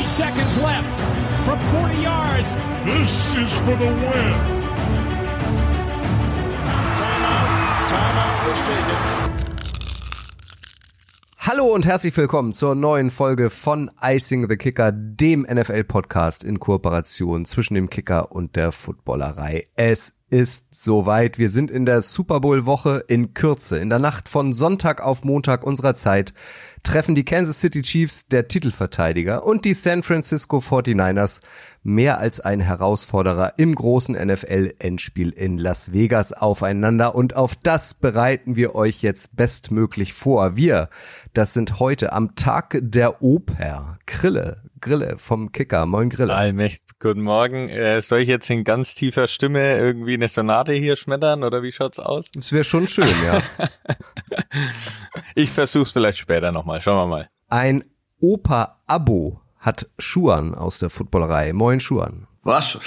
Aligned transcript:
Three 0.00 0.08
seconds 0.08 0.56
left 0.56 0.88
from 1.44 1.58
40 1.78 2.02
yards. 2.02 2.48
This 2.86 3.10
is 3.36 3.52
for 3.64 3.76
the 3.76 3.84
win. 3.84 4.34
Timeout. 6.96 7.48
Timeout 7.86 8.48
was 8.48 8.62
taken. 8.62 9.30
Hallo 11.38 11.66
und 11.66 11.84
herzlich 11.84 12.16
willkommen 12.16 12.54
zur 12.54 12.74
neuen 12.74 13.10
Folge 13.10 13.50
von 13.50 13.90
Icing 14.00 14.48
the 14.48 14.56
Kicker, 14.56 14.90
dem 14.90 15.42
NFL-Podcast 15.42 16.44
in 16.44 16.60
Kooperation 16.60 17.44
zwischen 17.44 17.74
dem 17.74 17.90
Kicker 17.90 18.32
und 18.32 18.56
der 18.56 18.72
Footballerei. 18.72 19.64
Es 19.76 20.14
ist 20.30 20.64
soweit. 20.70 21.38
Wir 21.38 21.50
sind 21.50 21.70
in 21.70 21.84
der 21.84 22.02
Super 22.02 22.40
Bowl 22.40 22.64
Woche 22.64 23.04
in 23.08 23.34
Kürze. 23.34 23.78
In 23.78 23.90
der 23.90 23.98
Nacht 23.98 24.28
von 24.28 24.52
Sonntag 24.52 25.02
auf 25.02 25.24
Montag 25.24 25.66
unserer 25.66 25.94
Zeit 25.94 26.32
treffen 26.82 27.14
die 27.14 27.24
Kansas 27.24 27.60
City 27.60 27.82
Chiefs, 27.82 28.26
der 28.28 28.48
Titelverteidiger, 28.48 29.44
und 29.44 29.64
die 29.64 29.74
San 29.74 30.02
Francisco 30.02 30.58
49ers 30.58 31.40
mehr 31.82 32.18
als 32.18 32.40
ein 32.40 32.60
Herausforderer 32.60 33.54
im 33.56 33.74
großen 33.74 34.14
NFL-Endspiel 34.14 35.30
in 35.30 35.58
Las 35.58 35.92
Vegas 35.92 36.32
aufeinander. 36.32 37.14
Und 37.14 37.36
auf 37.36 37.54
das 37.56 37.94
bereiten 37.94 38.56
wir 38.56 38.74
euch 38.74 39.02
jetzt 39.02 39.36
bestmöglich 39.36 40.12
vor. 40.12 40.56
Wir, 40.56 40.88
das 41.32 41.54
sind 41.54 41.80
heute 41.80 42.12
am 42.12 42.34
Tag 42.34 42.78
der 42.80 43.22
Oper. 43.22 43.98
Krille, 44.06 44.62
Grille 44.80 45.16
vom 45.18 45.52
Kicker. 45.52 45.86
Moin 45.86 46.08
Grille. 46.08 46.34
Allmächt, 46.34 46.82
guten 47.00 47.22
Morgen. 47.22 47.68
Äh, 47.68 48.00
soll 48.00 48.20
ich 48.20 48.28
jetzt 48.28 48.48
in 48.50 48.64
ganz 48.64 48.94
tiefer 48.94 49.28
Stimme 49.28 49.78
irgendwie 49.78 50.14
eine 50.14 50.28
Sonate 50.28 50.72
hier 50.72 50.96
schmettern 50.96 51.44
oder 51.44 51.62
wie 51.62 51.72
schaut's 51.72 51.98
aus? 51.98 52.30
Das 52.32 52.52
wäre 52.52 52.64
schon 52.64 52.88
schön, 52.88 53.08
ja. 53.24 53.42
ich 55.34 55.50
versuch's 55.50 55.92
vielleicht 55.92 56.18
später 56.18 56.52
nochmal. 56.52 56.80
Schauen 56.80 56.96
wir 56.96 57.06
mal. 57.06 57.28
Ein 57.48 57.84
Oper-Abo 58.20 59.40
hat 59.58 59.88
Schuan 59.98 60.54
aus 60.54 60.78
der 60.78 60.90
Footballerei. 60.90 61.52
Moin 61.52 61.80
Schuan. 61.80 62.26
Was? 62.42 62.78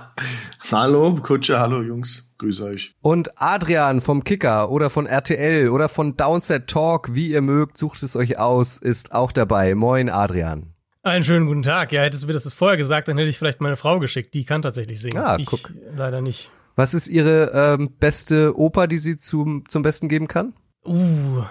hallo, 0.72 1.14
Kutsche, 1.14 1.60
hallo 1.60 1.82
Jungs, 1.82 2.34
grüße 2.38 2.64
euch. 2.64 2.96
Und 3.00 3.40
Adrian 3.40 4.00
vom 4.00 4.24
Kicker 4.24 4.70
oder 4.70 4.90
von 4.90 5.06
RTL 5.06 5.68
oder 5.68 5.88
von 5.88 6.16
Downset 6.16 6.66
Talk, 6.66 7.14
wie 7.14 7.28
ihr 7.28 7.42
mögt, 7.42 7.78
sucht 7.78 8.02
es 8.02 8.16
euch 8.16 8.38
aus, 8.38 8.78
ist 8.78 9.12
auch 9.12 9.30
dabei. 9.30 9.76
Moin 9.76 10.08
Adrian. 10.08 10.71
Einen 11.04 11.24
schönen 11.24 11.46
guten 11.46 11.62
Tag. 11.62 11.90
Ja, 11.90 12.02
hättest 12.02 12.22
du 12.22 12.28
mir 12.28 12.32
das 12.32 12.54
vorher 12.54 12.76
gesagt, 12.76 13.08
dann 13.08 13.18
hätte 13.18 13.28
ich 13.28 13.36
vielleicht 13.36 13.60
meine 13.60 13.76
Frau 13.76 13.98
geschickt. 13.98 14.34
Die 14.34 14.44
kann 14.44 14.62
tatsächlich 14.62 15.00
singen. 15.00 15.18
Ah, 15.18 15.36
ich 15.36 15.46
guck. 15.46 15.72
leider 15.96 16.20
nicht. 16.20 16.50
Was 16.76 16.94
ist 16.94 17.08
ihre 17.08 17.50
ähm, 17.52 17.90
beste 17.98 18.56
Oper, 18.56 18.86
die 18.86 18.98
sie 18.98 19.16
zum, 19.16 19.68
zum 19.68 19.82
Besten 19.82 20.08
geben 20.08 20.28
kann? 20.28 20.54
Uh, 20.86 21.42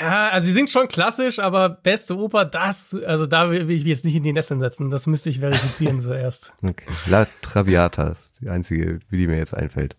ja, 0.00 0.30
also 0.30 0.46
sie 0.46 0.52
singt 0.52 0.70
schon 0.70 0.88
klassisch, 0.88 1.38
aber 1.38 1.68
beste 1.68 2.16
Oper, 2.16 2.46
das, 2.46 2.96
also 3.06 3.26
da 3.26 3.50
will 3.50 3.70
ich 3.70 3.84
jetzt 3.84 4.06
nicht 4.06 4.16
in 4.16 4.22
die 4.22 4.32
Nesseln 4.32 4.58
setzen. 4.58 4.90
Das 4.90 5.06
müsste 5.06 5.28
ich 5.28 5.40
verifizieren 5.40 6.00
zuerst. 6.00 6.54
Okay. 6.62 6.90
La 7.06 7.26
Traviata 7.42 8.08
ist 8.08 8.40
die 8.40 8.48
einzige, 8.48 9.00
wie 9.10 9.18
die 9.18 9.26
mir 9.26 9.36
jetzt 9.36 9.54
einfällt. 9.54 9.96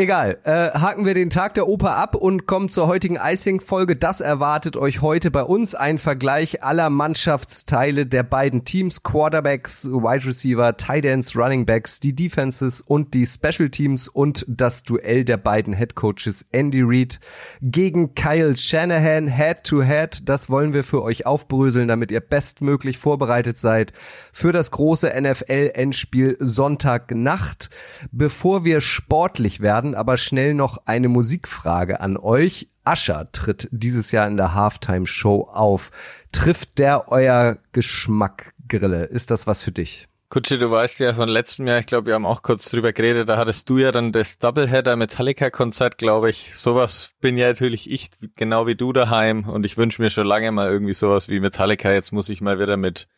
Egal, 0.00 0.38
äh, 0.44 0.78
haken 0.78 1.06
wir 1.06 1.14
den 1.14 1.28
Tag 1.28 1.54
der 1.54 1.66
Oper 1.66 1.96
ab 1.96 2.14
und 2.14 2.46
kommen 2.46 2.68
zur 2.68 2.86
heutigen 2.86 3.18
Icing-Folge. 3.20 3.96
Das 3.96 4.20
erwartet 4.20 4.76
euch 4.76 5.02
heute 5.02 5.32
bei 5.32 5.42
uns 5.42 5.74
ein 5.74 5.98
Vergleich 5.98 6.62
aller 6.62 6.88
Mannschaftsteile 6.88 8.06
der 8.06 8.22
beiden 8.22 8.64
Teams, 8.64 9.02
Quarterbacks, 9.02 9.88
Wide 9.88 10.24
Receiver, 10.24 10.76
Tight 10.76 11.04
Ends, 11.04 11.34
Running 11.34 11.66
Backs, 11.66 11.98
die 11.98 12.14
Defenses 12.14 12.80
und 12.80 13.12
die 13.12 13.26
Special 13.26 13.70
Teams 13.70 14.06
und 14.06 14.46
das 14.46 14.84
Duell 14.84 15.24
der 15.24 15.36
beiden 15.36 15.74
Head 15.74 15.96
Coaches 15.96 16.46
Andy 16.52 16.82
Reid 16.84 17.18
gegen 17.60 18.14
Kyle 18.14 18.56
Shanahan 18.56 19.26
Head 19.26 19.64
to 19.64 19.82
Head. 19.82 20.28
Das 20.28 20.48
wollen 20.48 20.74
wir 20.74 20.84
für 20.84 21.02
euch 21.02 21.26
aufbröseln, 21.26 21.88
damit 21.88 22.12
ihr 22.12 22.20
bestmöglich 22.20 22.98
vorbereitet 22.98 23.58
seid 23.58 23.92
für 24.32 24.52
das 24.52 24.70
große 24.70 25.12
NFL-Endspiel 25.20 26.36
Sonntagnacht. 26.38 27.70
Bevor 28.12 28.64
wir 28.64 28.80
sportlich 28.80 29.58
werden, 29.58 29.87
aber 29.94 30.16
schnell 30.16 30.54
noch 30.54 30.78
eine 30.86 31.08
Musikfrage 31.08 32.00
an 32.00 32.16
euch. 32.16 32.68
Ascher 32.84 33.30
tritt 33.32 33.68
dieses 33.70 34.12
Jahr 34.12 34.26
in 34.26 34.36
der 34.36 34.54
Halftime 34.54 35.06
Show 35.06 35.48
auf. 35.52 35.90
Trifft 36.32 36.78
der 36.78 37.10
euer 37.12 37.58
Geschmack, 37.72 38.54
Grille? 38.68 39.04
Ist 39.04 39.30
das 39.30 39.46
was 39.46 39.62
für 39.62 39.72
dich? 39.72 40.08
Kutschi, 40.30 40.58
du 40.58 40.70
weißt 40.70 41.00
ja 41.00 41.14
von 41.14 41.28
letztem 41.28 41.66
Jahr, 41.66 41.78
ich 41.78 41.86
glaube, 41.86 42.08
wir 42.08 42.14
haben 42.14 42.26
auch 42.26 42.42
kurz 42.42 42.68
drüber 42.68 42.92
geredet, 42.92 43.30
da 43.30 43.38
hattest 43.38 43.66
du 43.70 43.78
ja 43.78 43.92
dann 43.92 44.12
das 44.12 44.38
Doubleheader 44.38 44.94
Metallica 44.94 45.48
Konzert, 45.48 45.96
glaube 45.96 46.28
ich. 46.28 46.54
Sowas 46.54 47.12
bin 47.22 47.38
ja 47.38 47.48
natürlich 47.48 47.90
ich, 47.90 48.10
genau 48.36 48.66
wie 48.66 48.74
du 48.74 48.92
daheim 48.92 49.48
und 49.48 49.64
ich 49.64 49.78
wünsche 49.78 50.02
mir 50.02 50.10
schon 50.10 50.26
lange 50.26 50.52
mal 50.52 50.68
irgendwie 50.68 50.92
sowas 50.92 51.28
wie 51.28 51.40
Metallica. 51.40 51.90
Jetzt 51.90 52.12
muss 52.12 52.28
ich 52.28 52.42
mal 52.42 52.58
wieder 52.60 52.76
mit 52.76 53.08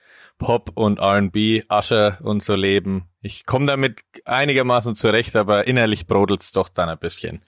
Pop 0.40 0.72
und 0.74 0.98
R&B, 0.98 1.62
Asher 1.68 2.18
und 2.22 2.42
so 2.42 2.56
leben. 2.56 3.04
Ich 3.22 3.46
komme 3.46 3.66
damit 3.66 4.00
einigermaßen 4.24 4.96
zurecht, 4.96 5.36
aber 5.36 5.68
innerlich 5.68 6.06
brodelt's 6.08 6.50
doch 6.50 6.68
dann 6.68 6.88
ein 6.88 6.98
bisschen. 6.98 7.42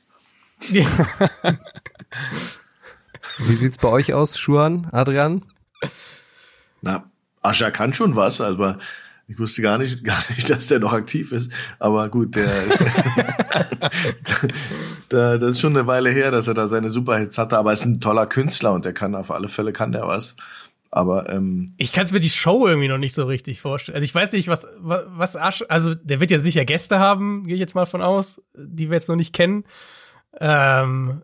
Wie 3.38 3.54
sieht's 3.54 3.78
bei 3.78 3.88
euch 3.88 4.12
aus, 4.12 4.38
Schuan, 4.38 4.88
Adrian? 4.92 5.44
Na, 6.82 7.10
Ascha 7.40 7.70
kann 7.70 7.94
schon 7.94 8.14
was, 8.14 8.40
aber 8.40 8.78
ich 9.26 9.38
wusste 9.38 9.62
gar 9.62 9.78
nicht, 9.78 10.04
gar 10.04 10.22
nicht, 10.28 10.50
dass 10.50 10.66
der 10.66 10.78
noch 10.78 10.92
aktiv 10.92 11.32
ist. 11.32 11.50
Aber 11.78 12.08
gut, 12.10 12.36
der 12.36 12.64
ist, 12.64 12.78
da, 15.08 15.38
das 15.38 15.56
ist 15.56 15.60
schon 15.60 15.76
eine 15.76 15.86
Weile 15.86 16.10
her, 16.10 16.30
dass 16.30 16.46
er 16.46 16.54
da 16.54 16.68
seine 16.68 16.90
Superhits 16.90 17.38
hatte. 17.38 17.56
Aber 17.56 17.70
er 17.70 17.74
ist 17.74 17.86
ein 17.86 18.00
toller 18.00 18.26
Künstler 18.26 18.72
und 18.74 18.84
der 18.84 18.92
kann 18.92 19.14
auf 19.14 19.30
alle 19.30 19.48
Fälle 19.48 19.72
kann 19.72 19.92
der 19.92 20.06
was. 20.06 20.36
Aber 20.94 21.30
ähm, 21.30 21.72
Ich 21.78 21.94
kann 21.94 22.04
es 22.04 22.12
mir 22.12 22.20
die 22.20 22.28
Show 22.28 22.68
irgendwie 22.68 22.88
noch 22.88 22.98
nicht 22.98 23.14
so 23.14 23.24
richtig 23.24 23.62
vorstellen. 23.62 23.96
Also 23.96 24.04
ich 24.04 24.14
weiß 24.14 24.32
nicht, 24.34 24.48
was, 24.48 24.68
was, 24.76 25.04
was 25.08 25.36
Asch, 25.36 25.64
also 25.70 25.94
der 25.94 26.20
wird 26.20 26.30
ja 26.30 26.36
sicher 26.38 26.66
Gäste 26.66 26.98
haben, 26.98 27.44
gehe 27.44 27.54
ich 27.54 27.60
jetzt 27.60 27.74
mal 27.74 27.86
von 27.86 28.02
aus, 28.02 28.42
die 28.54 28.90
wir 28.90 28.96
jetzt 28.96 29.08
noch 29.08 29.16
nicht 29.16 29.34
kennen. 29.34 29.64
Ähm, 30.38 31.22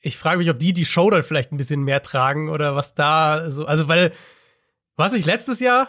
ich 0.00 0.16
frage 0.16 0.38
mich, 0.38 0.48
ob 0.48 0.60
die 0.60 0.72
die 0.72 0.84
Show 0.84 1.10
dann 1.10 1.24
vielleicht 1.24 1.50
ein 1.50 1.56
bisschen 1.56 1.82
mehr 1.82 2.00
tragen 2.00 2.48
oder 2.48 2.76
was 2.76 2.94
da 2.94 3.50
so, 3.50 3.66
also 3.66 3.88
weil, 3.88 4.12
was 4.94 5.14
ich 5.14 5.26
letztes 5.26 5.58
Jahr, 5.58 5.88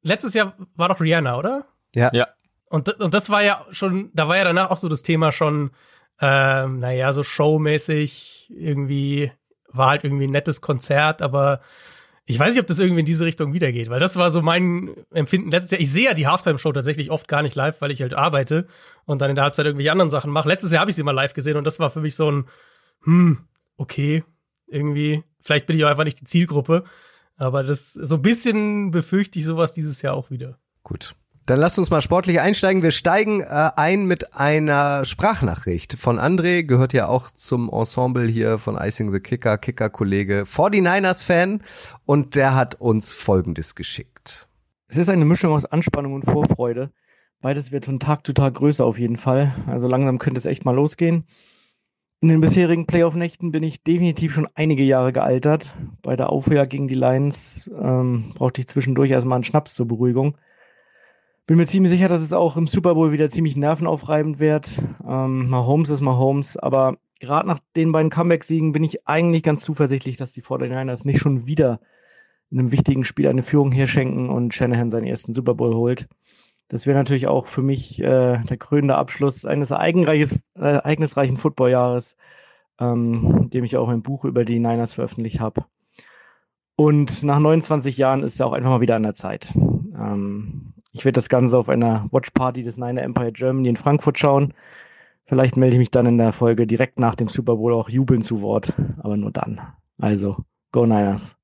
letztes 0.00 0.32
Jahr 0.32 0.54
war 0.74 0.88
doch 0.88 1.02
Rihanna, 1.02 1.36
oder? 1.36 1.66
Ja. 1.94 2.10
Ja. 2.14 2.28
Und, 2.64 2.88
und 2.98 3.12
das 3.12 3.28
war 3.28 3.42
ja 3.42 3.66
schon, 3.72 4.10
da 4.14 4.26
war 4.26 4.38
ja 4.38 4.44
danach 4.44 4.70
auch 4.70 4.78
so 4.78 4.88
das 4.88 5.02
Thema 5.02 5.32
schon, 5.32 5.72
ähm, 6.18 6.78
naja, 6.78 7.12
so 7.12 7.22
showmäßig 7.22 8.50
irgendwie, 8.56 9.32
war 9.68 9.90
halt 9.90 10.04
irgendwie 10.04 10.28
ein 10.28 10.32
nettes 10.32 10.62
Konzert, 10.62 11.20
aber 11.20 11.60
ich 12.30 12.38
weiß 12.38 12.52
nicht, 12.54 12.60
ob 12.60 12.66
das 12.66 12.78
irgendwie 12.78 13.00
in 13.00 13.06
diese 13.06 13.24
Richtung 13.24 13.52
wiedergeht, 13.52 13.90
weil 13.90 14.00
das 14.00 14.16
war 14.16 14.30
so 14.30 14.40
mein 14.40 14.94
Empfinden 15.10 15.50
letztes 15.50 15.72
Jahr. 15.72 15.80
Ich 15.80 15.90
sehe 15.90 16.04
ja 16.04 16.14
die 16.14 16.26
Halftime-Show 16.26 16.72
tatsächlich 16.72 17.10
oft 17.10 17.28
gar 17.28 17.42
nicht 17.42 17.56
live, 17.56 17.80
weil 17.80 17.90
ich 17.90 18.02
halt 18.02 18.14
arbeite 18.14 18.66
und 19.04 19.20
dann 19.20 19.30
in 19.30 19.36
der 19.36 19.44
Halbzeit 19.44 19.66
irgendwelche 19.66 19.92
anderen 19.92 20.10
Sachen 20.10 20.30
mache. 20.30 20.48
Letztes 20.48 20.72
Jahr 20.72 20.80
habe 20.80 20.90
ich 20.90 20.96
sie 20.96 21.02
mal 21.02 21.10
live 21.10 21.34
gesehen 21.34 21.56
und 21.56 21.64
das 21.64 21.80
war 21.80 21.90
für 21.90 22.00
mich 22.00 22.14
so 22.14 22.30
ein, 22.30 22.48
hm, 23.02 23.38
okay, 23.76 24.24
irgendwie, 24.68 25.24
vielleicht 25.40 25.66
bin 25.66 25.76
ich 25.76 25.84
auch 25.84 25.88
einfach 25.88 26.04
nicht 26.04 26.20
die 26.20 26.24
Zielgruppe, 26.24 26.84
aber 27.36 27.62
das, 27.64 27.92
so 27.92 28.14
ein 28.14 28.22
bisschen 28.22 28.90
befürchte 28.90 29.38
ich 29.38 29.44
sowas 29.44 29.74
dieses 29.74 30.02
Jahr 30.02 30.14
auch 30.14 30.30
wieder. 30.30 30.58
Gut. 30.82 31.14
Dann 31.50 31.58
lasst 31.58 31.80
uns 31.80 31.90
mal 31.90 32.00
sportlich 32.00 32.40
einsteigen. 32.40 32.84
Wir 32.84 32.92
steigen 32.92 33.40
äh, 33.40 33.70
ein 33.74 34.06
mit 34.06 34.36
einer 34.36 35.04
Sprachnachricht 35.04 35.98
von 35.98 36.20
André, 36.20 36.62
gehört 36.62 36.92
ja 36.92 37.08
auch 37.08 37.32
zum 37.32 37.68
Ensemble 37.68 38.28
hier 38.28 38.58
von 38.58 38.76
Icing 38.76 39.12
the 39.12 39.18
Kicker, 39.18 39.58
Kicker-Kollege, 39.58 40.44
49ers-Fan 40.46 41.60
und 42.06 42.36
der 42.36 42.54
hat 42.54 42.76
uns 42.76 43.12
Folgendes 43.12 43.74
geschickt. 43.74 44.46
Es 44.86 44.96
ist 44.96 45.08
eine 45.08 45.24
Mischung 45.24 45.52
aus 45.52 45.64
Anspannung 45.64 46.14
und 46.14 46.24
Vorfreude. 46.24 46.92
Beides 47.40 47.72
wird 47.72 47.86
von 47.86 47.98
Tag 47.98 48.24
zu 48.24 48.32
Tag 48.32 48.54
größer 48.54 48.84
auf 48.84 49.00
jeden 49.00 49.16
Fall. 49.16 49.52
Also 49.66 49.88
langsam 49.88 50.20
könnte 50.20 50.38
es 50.38 50.46
echt 50.46 50.64
mal 50.64 50.76
losgehen. 50.76 51.24
In 52.20 52.28
den 52.28 52.40
bisherigen 52.40 52.86
Playoff-Nächten 52.86 53.50
bin 53.50 53.64
ich 53.64 53.82
definitiv 53.82 54.32
schon 54.34 54.46
einige 54.54 54.84
Jahre 54.84 55.12
gealtert. 55.12 55.74
Bei 56.02 56.14
der 56.14 56.30
Aufhör 56.30 56.66
gegen 56.66 56.86
die 56.86 56.94
Lions 56.94 57.68
ähm, 57.76 58.34
brauchte 58.36 58.60
ich 58.60 58.68
zwischendurch 58.68 59.10
erstmal 59.10 59.34
einen 59.34 59.42
Schnaps 59.42 59.74
zur 59.74 59.88
Beruhigung. 59.88 60.36
Bin 61.46 61.56
mir 61.56 61.66
ziemlich 61.66 61.92
sicher, 61.92 62.08
dass 62.08 62.20
es 62.20 62.32
auch 62.32 62.56
im 62.56 62.66
Super 62.66 62.94
Bowl 62.94 63.12
wieder 63.12 63.28
ziemlich 63.28 63.56
nervenaufreibend 63.56 64.38
wird. 64.38 64.80
Ähm, 65.06 65.48
Mahomes 65.48 65.90
ist 65.90 66.00
Mahomes, 66.00 66.56
aber 66.56 66.96
gerade 67.18 67.48
nach 67.48 67.58
den 67.76 67.92
beiden 67.92 68.10
Comeback-Siegen 68.10 68.72
bin 68.72 68.84
ich 68.84 69.06
eigentlich 69.08 69.42
ganz 69.42 69.62
zuversichtlich, 69.62 70.16
dass 70.16 70.32
die 70.32 70.42
49ers 70.42 71.06
nicht 71.06 71.20
schon 71.20 71.46
wieder 71.46 71.80
in 72.50 72.58
einem 72.58 72.72
wichtigen 72.72 73.04
Spiel 73.04 73.28
eine 73.28 73.42
Führung 73.42 73.72
herschenken 73.72 74.30
und 74.30 74.54
Shanahan 74.54 74.90
seinen 74.90 75.06
ersten 75.06 75.32
Super 75.32 75.54
Bowl 75.54 75.74
holt. 75.74 76.08
Das 76.68 76.86
wäre 76.86 76.96
natürlich 76.96 77.26
auch 77.26 77.46
für 77.46 77.62
mich 77.62 78.00
äh, 78.00 78.38
der 78.44 78.56
krönende 78.56 78.96
Abschluss 78.96 79.44
eines 79.44 79.72
ereignisreiches, 79.72 80.34
äh, 80.54 80.74
ereignisreichen 80.74 81.36
Footballjahres, 81.36 82.16
ähm, 82.78 83.50
dem 83.50 83.64
ich 83.64 83.76
auch 83.76 83.88
ein 83.88 84.02
Buch 84.02 84.24
über 84.24 84.44
die 84.44 84.60
Niners 84.60 84.94
veröffentlicht 84.94 85.40
habe. 85.40 85.64
Und 86.76 87.24
nach 87.24 87.38
29 87.38 87.96
Jahren 87.98 88.22
ist 88.22 88.34
es 88.34 88.40
auch 88.40 88.52
einfach 88.52 88.70
mal 88.70 88.80
wieder 88.80 88.96
an 88.96 89.02
der 89.02 89.14
Zeit. 89.14 89.52
Ähm, 89.54 90.69
ich 90.92 91.04
werde 91.04 91.16
das 91.16 91.28
Ganze 91.28 91.56
auf 91.58 91.68
einer 91.68 92.08
Watchparty 92.10 92.62
des 92.62 92.78
Niner 92.78 93.02
Empire 93.02 93.32
Germany 93.32 93.68
in 93.68 93.76
Frankfurt 93.76 94.18
schauen. 94.18 94.54
Vielleicht 95.26 95.56
melde 95.56 95.76
ich 95.76 95.78
mich 95.78 95.90
dann 95.90 96.06
in 96.06 96.18
der 96.18 96.32
Folge 96.32 96.66
direkt 96.66 96.98
nach 96.98 97.14
dem 97.14 97.28
Super 97.28 97.56
Bowl 97.56 97.72
auch 97.72 97.88
jubeln 97.88 98.22
zu 98.22 98.40
Wort, 98.40 98.74
aber 98.98 99.16
nur 99.16 99.30
dann. 99.30 99.60
Also, 99.98 100.44
go 100.72 100.86
Niners. 100.86 101.39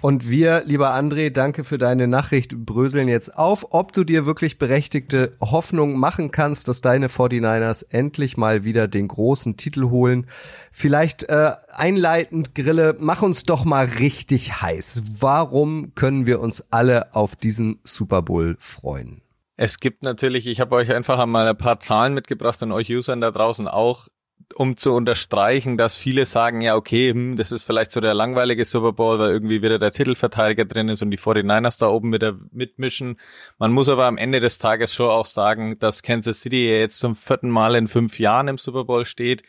Und 0.00 0.28
wir, 0.30 0.62
lieber 0.64 0.94
André, 0.94 1.30
danke 1.30 1.64
für 1.64 1.78
deine 1.78 2.06
Nachricht, 2.06 2.56
bröseln 2.64 3.08
jetzt 3.08 3.36
auf, 3.36 3.68
ob 3.70 3.92
du 3.92 4.04
dir 4.04 4.26
wirklich 4.26 4.58
berechtigte 4.58 5.32
Hoffnung 5.40 5.98
machen 5.98 6.30
kannst, 6.30 6.68
dass 6.68 6.80
deine 6.80 7.08
49ers 7.08 7.86
endlich 7.90 8.36
mal 8.36 8.64
wieder 8.64 8.88
den 8.88 9.08
großen 9.08 9.56
Titel 9.56 9.84
holen. 9.90 10.26
Vielleicht 10.70 11.24
äh, 11.24 11.52
einleitend, 11.70 12.54
Grille, 12.54 12.96
mach 12.98 13.22
uns 13.22 13.44
doch 13.44 13.64
mal 13.64 13.86
richtig 13.86 14.60
heiß. 14.60 15.02
Warum 15.20 15.94
können 15.94 16.26
wir 16.26 16.40
uns 16.40 16.66
alle 16.70 17.14
auf 17.14 17.36
diesen 17.36 17.78
Super 17.84 18.22
Bowl 18.22 18.56
freuen? 18.58 19.22
Es 19.56 19.78
gibt 19.78 20.02
natürlich, 20.02 20.46
ich 20.46 20.60
habe 20.60 20.76
euch 20.76 20.92
einfach 20.92 21.18
einmal 21.18 21.48
ein 21.48 21.56
paar 21.56 21.80
Zahlen 21.80 22.12
mitgebracht 22.12 22.62
und 22.62 22.72
euch 22.72 22.90
Usern 22.90 23.22
da 23.22 23.30
draußen 23.30 23.66
auch 23.68 24.08
um 24.54 24.76
zu 24.76 24.92
unterstreichen, 24.92 25.76
dass 25.76 25.96
viele 25.96 26.24
sagen, 26.26 26.60
ja, 26.60 26.76
okay, 26.76 27.10
hm, 27.12 27.36
das 27.36 27.52
ist 27.52 27.64
vielleicht 27.64 27.90
so 27.90 28.00
der 28.00 28.14
langweilige 28.14 28.64
Super 28.64 28.92
Bowl, 28.92 29.18
weil 29.18 29.30
irgendwie 29.30 29.62
wieder 29.62 29.78
der 29.78 29.92
Titelverteidiger 29.92 30.64
drin 30.64 30.88
ist 30.88 31.02
und 31.02 31.10
die 31.10 31.18
49ers 31.18 31.78
da 31.78 31.88
oben 31.88 32.12
wieder 32.12 32.36
mitmischen. 32.52 33.18
Man 33.58 33.72
muss 33.72 33.88
aber 33.88 34.06
am 34.06 34.18
Ende 34.18 34.40
des 34.40 34.58
Tages 34.58 34.94
schon 34.94 35.10
auch 35.10 35.26
sagen, 35.26 35.78
dass 35.78 36.02
Kansas 36.02 36.40
City 36.40 36.68
jetzt 36.68 36.98
zum 36.98 37.14
vierten 37.14 37.50
Mal 37.50 37.74
in 37.74 37.88
fünf 37.88 38.18
Jahren 38.18 38.48
im 38.48 38.58
Super 38.58 38.84
Bowl 38.84 39.04
steht 39.04 39.42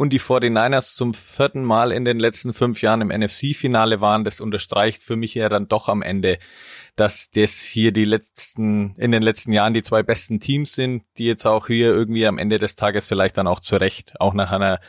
und 0.00 0.14
die 0.14 0.18
49ers 0.18 0.94
zum 0.94 1.12
vierten 1.12 1.62
Mal 1.62 1.92
in 1.92 2.06
den 2.06 2.18
letzten 2.18 2.54
fünf 2.54 2.80
Jahren 2.80 3.02
im 3.02 3.08
NFC-Finale 3.08 4.00
waren. 4.00 4.24
Das 4.24 4.40
unterstreicht 4.40 5.02
für 5.02 5.14
mich 5.14 5.34
ja 5.34 5.50
dann 5.50 5.68
doch 5.68 5.90
am 5.90 6.00
Ende, 6.00 6.38
dass 6.96 7.30
das 7.30 7.60
hier 7.60 7.92
die 7.92 8.06
letzten, 8.06 8.94
in 8.96 9.12
den 9.12 9.20
letzten 9.20 9.52
Jahren 9.52 9.74
die 9.74 9.82
zwei 9.82 10.02
besten 10.02 10.40
Teams 10.40 10.72
sind, 10.74 11.02
die 11.18 11.26
jetzt 11.26 11.44
auch 11.44 11.66
hier 11.66 11.88
irgendwie 11.88 12.26
am 12.26 12.38
Ende 12.38 12.58
des 12.58 12.76
Tages 12.76 13.08
vielleicht 13.08 13.36
dann 13.36 13.46
auch 13.46 13.60
zurecht, 13.60 14.18
auch 14.18 14.32
nach 14.32 14.52
einer 14.52 14.80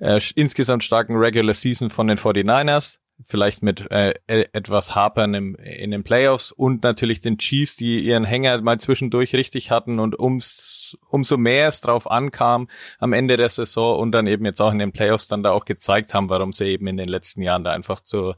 äh, 0.00 0.20
insgesamt 0.34 0.82
starken 0.82 1.14
Regular 1.14 1.54
Season 1.54 1.88
von 1.88 2.08
den 2.08 2.18
49ers, 2.18 2.98
vielleicht 3.26 3.62
mit 3.62 3.90
äh, 3.90 4.14
e, 4.26 4.46
etwas 4.52 4.94
Hapern 4.94 5.34
im, 5.34 5.54
in 5.56 5.90
den 5.90 6.04
Playoffs 6.04 6.52
und 6.52 6.82
natürlich 6.82 7.20
den 7.20 7.38
Chiefs, 7.38 7.76
die 7.76 8.00
ihren 8.00 8.24
Hänger 8.24 8.60
mal 8.62 8.78
zwischendurch 8.78 9.34
richtig 9.34 9.70
hatten 9.70 9.98
und 9.98 10.18
ums, 10.18 10.96
umso 11.08 11.36
mehr 11.36 11.68
es 11.68 11.80
drauf 11.80 12.10
ankam 12.10 12.68
am 12.98 13.12
Ende 13.12 13.36
der 13.36 13.48
Saison 13.48 13.98
und 13.98 14.12
dann 14.12 14.26
eben 14.26 14.44
jetzt 14.44 14.60
auch 14.60 14.72
in 14.72 14.78
den 14.78 14.92
Playoffs 14.92 15.28
dann 15.28 15.42
da 15.42 15.50
auch 15.50 15.64
gezeigt 15.64 16.14
haben, 16.14 16.28
warum 16.28 16.52
sie 16.52 16.66
eben 16.66 16.86
in 16.86 16.96
den 16.96 17.08
letzten 17.08 17.42
Jahren 17.42 17.64
da 17.64 17.72
einfach 17.72 18.00
zur 18.00 18.36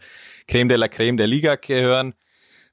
Creme 0.48 0.68
de 0.68 0.78
la 0.78 0.88
Creme 0.88 1.16
der 1.16 1.26
Liga 1.26 1.56
gehören. 1.56 2.14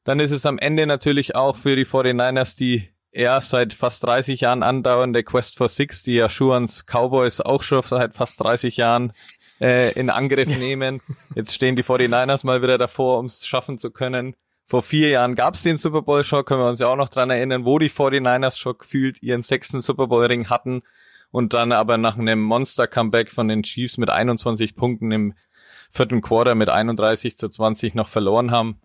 Dann 0.03 0.19
ist 0.19 0.31
es 0.31 0.45
am 0.45 0.57
Ende 0.57 0.88
natürlich 0.88 1.36
auch 1.36 1.57
für 1.57 1.75
die 1.75 1.86
49ers 1.86 2.57
die 2.57 2.89
ja 3.12 3.42
seit 3.42 3.74
fast 3.74 4.03
30 4.03 4.42
Jahren 4.42 4.63
andauernde 4.63 5.24
Quest 5.24 5.57
for 5.57 5.69
Six, 5.69 6.03
die 6.03 6.13
ja 6.13 6.30
Schuans 6.30 6.86
Cowboys 6.86 7.42
auch 7.42 7.63
schon 7.63 7.81
seit 7.81 8.13
fast 8.13 8.39
30 8.42 8.77
Jahren 8.77 9.12
äh, 9.59 9.94
in 9.94 10.09
Angriff 10.09 10.48
nehmen. 10.57 11.01
Jetzt 11.36 11.54
stehen 11.54 11.75
die 11.75 11.83
49ers 11.83 12.45
mal 12.45 12.62
wieder 12.62 12.77
davor, 12.77 13.19
um 13.19 13.25
es 13.25 13.45
schaffen 13.45 13.77
zu 13.77 13.92
können. 13.92 14.36
Vor 14.65 14.81
vier 14.81 15.09
Jahren 15.09 15.36
gab 15.36 15.54
es 15.54 15.63
den 15.63 15.77
Super 15.77 16.01
Bowl 16.01 16.24
schon, 16.25 16.44
können 16.44 16.62
wir 16.62 16.68
uns 16.68 16.80
ja 16.80 16.88
auch 16.88 16.98
noch 16.98 17.09
dran 17.09 17.30
erinnern, 17.30 17.63
wo 17.63 17.80
die 17.80 17.89
49ers 17.89 18.59
schon 18.59 18.77
gefühlt 18.77 19.24
ihren 19.24 19.42
sechsten 19.42 19.80
Super 19.80 20.07
Bowl 20.07 20.25
Ring 20.25 20.50
hatten 20.50 20.81
und 21.31 21.54
dann 21.54 21.71
aber 21.71 21.98
nach 21.98 22.18
einem 22.18 22.42
Monster 22.42 22.88
Comeback 22.88 23.31
von 23.31 23.48
den 23.48 23.63
Chiefs 23.63 23.98
mit 23.98 24.09
21 24.09 24.75
Punkten 24.75 25.12
im 25.12 25.33
vierten 25.89 26.21
Quarter 26.21 26.56
mit 26.56 26.68
31 26.68 27.38
zu 27.38 27.48
20 27.48 27.95
noch 27.95 28.10
verloren 28.10 28.51
haben. 28.51 28.81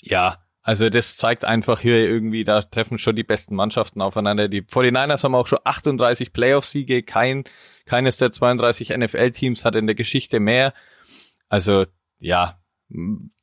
Ja, 0.00 0.38
also 0.62 0.90
das 0.90 1.16
zeigt 1.16 1.44
einfach 1.44 1.80
hier 1.80 1.96
irgendwie, 1.96 2.44
da 2.44 2.62
treffen 2.62 2.98
schon 2.98 3.16
die 3.16 3.24
besten 3.24 3.54
Mannschaften 3.54 4.02
aufeinander. 4.02 4.48
Die 4.48 4.62
49ers 4.62 5.24
haben 5.24 5.34
auch 5.34 5.46
schon 5.46 5.60
38 5.64 6.32
Playoff-Siege, 6.32 7.02
kein, 7.02 7.44
keines 7.86 8.18
der 8.18 8.30
32 8.30 8.90
NFL-Teams 8.90 9.64
hat 9.64 9.74
in 9.74 9.86
der 9.86 9.94
Geschichte 9.94 10.38
mehr. 10.38 10.74
Also 11.48 11.86
ja, 12.18 12.60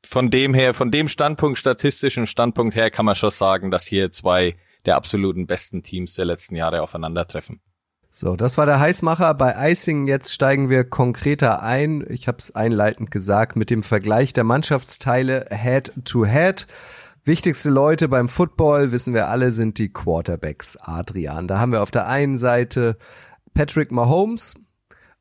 von 0.06 0.30
dem 0.30 0.54
her, 0.54 0.74
von 0.74 0.92
dem 0.92 1.08
Standpunkt, 1.08 1.58
statistischen 1.58 2.28
Standpunkt 2.28 2.76
her, 2.76 2.92
kann 2.92 3.06
man 3.06 3.16
schon 3.16 3.32
sagen, 3.32 3.72
dass 3.72 3.86
hier 3.86 4.12
zwei 4.12 4.56
der 4.86 4.96
absoluten 4.96 5.48
besten 5.48 5.84
Teams 5.84 6.14
der 6.14 6.26
letzten 6.26 6.56
Jahre 6.56 6.82
aufeinandertreffen. 6.82 7.62
So, 8.10 8.36
das 8.36 8.58
war 8.58 8.66
der 8.66 8.80
Heißmacher. 8.80 9.34
Bei 9.34 9.72
Icing 9.72 10.08
jetzt 10.08 10.34
steigen 10.34 10.70
wir 10.70 10.84
konkreter 10.86 11.62
ein. 11.62 12.06
Ich 12.10 12.28
habe 12.28 12.38
es 12.40 12.56
einleitend 12.56 13.12
gesagt 13.12 13.56
mit 13.56 13.70
dem 13.70 13.84
Vergleich 13.84 14.34
der 14.34 14.44
Mannschaftsteile 14.44 15.48
Head 15.52 15.92
to 16.06 16.26
Head. 16.26 16.68
Wichtigste 17.28 17.70
Leute 17.70 18.08
beim 18.08 18.30
Football, 18.30 18.94
wissen 18.94 19.14
wir 19.14 19.28
alle, 19.28 19.52
sind 19.52 19.80
die 19.80 19.92
Quarterbacks. 19.92 20.78
Adrian. 20.78 21.50
Da 21.50 21.60
haben 21.60 21.74
wir 21.74 21.82
auf 21.82 21.92
der 21.92 22.08
einen 22.08 22.38
Seite 22.38 22.96
Patrick 23.54 23.92
Mahomes 23.92 24.56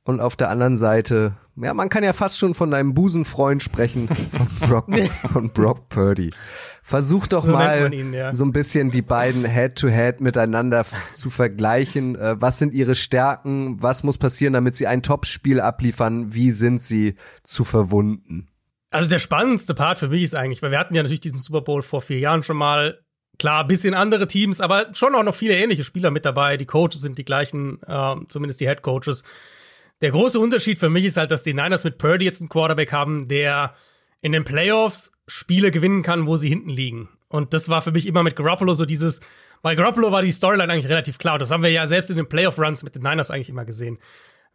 und 0.05 0.21
auf 0.21 0.37
der 0.37 0.51
anderen 0.51 0.77
Seite, 0.77 1.37
ja, 1.57 1.75
man 1.75 1.89
kann 1.89 2.05
ja 2.05 2.13
fast 2.13 2.39
schon 2.39 2.55
von 2.55 2.71
deinem 2.71 2.95
Busenfreund 2.95 3.61
sprechen, 3.61 4.07
von 4.31 4.69
Brock, 4.69 4.87
von 5.33 5.51
Brock 5.51 5.89
Purdy. 5.89 6.31
Versuch 6.81 7.27
doch 7.27 7.45
so 7.45 7.51
mal 7.51 7.93
ihn, 7.93 8.13
ja. 8.13 8.33
so 8.33 8.45
ein 8.45 8.53
bisschen 8.53 8.93
die 8.93 9.03
beiden 9.03 9.45
Head-to-Head 9.45 10.19
-head 10.19 10.23
miteinander 10.23 10.87
zu 11.13 11.29
vergleichen. 11.29 12.15
Äh, 12.15 12.41
was 12.41 12.61
sind 12.61 12.73
ihre 12.73 12.95
Stärken? 12.95 13.83
Was 13.83 14.05
muss 14.05 14.17
passieren, 14.17 14.53
damit 14.53 14.77
sie 14.77 14.87
ein 14.87 15.03
Top-Spiel 15.03 15.61
abliefern? 15.61 16.33
Wie 16.33 16.53
sind 16.53 16.81
sie 16.81 17.17
zu 17.43 17.65
verwunden? 17.65 18.47
Also 18.91 19.09
der 19.09 19.19
spannendste 19.19 19.75
Part 19.75 19.99
für 19.99 20.09
mich 20.09 20.23
ist 20.23 20.35
eigentlich, 20.35 20.63
weil 20.63 20.71
wir 20.71 20.79
hatten 20.79 20.95
ja 20.95 21.03
natürlich 21.03 21.21
diesen 21.21 21.39
Super 21.39 21.61
Bowl 21.61 21.83
vor 21.83 22.01
vier 22.01 22.19
Jahren 22.19 22.43
schon 22.43 22.57
mal. 22.57 23.03
Klar, 23.39 23.67
bisschen 23.67 23.93
andere 23.93 24.29
Teams, 24.29 24.63
aber 24.63 24.95
schon 24.95 25.15
auch 25.15 25.23
noch 25.23 25.35
viele 25.35 25.59
ähnliche 25.59 25.85
Spieler 25.85 26.11
mit 26.11 26.25
dabei. 26.25 26.57
Die 26.57 26.65
Coaches 26.65 27.03
sind 27.03 27.19
die 27.19 27.25
gleichen, 27.25 27.83
äh, 27.87 28.15
zumindest 28.29 28.61
die 28.63 28.67
Head 28.67 28.81
Coaches. 28.81 29.25
Der 30.01 30.11
große 30.11 30.41
Unterschied 30.41 30.79
für 30.79 30.89
mich 30.89 31.05
ist 31.05 31.19
halt, 31.19 31.31
dass 31.31 31.43
die 31.43 31.53
Niners 31.53 31.85
mit 31.85 31.99
Purdy 31.99 32.25
jetzt 32.25 32.41
einen 32.41 32.49
Quarterback 32.49 32.93
haben, 32.93 33.29
der 33.29 33.75
in 34.23 34.33
den 34.33 34.45
Playoffs 34.45 35.13
Spiele 35.27 35.71
gewinnen 35.71 36.03
kann, 36.03 36.27
wo 36.27 36.37
sie 36.37 36.49
hinten 36.49 36.71
liegen. 36.71 37.09
Und 37.29 37.53
das 37.53 37.69
war 37.69 37.83
für 37.83 37.93
mich 37.93 38.07
immer 38.07 38.23
mit 38.23 38.37
Garoppolo 38.37 38.73
so 38.75 38.85
dieses, 38.85 39.21
weil 39.63 39.77
Garoppolo 39.77 40.13
war 40.13 40.23
die 40.23 40.33
Storyline 40.33 40.73
eigentlich 40.73 40.89
relativ 40.89 41.19
klar. 41.19 41.39
Das 41.39 41.51
haben 41.51 41.63
wir 41.63 41.71
ja 41.71 41.87
selbst 41.87 42.11
in 42.11 42.17
den 42.17 42.29
Playoff-Runs 42.29 42.83
mit 42.83 42.95
den 42.95 43.03
Niners 43.03 43.31
eigentlich 43.31 43.51
immer 43.51 43.65
gesehen. 43.65 43.99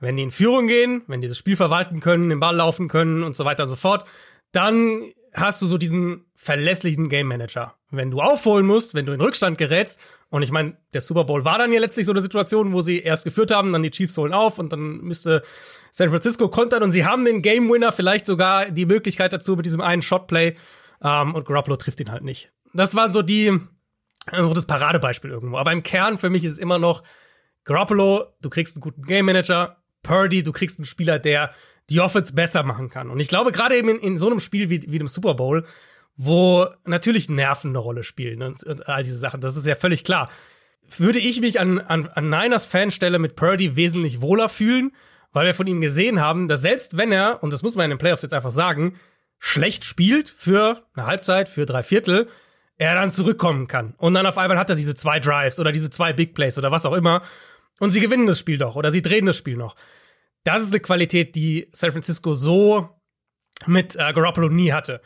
Wenn 0.02 0.18
die 0.18 0.24
in 0.24 0.32
Führung 0.32 0.68
gehen, 0.68 1.04
wenn 1.08 1.22
die 1.22 1.28
das 1.28 1.38
Spiel 1.38 1.56
verwalten 1.56 2.02
können, 2.02 2.30
den 2.30 2.40
Ball 2.40 2.56
laufen 2.56 2.90
können 2.90 3.24
und 3.24 3.36
so 3.36 3.46
weiter 3.46 3.64
und 3.64 3.70
so 3.70 3.76
fort, 3.76 4.06
dann 4.52 5.04
hast 5.34 5.62
du 5.62 5.68
so 5.68 5.78
diesen 5.78 6.26
verlässlichen 6.36 7.08
Game 7.08 7.28
Manager. 7.28 7.76
Wenn 7.92 8.12
du 8.12 8.20
aufholen 8.20 8.66
musst, 8.66 8.96
wenn 8.96 9.06
du 9.06 9.14
in 9.14 9.22
Rückstand 9.22 9.58
gerätst, 9.58 10.00
und 10.30 10.42
ich 10.42 10.52
meine, 10.52 10.78
der 10.94 11.02
Super 11.02 11.26
Bowl 11.26 11.46
war 11.46 11.58
dann 11.58 11.72
ja 11.72 11.80
letztlich 11.80 12.06
so 12.06 12.14
eine 12.14 12.22
Situation, 12.22 12.74
wo 12.74 12.82
sie 12.82 13.00
erst 13.00 13.26
geführt 13.26 13.52
haben, 13.52 13.72
dann 13.74 13.84
die 13.84 13.92
Chiefs 13.92 14.18
holen 14.18 14.34
auf 14.34 14.60
und 14.60 14.72
dann 14.72 15.02
müsste 15.02 15.44
San 15.92 16.10
Francisco 16.10 16.50
kontern 16.50 16.84
und 16.84 16.92
sie 16.92 17.06
haben 17.06 17.26
den 17.26 17.42
Game 17.42 17.70
Winner 17.70 17.92
vielleicht 17.92 18.26
sogar 18.26 18.72
die 18.72 18.86
Möglichkeit 18.86 19.34
dazu 19.34 19.56
mit 19.56 19.66
diesem 19.66 19.82
einen 19.82 20.02
Shotplay 20.02 20.56
ähm, 21.04 21.36
und 21.36 21.46
Garoppolo 21.46 21.76
trifft 21.76 22.00
ihn 22.00 22.12
halt 22.12 22.24
nicht. 22.24 22.52
Das 22.74 22.96
waren 22.96 23.12
so 23.12 23.22
die, 23.22 23.60
also 24.26 24.54
das 24.54 24.66
Paradebeispiel 24.66 25.32
irgendwo. 25.32 25.58
Aber 25.58 25.74
im 25.74 25.84
Kern 25.84 26.18
für 26.18 26.30
mich 26.30 26.46
ist 26.46 26.54
es 26.54 26.60
immer 26.60 26.80
noch 26.80 27.04
Garoppolo, 27.66 28.28
du 28.42 28.50
kriegst 28.50 28.78
einen 28.78 28.82
guten 28.82 29.04
Game 29.04 29.26
Manager, 29.26 29.81
Purdy, 30.04 30.44
du 30.44 30.52
kriegst 30.52 30.80
einen 30.80 30.86
Spieler, 30.86 31.20
der 31.20 31.52
die 31.90 32.00
Offense 32.00 32.34
besser 32.34 32.64
machen 32.64 32.90
kann. 32.90 33.10
Und 33.10 33.20
ich 33.20 33.28
glaube, 33.28 33.52
gerade 33.52 33.76
eben 33.76 33.90
in, 33.90 34.00
in, 34.00 34.18
so 34.18 34.28
einem 34.28 34.40
Spiel 34.40 34.70
wie, 34.70 34.82
wie 34.92 34.98
dem 34.98 35.08
Super 35.08 35.34
Bowl, 35.34 35.66
wo 36.16 36.68
natürlich 36.86 37.30
Nerven 37.30 37.72
eine 37.72 37.80
Rolle 37.80 38.04
spielen 38.04 38.42
und, 38.42 38.64
und, 38.64 38.88
all 38.88 39.04
diese 39.04 39.18
Sachen, 39.18 39.42
das 39.42 39.56
ist 39.56 39.66
ja 39.66 39.76
völlig 39.76 40.04
klar. 40.04 40.30
Würde 40.98 41.20
ich 41.20 41.42
mich 41.42 41.60
an, 41.60 41.80
an, 41.80 42.08
an 42.08 42.30
Niners 42.30 42.66
Fanstelle 42.66 43.20
mit 43.20 43.36
Purdy 43.36 43.76
wesentlich 43.76 44.22
wohler 44.22 44.50
fühlen, 44.50 44.92
weil 45.32 45.46
wir 45.46 45.54
von 45.54 45.68
ihm 45.68 45.82
gesehen 45.82 46.20
haben, 46.20 46.48
dass 46.48 46.62
selbst 46.62 46.98
wenn 46.98 47.12
er, 47.12 47.42
und 47.44 47.54
das 47.54 47.64
muss 47.64 47.76
man 47.76 47.86
in 47.86 47.92
den 47.92 47.98
Playoffs 47.98 48.24
jetzt 48.24 48.34
einfach 48.34 48.52
sagen, 48.52 49.00
schlecht 49.40 49.86
spielt 49.86 50.30
für 50.30 50.82
eine 50.94 51.06
Halbzeit, 51.06 51.50
für 51.50 51.66
drei 51.66 51.84
Viertel, 51.84 52.28
er 52.78 52.96
dann 52.96 53.12
zurückkommen 53.12 53.68
kann. 53.68 53.94
Und 53.98 54.14
dann 54.14 54.26
auf 54.26 54.38
einmal 54.38 54.58
hat 54.58 54.70
er 54.70 54.76
diese 54.76 54.96
zwei 54.96 55.20
Drives 55.20 55.60
oder 55.60 55.72
diese 55.72 55.90
zwei 55.90 56.14
Big 56.14 56.34
Plays 56.34 56.58
oder 56.58 56.72
was 56.72 56.86
auch 56.86 56.94
immer. 56.94 57.22
Und 57.82 57.90
sie 57.90 58.00
gewinnen 58.00 58.28
das 58.28 58.40
Spiel 58.40 58.58
doch 58.58 58.76
oder 58.76 58.92
sie 58.92 59.02
drehen 59.02 59.26
das 59.26 59.36
Spiel 59.36 59.58
noch 59.58 59.76
das 60.44 60.64
ist 60.64 60.72
eine 60.72 60.80
Qualität, 60.80 61.36
die 61.36 61.70
San 61.72 61.92
Francisco 61.92 62.34
so 62.34 62.90
mit 63.68 63.96
äh, 63.96 64.14
Garoppolo 64.14 64.50
nie 64.50 64.72
hatte. 64.72 65.02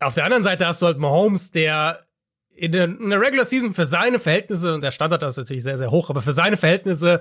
Auf 0.00 0.14
der 0.14 0.24
anderen 0.24 0.42
Seite 0.42 0.66
hast 0.66 0.82
du 0.82 0.86
halt 0.86 0.98
Mahomes, 0.98 1.50
der 1.50 2.06
in 2.54 2.72
der, 2.72 2.84
in 2.84 3.10
der 3.10 3.20
Regular 3.20 3.44
Season 3.44 3.74
für 3.74 3.84
seine 3.84 4.18
Verhältnisse, 4.18 4.74
und 4.74 4.80
der 4.82 4.90
Standard 4.90 5.22
ist 5.22 5.36
natürlich 5.36 5.62
sehr, 5.62 5.76
sehr 5.76 5.90
hoch, 5.90 6.08
aber 6.08 6.22
für 6.22 6.32
seine 6.32 6.56
Verhältnisse 6.56 7.20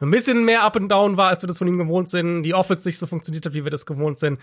ein 0.00 0.10
bisschen 0.10 0.44
mehr 0.44 0.62
up 0.62 0.76
and 0.76 0.90
down 0.90 1.16
war, 1.16 1.30
als 1.30 1.42
wir 1.42 1.48
das 1.48 1.58
von 1.58 1.66
ihm 1.66 1.78
gewohnt 1.78 2.08
sind, 2.08 2.44
die 2.44 2.54
Offense 2.54 2.86
nicht 2.86 2.98
so 2.98 3.06
funktioniert 3.06 3.44
hat, 3.44 3.54
wie 3.54 3.64
wir 3.64 3.72
das 3.72 3.86
gewohnt 3.86 4.20
sind. 4.20 4.38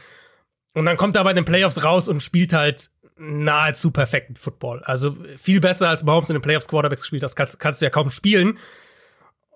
Und 0.74 0.86
dann 0.86 0.98
kommt 0.98 1.16
er 1.16 1.24
bei 1.24 1.32
den 1.32 1.46
Playoffs 1.46 1.82
raus 1.86 2.10
und 2.10 2.22
spielt 2.22 2.52
halt 2.52 2.90
nahezu 3.16 3.92
perfekten 3.92 4.36
Football. 4.36 4.84
Also 4.84 5.16
viel 5.38 5.62
besser 5.62 5.88
als 5.88 6.04
Mahomes 6.04 6.30
in 6.30 6.36
den 6.36 6.42
Playoffs 6.42 6.68
Quarterbacks 6.68 7.04
gespielt, 7.04 7.24
das 7.24 7.38
kannst, 7.38 7.58
kannst 7.62 7.80
du 7.80 7.86
ja 7.86 7.90
kaum 7.90 8.12
spielen. 8.12 8.60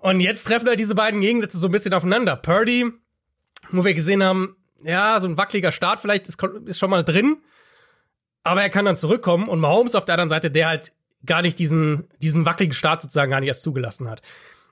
Und 0.02 0.20
jetzt 0.20 0.46
treffen 0.46 0.68
halt 0.68 0.80
diese 0.80 0.96
beiden 0.96 1.22
Gegensätze 1.22 1.58
so 1.58 1.68
ein 1.68 1.72
bisschen 1.72 1.94
aufeinander. 1.94 2.36
Purdy, 2.36 2.92
wo 3.72 3.84
wir 3.84 3.94
gesehen 3.94 4.24
haben, 4.24 4.56
ja, 4.84 5.20
so 5.20 5.28
ein 5.28 5.38
wackeliger 5.38 5.72
Start 5.72 6.00
vielleicht 6.00 6.28
ist, 6.28 6.42
ist 6.66 6.80
schon 6.80 6.90
mal 6.90 7.04
drin, 7.04 7.38
aber 8.44 8.62
er 8.62 8.70
kann 8.70 8.86
dann 8.86 8.98
zurückkommen 8.98 9.50
und 9.50 9.60
Mahomes 9.60 9.96
auf 9.96 10.06
der 10.06 10.16
anderen 10.16 10.30
Seite, 10.30 10.52
der 10.52 10.70
halt 10.70 10.94
gar 11.26 11.42
nicht 11.42 11.60
diesen, 11.60 12.08
diesen 12.22 12.46
wackeligen 12.46 12.74
Start 12.74 13.02
sozusagen 13.02 13.32
gar 13.32 13.42
nicht 13.42 13.50
erst 13.50 13.64
zugelassen 13.64 14.10
hat. 14.10 14.22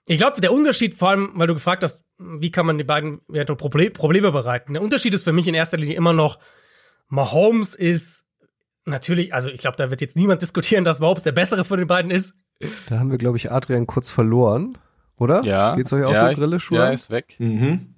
Ich 0.06 0.18
glaube, 0.18 0.40
der 0.40 0.54
Unterschied, 0.54 0.96
vor 0.96 1.10
allem, 1.10 1.32
weil 1.34 1.48
du 1.48 1.54
gefragt 1.54 1.84
hast, 1.84 2.04
wie 2.18 2.50
kann 2.52 2.66
man 2.66 2.78
die 2.78 2.86
beiden 2.86 3.20
Probleme 3.28 4.32
bereiten. 4.32 4.74
Der 4.74 4.82
Unterschied 4.82 5.14
ist 5.14 5.26
für 5.26 5.34
mich 5.34 5.48
in 5.48 5.54
erster 5.54 5.78
Linie 5.78 5.98
immer 5.98 6.14
noch, 6.14 6.40
Mahomes 7.10 7.76
ist 7.76 8.24
natürlich, 8.86 9.34
also 9.34 9.50
ich 9.50 9.60
glaube, 9.60 9.76
da 9.76 9.90
wird 9.90 10.00
jetzt 10.00 10.16
niemand 10.16 10.42
diskutieren, 10.42 10.86
dass 10.86 11.02
Mahomes 11.02 11.24
der 11.24 11.34
bessere 11.34 11.66
von 11.66 11.78
den 11.78 11.88
beiden 11.88 12.10
ist. 12.10 12.34
Da 12.88 13.00
haben 13.00 13.12
wir, 13.12 13.18
glaube 13.18 13.38
ich, 13.38 13.52
Adrian 13.52 13.86
kurz 13.86 14.10
verloren, 14.10 14.78
oder? 15.18 15.44
Ja. 15.44 15.76
Geht's 15.76 15.92
euch 15.94 16.04
auch 16.04 16.14
ja, 16.14 16.30
so 16.30 16.36
Grille, 16.36 16.60
Schuhe? 16.60 16.78
Ja, 16.80 16.90
ist 16.90 17.10
weg. 17.10 17.36
Mhm. 17.40 17.94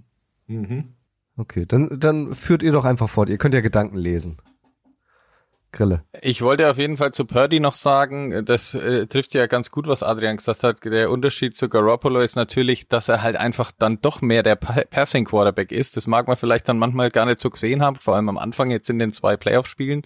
Mhm. 0.47 0.93
Okay, 1.37 1.65
dann, 1.65 1.99
dann 1.99 2.33
führt 2.33 2.63
ihr 2.63 2.71
doch 2.71 2.85
einfach 2.85 3.07
fort. 3.07 3.29
Ihr 3.29 3.37
könnt 3.37 3.53
ja 3.53 3.61
Gedanken 3.61 3.97
lesen. 3.97 4.37
Grille. 5.71 6.01
Ich 6.23 6.41
wollte 6.41 6.67
auf 6.67 6.79
jeden 6.79 6.97
Fall 6.97 7.13
zu 7.13 7.25
Purdy 7.25 7.59
noch 7.59 7.75
sagen, 7.75 8.43
das 8.43 8.73
äh, 8.73 9.05
trifft 9.05 9.35
ja 9.35 9.45
ganz 9.45 9.69
gut, 9.69 9.85
was 9.85 10.01
Adrian 10.01 10.37
gesagt 10.37 10.63
hat. 10.63 10.83
Der 10.83 11.11
Unterschied 11.11 11.55
zu 11.55 11.69
Garoppolo 11.69 12.21
ist 12.21 12.35
natürlich, 12.35 12.87
dass 12.87 13.07
er 13.07 13.21
halt 13.21 13.35
einfach 13.35 13.71
dann 13.77 14.01
doch 14.01 14.21
mehr 14.21 14.41
der 14.41 14.55
Pa- 14.55 14.83
Passing 14.89 15.25
Quarterback 15.25 15.71
ist. 15.71 15.95
Das 15.95 16.07
mag 16.07 16.27
man 16.27 16.37
vielleicht 16.37 16.67
dann 16.67 16.79
manchmal 16.79 17.11
gar 17.11 17.27
nicht 17.27 17.39
so 17.39 17.51
gesehen 17.51 17.83
haben, 17.83 17.97
vor 17.97 18.15
allem 18.15 18.29
am 18.29 18.39
Anfang 18.39 18.71
jetzt 18.71 18.89
in 18.89 18.97
den 18.97 19.13
zwei 19.13 19.37
Playoff-Spielen. 19.37 20.01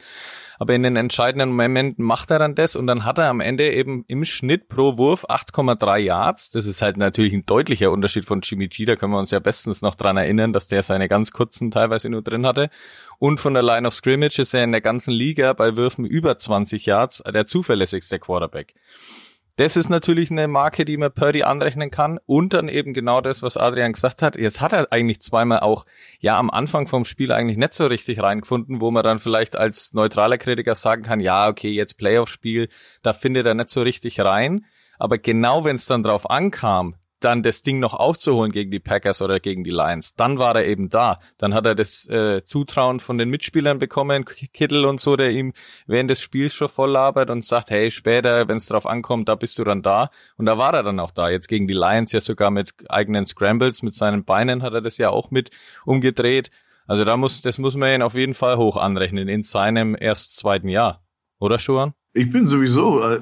Aber 0.60 0.74
in 0.74 0.84
den 0.84 0.96
entscheidenden 0.96 1.52
Momenten 1.52 2.04
macht 2.04 2.32
er 2.32 2.40
dann 2.40 2.56
das 2.56 2.76
und 2.76 2.88
dann 2.88 3.06
hat 3.06 3.18
er 3.18 3.30
am 3.30 3.40
Ende 3.40 3.72
eben 3.72 4.06
im 4.08 4.26
Schnitt 4.26 4.70
pro 4.70 4.98
Wurf 4.98 5.26
8,3 5.26 5.98
Yards. 5.98 6.52
Das 6.52 6.66
ist 6.66 6.82
halt 6.82 6.98
natürlich 6.98 7.34
ein 7.34 7.46
deutlicher 7.46 7.92
Unterschied 7.92 8.26
von 8.26 8.42
Jimmy 8.42 8.68
G. 8.68 8.86
Da 8.86 8.96
können 8.96 9.14
wir 9.14 9.20
uns 9.20 9.32
ja 9.32 9.40
bestens 9.40 9.82
noch 9.82 9.96
dran 9.96 10.18
erinnern, 10.18 10.54
dass 10.54 10.68
der 10.68 10.84
seine 10.84 11.10
ganz 11.10 11.32
kurzen 11.32 11.72
teilweise 11.72 12.10
nur 12.10 12.22
drin 12.22 12.46
hatte. 12.46 12.70
Und 13.20 13.40
von 13.40 13.54
der 13.54 13.64
Line 13.64 13.88
of 13.88 13.94
Scrimmage 13.94 14.40
ist 14.40 14.54
er 14.54 14.64
in 14.64 14.72
der 14.72 14.82
ganzen 14.82 15.12
Liga 15.12 15.54
bei 15.54 15.78
Würfen 15.78 16.06
über 16.06 16.38
20 16.38 16.86
Yards 16.86 17.24
der 17.26 17.46
zuverlässigste 17.46 18.20
Quarterback. 18.20 18.74
Das 19.56 19.78
ist 19.78 19.88
natürlich 19.88 20.32
eine 20.32 20.48
Marke, 20.48 20.84
die 20.84 20.98
man 20.98 21.14
Purdy 21.14 21.44
anrechnen 21.44 21.92
kann. 21.92 22.20
Und 22.26 22.54
dann 22.54 22.70
eben 22.70 22.94
genau 22.94 23.22
das, 23.22 23.44
was 23.44 23.56
Adrian 23.56 23.94
gesagt 23.94 24.24
hat. 24.24 24.36
Jetzt 24.36 24.62
hat 24.62 24.74
er 24.74 24.92
eigentlich 24.92 25.22
zweimal 25.22 25.60
auch, 25.60 25.86
ja, 26.20 26.38
am 26.40 26.50
Anfang 26.50 26.88
vom 26.88 27.06
Spiel 27.06 27.32
eigentlich 27.32 27.58
nicht 27.58 27.74
so 27.74 27.86
richtig 27.86 28.20
reingefunden, 28.20 28.82
wo 28.82 28.90
man 28.90 29.04
dann 29.04 29.20
vielleicht 29.20 29.56
als 29.56 29.94
neutraler 29.94 30.40
Kritiker 30.40 30.74
sagen 30.74 31.04
kann, 31.04 31.20
ja, 31.20 31.48
okay, 31.48 31.70
jetzt 31.70 32.00
Playoff-Spiel, 32.00 32.70
da 33.04 33.14
findet 33.14 33.46
er 33.46 33.54
nicht 33.54 33.70
so 33.70 33.84
richtig 33.84 34.20
rein. 34.20 34.66
Aber 34.98 35.20
genau 35.20 35.66
wenn 35.66 35.76
es 35.76 35.86
dann 35.86 36.02
drauf 36.02 36.30
ankam, 36.30 36.96
dann 37.24 37.44
das 37.44 37.62
Ding 37.62 37.80
noch 37.80 37.94
aufzuholen 37.94 38.51
gegen 38.51 38.72
die 38.72 38.80
Packers 38.80 39.22
oder 39.22 39.39
gegen 39.39 39.63
die 39.63 39.72
Lions, 39.72 40.15
dann 40.15 40.39
war 40.39 40.56
er 40.56 40.65
eben 40.65 40.89
da. 40.89 41.20
Dann 41.38 41.53
hat 41.53 41.65
er 41.65 41.75
das 41.75 42.08
äh, 42.10 42.44
Zutrauen 42.44 43.00
von 43.00 43.18
den 43.18 43.30
Mitspielern 43.30 43.80
bekommen, 43.80 44.25
Kittel 44.25 44.86
und 44.86 45.00
so, 45.00 45.15
der 45.15 45.32
ihm 45.32 45.53
während 45.88 46.10
des 46.10 46.22
Spiels 46.22 46.53
schon 46.53 46.70
voll 46.70 46.92
labert 46.92 47.30
und 47.30 47.44
sagt, 47.44 47.70
hey, 47.70 47.92
später, 47.92 48.48
wenn 48.48 48.58
es 48.58 48.68
drauf 48.68 48.86
ankommt, 48.86 49.30
da 49.30 49.36
bist 49.36 49.58
du 49.60 49.63
dann 49.63 49.82
da. 49.82 50.10
Und 50.38 50.46
da 50.46 50.58
war 50.58 50.74
er 50.74 50.84
dann 50.84 51.00
auch 51.00 51.12
da. 51.12 51.30
Jetzt 51.30 51.48
gegen 51.48 51.68
die 51.68 51.74
Lions 51.74 52.12
ja 52.12 52.22
sogar 52.22 52.51
mit 52.51 52.74
eigenen 52.89 53.25
Scrambles, 53.25 53.82
mit 53.82 53.94
seinen 53.94 54.25
Beinen 54.25 54.63
hat 54.63 54.74
er 54.74 54.82
das 54.82 54.98
ja 54.98 55.10
auch 55.10 55.32
mit 55.32 55.51
umgedreht. 55.86 56.51
Also 56.86 57.06
da 57.06 57.18
muss, 57.18 57.42
das 57.42 57.58
muss 57.58 57.75
man 57.75 57.96
ihn 57.96 58.01
auf 58.01 58.15
jeden 58.15 58.34
Fall 58.34 58.58
hoch 58.58 58.77
anrechnen 58.77 59.27
in 59.27 59.42
seinem 59.42 59.96
erst 60.00 60.36
zweiten 60.36 60.68
Jahr. 60.68 61.03
Oder, 61.39 61.60
Schuan? 61.60 61.94
Ich 62.13 62.29
bin 62.32 62.48
sowieso 62.48 63.01
äh, 63.01 63.20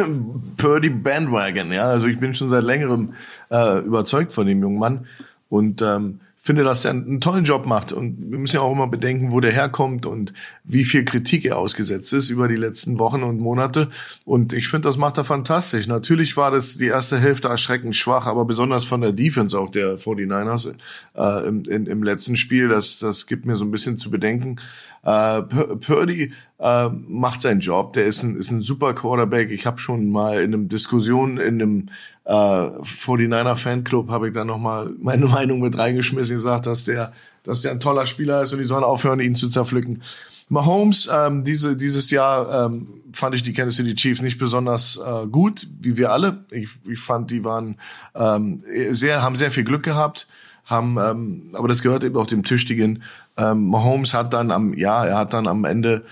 Purdy 0.56 0.90
Bandwagon, 0.90 1.72
ja. 1.72 1.86
Also 1.86 2.06
ich 2.06 2.18
bin 2.18 2.34
schon 2.34 2.50
seit 2.50 2.64
längerem 2.64 3.14
äh, 3.50 3.78
überzeugt 3.78 4.32
von 4.32 4.46
dem 4.46 4.60
jungen 4.60 4.78
Mann 4.78 5.06
und 5.48 5.80
ähm, 5.80 6.20
finde, 6.44 6.62
dass 6.62 6.84
er 6.84 6.90
einen 6.90 7.22
tollen 7.22 7.44
Job 7.44 7.64
macht. 7.64 7.90
Und 7.90 8.30
wir 8.30 8.36
müssen 8.36 8.56
ja 8.56 8.60
auch 8.60 8.72
immer 8.72 8.86
bedenken, 8.86 9.32
wo 9.32 9.40
der 9.40 9.50
herkommt 9.50 10.04
und 10.04 10.34
wie 10.62 10.84
viel 10.84 11.06
Kritik 11.06 11.46
er 11.46 11.56
ausgesetzt 11.56 12.12
ist 12.12 12.28
über 12.28 12.48
die 12.48 12.56
letzten 12.56 12.98
Wochen 12.98 13.22
und 13.22 13.40
Monate. 13.40 13.88
Und 14.26 14.52
ich 14.52 14.68
finde, 14.68 14.86
das 14.86 14.98
macht 14.98 15.16
er 15.16 15.24
fantastisch. 15.24 15.86
Natürlich 15.86 16.36
war 16.36 16.50
das 16.50 16.76
die 16.76 16.88
erste 16.88 17.18
Hälfte 17.18 17.48
erschreckend 17.48 17.96
schwach, 17.96 18.26
aber 18.26 18.44
besonders 18.44 18.84
von 18.84 19.00
der 19.00 19.12
Defense 19.12 19.58
auch 19.58 19.70
der 19.70 19.98
49ers 19.98 20.74
äh, 21.16 21.48
im, 21.48 21.62
in, 21.62 21.86
im 21.86 22.02
letzten 22.02 22.36
Spiel, 22.36 22.68
das, 22.68 22.98
das 22.98 23.26
gibt 23.26 23.46
mir 23.46 23.56
so 23.56 23.64
ein 23.64 23.70
bisschen 23.70 23.96
zu 23.96 24.10
bedenken. 24.10 24.56
Äh, 25.04 25.42
Pur- 25.42 25.78
Purdy 25.80 26.32
äh, 26.58 26.88
macht 26.88 27.42
seinen 27.42 27.60
Job. 27.60 27.92
Der 27.92 28.06
ist 28.06 28.22
ein, 28.22 28.36
ist 28.36 28.50
ein 28.50 28.62
super 28.62 28.94
Quarterback. 28.94 29.50
Ich 29.50 29.66
habe 29.66 29.78
schon 29.78 30.10
mal 30.10 30.38
in 30.40 30.54
einem 30.54 30.68
Diskussion 30.68 31.38
in 31.38 31.60
einem 31.62 31.88
äh, 32.24 32.32
49er 32.32 33.56
Fanclub 33.56 34.08
habe 34.08 34.28
ich 34.28 34.34
dann 34.34 34.46
noch 34.46 34.58
mal 34.58 34.90
meine 34.98 35.26
Meinung 35.36 35.60
mit 35.60 35.76
reingeschmissen, 35.76 36.36
gesagt, 36.36 36.66
dass 36.66 36.84
der, 36.84 37.12
dass 37.42 37.60
der 37.60 37.72
ein 37.72 37.80
toller 37.80 38.06
Spieler 38.06 38.42
ist 38.42 38.52
und 38.52 38.58
die 38.58 38.64
sollen 38.64 38.84
aufhören, 38.84 39.20
ihn 39.20 39.34
zu 39.34 39.50
zerpflücken. 39.50 40.02
Mahomes, 40.48 41.08
ähm, 41.12 41.42
diese, 41.42 41.74
dieses 41.76 42.10
Jahr 42.10 42.66
ähm, 42.66 42.86
fand 43.12 43.34
ich 43.34 43.42
die 43.42 43.52
Kansas 43.52 43.76
City 43.76 43.94
Chiefs 43.94 44.20
nicht 44.22 44.38
besonders 44.38 44.98
äh, 45.04 45.26
gut, 45.26 45.66
wie 45.80 45.96
wir 45.96 46.12
alle. 46.12 46.44
Ich, 46.50 46.68
ich 46.88 47.00
fand, 47.00 47.30
die 47.30 47.44
waren 47.44 47.76
ähm, 48.14 48.62
sehr, 48.90 49.22
haben 49.22 49.36
sehr 49.36 49.50
viel 49.50 49.64
Glück 49.64 49.82
gehabt, 49.82 50.26
haben, 50.66 50.98
ähm, 50.98 51.50
aber 51.54 51.68
das 51.68 51.82
gehört 51.82 52.04
eben 52.04 52.16
auch 52.16 52.26
dem 52.26 52.42
Tüchtigen. 52.42 53.02
Ähm, 53.36 53.68
Mahomes 53.68 54.14
hat 54.14 54.32
dann 54.32 54.50
am, 54.50 54.74
ja, 54.74 55.04
er 55.04 55.18
hat 55.18 55.34
dann 55.34 55.46
am 55.46 55.64
Ende 55.64 56.04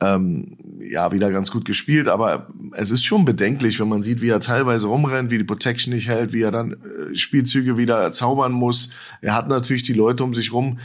ähm, 0.00 0.56
ja 0.80 1.12
wieder 1.12 1.30
ganz 1.30 1.50
gut 1.50 1.64
gespielt, 1.64 2.08
aber 2.08 2.48
es 2.72 2.90
ist 2.90 3.04
schon 3.04 3.24
bedenklich, 3.24 3.80
wenn 3.80 3.88
man 3.88 4.02
sieht, 4.02 4.22
wie 4.22 4.30
er 4.30 4.40
teilweise 4.40 4.86
rumrennt, 4.86 5.30
wie 5.30 5.38
die 5.38 5.44
Protection 5.44 5.92
nicht 5.92 6.08
hält, 6.08 6.32
wie 6.32 6.42
er 6.42 6.50
dann 6.50 6.72
äh, 6.72 7.16
Spielzüge 7.16 7.76
wieder 7.76 8.10
zaubern 8.12 8.52
muss. 8.52 8.90
Er 9.20 9.34
hat 9.34 9.48
natürlich 9.48 9.82
die 9.82 9.92
Leute 9.92 10.24
um 10.24 10.32
sich 10.32 10.52
rum, 10.52 10.78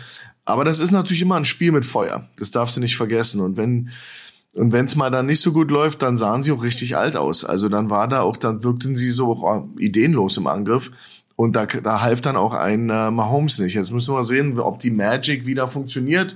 aber 0.44 0.65
das 0.65 0.80
ist 0.80 0.92
natürlich 0.92 1.22
immer 1.22 1.36
ein 1.36 1.46
Spiel 1.46 1.72
mit 1.72 1.86
Feuer. 1.86 2.27
Das 2.38 2.51
darfst 2.51 2.75
du 2.75 2.82
nicht 2.82 2.98
vergessen. 2.98 3.42
Und 3.42 3.58
wenn 3.58 3.89
und 4.54 4.72
wenn 4.72 4.86
es 4.86 4.96
mal 4.96 5.12
dann 5.12 5.25
nicht 5.25 5.42
so 5.42 5.51
gut 5.51 5.70
läuft, 5.70 6.01
dann 6.01 6.15
sahen 6.15 6.42
sie 6.42 6.54
auch 6.54 6.63
richtig 6.63 6.96
alt 6.96 7.18
aus. 7.18 7.44
Also 7.44 7.68
dann 7.68 7.89
war 7.89 8.08
da 8.08 8.22
auch, 8.22 8.38
dann 8.38 8.63
wirkten 8.63 8.96
sie 8.96 9.10
so 9.10 9.34
auch 9.34 9.68
ideenlos 9.77 10.38
im 10.38 10.48
Angriff. 10.48 10.92
Und 11.36 11.56
da, 11.56 11.65
da 11.65 12.01
half 12.01 12.22
dann 12.22 12.38
auch 12.38 12.54
ein 12.54 12.89
äh, 12.89 13.12
Mahomes 13.12 13.60
nicht. 13.60 13.74
Jetzt 13.74 13.92
müssen 13.92 14.15
wir 14.15 14.24
sehen, 14.24 14.60
ob 14.60 14.80
die 14.80 14.92
Magic 14.92 15.46
wieder 15.46 15.68
funktioniert 15.68 16.36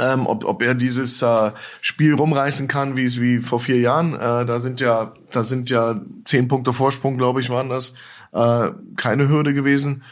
ähm, 0.00 0.26
ob, 0.26 0.44
ob 0.44 0.62
er 0.62 0.74
dieses 0.74 1.22
äh, 1.22 1.52
Spiel 1.80 2.14
rumreißen 2.14 2.68
kann, 2.68 2.96
wie 2.96 3.04
es 3.04 3.20
wie 3.20 3.38
vor 3.38 3.60
vier 3.60 3.78
Jahren. 3.78 4.14
Äh, 4.14 4.46
da 4.46 4.60
sind 4.60 4.80
ja, 4.80 5.12
da 5.30 5.44
sind 5.44 5.70
ja 5.70 6.00
zehn 6.24 6.48
Punkte 6.48 6.72
Vorsprung, 6.72 7.18
glaube 7.18 7.40
ich, 7.40 7.50
waren 7.50 7.68
das 7.68 7.94
äh, 8.32 8.70
keine 8.96 9.28
Hürde 9.28 9.54
gewesen. 9.54 10.02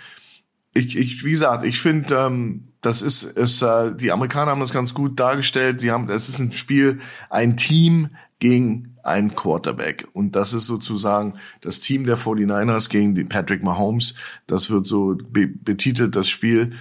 Ich, 0.75 0.97
ich, 0.97 1.25
wie 1.25 1.31
gesagt, 1.31 1.65
ich 1.65 1.79
finde, 1.81 2.15
ähm, 2.15 2.69
das 2.81 3.03
ist, 3.03 3.23
ist 3.23 3.63
äh, 3.63 3.95
die 3.95 4.11
Amerikaner 4.11 4.51
haben 4.51 4.61
das 4.61 4.73
ganz 4.73 4.95
gut 4.95 5.21
dargestellt. 5.21 5.83
Die 5.83 5.91
haben, 5.91 6.09
es 6.09 6.29
ist 6.29 6.39
ein 6.39 6.53
Spiel, 6.53 7.01
ein 7.31 7.57
Team 7.57 8.09
gegen 8.39 8.97
ein 9.03 9.35
Quarterback. 9.35 10.09
Und 10.13 10.35
das 10.35 10.53
ist 10.53 10.67
sozusagen 10.67 11.35
das 11.61 11.81
Team 11.81 12.05
der 12.05 12.19
49ers 12.19 12.89
gegen 12.89 13.29
Patrick 13.29 13.63
Mahomes. 13.63 14.15
Das 14.47 14.71
wird 14.71 14.87
so 14.87 15.17
be 15.31 15.47
betitelt, 15.47 16.17
das 16.17 16.29
Spiel 16.29 16.73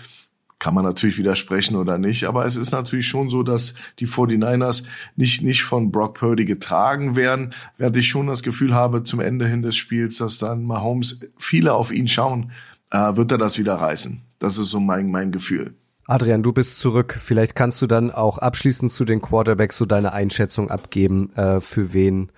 kann 0.61 0.75
man 0.75 0.85
natürlich 0.85 1.17
widersprechen 1.17 1.75
oder 1.75 1.97
nicht, 1.97 2.25
aber 2.25 2.45
es 2.45 2.55
ist 2.55 2.69
natürlich 2.69 3.07
schon 3.07 3.31
so, 3.31 3.41
dass 3.41 3.73
die 3.97 4.07
49ers 4.07 4.83
nicht, 5.15 5.41
nicht 5.41 5.63
von 5.63 5.91
Brock 5.91 6.19
Purdy 6.19 6.45
getragen 6.45 7.15
werden, 7.15 7.55
während 7.77 7.97
ich 7.97 8.07
schon 8.07 8.27
das 8.27 8.43
Gefühl 8.43 8.75
habe, 8.75 9.01
zum 9.01 9.21
Ende 9.21 9.47
hin 9.47 9.63
des 9.63 9.75
Spiels, 9.75 10.19
dass 10.19 10.37
dann 10.37 10.63
Mahomes 10.63 11.21
viele 11.35 11.73
auf 11.73 11.91
ihn 11.91 12.07
schauen, 12.07 12.51
äh, 12.91 13.15
wird 13.15 13.31
er 13.31 13.37
das 13.37 13.57
wieder 13.57 13.75
reißen. 13.75 14.21
Das 14.39 14.57
ist 14.57 14.69
so 14.69 14.79
mein, 14.79 15.09
mein 15.09 15.31
Gefühl. 15.31 15.75
Adrian, 16.07 16.43
du 16.43 16.51
bist 16.51 16.79
zurück. 16.79 17.17
Vielleicht 17.19 17.55
kannst 17.55 17.81
du 17.81 17.87
dann 17.87 18.11
auch 18.11 18.37
abschließend 18.37 18.91
zu 18.91 19.05
den 19.05 19.21
Quarterbacks 19.21 19.77
so 19.77 19.85
deine 19.85 20.13
Einschätzung 20.13 20.69
abgeben, 20.69 21.31
äh, 21.35 21.61
für 21.61 21.93
wen 21.93 22.31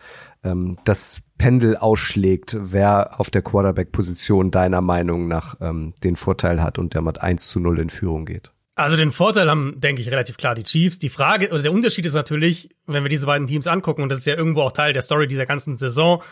ähm, 0.44 0.78
das 0.86 1.22
Pendel 1.38 1.76
ausschlägt, 1.78 2.56
wer 2.60 3.20
auf 3.20 3.30
der 3.30 3.42
Quarterback-Position 3.42 4.52
deiner 4.52 4.82
Meinung 4.82 5.28
nach 5.28 5.56
ähm, 5.60 5.94
den 6.04 6.16
Vorteil 6.16 6.62
hat 6.62 6.78
und 6.78 6.94
der 6.94 7.02
mit 7.02 7.22
1 7.22 7.48
zu 7.48 7.60
0 7.60 7.80
in 7.80 7.90
Führung 7.90 8.26
geht. 8.26 8.52
Also 8.76 8.98
den 8.98 9.12
Vorteil 9.12 9.50
haben, 9.50 9.80
denke 9.80 10.02
ich, 10.02 10.10
relativ 10.10 10.38
klar 10.38 10.56
die 10.56 10.64
Chiefs. 10.64 10.98
Die 10.98 11.10
Frage, 11.10 11.50
oder 11.50 11.62
der 11.62 11.72
Unterschied 11.72 12.06
ist 12.06 12.16
natürlich, 12.16 12.70
wenn 12.88 13.04
wir 13.04 13.10
diese 13.10 13.28
beiden 13.28 13.48
Teams 13.48 13.68
angucken, 13.68 14.02
und 14.02 14.10
das 14.10 14.20
ist 14.20 14.26
ja 14.26 14.36
irgendwo 14.36 14.62
auch 14.62 14.72
Teil 14.72 14.94
der 14.94 15.04
Story 15.04 15.28
dieser 15.28 15.46
ganzen 15.46 15.78
Saison, 15.78 16.24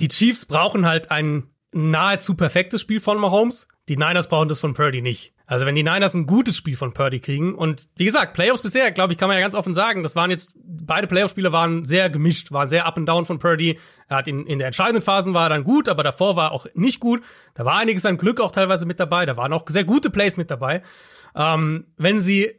die 0.00 0.08
Chiefs 0.08 0.44
brauchen 0.44 0.86
halt 0.86 1.10
ein 1.10 1.44
nahezu 1.74 2.34
perfektes 2.36 2.80
Spiel 2.80 3.00
von 3.00 3.18
Mahomes. 3.18 3.68
Die 3.88 3.96
Niners 3.96 4.28
brauchen 4.28 4.48
das 4.48 4.60
von 4.60 4.74
Purdy 4.74 5.02
nicht. 5.02 5.34
Also 5.46 5.66
wenn 5.66 5.74
die 5.74 5.82
Niners 5.82 6.14
ein 6.14 6.26
gutes 6.26 6.56
Spiel 6.56 6.76
von 6.76 6.94
Purdy 6.94 7.20
kriegen 7.20 7.54
und 7.54 7.88
wie 7.96 8.06
gesagt, 8.06 8.32
Playoffs 8.32 8.62
bisher, 8.62 8.90
glaube 8.92 9.12
ich, 9.12 9.18
kann 9.18 9.28
man 9.28 9.36
ja 9.36 9.42
ganz 9.42 9.54
offen 9.54 9.74
sagen, 9.74 10.02
das 10.02 10.16
waren 10.16 10.30
jetzt, 10.30 10.54
beide 10.56 11.06
Playoff-Spiele 11.06 11.52
waren 11.52 11.84
sehr 11.84 12.08
gemischt, 12.08 12.52
waren 12.52 12.68
sehr 12.68 12.86
up 12.86 12.96
and 12.96 13.08
down 13.08 13.26
von 13.26 13.38
Purdy. 13.38 13.78
Er 14.08 14.18
hat 14.18 14.28
in, 14.28 14.46
in 14.46 14.58
der 14.58 14.68
entscheidenden 14.68 15.02
Phasen 15.02 15.34
war 15.34 15.46
er 15.46 15.50
dann 15.50 15.64
gut, 15.64 15.88
aber 15.88 16.02
davor 16.02 16.36
war 16.36 16.50
er 16.50 16.52
auch 16.52 16.66
nicht 16.74 17.00
gut. 17.00 17.22
Da 17.54 17.64
war 17.64 17.76
einiges 17.76 18.06
an 18.06 18.16
Glück 18.16 18.40
auch 18.40 18.52
teilweise 18.52 18.86
mit 18.86 19.00
dabei, 19.00 19.26
da 19.26 19.36
waren 19.36 19.52
auch 19.52 19.64
sehr 19.68 19.84
gute 19.84 20.08
Plays 20.08 20.36
mit 20.36 20.50
dabei. 20.50 20.82
Ähm, 21.34 21.88
wenn 21.98 22.20
sie 22.20 22.52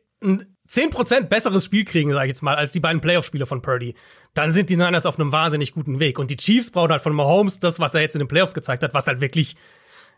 10% 0.69 1.27
besseres 1.27 1.65
Spiel 1.65 1.85
kriegen, 1.85 2.11
sage 2.11 2.25
ich 2.25 2.31
jetzt 2.31 2.41
mal, 2.41 2.55
als 2.55 2.71
die 2.71 2.79
beiden 2.79 3.01
Playoff-Spiele 3.01 3.45
von 3.45 3.61
Purdy, 3.61 3.95
dann 4.33 4.51
sind 4.51 4.69
die 4.69 4.77
Niners 4.77 5.05
auf 5.05 5.19
einem 5.19 5.31
wahnsinnig 5.31 5.73
guten 5.73 5.99
Weg. 5.99 6.17
Und 6.17 6.31
die 6.31 6.37
Chiefs 6.37 6.71
brauchen 6.71 6.91
halt 6.91 7.01
von 7.01 7.13
Mahomes 7.13 7.59
das, 7.59 7.79
was 7.79 7.93
er 7.93 8.01
jetzt 8.01 8.15
in 8.15 8.19
den 8.19 8.27
Playoffs 8.27 8.53
gezeigt 8.53 8.83
hat, 8.83 8.93
was 8.93 9.07
halt 9.07 9.21
wirklich 9.21 9.55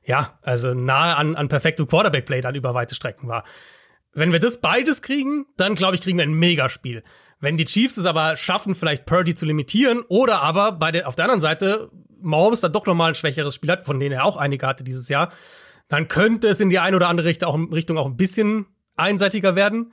ja, 0.08 0.40
also 0.42 0.74
nahe 0.74 1.18
an, 1.18 1.36
an 1.36 1.50
perfekte 1.50 1.86
Quarterback-Play 1.86 2.42
dann 2.42 2.56
über 2.56 2.74
weite 2.74 2.96
Strecken 2.96 3.28
war. 3.28 3.44
Wenn 4.14 4.32
wir 4.32 4.40
das 4.40 4.62
beides 4.62 5.02
kriegen, 5.02 5.46
dann 5.58 5.76
glaube 5.76 5.96
ich, 5.96 6.02
kriegen 6.02 6.18
wir 6.18 6.24
ein 6.24 6.34
Megaspiel. 6.34 7.04
Wenn 7.40 7.58
die 7.58 7.66
Chiefs 7.66 7.98
es 7.98 8.06
aber 8.06 8.36
schaffen, 8.38 8.74
vielleicht 8.74 9.06
Purdy 9.06 9.36
zu 9.36 9.46
limitieren 9.46 10.02
oder 10.08 10.42
aber 10.42 10.72
bei 10.72 10.92
der, 10.92 11.08
auf 11.08 11.16
der 11.16 11.26
anderen 11.26 11.42
Seite 11.42 11.92
Mahomes 12.22 12.62
dann 12.62 12.72
doch 12.72 12.86
nochmal 12.86 13.10
ein 13.10 13.16
schwächeres 13.16 13.54
Spiel 13.54 13.70
hat, 13.70 13.86
von 13.86 14.00
denen 14.00 14.16
er 14.16 14.24
auch 14.24 14.38
einige 14.38 14.66
hatte 14.66 14.86
dieses 14.86 15.10
Jahr, 15.10 15.32
dann 15.90 16.08
könnte 16.08 16.48
es 16.48 16.62
in 16.62 16.70
die 16.70 16.80
eine 16.80 16.96
oder 16.96 17.10
andere 17.10 17.28
Richtung 17.28 17.50
auch, 17.50 17.72
Richtung 17.76 17.98
auch 17.98 18.08
ein 18.08 18.18
bisschen 18.18 18.66
einseitiger 18.96 19.56
werden. 19.56 19.92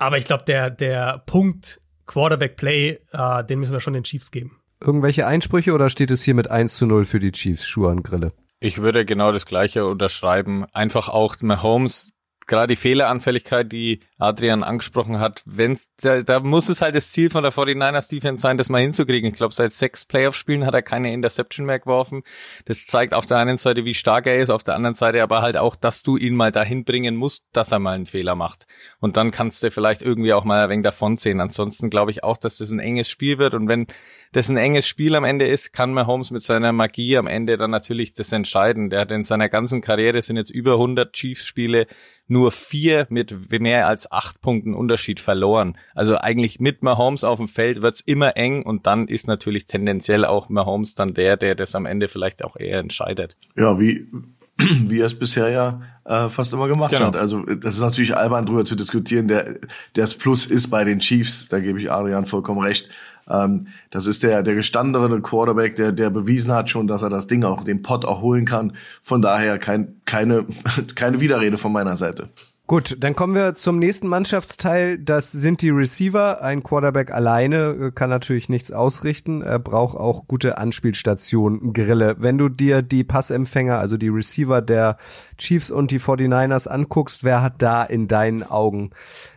Aber 0.00 0.16
ich 0.16 0.24
glaube, 0.24 0.44
der, 0.44 0.70
der 0.70 1.22
Punkt 1.26 1.80
Quarterback-Play, 2.06 3.00
äh, 3.12 3.44
den 3.44 3.58
müssen 3.60 3.72
wir 3.72 3.80
schon 3.80 3.92
den 3.92 4.02
Chiefs 4.02 4.30
geben. 4.30 4.58
Irgendwelche 4.80 5.26
Einsprüche 5.26 5.74
oder 5.74 5.90
steht 5.90 6.10
es 6.10 6.22
hier 6.22 6.34
mit 6.34 6.50
1 6.50 6.74
zu 6.76 6.86
0 6.86 7.04
für 7.04 7.20
die 7.20 7.32
Chiefs, 7.32 7.68
Schuhe 7.68 7.88
und 7.88 8.02
Grille? 8.02 8.32
Ich 8.60 8.78
würde 8.78 9.04
genau 9.04 9.30
das 9.30 9.44
Gleiche 9.44 9.84
unterschreiben. 9.84 10.64
Einfach 10.72 11.08
auch 11.08 11.36
Mahomes 11.42 12.12
gerade 12.46 12.74
die 12.74 12.80
Fehleranfälligkeit, 12.80 13.70
die 13.70 14.00
Adrian 14.20 14.62
angesprochen 14.62 15.18
hat, 15.18 15.42
wenn 15.46 15.78
da, 16.02 16.22
da 16.22 16.40
muss 16.40 16.68
es 16.68 16.82
halt 16.82 16.94
das 16.94 17.10
Ziel 17.10 17.30
von 17.30 17.42
der 17.42 17.52
49ers 17.52 18.08
Defense 18.10 18.42
sein, 18.42 18.58
das 18.58 18.68
mal 18.68 18.80
hinzukriegen. 18.80 19.30
Ich 19.30 19.36
glaube, 19.36 19.54
seit 19.54 19.72
sechs 19.72 20.04
Playoff-Spielen 20.04 20.66
hat 20.66 20.74
er 20.74 20.82
keine 20.82 21.12
Interception 21.12 21.66
mehr 21.66 21.78
geworfen. 21.78 22.22
Das 22.66 22.86
zeigt 22.86 23.14
auf 23.14 23.26
der 23.26 23.38
einen 23.38 23.56
Seite, 23.56 23.84
wie 23.84 23.94
stark 23.94 24.26
er 24.26 24.40
ist, 24.40 24.50
auf 24.50 24.62
der 24.62 24.74
anderen 24.74 24.94
Seite 24.94 25.22
aber 25.22 25.42
halt 25.42 25.56
auch, 25.56 25.74
dass 25.74 26.02
du 26.02 26.16
ihn 26.16 26.34
mal 26.36 26.52
dahin 26.52 26.84
bringen 26.84 27.16
musst, 27.16 27.46
dass 27.52 27.72
er 27.72 27.78
mal 27.78 27.94
einen 27.94 28.06
Fehler 28.06 28.34
macht. 28.34 28.66
Und 29.00 29.16
dann 29.16 29.30
kannst 29.30 29.62
du 29.62 29.70
vielleicht 29.70 30.02
irgendwie 30.02 30.34
auch 30.34 30.44
mal 30.44 30.64
ein 30.64 30.70
wenig 30.70 30.84
davon 30.84 31.16
sehen. 31.16 31.40
Ansonsten 31.40 31.88
glaube 31.88 32.10
ich 32.10 32.22
auch, 32.22 32.36
dass 32.36 32.58
das 32.58 32.70
ein 32.70 32.78
enges 32.78 33.08
Spiel 33.08 33.38
wird. 33.38 33.54
Und 33.54 33.68
wenn 33.68 33.86
das 34.32 34.48
ein 34.48 34.56
enges 34.58 34.86
Spiel 34.86 35.14
am 35.14 35.24
Ende 35.24 35.48
ist, 35.48 35.72
kann 35.72 35.92
Mahomes 35.92 36.30
mit 36.30 36.42
seiner 36.42 36.72
Magie 36.72 37.16
am 37.16 37.26
Ende 37.26 37.56
dann 37.56 37.70
natürlich 37.70 38.12
das 38.12 38.32
entscheiden. 38.32 38.90
Der 38.90 39.00
hat 39.00 39.10
in 39.10 39.24
seiner 39.24 39.48
ganzen 39.48 39.80
Karriere 39.80 40.20
sind 40.22 40.36
jetzt 40.36 40.50
über 40.50 40.74
100 40.74 41.12
Chiefs-Spiele 41.12 41.86
nur 42.30 42.52
vier 42.52 43.06
mit 43.10 43.50
mehr 43.60 43.88
als 43.88 44.09
acht 44.10 44.40
Punkten 44.40 44.74
Unterschied 44.74 45.20
verloren. 45.20 45.76
Also 45.94 46.18
eigentlich 46.18 46.60
mit 46.60 46.82
Mahomes 46.82 47.24
auf 47.24 47.38
dem 47.38 47.48
Feld 47.48 47.80
wird's 47.80 48.00
immer 48.00 48.36
eng 48.36 48.62
und 48.62 48.86
dann 48.86 49.08
ist 49.08 49.26
natürlich 49.26 49.66
tendenziell 49.66 50.24
auch 50.24 50.48
Mahomes 50.48 50.94
dann 50.94 51.14
der, 51.14 51.36
der 51.36 51.54
das 51.54 51.74
am 51.74 51.86
Ende 51.86 52.08
vielleicht 52.08 52.44
auch 52.44 52.56
eher 52.56 52.80
entscheidet. 52.80 53.36
Ja, 53.56 53.78
wie, 53.78 54.06
wie 54.58 55.00
er 55.00 55.06
es 55.06 55.18
bisher 55.18 55.48
ja 55.50 55.80
äh, 56.04 56.28
fast 56.28 56.52
immer 56.52 56.68
gemacht 56.68 56.90
genau. 56.90 57.06
hat. 57.06 57.16
Also 57.16 57.42
das 57.42 57.74
ist 57.74 57.80
natürlich 57.80 58.16
albern 58.16 58.46
drüber 58.46 58.64
zu 58.64 58.74
diskutieren. 58.74 59.28
Der, 59.28 59.56
das 59.94 60.14
Plus 60.14 60.46
ist 60.46 60.68
bei 60.68 60.84
den 60.84 60.98
Chiefs, 60.98 61.48
da 61.48 61.60
gebe 61.60 61.78
ich 61.78 61.90
Adrian 61.90 62.26
vollkommen 62.26 62.60
recht. 62.60 62.88
Ähm, 63.28 63.68
das 63.90 64.06
ist 64.06 64.24
der, 64.24 64.42
der 64.42 64.56
gestandene 64.56 65.20
Quarterback, 65.20 65.76
der, 65.76 65.92
der 65.92 66.10
bewiesen 66.10 66.52
hat 66.52 66.68
schon, 66.68 66.88
dass 66.88 67.02
er 67.02 67.10
das 67.10 67.28
Ding 67.28 67.44
auch, 67.44 67.62
den 67.62 67.82
Pot 67.82 68.04
auch 68.04 68.22
holen 68.22 68.44
kann. 68.44 68.72
Von 69.02 69.22
daher 69.22 69.58
kein, 69.58 70.00
keine, 70.04 70.46
keine 70.96 71.20
Widerrede 71.20 71.56
von 71.56 71.72
meiner 71.72 71.94
Seite. 71.94 72.30
Gut, 72.70 72.98
dann 73.00 73.16
kommen 73.16 73.34
wir 73.34 73.56
zum 73.56 73.80
nächsten 73.80 74.06
Mannschaftsteil. 74.06 74.96
Das 74.96 75.32
sind 75.32 75.60
die 75.60 75.70
Receiver. 75.70 76.40
Ein 76.40 76.62
Quarterback 76.62 77.10
alleine 77.10 77.56
äh, 77.56 77.90
kann 77.90 78.10
natürlich 78.10 78.48
nichts 78.48 78.70
ausrichten. 78.70 79.42
Er 79.42 79.58
braucht 79.58 79.96
auch 79.96 80.28
gute 80.28 80.56
Anspielstationen, 80.56 81.72
Grille. 81.72 82.14
Wenn 82.20 82.38
du 82.38 82.48
dir 82.48 82.82
die 82.82 83.02
Passempfänger, 83.02 83.76
also 83.80 83.96
die 83.96 84.06
Receiver 84.06 84.62
der 84.62 84.98
Chiefs 85.36 85.72
und 85.72 85.90
die 85.90 85.98
49ers 85.98 86.68
anguckst, 86.68 87.24
wer 87.24 87.42
hat 87.42 87.60
da 87.60 87.82
in 87.82 88.06
deinen 88.06 88.44
Augen 88.44 88.90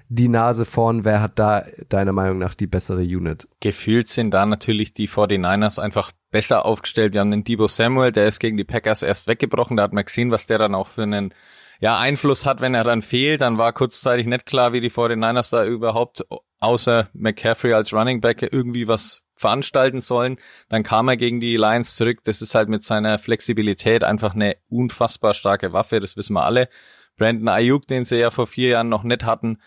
die 0.10 0.28
Nase 0.28 0.64
vorn? 0.64 1.04
Wer 1.04 1.24
hat 1.24 1.40
da 1.40 1.66
deiner 1.90 2.14
Meinung 2.14 2.38
nach 2.38 2.54
die 2.54 2.68
bessere 2.68 3.02
Unit? 3.02 3.48
Gefühlt 3.62 4.10
sind 4.10 4.30
da 4.30 4.46
natürlich 4.46 4.94
die 4.94 5.10
49ers 5.10 5.80
einfach 5.80 6.12
besser 6.30 6.68
aufgestellt. 6.68 7.14
Wir 7.14 7.22
haben 7.22 7.32
den 7.32 7.44
Debo 7.44 7.66
Samuel, 7.66 8.12
der 8.12 8.28
ist 8.28 8.38
gegen 8.40 8.58
die 8.58 8.64
Packers 8.64 9.02
erst 9.02 9.26
weggebrochen. 9.26 9.78
Da 9.78 9.82
hat 9.82 9.94
man 9.94 10.06
gesehen, 10.06 10.30
was 10.30 10.46
der 10.46 10.60
dann 10.60 10.76
auch 10.76 10.88
für 10.88 11.02
einen 11.02 11.34
ja, 11.84 12.00
Einfluss 12.00 12.46
hat, 12.46 12.62
wenn 12.62 12.76
er 12.76 12.86
dann 12.86 13.02
fehlt. 13.02 13.42
Dann 13.42 13.58
war 13.58 13.74
kurzzeitig 13.74 14.26
nicht 14.26 14.46
klar, 14.46 14.72
wie 14.72 14.80
die 14.80 14.90
49ers 14.90 15.52
da 15.52 15.66
überhaupt 15.66 16.26
außer 16.62 17.10
McCaffrey 17.12 17.74
als 17.74 17.92
Running 17.92 18.22
Back 18.22 18.42
irgendwie 18.42 18.88
was 18.88 19.22
veranstalten 19.36 20.00
sollen. 20.00 20.38
Dann 20.70 20.84
kam 20.84 21.10
er 21.10 21.18
gegen 21.18 21.42
die 21.42 21.58
Lions 21.58 21.96
zurück. 21.96 22.20
Das 22.24 22.42
ist 22.42 22.56
halt 22.56 22.70
mit 22.70 22.86
seiner 22.86 23.20
Flexibilität 23.20 24.06
einfach 24.06 24.34
eine 24.34 24.56
unfassbar 24.70 25.34
starke 25.34 25.74
Waffe. 25.74 26.00
Das 26.00 26.16
wissen 26.16 26.36
wir 26.36 26.46
alle. 26.46 26.70
Brandon 27.18 27.50
Ayuk, 27.50 27.86
den 27.86 28.06
sie 28.06 28.16
ja 28.16 28.32
vor 28.32 28.48
vier 28.48 28.70
Jahren 28.70 28.88
noch 28.88 29.04
nicht 29.04 29.26
hatten, 29.26 29.58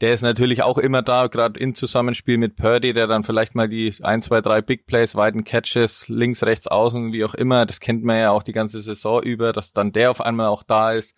der 0.00 0.14
ist 0.14 0.22
natürlich 0.22 0.62
auch 0.62 0.78
immer 0.78 1.02
da, 1.02 1.26
gerade 1.26 1.58
in 1.58 1.74
Zusammenspiel 1.74 2.38
mit 2.38 2.54
Purdy, 2.54 2.92
der 2.92 3.08
dann 3.08 3.24
vielleicht 3.24 3.56
mal 3.56 3.68
die 3.68 3.92
ein, 4.02 4.22
zwei, 4.22 4.40
drei 4.40 4.60
Big 4.60 4.86
Plays, 4.86 5.16
weiten 5.16 5.42
Catches, 5.42 6.08
links, 6.08 6.44
rechts, 6.44 6.68
außen, 6.68 7.12
wie 7.12 7.24
auch 7.24 7.34
immer, 7.34 7.66
das 7.66 7.80
kennt 7.80 8.04
man 8.04 8.18
ja 8.18 8.30
auch 8.30 8.44
die 8.44 8.52
ganze 8.52 8.80
Saison 8.80 9.20
über, 9.22 9.52
dass 9.52 9.72
dann 9.72 9.90
der 9.90 10.12
auf 10.12 10.20
einmal 10.20 10.46
auch 10.46 10.62
da 10.62 10.92
ist. 10.92 11.16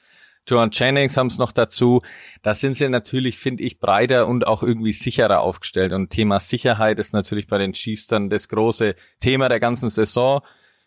Joan 0.49 0.71
Jennings 0.73 1.17
haben 1.17 1.27
es 1.27 1.39
noch 1.39 1.53
dazu. 1.53 2.03
Da 2.43 2.55
sind 2.55 2.75
sie 2.75 2.89
natürlich, 2.89 3.39
finde 3.39 3.63
ich, 3.63 3.79
breiter 3.79 4.27
und 4.27 4.47
auch 4.47 4.63
irgendwie 4.63 4.93
sicherer 4.93 5.41
aufgestellt. 5.41 5.93
Und 5.93 6.11
Thema 6.11 6.41
Sicherheit 6.41 6.99
ist 6.99 7.13
natürlich 7.13 7.47
bei 7.47 7.59
den 7.59 7.75
Chiefs 7.75 8.07
dann 8.07 8.31
das 8.31 8.49
große 8.49 8.95
Thema 9.21 9.49
der 9.49 9.61
ganzen 9.61 9.91
Saison. 9.91 10.43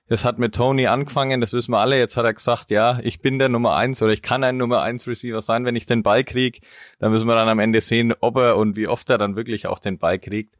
Das 0.08 0.26
hat 0.26 0.40
mit 0.40 0.56
Tony 0.56 0.88
angefangen, 0.88 1.40
das 1.40 1.54
wissen 1.54 1.72
wir 1.72 1.80
alle. 1.80 1.98
Jetzt 1.98 2.18
hat 2.18 2.26
er 2.26 2.34
gesagt, 2.34 2.70
ja, 2.70 3.00
ich 3.02 3.22
bin 3.22 3.40
der 3.40 3.48
Nummer 3.48 3.78
eins 3.78 4.02
oder 4.02 4.12
ich 4.12 4.22
kann 4.22 4.44
ein 4.44 4.58
Nummer 4.58 4.82
eins 4.82 5.08
Receiver 5.08 5.42
sein, 5.42 5.64
wenn 5.64 5.78
ich 5.78 5.86
den 5.86 6.04
Ball 6.04 6.26
krieg. 6.26 6.62
Dann 7.00 7.12
müssen 7.12 7.28
wir 7.28 7.36
dann 7.36 7.48
am 7.48 7.60
Ende 7.60 7.80
sehen, 7.80 8.14
ob 8.20 8.36
er 8.36 8.58
und 8.58 8.76
wie 8.76 8.88
oft 8.88 9.10
er 9.10 9.18
dann 9.18 9.38
wirklich 9.38 9.68
auch 9.68 9.80
den 9.80 10.00
Ball 10.00 10.20
kriegt. 10.20 10.58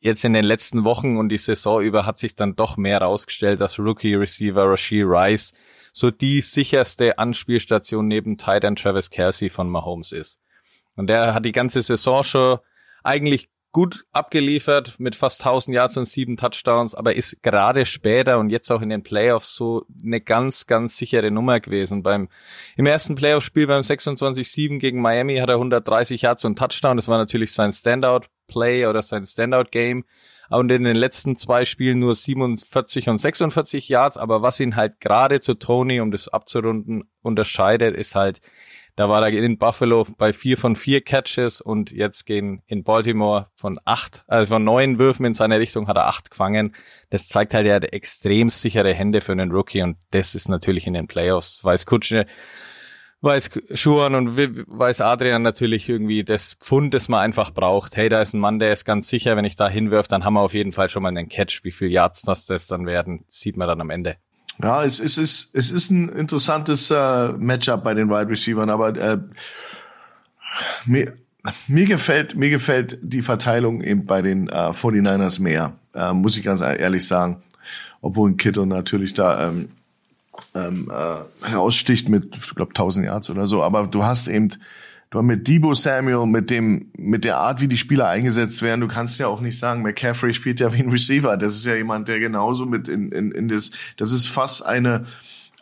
Jetzt 0.00 0.24
in 0.24 0.32
den 0.32 0.44
letzten 0.44 0.82
Wochen 0.84 1.16
und 1.16 1.28
die 1.28 1.38
Saison 1.38 1.80
über 1.80 2.06
hat 2.06 2.18
sich 2.18 2.34
dann 2.34 2.56
doch 2.56 2.76
mehr 2.76 3.00
rausgestellt, 3.00 3.60
dass 3.60 3.78
Rookie 3.78 4.14
Receiver 4.14 4.68
Rashid 4.68 5.04
Rice 5.06 5.52
so 5.92 6.10
die 6.10 6.40
sicherste 6.40 7.18
Anspielstation 7.18 8.06
neben 8.06 8.36
Titan 8.36 8.76
Travis 8.76 9.10
Kelsey 9.10 9.50
von 9.50 9.68
Mahomes 9.68 10.12
ist. 10.12 10.40
Und 10.96 11.08
der 11.08 11.34
hat 11.34 11.44
die 11.44 11.52
ganze 11.52 11.82
Saison 11.82 12.24
schon 12.24 12.58
eigentlich 13.04 13.48
gut 13.72 14.04
abgeliefert 14.12 14.98
mit 14.98 15.14
fast 15.14 15.42
1000 15.42 15.74
Yards 15.74 15.96
und 15.96 16.06
sieben 16.06 16.36
Touchdowns, 16.36 16.94
aber 16.94 17.14
ist 17.14 17.42
gerade 17.42 17.84
später 17.84 18.38
und 18.38 18.50
jetzt 18.50 18.70
auch 18.70 18.80
in 18.80 18.88
den 18.88 19.02
Playoffs 19.02 19.54
so 19.54 19.84
eine 20.02 20.20
ganz, 20.20 20.66
ganz 20.66 20.96
sichere 20.96 21.30
Nummer 21.30 21.60
gewesen. 21.60 22.02
Beim, 22.02 22.28
im 22.76 22.86
ersten 22.86 23.14
Playoff-Spiel 23.14 23.66
beim 23.66 23.82
26-7 23.82 24.78
gegen 24.78 25.00
Miami 25.02 25.36
hat 25.36 25.50
er 25.50 25.56
130 25.56 26.22
Yards 26.22 26.44
und 26.44 26.58
Touchdown. 26.58 26.96
Das 26.96 27.08
war 27.08 27.18
natürlich 27.18 27.52
sein 27.52 27.72
Standout-Play 27.72 28.86
oder 28.86 29.02
sein 29.02 29.26
Standout-Game 29.26 30.04
und 30.50 30.70
in 30.70 30.84
den 30.84 30.96
letzten 30.96 31.36
zwei 31.36 31.64
Spielen 31.64 31.98
nur 31.98 32.14
47 32.14 33.08
und 33.08 33.18
46 33.18 33.88
Yards. 33.88 34.16
Aber 34.16 34.42
was 34.42 34.60
ihn 34.60 34.76
halt 34.76 35.00
gerade 35.00 35.40
zu 35.40 35.54
Tony, 35.54 36.00
um 36.00 36.10
das 36.10 36.28
abzurunden, 36.28 37.10
unterscheidet, 37.22 37.96
ist 37.96 38.14
halt, 38.14 38.40
da 38.96 39.08
war 39.08 39.22
er 39.22 39.32
in 39.32 39.58
Buffalo 39.58 40.06
bei 40.16 40.32
vier 40.32 40.58
von 40.58 40.74
vier 40.74 41.02
Catches 41.02 41.60
und 41.60 41.92
jetzt 41.92 42.24
gehen 42.24 42.62
in 42.66 42.82
Baltimore 42.82 43.46
von 43.54 43.78
acht, 43.84 44.24
also 44.26 44.54
von 44.54 44.64
neun 44.64 44.98
Würfen 44.98 45.24
in 45.24 45.34
seine 45.34 45.60
Richtung 45.60 45.86
hat 45.86 45.96
er 45.96 46.08
acht 46.08 46.30
gefangen. 46.30 46.74
Das 47.10 47.28
zeigt 47.28 47.54
halt, 47.54 47.66
er 47.66 47.76
hat 47.76 47.92
extrem 47.92 48.50
sichere 48.50 48.92
Hände 48.92 49.20
für 49.20 49.32
einen 49.32 49.52
Rookie 49.52 49.82
und 49.82 49.98
das 50.10 50.34
ist 50.34 50.48
natürlich 50.48 50.86
in 50.86 50.94
den 50.94 51.06
Playoffs. 51.06 51.62
Weiß 51.62 51.86
Kutsche 51.86 52.26
weiß 53.20 53.50
Schuhan 53.74 54.14
und 54.14 54.36
weiß 54.36 55.00
Adrian 55.00 55.42
natürlich 55.42 55.88
irgendwie 55.88 56.24
das 56.24 56.54
Pfund, 56.54 56.94
das 56.94 57.08
man 57.08 57.20
einfach 57.20 57.52
braucht. 57.52 57.96
Hey, 57.96 58.08
da 58.08 58.22
ist 58.22 58.32
ein 58.32 58.40
Mann, 58.40 58.58
der 58.58 58.72
ist 58.72 58.84
ganz 58.84 59.08
sicher, 59.08 59.36
wenn 59.36 59.44
ich 59.44 59.56
da 59.56 59.68
hinwirf, 59.68 60.06
dann 60.08 60.24
haben 60.24 60.34
wir 60.34 60.40
auf 60.40 60.54
jeden 60.54 60.72
Fall 60.72 60.88
schon 60.88 61.02
mal 61.02 61.08
einen 61.08 61.28
Catch. 61.28 61.64
Wie 61.64 61.72
viel 61.72 61.90
Yards 61.90 62.22
das, 62.22 62.46
das 62.46 62.66
dann 62.66 62.86
werden, 62.86 63.24
sieht 63.28 63.56
man 63.56 63.66
dann 63.66 63.80
am 63.80 63.90
Ende. 63.90 64.16
Ja, 64.62 64.84
es, 64.84 64.98
es, 64.98 65.18
ist, 65.18 65.54
es 65.54 65.70
ist 65.70 65.90
ein 65.90 66.08
interessantes 66.08 66.90
äh, 66.90 67.32
Matchup 67.32 67.84
bei 67.84 67.94
den 67.94 68.08
Wide 68.08 68.28
Receivers, 68.28 68.68
aber 68.68 68.96
äh, 68.96 69.18
mir, 70.84 71.14
mir 71.68 71.86
gefällt 71.86 72.34
mir 72.34 72.50
gefällt 72.50 72.98
die 73.02 73.22
Verteilung 73.22 73.82
eben 73.82 74.04
bei 74.04 74.22
den 74.22 74.48
äh, 74.48 74.70
49ers 74.70 75.40
mehr, 75.40 75.74
äh, 75.94 76.12
muss 76.12 76.36
ich 76.36 76.44
ganz 76.44 76.60
ehrlich 76.60 77.06
sagen. 77.06 77.42
Obwohl 78.00 78.30
ein 78.30 78.36
Kittle 78.36 78.66
natürlich 78.66 79.14
da 79.14 79.48
ähm, 79.48 79.70
ähm, 80.54 80.90
äh, 80.90 81.48
heraussticht 81.48 82.08
mit, 82.08 82.36
ich 82.36 82.54
glaube, 82.54 82.70
1000 82.70 83.06
Yards 83.06 83.30
oder 83.30 83.46
so. 83.46 83.62
Aber 83.62 83.86
du 83.86 84.04
hast 84.04 84.28
eben, 84.28 84.50
du 85.10 85.18
hast 85.18 85.24
mit 85.24 85.46
Debo 85.46 85.74
Samuel, 85.74 86.26
mit 86.26 86.50
dem, 86.50 86.90
mit 86.96 87.24
der 87.24 87.38
Art, 87.38 87.60
wie 87.60 87.68
die 87.68 87.76
Spieler 87.76 88.08
eingesetzt 88.08 88.62
werden, 88.62 88.80
du 88.80 88.88
kannst 88.88 89.18
ja 89.18 89.28
auch 89.28 89.40
nicht 89.40 89.58
sagen, 89.58 89.82
McCaffrey 89.82 90.34
spielt 90.34 90.60
ja 90.60 90.72
wie 90.72 90.82
ein 90.82 90.90
Receiver. 90.90 91.36
Das 91.36 91.54
ist 91.54 91.66
ja 91.66 91.74
jemand, 91.74 92.08
der 92.08 92.20
genauso 92.20 92.66
mit 92.66 92.88
in, 92.88 93.12
in, 93.12 93.32
in 93.32 93.48
das, 93.48 93.70
das 93.96 94.12
ist 94.12 94.28
fast 94.28 94.64
eine, 94.64 95.06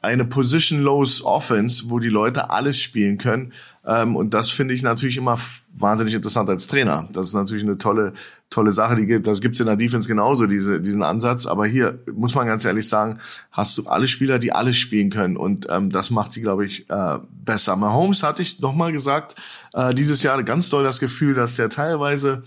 eine 0.02 0.24
positionless 0.24 1.22
Offense, 1.22 1.84
wo 1.90 1.98
die 1.98 2.08
Leute 2.08 2.50
alles 2.50 2.80
spielen 2.80 3.18
können. 3.18 3.52
Ähm, 3.86 4.16
und 4.16 4.34
das 4.34 4.50
finde 4.50 4.74
ich 4.74 4.82
natürlich 4.82 5.16
immer 5.16 5.36
wahnsinnig 5.74 6.14
interessant 6.14 6.50
als 6.50 6.66
Trainer. 6.66 7.08
Das 7.12 7.28
ist 7.28 7.34
natürlich 7.34 7.62
eine 7.62 7.78
tolle, 7.78 8.12
tolle 8.50 8.72
Sache. 8.72 8.96
Die 8.96 9.06
gibt, 9.06 9.26
das 9.26 9.40
gibt's 9.40 9.60
in 9.60 9.66
der 9.66 9.76
Defense 9.76 10.08
genauso, 10.08 10.46
diese, 10.46 10.80
diesen 10.80 11.02
Ansatz. 11.02 11.46
Aber 11.46 11.66
hier 11.66 12.00
muss 12.12 12.34
man 12.34 12.46
ganz 12.46 12.64
ehrlich 12.64 12.88
sagen, 12.88 13.18
hast 13.52 13.78
du 13.78 13.86
alle 13.86 14.08
Spieler, 14.08 14.38
die 14.38 14.52
alles 14.52 14.76
spielen 14.76 15.10
können. 15.10 15.36
Und 15.36 15.66
ähm, 15.70 15.90
das 15.90 16.10
macht 16.10 16.32
sie, 16.32 16.40
glaube 16.42 16.66
ich, 16.66 16.90
äh, 16.90 17.18
besser. 17.30 17.76
Mahomes 17.76 18.22
hatte 18.22 18.42
ich 18.42 18.60
nochmal 18.60 18.90
gesagt, 18.92 19.36
äh, 19.72 19.94
dieses 19.94 20.22
Jahr 20.22 20.42
ganz 20.42 20.68
doll 20.68 20.82
das 20.82 20.98
Gefühl, 20.98 21.34
dass 21.34 21.54
der 21.54 21.70
teilweise 21.70 22.42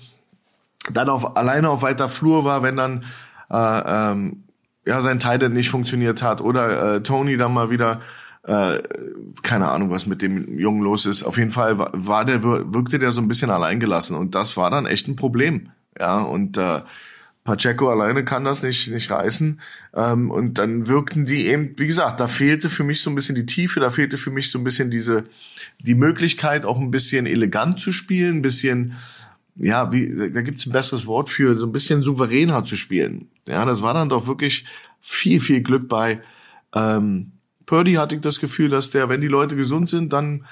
dann 0.91 1.10
auf, 1.10 1.38
alleine 1.38 1.69
auf 1.69 1.82
weiter 1.82 2.10
Flur 2.10 2.43
war, 2.43 2.63
wenn 2.63 2.75
dann 2.75 3.06
äh, 3.49 4.12
ähm, 4.12 4.43
ja 4.86 5.02
sein 5.02 5.19
Titan 5.19 5.54
nicht 5.54 5.69
funktioniert 5.69 6.21
hat 6.21 6.41
oder 6.41 6.95
äh, 6.95 7.04
Tony 7.04 7.38
dann 7.38 7.54
mal 7.54 7.69
wieder 7.69 8.02
äh, 8.43 8.82
keine 9.43 9.69
Ahnung, 9.69 9.89
was 9.89 10.06
mit 10.06 10.21
dem 10.21 10.58
Jungen 10.58 10.82
los 10.82 11.06
ist. 11.06 11.23
Auf 11.23 11.38
jeden 11.38 11.52
Fall 11.52 11.78
war, 11.78 12.25
der, 12.25 12.43
wirkte 12.43 12.99
der 12.99 13.12
so 13.12 13.21
ein 13.21 13.28
bisschen 13.28 13.49
alleingelassen 13.49 14.15
und 14.15 14.36
das 14.36 14.58
war 14.58 14.71
dann 14.71 14.86
echt 14.86 15.08
ein 15.08 15.15
Problem. 15.15 15.71
Ja, 15.99 16.19
und 16.21 16.58
äh, 16.58 16.82
Pacheco 17.43 17.89
alleine 17.89 18.23
kann 18.23 18.43
das 18.43 18.63
nicht, 18.63 18.89
nicht 18.89 19.10
reißen. 19.10 19.60
Ähm, 19.93 20.30
und 20.30 20.60
dann 20.60 20.88
wirkten 20.88 21.25
die 21.25 21.47
eben, 21.47 21.73
wie 21.78 21.88
gesagt, 21.88 22.19
da 22.19 22.28
fehlte 22.28 22.69
für 22.69 22.84
mich 22.84 23.02
so 23.02 23.10
ein 23.10 23.15
bisschen 23.15 23.36
die 23.36 23.45
Tiefe, 23.45 23.80
da 23.80 23.89
fehlte 23.89 24.17
für 24.17 24.30
mich 24.30 24.52
so 24.52 24.60
ein 24.60 24.63
bisschen 24.63 24.91
diese, 24.91 25.25
die 25.80 25.95
Möglichkeit, 25.95 26.63
auch 26.63 26.80
ein 26.80 26.91
bisschen 26.91 27.25
elegant 27.25 27.80
zu 27.80 27.91
spielen, 27.91 28.38
ein 28.38 28.41
bisschen, 28.41 28.93
ja, 29.56 29.91
wie, 29.91 30.32
da 30.32 30.41
gibt's 30.41 30.65
ein 30.65 30.71
besseres 30.71 31.08
Wort 31.08 31.30
für, 31.30 31.58
so 31.58 31.65
ein 31.65 31.71
bisschen 31.71 32.04
souveräner 32.04 32.63
zu 32.63 32.78
spielen. 32.78 33.30
Ja, 33.47 33.65
das 33.65 33.82
war 33.82 33.93
dann 33.93 34.10
doch 34.10 34.28
wirklich 34.28 34.65
viel, 35.02 35.41
viel 35.41 35.62
Glück 35.62 35.88
bei. 35.88 36.21
Ähm, 36.73 37.32
Purdy 37.69 37.93
hatte 37.93 38.15
ich 38.15 38.21
das 38.21 38.39
Gefühl, 38.39 38.69
dass 38.69 38.89
der, 38.89 39.10
wenn 39.10 39.21
die 39.21 39.27
Leute 39.27 39.55
gesund 39.55 39.91
sind, 39.91 40.12
dann, 40.12 40.43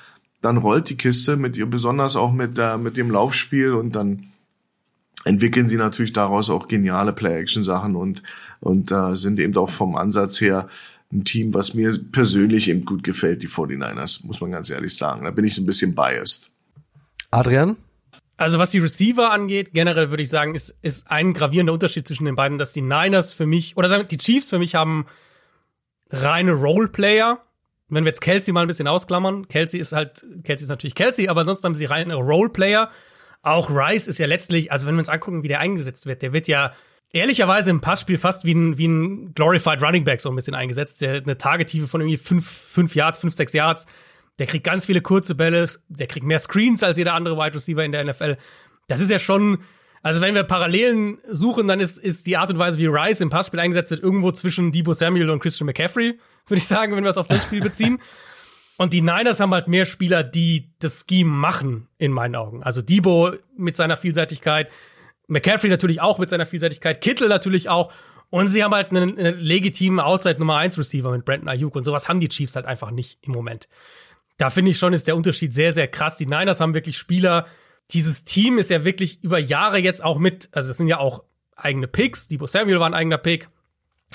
dann 0.44 0.58
rollt 0.58 0.88
die 0.92 0.98
Kiste 0.98 1.36
mit 1.36 1.58
ihr, 1.58 1.66
besonders 1.66 2.16
auch 2.16 2.32
mit, 2.32 2.60
der, 2.60 2.78
mit 2.78 2.96
dem 2.96 3.10
Laufspiel 3.10 3.74
und 3.74 3.96
dann 3.96 4.28
entwickeln 5.26 5.68
sie 5.68 5.78
natürlich 5.78 6.14
daraus 6.14 6.52
auch 6.52 6.68
geniale 6.68 7.14
Play-Action-Sachen 7.14 7.96
und, 7.96 8.22
und 8.60 8.92
äh, 8.92 9.16
sind 9.16 9.40
eben 9.40 9.58
auch 9.58 9.72
vom 9.72 9.96
Ansatz 9.96 10.40
her 10.42 10.70
ein 11.12 11.24
Team, 11.24 11.56
was 11.56 11.74
mir 11.74 11.92
persönlich 12.12 12.70
eben 12.70 12.86
gut 12.86 13.04
gefällt, 13.04 13.42
die 13.42 13.50
49ers, 13.50 14.28
muss 14.28 14.40
man 14.40 14.52
ganz 14.52 14.70
ehrlich 14.70 14.96
sagen. 14.96 15.24
Da 15.24 15.32
bin 15.32 15.44
ich 15.44 15.58
ein 15.58 15.66
bisschen 15.66 15.96
biased. 15.96 16.52
Adrian? 17.32 17.78
Also 18.38 18.60
was 18.60 18.70
die 18.70 18.78
Receiver 18.78 19.32
angeht, 19.32 19.74
generell 19.74 20.12
würde 20.12 20.22
ich 20.22 20.30
sagen, 20.30 20.54
ist, 20.54 20.76
ist 20.84 21.10
ein 21.10 21.34
gravierender 21.34 21.74
Unterschied 21.74 22.08
zwischen 22.08 22.26
den 22.26 22.36
beiden, 22.36 22.60
dass 22.60 22.74
die 22.74 22.82
Niners 22.82 23.34
für 23.34 23.48
mich, 23.48 23.76
oder 23.76 23.90
sagen 23.90 24.08
die 24.08 24.20
Chiefs 24.20 24.52
für 24.52 24.60
mich 24.60 24.76
haben 24.76 25.08
reine 26.10 26.54
Roleplayer. 26.54 27.44
Wenn 27.90 28.04
wir 28.04 28.10
jetzt 28.10 28.22
Kelsey 28.22 28.54
mal 28.54 28.62
ein 28.62 28.68
bisschen 28.68 28.88
ausklammern, 28.88 29.48
Kelsey 29.48 29.80
ist 29.80 29.94
halt, 29.94 30.26
Kelsey 30.44 30.66
ist 30.66 30.70
natürlich 30.70 30.96
Kelsey, 30.96 31.30
aber 31.30 31.46
sonst 31.46 31.64
haben 31.64 31.76
sie 31.76 31.86
reine 31.86 32.16
Roleplayer. 32.16 32.90
Auch 33.44 33.70
Rice 33.70 34.08
ist 34.08 34.20
ja 34.20 34.28
letztlich, 34.28 34.72
also 34.72 34.88
wenn 34.88 34.96
wir 34.96 35.00
uns 35.00 35.10
angucken, 35.10 35.44
wie 35.44 35.48
der 35.48 35.60
eingesetzt 35.60 36.06
wird, 36.06 36.22
der 36.22 36.34
wird 36.34 36.48
ja 36.48 36.74
ehrlicherweise 37.12 37.70
im 37.70 37.82
Passspiel 37.82 38.18
fast 38.18 38.44
wie 38.44 38.54
ein, 38.54 38.78
wie 38.78 38.88
ein 38.88 39.34
Glorified 39.34 39.82
Running 39.82 40.04
Back 40.04 40.20
so 40.22 40.30
ein 40.30 40.36
bisschen 40.36 40.56
eingesetzt. 40.56 41.02
Der 41.02 41.16
eine 41.16 41.38
Tagetiefe 41.38 41.88
von 41.88 42.02
irgendwie 42.02 42.18
fünf, 42.18 42.50
fünf 42.50 42.96
Yards, 42.96 43.20
fünf, 43.20 43.34
sechs 43.34 43.54
Yards. 43.54 43.86
Der 44.40 44.48
kriegt 44.48 44.66
ganz 44.66 44.86
viele 44.86 45.02
kurze 45.02 45.34
Bälle, 45.34 45.68
der 45.88 46.08
kriegt 46.08 46.26
mehr 46.26 46.40
Screens 46.40 46.84
als 46.84 46.98
jeder 46.98 47.14
andere 47.14 47.38
Wide 47.38 47.56
Receiver 47.56 47.84
in 47.84 47.92
der 47.92 48.04
NFL. 48.04 48.38
Das 48.88 49.02
ist 49.02 49.10
ja 49.10 49.18
schon, 49.18 49.60
also 50.08 50.22
wenn 50.22 50.36
wir 50.36 50.44
Parallelen 50.44 51.18
suchen, 51.28 51.68
dann 51.68 51.82
ist, 51.82 51.98
ist 51.98 52.28
die 52.28 52.38
Art 52.38 52.50
und 52.50 52.58
Weise, 52.58 52.80
wie 52.80 52.86
Rice 52.86 53.20
im 53.20 53.30
Passspiel 53.30 53.60
eingesetzt 53.60 53.92
wird, 53.92 54.02
irgendwo 54.02 54.32
zwischen 54.32 54.72
Debo 54.72 54.94
Samuel 54.94 55.30
und 55.30 55.42
Christian 55.42 55.66
McCaffrey, 55.66 56.18
würde 56.48 56.58
ich 56.58 56.66
sagen, 56.66 56.96
wenn 56.96 57.04
wir 57.04 57.10
es 57.10 57.18
auf 57.18 57.28
das 57.28 57.44
Spiel 57.44 57.60
beziehen. 57.60 58.00
Und 58.78 58.94
die 58.94 59.02
Niners 59.02 59.42
haben 59.42 59.54
halt 59.54 59.68
mehr 59.68 59.86
Spieler, 59.86 60.24
die 60.24 60.70
das 60.80 61.04
Scheme 61.10 61.30
machen, 61.30 61.90
in 61.98 62.14
meinen 62.14 62.38
Augen. 62.38 62.64
Also 62.64 62.82
Debo 62.82 63.34
mit 63.58 63.76
seiner 63.76 63.98
Vielseitigkeit, 63.98 64.72
McCaffrey 65.28 65.70
natürlich 65.70 66.00
auch 66.00 66.20
mit 66.20 66.30
seiner 66.30 66.46
Vielseitigkeit, 66.46 67.02
Kittel 67.02 67.28
natürlich 67.28 67.68
auch. 67.68 67.92
Und 68.30 68.48
sie 68.48 68.64
haben 68.64 68.74
halt 68.74 68.92
einen, 68.92 69.20
einen 69.20 69.38
legitimen 69.40 70.00
Outside 70.00 70.40
Nummer 70.40 70.56
1 70.56 70.78
Receiver 70.78 71.12
mit 71.12 71.26
Brandon 71.26 71.50
Ayuk. 71.50 71.76
Und 71.76 71.84
sowas 71.84 72.08
haben 72.08 72.22
die 72.22 72.30
Chiefs 72.30 72.56
halt 72.56 72.66
einfach 72.66 72.92
nicht 72.92 73.20
im 73.24 73.34
Moment. 73.34 73.68
Da 74.38 74.52
finde 74.52 74.72
ich 74.72 74.78
schon, 74.78 74.94
ist 74.94 75.10
der 75.10 75.18
Unterschied 75.18 75.54
sehr, 75.54 75.74
sehr 75.74 75.90
krass. 75.90 76.18
Die 76.18 76.28
Niners 76.28 76.62
haben 76.62 76.74
wirklich 76.74 76.98
Spieler. 76.98 77.46
Dieses 77.92 78.26
Team 78.26 78.58
ist 78.58 78.70
ja 78.70 78.84
wirklich 78.84 79.24
über 79.24 79.40
Jahre 79.40 79.78
jetzt 79.78 80.04
auch 80.04 80.20
mit, 80.20 80.50
also 80.52 80.72
es 80.72 80.78
sind 80.78 80.88
ja 80.88 81.00
auch 81.00 81.24
eigene 81.56 81.88
Picks. 81.88 82.28
Debo 82.28 82.48
Samuel 82.48 82.80
war 82.80 82.88
ein 82.88 82.94
eigener 82.94 83.18
Pick. 83.18 83.50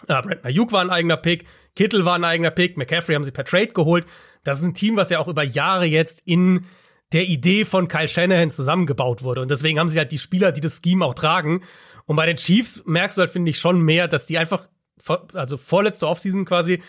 Äh, 0.09 0.23
Brandon 0.23 0.45
Ayuk 0.45 0.73
war 0.73 0.81
ein 0.81 0.91
eigener 0.91 1.17
Pick. 1.17 1.47
Kittel 1.75 2.05
war 2.05 2.15
ein 2.15 2.25
eigener 2.25 2.51
Pick. 2.51 2.77
McCaffrey 2.77 3.15
haben 3.15 3.25
sie 3.25 3.31
per 3.31 3.45
Trade 3.45 3.69
geholt. 3.69 4.07
Das 4.45 4.59
ist 4.59 4.65
ein 4.65 4.75
Team, 4.75 4.97
was 4.97 5.11
ja 5.11 5.19
auch 5.19 5.29
über 5.29 5.43
Jahre 5.43 5.87
jetzt 5.87 6.23
in 6.25 6.67
der 7.13 7.29
Idee 7.29 7.65
von 7.65 7.89
Kyle 7.89 8.09
Shanahan 8.09 8.51
zusammengebaut 8.51 9.23
wurde. 9.23 9.43
Und 9.43 9.51
deswegen 9.51 9.79
haben 9.79 9.89
sie 9.89 9.99
halt 9.99 10.13
die 10.13 10.19
Spieler, 10.19 10.53
die 10.53 10.61
das 10.61 10.81
Scheme 10.83 11.05
auch 11.05 11.15
tragen. 11.15 11.63
Und 12.07 12.17
bei 12.17 12.27
den 12.27 12.37
Chiefs 12.37 12.83
merkst 12.87 13.17
du 13.17 13.21
halt, 13.21 13.31
finde 13.31 13.51
ich, 13.51 13.59
schon 13.59 13.81
mehr, 13.81 14.09
dass 14.09 14.27
die 14.27 14.39
einfach, 14.39 14.69
also 15.35 15.57
vorletzte 15.57 16.09
Offseason 16.09 16.45
quasi, 16.45 16.83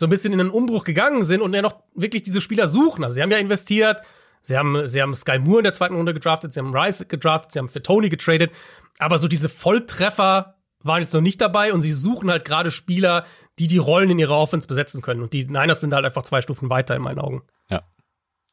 so 0.00 0.06
ein 0.06 0.10
bisschen 0.10 0.32
in 0.32 0.40
einen 0.40 0.50
Umbruch 0.50 0.84
gegangen 0.84 1.24
sind 1.24 1.40
und 1.40 1.54
ja 1.54 1.62
noch 1.62 1.82
wirklich 1.94 2.22
diese 2.22 2.40
Spieler 2.40 2.68
suchen. 2.68 3.02
Also 3.04 3.14
sie 3.14 3.22
haben 3.22 3.30
ja 3.30 3.38
investiert, 3.38 4.00
sie 4.42 4.56
haben, 4.56 4.86
sie 4.86 5.02
haben 5.02 5.14
Sky 5.14 5.38
Moore 5.38 5.60
in 5.60 5.64
der 5.64 5.72
zweiten 5.72 5.94
Runde 5.94 6.14
gedraftet, 6.14 6.52
sie 6.52 6.60
haben 6.60 6.74
Rice 6.74 7.06
gedraftet, 7.08 7.52
sie 7.52 7.58
haben 7.58 7.68
für 7.68 7.82
Tony 7.82 8.08
getradet. 8.08 8.50
Aber 8.98 9.18
so 9.18 9.28
diese 9.28 9.48
Volltreffer 9.48 10.56
waren 10.82 11.00
jetzt 11.00 11.14
noch 11.14 11.20
nicht 11.20 11.40
dabei 11.40 11.72
und 11.72 11.80
sie 11.80 11.92
suchen 11.92 12.30
halt 12.30 12.44
gerade 12.44 12.70
Spieler, 12.70 13.24
die 13.58 13.66
die 13.66 13.78
Rollen 13.78 14.10
in 14.10 14.18
ihrer 14.18 14.38
Offense 14.38 14.66
besetzen 14.66 15.02
können. 15.02 15.22
Und 15.22 15.32
die 15.32 15.44
Niners 15.44 15.80
sind 15.80 15.92
halt 15.92 16.04
einfach 16.04 16.22
zwei 16.22 16.40
Stufen 16.40 16.70
weiter 16.70 16.94
in 16.94 17.02
meinen 17.02 17.18
Augen. 17.18 17.42
Ja. 17.68 17.82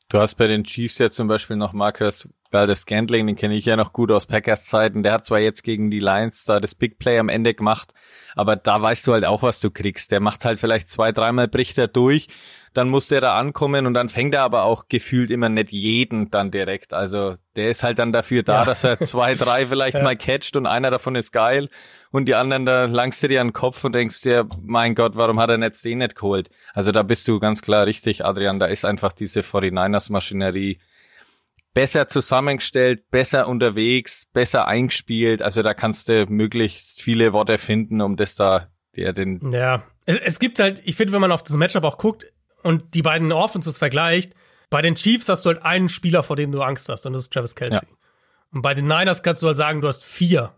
Du 0.10 0.20
hast 0.20 0.36
bei 0.36 0.48
den 0.48 0.64
Chiefs 0.64 0.98
ja 0.98 1.10
zum 1.10 1.28
Beispiel 1.28 1.56
noch 1.56 1.74
Marcus 1.74 2.30
Valdez 2.52 2.82
Scantling, 2.82 3.28
den 3.28 3.36
kenne 3.36 3.56
ich 3.56 3.66
ja 3.66 3.76
noch 3.76 3.92
gut 3.92 4.12
aus 4.12 4.28
Packers 4.28 4.66
Zeiten. 4.66 5.04
Der 5.04 5.14
hat 5.14 5.26
zwar 5.26 5.40
jetzt 5.40 5.64
gegen 5.64 5.92
die 5.92 6.00
Lions 6.00 6.46
da 6.46 6.60
das 6.60 6.76
Big 6.76 7.00
Play 7.00 7.20
am 7.20 7.30
Ende 7.30 7.54
gemacht, 7.54 7.94
aber 8.36 8.56
da 8.56 8.82
weißt 8.82 9.06
du 9.08 9.14
halt 9.14 9.26
auch, 9.26 9.44
was 9.44 9.60
du 9.60 9.72
kriegst. 9.72 10.12
Der 10.12 10.20
macht 10.20 10.46
halt 10.46 10.60
vielleicht 10.60 10.90
zwei, 10.90 11.12
dreimal 11.12 11.48
bricht 11.48 11.78
er 11.78 11.88
durch, 11.88 12.28
dann 12.76 12.90
muss 12.90 13.08
der 13.08 13.22
da 13.22 13.38
ankommen 13.38 13.86
und 13.86 13.94
dann 13.94 14.10
fängt 14.10 14.34
er 14.34 14.44
aber 14.44 14.64
auch 14.64 14.88
gefühlt 14.90 15.32
immer 15.32 15.50
nicht 15.50 15.72
jeden 15.72 16.30
dann 16.30 16.52
direkt. 16.52 16.94
Also 16.94 17.36
der 17.56 17.70
ist 17.70 17.84
halt 17.84 18.00
dann 18.00 18.12
dafür 18.12 18.44
da, 18.44 18.60
ja. 18.60 18.66
dass 18.66 18.84
er 18.84 19.00
zwei, 19.00 19.34
drei 19.34 19.66
vielleicht 19.68 19.96
ja. 19.96 20.04
mal 20.04 20.18
catcht 20.18 20.58
und 20.58 20.66
einer 20.66 20.92
davon 20.92 21.16
ist 21.16 21.32
geil 21.32 21.70
und 22.12 22.26
die 22.26 22.36
anderen 22.36 22.66
da 22.66 22.86
langst 22.86 23.24
du 23.24 23.30
dir 23.30 23.40
an 23.40 23.48
den 23.48 23.54
Kopf 23.54 23.84
und 23.86 23.94
denkst 23.94 24.22
dir, 24.22 24.48
mein 24.62 24.94
Gott, 24.94 25.16
warum 25.16 25.40
hat 25.40 25.50
er 25.50 25.60
jetzt 25.60 25.86
den 25.86 26.00
nicht 26.00 26.16
geholt? 26.16 26.50
Also 26.74 26.92
da 26.92 27.04
bist 27.04 27.28
du 27.28 27.40
ganz 27.40 27.62
klar 27.62 27.86
richtig, 27.86 28.26
Adrian, 28.26 28.60
da 28.60 28.66
ist 28.66 28.84
einfach 28.84 29.14
diese 29.14 29.40
49ers 29.40 30.12
Maschinerie 30.12 30.80
besser 31.74 32.08
zusammengestellt, 32.08 33.10
besser 33.10 33.48
unterwegs, 33.48 34.26
besser 34.34 34.68
eingespielt. 34.68 35.42
Also 35.42 35.64
da 35.64 35.74
kannst 35.74 36.10
du 36.10 36.26
möglichst 36.28 37.02
viele 37.02 37.32
Worte 37.34 37.58
finden, 37.58 38.02
um 38.02 38.16
das 38.16 38.36
da 38.36 38.68
der 38.96 39.14
den. 39.14 39.52
Ja, 39.52 39.84
es, 40.06 40.18
es 40.18 40.40
gibt 40.40 40.60
halt, 40.60 40.82
ich 40.86 40.96
finde, 40.96 41.14
wenn 41.14 41.22
man 41.22 41.32
auf 41.32 41.44
das 41.44 41.56
Matchup 41.56 41.84
auch 41.84 41.98
guckt 41.98 42.26
und 42.66 42.96
die 42.96 43.04
beiden 43.04 43.32
Offenses 43.32 43.78
vergleicht, 43.78 44.34
bei 44.72 44.82
den 44.82 44.96
Chiefs 44.96 45.30
hast 45.30 45.46
du 45.46 45.50
halt 45.50 45.62
einen 45.62 45.88
Spieler, 45.88 46.24
vor 46.24 46.36
dem 46.36 46.52
du 46.52 46.64
Angst 46.64 46.90
hast, 46.90 47.06
und 47.06 47.14
das 47.14 47.24
ist 47.24 47.34
Travis 47.34 47.56
Kelsey. 47.56 47.76
Ja. 47.76 47.96
Und 48.52 48.64
bei 48.64 48.74
den 48.74 48.88
Niners 48.88 49.22
kannst 49.22 49.44
du 49.44 49.48
halt 49.48 49.56
sagen, 49.56 49.82
du 49.82 49.88
hast 49.88 50.04
vier. 50.04 50.52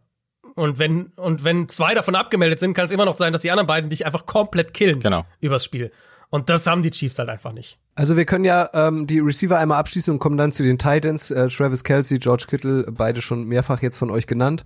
Und 0.55 0.79
wenn, 0.79 1.07
und 1.17 1.43
wenn 1.43 1.67
zwei 1.67 1.93
davon 1.93 2.15
abgemeldet 2.15 2.59
sind, 2.59 2.73
kann 2.73 2.85
es 2.85 2.93
immer 2.93 3.03
noch 3.03 3.17
sein, 3.17 3.33
dass 3.33 3.41
die 3.41 3.51
anderen 3.51 3.67
beiden 3.67 3.89
dich 3.89 4.05
einfach 4.05 4.25
komplett 4.25 4.73
killen. 4.73 5.01
Genau. 5.01 5.25
Übers 5.41 5.65
Spiel. 5.65 5.91
Und 6.29 6.49
das 6.49 6.67
haben 6.67 6.81
die 6.83 6.91
Chiefs 6.91 7.19
halt 7.19 7.29
einfach 7.29 7.53
nicht. 7.53 7.79
Also 7.95 8.15
wir 8.17 8.25
können 8.25 8.43
ja 8.43 8.69
ähm, 8.73 9.07
die 9.07 9.19
Receiver 9.19 9.57
einmal 9.57 9.79
abschließen 9.79 10.13
und 10.13 10.19
kommen 10.19 10.37
dann 10.37 10.51
zu 10.51 10.61
den 10.61 10.77
Titans. 10.77 11.31
Äh, 11.31 11.47
Travis 11.47 11.83
Kelsey, 11.83 12.19
George 12.19 12.45
Kittle, 12.47 12.85
beide 12.91 13.21
schon 13.21 13.45
mehrfach 13.45 13.81
jetzt 13.81 13.97
von 13.97 14.11
euch 14.11 14.27
genannt. 14.27 14.65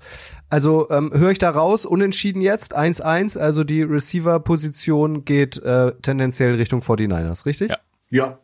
Also 0.50 0.89
ähm, 0.89 1.12
höre 1.13 1.32
ich 1.32 1.38
da 1.38 1.52
raus, 1.52 1.86
unentschieden 1.86 2.41
jetzt, 2.41 2.76
1-1. 2.76 3.38
Also 3.38 3.63
die 3.63 3.84
Receiver-Position 3.84 5.24
geht 5.24 5.60
äh, 5.60 5.93
tendenziell 6.02 6.56
Richtung 6.56 6.82
49ers, 6.82 7.45
richtig? 7.45 7.69
Ja. 7.69 7.78
Ja. 8.10 8.39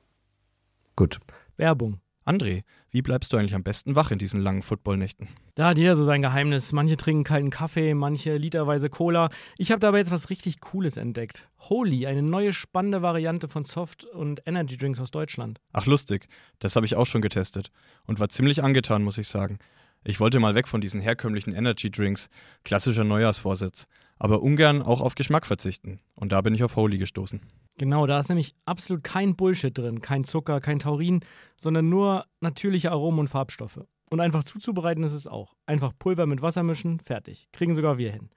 Gut. 0.95 1.19
Werbung. 1.57 1.99
André, 2.25 2.63
wie 2.97 3.03
bleibst 3.03 3.31
du 3.31 3.37
eigentlich 3.37 3.53
am 3.53 3.61
besten 3.61 3.95
wach 3.95 4.09
in 4.09 4.17
diesen 4.17 4.41
langen 4.41 4.63
Footballnächten? 4.63 5.27
Da 5.53 5.67
hat 5.67 5.77
jeder 5.77 5.95
so 5.95 6.03
sein 6.03 6.23
Geheimnis. 6.23 6.71
Manche 6.71 6.97
trinken 6.97 7.23
kalten 7.23 7.51
Kaffee, 7.51 7.93
manche 7.93 8.37
literweise 8.37 8.89
Cola. 8.89 9.29
Ich 9.55 9.69
habe 9.69 9.79
dabei 9.79 9.99
jetzt 9.99 10.09
was 10.09 10.31
richtig 10.31 10.61
Cooles 10.61 10.97
entdeckt. 10.97 11.47
Holy, 11.59 12.07
eine 12.07 12.23
neue 12.23 12.53
spannende 12.53 13.03
Variante 13.03 13.49
von 13.49 13.65
Soft- 13.65 14.03
und 14.03 14.41
Energy 14.47 14.77
Drinks 14.77 14.99
aus 14.99 15.11
Deutschland. 15.11 15.59
Ach 15.73 15.85
lustig, 15.85 16.27
das 16.57 16.75
habe 16.75 16.87
ich 16.87 16.95
auch 16.95 17.05
schon 17.05 17.21
getestet 17.21 17.69
und 18.07 18.19
war 18.19 18.29
ziemlich 18.29 18.63
angetan, 18.63 19.03
muss 19.03 19.19
ich 19.19 19.27
sagen. 19.27 19.59
Ich 20.03 20.19
wollte 20.19 20.39
mal 20.39 20.55
weg 20.55 20.67
von 20.67 20.81
diesen 20.81 20.99
herkömmlichen 20.99 21.53
Energy 21.53 21.91
Drinks, 21.91 22.31
klassischer 22.63 23.03
Neujahrsvorsitz, 23.03 23.85
aber 24.17 24.41
ungern 24.41 24.81
auch 24.81 25.01
auf 25.01 25.13
Geschmack 25.13 25.45
verzichten. 25.45 25.99
Und 26.15 26.31
da 26.31 26.41
bin 26.41 26.55
ich 26.55 26.63
auf 26.63 26.75
Holy 26.75 26.97
gestoßen. 26.97 27.41
Genau, 27.77 28.07
da 28.07 28.19
ist 28.19 28.29
nämlich 28.29 28.55
absolut 28.65 29.03
kein 29.03 29.35
Bullshit 29.35 29.77
drin, 29.77 30.01
kein 30.01 30.23
Zucker, 30.23 30.59
kein 30.61 30.79
Taurin, 30.79 31.21
sondern 31.57 31.89
nur 31.89 32.25
natürliche 32.41 32.91
Aromen 32.91 33.19
und 33.19 33.27
Farbstoffe. 33.27 33.81
Und 34.09 34.19
einfach 34.19 34.43
zuzubereiten 34.43 35.03
ist 35.03 35.13
es 35.13 35.27
auch. 35.27 35.53
Einfach 35.65 35.91
Pulver 35.97 36.25
mit 36.25 36.41
Wasser 36.41 36.63
mischen, 36.63 36.99
fertig. 36.99 37.47
Kriegen 37.51 37.75
sogar 37.75 37.97
wir 37.97 38.11
hin. 38.11 38.29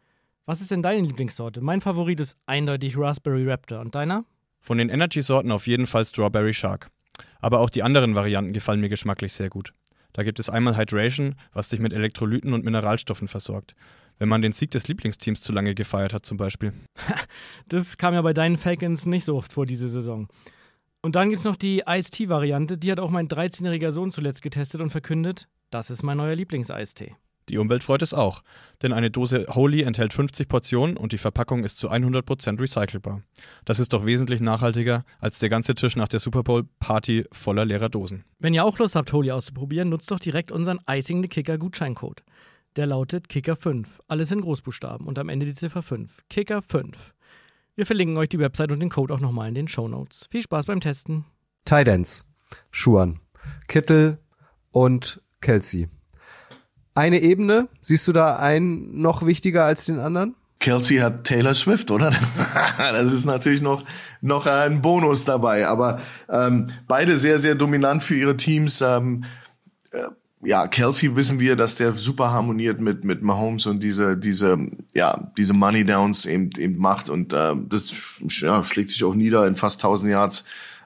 Was 0.45 0.61
ist 0.61 0.71
denn 0.71 0.83
deine 0.83 1.07
Lieblingssorte? 1.07 1.61
Mein 1.61 1.81
Favorit 1.81 2.21
ist 2.21 2.37
eindeutig 2.47 2.99
Raspberry 2.99 3.49
Raptor. 3.49 3.81
Und 3.81 3.95
deiner? 3.95 4.25
Von 4.61 4.79
den 4.79 4.89
Energy-Sorten 4.89 5.53
auf 5.53 5.67
jeden 5.67 5.87
Fall 5.87 6.05
Strawberry 6.05 6.53
Shark. 6.53 6.91
Aber 7.41 7.61
auch 7.61 7.71
die 7.71 7.83
anderen 7.83 8.15
Varianten 8.15 8.53
gefallen 8.53 8.81
mir 8.81 8.89
geschmacklich 8.89 9.33
sehr 9.33 9.49
gut. 9.49 9.73
Da 10.13 10.25
gibt 10.25 10.41
es 10.41 10.51
einmal 10.51 10.77
Hydration, 10.77 11.37
was 11.53 11.69
dich 11.69 11.79
mit 11.79 11.93
Elektrolyten 11.93 12.53
und 12.53 12.65
Mineralstoffen 12.65 13.29
versorgt 13.29 13.75
wenn 14.21 14.29
man 14.29 14.43
den 14.43 14.53
Sieg 14.53 14.71
des 14.71 14.87
Lieblingsteams 14.87 15.41
zu 15.41 15.53
lange 15.53 15.75
gefeiert 15.75 16.15
hat 16.15 16.25
zum 16.25 16.37
Beispiel. 16.37 16.73
das 17.69 17.97
kam 17.97 18.15
ja 18.15 18.23
bei 18.23 18.35
deinen 18.35 18.59
Falcons 18.59 19.07
nicht 19.07 19.25
so 19.25 19.37
oft 19.37 19.53
vor 19.53 19.67
diese 19.67 19.89
Saison. 19.89 20.29
Und 21.03 21.17
dann 21.17 21.31
gibt 21.31 21.41
es 21.41 21.45
noch 21.45 21.57
die 21.57 21.83
Ice-Tea-Variante, 21.87 22.77
die 22.77 22.93
hat 22.93 23.01
auch 23.01 23.11
mein 23.11 23.29
13-jähriger 23.29 23.91
Sohn 23.91 24.13
zuletzt 24.13 24.43
getestet 24.43 24.83
und 24.83 24.91
verkündet, 24.91 25.49
das 25.71 25.91
ist 25.91 26.03
mein 26.03 26.19
neuer 26.19 26.37
Lieblings-Eistee. 26.37 27.17
Die 27.49 27.57
Umwelt 27.57 27.83
freut 27.83 28.03
es 28.03 28.13
auch, 28.13 28.43
denn 28.83 28.93
eine 28.93 29.11
Dose 29.11 29.47
Holy 29.49 29.83
enthält 29.83 30.13
50 30.13 30.47
Portionen 30.47 30.97
und 30.97 31.13
die 31.13 31.19
Verpackung 31.19 31.65
ist 31.65 31.79
zu 31.79 31.91
100% 31.91 32.61
recycelbar. 32.61 33.23
Das 33.65 33.81
ist 33.81 33.93
doch 33.95 34.05
wesentlich 34.07 34.41
nachhaltiger 34.41 35.05
als 35.19 35.39
der 35.39 35.49
ganze 35.49 35.75
Tisch 35.75 35.97
nach 35.97 36.07
der 36.07 36.21
Super 36.21 36.45
Bowl 36.45 36.69
Party 36.79 37.25
voller 37.33 37.65
leerer 37.65 37.89
Dosen. 37.89 38.25
Wenn 38.39 38.55
ihr 38.55 38.65
auch 38.65 38.79
Lust 38.79 38.95
habt, 38.95 39.13
Holy 39.13 39.33
auszuprobieren, 39.33 39.89
nutzt 39.89 40.11
doch 40.11 40.21
direkt 40.21 40.53
unseren 40.53 40.79
Icing 40.89 41.23
the 41.23 41.29
Kicker 41.29 41.59
Gutscheincode. 41.59 42.23
Der 42.77 42.87
lautet 42.87 43.27
Kicker5. 43.27 43.87
Alles 44.07 44.31
in 44.31 44.43
Großbuchstaben 44.43 45.07
und 45.07 45.19
am 45.19 45.29
Ende 45.29 45.47
die 45.47 45.55
Ziffer 45.55 45.83
5. 45.83 46.23
Kicker5. 46.31 46.95
Wir 47.75 47.87
verlinken 47.87 48.17
euch 48.17 48.29
die 48.29 48.39
Website 48.39 48.73
und 48.73 48.81
den 48.81 48.91
Code 48.91 49.13
auch 49.13 49.21
nochmal 49.21 49.49
in 49.49 49.55
den 49.55 49.69
Show 49.69 49.89
Notes. 49.89 50.29
Viel 50.31 50.43
Spaß 50.43 50.67
beim 50.67 50.81
Testen. 50.81 51.25
Tidance, 51.65 52.25
Schuan, 52.71 53.21
Kittel 53.69 54.19
und 54.71 55.21
Kelsey. 55.41 55.89
eine 56.95 57.21
Ebene? 57.21 57.69
Siehst 57.81 58.07
du 58.07 58.13
da 58.13 58.37
einen 58.37 59.01
noch 59.01 59.27
wichtiger 59.27 59.65
als 59.65 59.87
den 59.87 59.99
anderen? 59.99 60.37
Kelsey 60.61 60.99
hat 60.99 61.25
Taylor 61.25 61.55
Swift, 61.55 61.91
oder? 61.91 62.11
das 62.79 63.13
ist 63.13 63.25
natürlich 63.25 63.63
noch, 63.63 63.85
noch 64.21 64.47
ein 64.47 64.83
Bonus 64.83 65.25
dabei. 65.25 65.67
Aber 65.67 66.01
ähm, 66.29 66.67
beide 66.87 67.17
sehr, 67.17 67.39
sehr 67.39 67.55
dominant 67.55 68.05
für 68.05 68.15
ihre 68.15 68.37
Teams. 68.37 68.83
Ähm, 68.83 69.25
äh, 69.91 70.05
ja, 70.43 70.67
Kelsey 70.69 71.15
wissen 71.17 71.39
wir, 71.39 71.55
dass 71.55 71.77
der 71.77 71.93
super 71.93 72.31
harmoniert 72.31 72.81
mit 72.81 73.05
mit 73.05 73.23
Mahomes 73.23 73.67
und 73.67 73.83
diese 73.83 74.17
diese 74.17 74.59
ja 74.95 75.31
diese 75.37 75.53
Money 75.53 75.85
Downs 75.85 76.25
eben 76.25 76.51
eben 76.59 76.79
macht 76.79 77.11
und 77.11 77.33
äh, 77.33 77.55
das 77.69 77.93
ja, 78.21 78.65
schlägt 78.65 78.91
sich 78.91 79.05
auch 79.05 79.15
nieder 79.15 79.47
in 79.47 79.57
fast 79.57 79.81
1000 79.85 80.11
Yards 80.11 80.45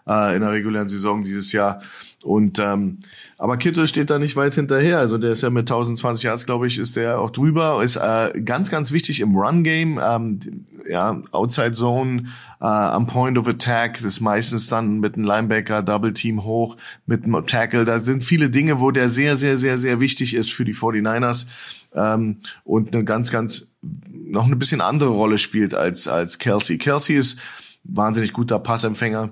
äh, 0.09 0.35
in 0.35 0.43
der 0.43 0.51
regulären 0.51 0.89
Saison 0.89 1.23
dieses 1.23 1.53
Jahr 1.53 1.83
und 2.25 2.59
ähm, 2.59 3.01
aber 3.37 3.59
Kittel 3.59 3.87
steht 3.87 4.09
da 4.09 4.19
nicht 4.19 4.35
weit 4.35 4.55
hinterher. 4.55 4.99
Also 4.99 5.19
der 5.19 5.33
ist 5.33 5.43
ja 5.43 5.51
mit 5.51 5.71
1020 5.71 6.25
Yards, 6.25 6.47
glaube 6.47 6.67
ich, 6.67 6.79
ist 6.79 6.97
der 6.97 7.21
auch 7.21 7.31
drüber. 7.31 7.85
Ist 7.85 7.97
äh, 7.97 8.41
ganz, 8.43 8.71
ganz 8.71 8.93
wichtig 8.93 9.21
im 9.21 9.37
Run-Game. 9.37 10.01
Ähm, 10.03 10.41
ja, 10.89 11.21
Outside 11.33 11.73
Zone, 11.73 12.25
äh, 12.63 12.65
am 12.65 13.07
Point 13.07 13.37
of 13.37 13.47
Attack, 13.47 13.99
das 13.99 14.15
ist 14.15 14.21
meistens 14.21 14.69
dann 14.69 15.01
mit 15.01 15.17
einem 15.17 15.27
Linebacker, 15.27 15.83
Double 15.83 16.15
Team 16.15 16.45
hoch, 16.45 16.79
mit 17.05 17.25
einem 17.25 17.47
Tackle. 17.47 17.85
Da 17.85 17.99
sind 17.99 18.25
viele 18.25 18.49
Dinge, 18.49 18.81
wo 18.81 18.91
der 18.91 19.11
sehr, 19.11 19.37
sehr, 19.37 19.59
sehr, 19.59 19.77
sehr 19.77 20.01
wichtig 20.01 20.35
ist 20.35 20.51
für 20.51 20.65
die 20.65 20.75
49ers. 20.75 21.49
Ähm, 21.95 22.39
und 22.65 22.95
eine 22.95 23.05
ganz, 23.05 23.31
ganz 23.31 23.75
noch 23.83 24.47
eine 24.47 24.57
bisschen 24.57 24.81
andere 24.81 25.11
Rolle 25.11 25.37
spielt 25.37 25.75
als 25.75 26.09
als 26.09 26.39
Kelsey. 26.39 26.79
Kelsey 26.79 27.17
ist 27.17 27.39
wahnsinnig 27.85 28.33
guter 28.33 28.59
Passempfänger 28.59 29.31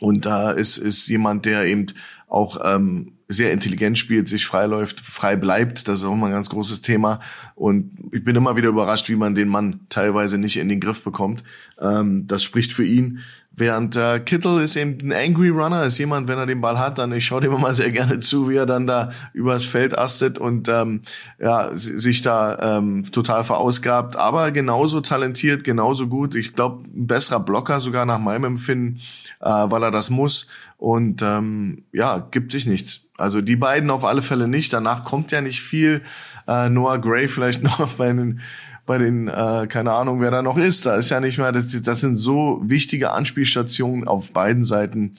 und 0.00 0.26
da 0.26 0.50
ist, 0.50 0.76
ist 0.76 1.08
jemand, 1.08 1.46
der 1.46 1.66
eben 1.66 1.86
auch 2.28 2.58
ähm, 2.64 3.12
sehr 3.28 3.52
intelligent 3.52 3.98
spielt, 3.98 4.28
sich 4.28 4.46
freiläuft, 4.46 5.00
frei 5.00 5.36
bleibt. 5.36 5.88
Das 5.88 6.00
ist 6.00 6.04
auch 6.04 6.12
immer 6.12 6.26
ein 6.26 6.32
ganz 6.32 6.50
großes 6.50 6.82
Thema. 6.82 7.20
Und 7.54 7.92
ich 8.12 8.24
bin 8.24 8.36
immer 8.36 8.56
wieder 8.56 8.68
überrascht, 8.68 9.08
wie 9.08 9.16
man 9.16 9.34
den 9.34 9.48
Mann 9.48 9.80
teilweise 9.88 10.36
nicht 10.36 10.56
in 10.56 10.68
den 10.68 10.80
Griff 10.80 11.02
bekommt. 11.02 11.44
Ähm, 11.80 12.26
das 12.26 12.42
spricht 12.42 12.72
für 12.72 12.84
ihn. 12.84 13.20
Während 13.56 13.94
äh, 13.94 14.18
Kittel 14.18 14.62
ist 14.62 14.74
eben 14.74 14.98
ein 15.00 15.12
Angry 15.12 15.48
Runner, 15.48 15.84
ist 15.84 15.98
jemand, 15.98 16.26
wenn 16.26 16.38
er 16.38 16.46
den 16.46 16.60
Ball 16.60 16.78
hat, 16.78 16.98
dann 16.98 17.12
ich 17.12 17.24
schaue 17.24 17.40
dem 17.40 17.52
immer 17.52 17.72
sehr 17.72 17.92
gerne 17.92 18.18
zu, 18.18 18.48
wie 18.48 18.56
er 18.56 18.66
dann 18.66 18.86
da 18.86 19.10
übers 19.32 19.64
Feld 19.64 19.96
astet 19.96 20.38
und 20.38 20.68
ähm, 20.68 21.02
ja 21.40 21.70
sich 21.72 22.22
da 22.22 22.78
ähm, 22.78 23.04
total 23.12 23.44
verausgabt. 23.44 24.16
Aber 24.16 24.50
genauso 24.50 25.00
talentiert, 25.00 25.62
genauso 25.62 26.08
gut. 26.08 26.34
Ich 26.34 26.54
glaube, 26.54 26.84
ein 26.88 27.06
besserer 27.06 27.40
Blocker 27.40 27.78
sogar 27.80 28.06
nach 28.06 28.18
meinem 28.18 28.44
Empfinden, 28.44 29.00
äh, 29.40 29.46
weil 29.48 29.84
er 29.84 29.92
das 29.92 30.10
muss. 30.10 30.48
Und 30.76 31.22
ähm, 31.22 31.84
ja, 31.92 32.26
gibt 32.30 32.50
sich 32.50 32.66
nichts. 32.66 33.06
Also 33.16 33.40
die 33.40 33.56
beiden 33.56 33.90
auf 33.90 34.04
alle 34.04 34.22
Fälle 34.22 34.48
nicht. 34.48 34.72
Danach 34.72 35.04
kommt 35.04 35.30
ja 35.30 35.40
nicht 35.40 35.60
viel. 35.60 36.02
Äh, 36.48 36.68
Noah 36.68 36.98
Gray 36.98 37.28
vielleicht 37.28 37.62
noch 37.78 37.94
bei 37.94 38.12
den 38.12 38.40
bei 38.86 38.98
den, 38.98 39.28
äh, 39.28 39.66
keine 39.68 39.92
Ahnung, 39.92 40.20
wer 40.20 40.30
da 40.30 40.42
noch 40.42 40.56
ist. 40.56 40.86
Da 40.86 40.96
ist 40.96 41.10
ja 41.10 41.20
nicht 41.20 41.38
mehr, 41.38 41.52
das, 41.52 41.82
das 41.82 42.00
sind 42.00 42.16
so 42.16 42.60
wichtige 42.64 43.12
Anspielstationen 43.12 44.06
auf 44.06 44.32
beiden 44.32 44.64
Seiten, 44.64 45.16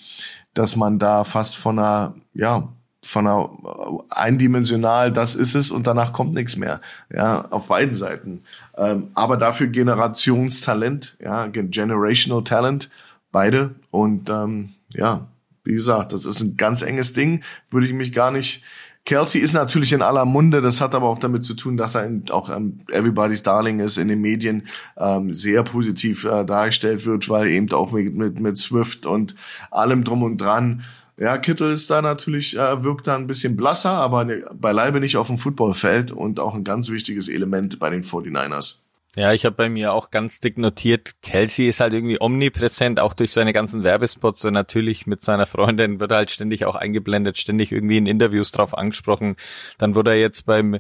dass 0.54 0.75
man 0.75 0.99
da 0.99 1.23
fast 1.23 1.56
von 1.56 1.80
einer, 1.80 2.15
ja, 2.34 2.69
von 3.04 3.28
einer 3.28 3.49
äh, 3.63 4.13
eindimensional, 4.13 5.12
das 5.12 5.36
ist 5.36 5.56
es 5.56 5.71
und 5.71 5.86
danach 5.88 6.12
kommt 6.12 6.34
nichts 6.34 6.58
mehr. 6.58 6.82
Ja, 7.13 7.45
auf 7.49 7.67
beiden 7.67 7.95
Seiten. 7.95 8.43
Ähm, 8.78 9.10
aber 9.13 9.38
dafür 9.38 9.67
Generationstalent, 9.67 11.17
ja, 11.21 11.47
generational 11.47 12.43
Talent, 12.43 12.89
beide. 13.32 13.75
Und 13.91 14.30
ähm, 14.30 14.69
ja, 14.93 15.28
wie 15.63 15.73
gesagt, 15.73 16.13
das 16.13 16.25
ist 16.25 16.41
ein 16.41 16.58
ganz 16.58 16.82
enges 16.82 17.13
Ding. 17.13 17.43
Würde 17.69 17.88
ich 17.88 17.93
mich 17.93 18.13
gar 18.13 18.32
nicht 18.32 18.63
Kelsey 19.05 19.39
ist 19.39 19.53
natürlich 19.53 19.93
in 19.93 20.01
aller 20.01 20.25
Munde, 20.25 20.61
das 20.61 20.81
hat 20.81 20.95
aber 20.95 21.07
auch 21.07 21.19
damit 21.19 21.45
zu 21.45 21.53
tun, 21.53 21.77
dass 21.77 21.95
er 21.95 22.09
auch 22.31 22.49
ähm, 22.49 22.79
Everybody's 22.89 23.43
Darling 23.43 23.79
ist, 23.79 23.97
in 23.97 24.07
den 24.07 24.19
Medien 24.19 24.67
ähm, 24.97 25.31
sehr 25.31 25.61
positiv 25.61 26.25
äh, 26.25 26.43
dargestellt 26.43 27.05
wird, 27.05 27.29
weil 27.29 27.47
eben 27.47 27.71
auch 27.71 27.91
mit, 27.91 28.15
mit, 28.15 28.39
mit 28.39 28.57
Swift 28.57 29.05
und 29.05 29.35
allem 29.69 30.03
drum 30.03 30.23
und 30.23 30.41
dran. 30.41 30.83
Ja, 31.17 31.37
Kittel 31.37 31.71
ist 31.71 31.89
da 31.91 32.01
natürlich, 32.01 32.57
äh, 32.57 32.83
wirkt 32.83 33.05
da 33.05 33.15
ein 33.15 33.27
bisschen 33.27 33.55
blasser, 33.55 33.91
aber 33.91 34.25
ne, 34.25 34.43
beileibe 34.53 34.99
nicht 34.99 35.17
auf 35.17 35.27
dem 35.27 35.37
Footballfeld 35.37 36.11
und 36.11 36.39
auch 36.39 36.55
ein 36.55 36.63
ganz 36.63 36.89
wichtiges 36.89 37.29
Element 37.29 37.77
bei 37.79 37.91
den 37.91 38.03
49ers. 38.03 38.84
Ja, 39.15 39.32
ich 39.32 39.45
habe 39.45 39.56
bei 39.56 39.69
mir 39.69 39.93
auch 39.93 40.12
ganz 40.12 40.41
dick 40.41 40.58
notiert, 40.58 41.15
Kelsey 41.21 41.69
ist 41.69 41.80
halt 41.80 41.93
irgendwie 41.93 42.19
omnipräsent, 42.19 42.99
auch 42.99 43.13
durch 43.13 43.32
seine 43.32 43.54
ganzen 43.54 43.84
Werbespots 43.84 44.43
und 44.43 44.54
natürlich 44.54 45.08
mit 45.08 45.21
seiner 45.21 45.45
Freundin 45.45 46.01
wird 46.01 46.12
er 46.12 46.17
halt 46.17 46.32
ständig 46.32 46.65
auch 46.65 46.75
eingeblendet, 46.75 47.38
ständig 47.38 47.71
irgendwie 47.71 47.97
in 47.97 48.08
Interviews 48.08 48.51
drauf 48.51 48.78
angesprochen. 48.78 49.38
Dann 49.78 49.95
wurde 49.95 50.12
er 50.12 50.19
jetzt 50.19 50.45
beim 50.45 50.80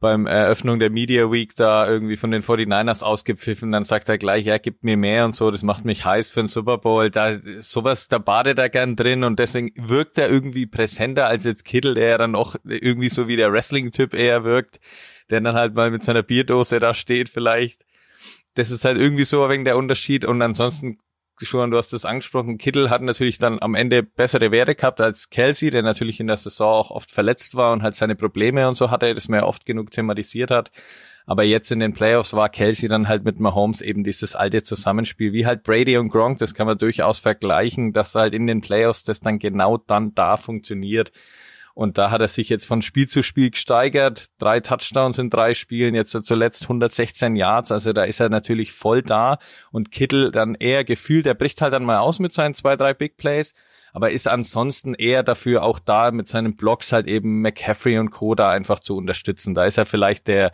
beim 0.00 0.26
Eröffnung 0.26 0.80
der 0.80 0.90
Media 0.90 1.32
Week 1.32 1.56
da 1.56 1.88
irgendwie 1.88 2.18
von 2.18 2.30
den 2.30 2.42
49ers 2.42 3.02
ausgepfiffen, 3.02 3.72
dann 3.72 3.84
sagt 3.84 4.10
er 4.10 4.18
gleich, 4.18 4.44
ja, 4.44 4.58
gibt 4.58 4.84
mir 4.84 4.98
mehr 4.98 5.24
und 5.24 5.34
so, 5.34 5.50
das 5.50 5.62
macht 5.62 5.86
mich 5.86 6.04
heiß 6.04 6.30
für 6.30 6.42
den 6.42 6.48
Super 6.48 6.76
Bowl. 6.76 7.10
Da 7.10 7.38
sowas, 7.60 8.08
da 8.08 8.18
badet 8.18 8.58
er 8.58 8.68
gern 8.68 8.96
drin 8.96 9.24
und 9.24 9.38
deswegen 9.38 9.72
wirkt 9.76 10.18
er 10.18 10.28
irgendwie 10.28 10.66
präsenter 10.66 11.26
als 11.26 11.46
jetzt 11.46 11.64
Kittel, 11.64 11.94
der 11.94 12.08
ja 12.08 12.18
dann 12.18 12.34
auch 12.34 12.56
irgendwie 12.64 13.08
so 13.08 13.28
wie 13.28 13.36
der 13.36 13.50
Wrestling-Typ 13.50 14.12
eher 14.12 14.44
wirkt 14.44 14.80
der 15.30 15.40
dann 15.40 15.54
halt 15.54 15.74
mal 15.74 15.90
mit 15.90 16.02
seiner 16.02 16.22
Bierdose 16.22 16.80
da 16.80 16.94
steht 16.94 17.28
vielleicht. 17.28 17.84
Das 18.54 18.70
ist 18.70 18.84
halt 18.84 18.98
irgendwie 18.98 19.24
so 19.24 19.48
wegen 19.48 19.64
der 19.64 19.76
Unterschied 19.76 20.24
und 20.24 20.40
ansonsten 20.42 20.98
schon, 21.42 21.70
du 21.70 21.76
hast 21.76 21.92
das 21.92 22.04
angesprochen, 22.04 22.58
Kittel 22.58 22.90
hat 22.90 23.02
natürlich 23.02 23.38
dann 23.38 23.60
am 23.60 23.74
Ende 23.74 24.02
bessere 24.02 24.50
Werte 24.52 24.74
gehabt 24.74 25.00
als 25.00 25.30
Kelsey, 25.30 25.70
der 25.70 25.82
natürlich 25.82 26.20
in 26.20 26.28
der 26.28 26.36
Saison 26.36 26.72
auch 26.72 26.90
oft 26.90 27.10
verletzt 27.10 27.56
war 27.56 27.72
und 27.72 27.82
halt 27.82 27.96
seine 27.96 28.14
Probleme 28.14 28.68
und 28.68 28.74
so 28.74 28.90
hatte, 28.90 29.14
das 29.14 29.28
man 29.28 29.40
ja 29.40 29.46
oft 29.46 29.66
genug 29.66 29.90
thematisiert 29.90 30.50
hat. 30.50 30.70
Aber 31.26 31.42
jetzt 31.42 31.72
in 31.72 31.80
den 31.80 31.94
Playoffs 31.94 32.34
war 32.34 32.50
Kelsey 32.50 32.88
dann 32.88 33.08
halt 33.08 33.24
mit 33.24 33.40
Mahomes 33.40 33.80
eben 33.80 34.04
dieses 34.04 34.36
alte 34.36 34.62
Zusammenspiel, 34.62 35.32
wie 35.32 35.46
halt 35.46 35.62
Brady 35.62 35.96
und 35.96 36.10
Gronk, 36.10 36.38
das 36.38 36.54
kann 36.54 36.66
man 36.66 36.78
durchaus 36.78 37.18
vergleichen, 37.18 37.92
dass 37.92 38.14
halt 38.14 38.34
in 38.34 38.46
den 38.46 38.60
Playoffs 38.60 39.04
das 39.04 39.20
dann 39.20 39.38
genau 39.38 39.78
dann 39.78 40.14
da 40.14 40.36
funktioniert. 40.36 41.12
Und 41.74 41.98
da 41.98 42.12
hat 42.12 42.20
er 42.20 42.28
sich 42.28 42.48
jetzt 42.48 42.66
von 42.66 42.82
Spiel 42.82 43.08
zu 43.08 43.24
Spiel 43.24 43.50
gesteigert. 43.50 44.28
Drei 44.38 44.60
Touchdowns 44.60 45.18
in 45.18 45.28
drei 45.28 45.54
Spielen, 45.54 45.96
jetzt 45.96 46.12
zuletzt 46.12 46.62
116 46.62 47.34
Yards. 47.34 47.72
Also 47.72 47.92
da 47.92 48.04
ist 48.04 48.20
er 48.20 48.28
natürlich 48.28 48.72
voll 48.72 49.02
da. 49.02 49.38
Und 49.72 49.90
Kittel 49.90 50.30
dann 50.30 50.54
eher 50.54 50.84
gefühlt, 50.84 51.26
er 51.26 51.34
bricht 51.34 51.60
halt 51.60 51.72
dann 51.72 51.84
mal 51.84 51.98
aus 51.98 52.20
mit 52.20 52.32
seinen 52.32 52.54
zwei, 52.54 52.76
drei 52.76 52.94
Big 52.94 53.16
Plays. 53.16 53.54
Aber 53.92 54.10
ist 54.10 54.28
ansonsten 54.28 54.94
eher 54.94 55.22
dafür 55.22 55.62
auch 55.62 55.78
da, 55.78 56.10
mit 56.10 56.28
seinen 56.28 56.56
Blocks 56.56 56.92
halt 56.92 57.06
eben 57.06 57.40
McCaffrey 57.42 57.98
und 57.98 58.10
Co. 58.10 58.34
da 58.34 58.50
einfach 58.50 58.80
zu 58.80 58.96
unterstützen. 58.96 59.54
Da 59.54 59.64
ist 59.64 59.78
er 59.78 59.86
vielleicht 59.86 60.28
der 60.28 60.52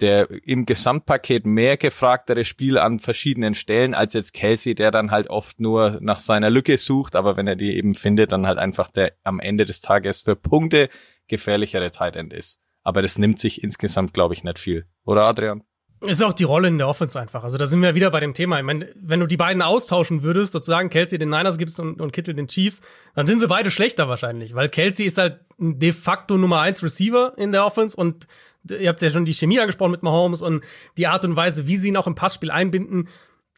der 0.00 0.28
im 0.44 0.66
Gesamtpaket 0.66 1.46
mehr 1.46 1.76
gefragtere 1.76 2.44
Spiel 2.44 2.78
an 2.78 3.00
verschiedenen 3.00 3.54
Stellen 3.54 3.94
als 3.94 4.14
jetzt 4.14 4.32
Kelsey, 4.32 4.74
der 4.74 4.90
dann 4.90 5.10
halt 5.10 5.28
oft 5.28 5.60
nur 5.60 5.98
nach 6.00 6.18
seiner 6.18 6.50
Lücke 6.50 6.78
sucht, 6.78 7.16
aber 7.16 7.36
wenn 7.36 7.46
er 7.46 7.56
die 7.56 7.76
eben 7.76 7.94
findet, 7.94 8.32
dann 8.32 8.46
halt 8.46 8.58
einfach 8.58 8.88
der 8.88 9.12
am 9.24 9.40
Ende 9.40 9.64
des 9.64 9.80
Tages 9.80 10.22
für 10.22 10.36
Punkte 10.36 10.88
gefährlichere 11.26 11.90
Tight 11.90 12.16
End 12.16 12.32
ist. 12.32 12.58
Aber 12.82 13.02
das 13.02 13.18
nimmt 13.18 13.38
sich 13.38 13.62
insgesamt, 13.62 14.14
glaube 14.14 14.34
ich, 14.34 14.44
nicht 14.44 14.58
viel. 14.58 14.86
Oder 15.04 15.24
Adrian? 15.24 15.62
Ist 16.00 16.22
auch 16.22 16.32
die 16.32 16.44
Rolle 16.44 16.68
in 16.68 16.78
der 16.78 16.86
Offense 16.86 17.20
einfach. 17.20 17.42
Also 17.42 17.58
da 17.58 17.66
sind 17.66 17.82
wir 17.82 17.96
wieder 17.96 18.10
bei 18.12 18.20
dem 18.20 18.32
Thema. 18.32 18.58
Ich 18.58 18.64
meine, 18.64 18.88
wenn 18.94 19.18
du 19.18 19.26
die 19.26 19.36
beiden 19.36 19.62
austauschen 19.62 20.22
würdest, 20.22 20.52
sozusagen 20.52 20.90
Kelsey 20.90 21.18
den 21.18 21.28
Niners 21.28 21.58
gibst 21.58 21.80
und, 21.80 22.00
und 22.00 22.12
Kittel 22.12 22.34
den 22.34 22.46
Chiefs, 22.46 22.82
dann 23.16 23.26
sind 23.26 23.40
sie 23.40 23.48
beide 23.48 23.72
schlechter 23.72 24.08
wahrscheinlich, 24.08 24.54
weil 24.54 24.68
Kelsey 24.68 25.06
ist 25.06 25.18
halt 25.18 25.40
de 25.58 25.92
facto 25.92 26.38
Nummer 26.38 26.60
eins 26.60 26.84
Receiver 26.84 27.32
in 27.36 27.50
der 27.50 27.66
Offense 27.66 27.96
und 27.96 28.28
ihr 28.68 28.88
habt 28.88 29.00
ja 29.00 29.10
schon 29.10 29.24
die 29.24 29.34
Chemie 29.34 29.60
angesprochen 29.60 29.92
mit 29.92 30.02
Mahomes 30.02 30.42
und 30.42 30.62
die 30.96 31.06
Art 31.06 31.24
und 31.24 31.36
Weise, 31.36 31.66
wie 31.66 31.76
sie 31.76 31.88
ihn 31.88 31.96
auch 31.96 32.06
im 32.06 32.14
Passspiel 32.14 32.50
einbinden, 32.50 33.08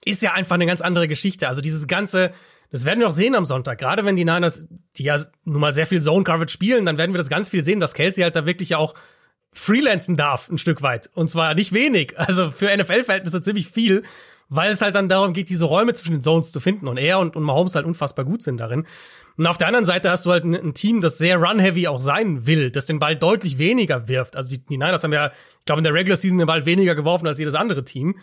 ist 0.05 0.23
ja 0.23 0.33
einfach 0.33 0.55
eine 0.55 0.67
ganz 0.67 0.81
andere 0.81 1.09
Geschichte. 1.09 1.49
Also 1.49 1.61
dieses 1.61 1.87
ganze, 1.87 2.33
das 2.71 2.85
werden 2.85 3.01
wir 3.01 3.09
auch 3.09 3.13
sehen 3.13 3.35
am 3.35 3.45
Sonntag. 3.45 3.79
Gerade 3.79 4.05
wenn 4.05 4.17
die 4.17 4.25
Niners, 4.25 4.65
die 4.97 5.05
ja 5.05 5.21
nun 5.45 5.61
mal 5.61 5.73
sehr 5.73 5.87
viel 5.87 6.01
Zone 6.01 6.25
Coverage 6.25 6.53
spielen, 6.53 6.85
dann 6.85 6.99
werden 6.99 7.13
wir 7.13 7.19
das 7.19 7.29
ganz 7.29 7.49
viel 7.49 7.63
sehen, 7.63 7.81
dass 7.81 7.95
Kelsey 7.95 8.23
halt 8.23 8.37
da 8.37 8.47
wirklich 8.47 8.71
ja 8.71 8.79
auch 8.79 8.95
freelancen 9.53 10.17
darf, 10.17 10.49
ein 10.49 10.59
Stück 10.59 10.81
weit. 10.83 11.11
Und 11.15 11.29
zwar 11.29 11.55
nicht 11.55 11.73
wenig. 11.73 12.19
Also 12.19 12.51
für 12.51 12.75
NFL-Verhältnisse 12.75 13.43
ziemlich 13.43 13.69
viel, 13.69 14.05
weil 14.49 14.73
es 14.73 14.81
halt 14.81 14.95
dann 14.95 15.09
darum 15.09 15.33
geht, 15.33 15.49
diese 15.49 15.65
Räume 15.65 15.93
zwischen 15.93 16.13
den 16.13 16.23
Zones 16.23 16.53
zu 16.53 16.61
finden. 16.61 16.89
Und 16.89 16.97
er 16.97 17.19
und, 17.19 17.37
und 17.37 17.43
Mahomes 17.43 17.75
halt 17.75 17.87
unfassbar 17.87 18.25
gut 18.25 18.43
sind 18.43 18.59
darin. 18.59 18.87
Und 19.41 19.47
auf 19.47 19.57
der 19.57 19.69
anderen 19.69 19.87
Seite 19.87 20.11
hast 20.11 20.27
du 20.27 20.33
halt 20.33 20.45
ein, 20.45 20.75
Team, 20.75 21.01
das 21.01 21.17
sehr 21.17 21.39
run-heavy 21.39 21.89
auch 21.89 22.01
sein 22.01 22.47
will, 22.47 22.71
das 22.71 22.85
den 22.85 22.99
Ball 22.99 23.17
deutlich 23.17 23.57
weniger 23.57 24.07
wirft. 24.07 24.37
Also 24.37 24.51
die, 24.51 24.59
die 24.59 24.77
Niners 24.77 25.03
haben 25.03 25.15
ja, 25.15 25.29
ich 25.29 25.65
glaube, 25.65 25.79
in 25.79 25.85
der 25.85 25.95
Regular 25.95 26.19
Season 26.19 26.37
den 26.37 26.47
Ball 26.47 26.67
weniger 26.67 26.95
geworfen 26.95 27.27
als 27.27 27.39
jedes 27.39 27.55
andere 27.55 27.83
Team. 27.83 28.19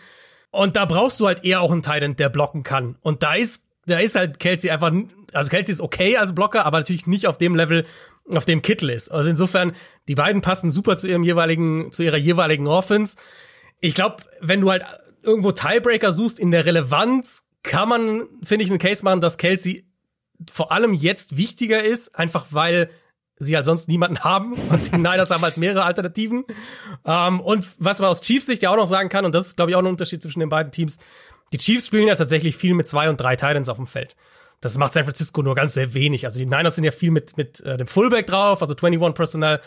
Und 0.52 0.76
da 0.76 0.84
brauchst 0.84 1.18
du 1.18 1.26
halt 1.26 1.44
eher 1.44 1.60
auch 1.60 1.72
einen 1.72 1.82
Titan, 1.82 2.14
der 2.14 2.28
blocken 2.28 2.62
kann. 2.62 2.98
Und 3.00 3.24
da 3.24 3.34
ist, 3.34 3.64
da 3.86 3.98
ist 3.98 4.14
halt 4.14 4.38
Kelsey 4.38 4.70
einfach, 4.70 4.92
also 5.32 5.50
Kelsey 5.50 5.72
ist 5.72 5.80
okay 5.80 6.16
als 6.16 6.36
Blocker, 6.36 6.64
aber 6.64 6.78
natürlich 6.78 7.08
nicht 7.08 7.26
auf 7.26 7.36
dem 7.36 7.56
Level, 7.56 7.84
auf 8.32 8.44
dem 8.44 8.62
Kittel 8.62 8.88
ist. 8.88 9.10
Also 9.10 9.28
insofern, 9.28 9.72
die 10.06 10.14
beiden 10.14 10.40
passen 10.40 10.70
super 10.70 10.98
zu 10.98 11.08
ihrem 11.08 11.24
jeweiligen, 11.24 11.90
zu 11.90 12.04
ihrer 12.04 12.16
jeweiligen 12.16 12.68
Offense. 12.68 13.16
Ich 13.80 13.96
glaube, 13.96 14.18
wenn 14.40 14.60
du 14.60 14.70
halt 14.70 14.84
irgendwo 15.24 15.50
Tiebreaker 15.50 16.12
suchst 16.12 16.38
in 16.38 16.52
der 16.52 16.64
Relevanz, 16.64 17.42
kann 17.64 17.88
man, 17.88 18.28
finde 18.44 18.64
ich, 18.64 18.70
einen 18.70 18.78
Case 18.78 19.04
machen, 19.04 19.20
dass 19.20 19.36
Kelsey 19.36 19.87
vor 20.50 20.72
allem 20.72 20.92
jetzt 20.92 21.36
wichtiger 21.36 21.82
ist, 21.82 22.14
einfach 22.16 22.46
weil 22.50 22.90
sie 23.38 23.54
halt 23.54 23.66
sonst 23.66 23.88
niemanden 23.88 24.20
haben 24.24 24.54
und 24.54 24.92
die 24.92 24.96
Niners 24.96 25.30
haben 25.30 25.42
halt 25.42 25.56
mehrere 25.56 25.84
Alternativen. 25.84 26.44
Ähm, 27.04 27.40
und 27.40 27.66
was 27.78 28.00
man 28.00 28.10
aus 28.10 28.20
Chiefs 28.20 28.46
Sicht 28.46 28.62
ja 28.62 28.70
auch 28.70 28.76
noch 28.76 28.86
sagen 28.86 29.08
kann, 29.08 29.24
und 29.24 29.34
das 29.34 29.46
ist 29.46 29.56
glaube 29.56 29.70
ich 29.70 29.76
auch 29.76 29.80
ein 29.82 29.86
Unterschied 29.86 30.22
zwischen 30.22 30.40
den 30.40 30.48
beiden 30.48 30.72
Teams, 30.72 30.98
die 31.52 31.58
Chiefs 31.58 31.86
spielen 31.86 32.08
ja 32.08 32.14
tatsächlich 32.14 32.56
viel 32.56 32.74
mit 32.74 32.86
zwei 32.86 33.08
und 33.08 33.20
drei 33.20 33.36
Titans 33.36 33.68
auf 33.68 33.76
dem 33.76 33.86
Feld. 33.86 34.16
Das 34.60 34.76
macht 34.76 34.92
San 34.92 35.04
Francisco 35.04 35.42
nur 35.42 35.54
ganz 35.54 35.74
sehr 35.74 35.94
wenig. 35.94 36.24
Also 36.24 36.40
die 36.40 36.46
Niners 36.46 36.74
sind 36.74 36.84
ja 36.84 36.90
viel 36.90 37.10
mit, 37.10 37.36
mit 37.36 37.60
äh, 37.60 37.76
dem 37.76 37.86
Fullback 37.86 38.26
drauf, 38.26 38.60
also 38.60 38.74
21 38.74 39.14
Personal. 39.14 39.60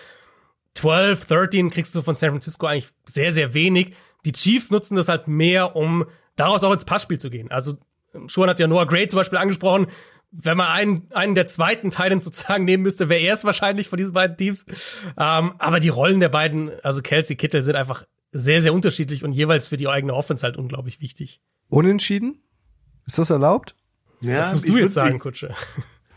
12, 0.74 1.26
13 1.26 1.70
kriegst 1.70 1.96
du 1.96 2.02
von 2.02 2.16
San 2.16 2.30
Francisco 2.30 2.66
eigentlich 2.66 2.90
sehr, 3.06 3.32
sehr 3.32 3.54
wenig. 3.54 3.94
Die 4.26 4.32
Chiefs 4.32 4.70
nutzen 4.70 4.96
das 4.96 5.08
halt 5.08 5.28
mehr, 5.28 5.76
um 5.76 6.06
daraus 6.36 6.64
auch 6.64 6.72
ins 6.72 6.86
Passspiel 6.86 7.20
zu 7.20 7.30
gehen. 7.30 7.52
Also 7.52 7.78
Schuhan 8.28 8.50
hat 8.50 8.60
ja 8.60 8.68
Noah 8.68 8.86
Gray 8.86 9.08
zum 9.08 9.18
Beispiel 9.18 9.38
angesprochen. 9.38 9.88
Wenn 10.32 10.58
man 10.58 10.68
einen, 10.68 11.08
einen 11.12 11.36
der 11.36 11.46
zweiten 11.46 11.90
Titans 11.90 12.24
sozusagen 12.24 12.64
nehmen 12.64 12.84
müsste, 12.84 13.10
wäre 13.10 13.22
er 13.22 13.34
es 13.34 13.44
wahrscheinlich 13.44 13.90
von 13.90 13.98
diesen 13.98 14.14
beiden 14.14 14.38
Teams. 14.38 14.66
Ähm, 15.18 15.54
aber 15.58 15.80
die 15.80 15.90
Rollen 15.90 16.20
der 16.20 16.30
beiden, 16.30 16.72
also 16.84 17.02
Kelsey 17.02 17.36
Kittel, 17.36 17.62
sind 17.62 17.76
einfach 17.76 18.06
sehr, 18.32 18.62
sehr 18.62 18.74
unterschiedlich 18.74 19.24
und 19.24 19.34
jeweils 19.34 19.68
für 19.68 19.78
die 19.78 19.90
eigene 19.90 20.14
Offense 20.14 20.44
halt 20.44 20.58
unglaublich 20.58 21.02
wichtig. 21.02 21.42
Unentschieden? 21.68 22.42
Ist 23.06 23.18
das 23.18 23.30
erlaubt? 23.30 23.76
Ja, 24.22 24.38
das 24.38 24.54
musst 24.54 24.70
du 24.70 24.78
jetzt 24.78 24.94
sagen, 24.94 25.20
Kutsche. 25.20 25.54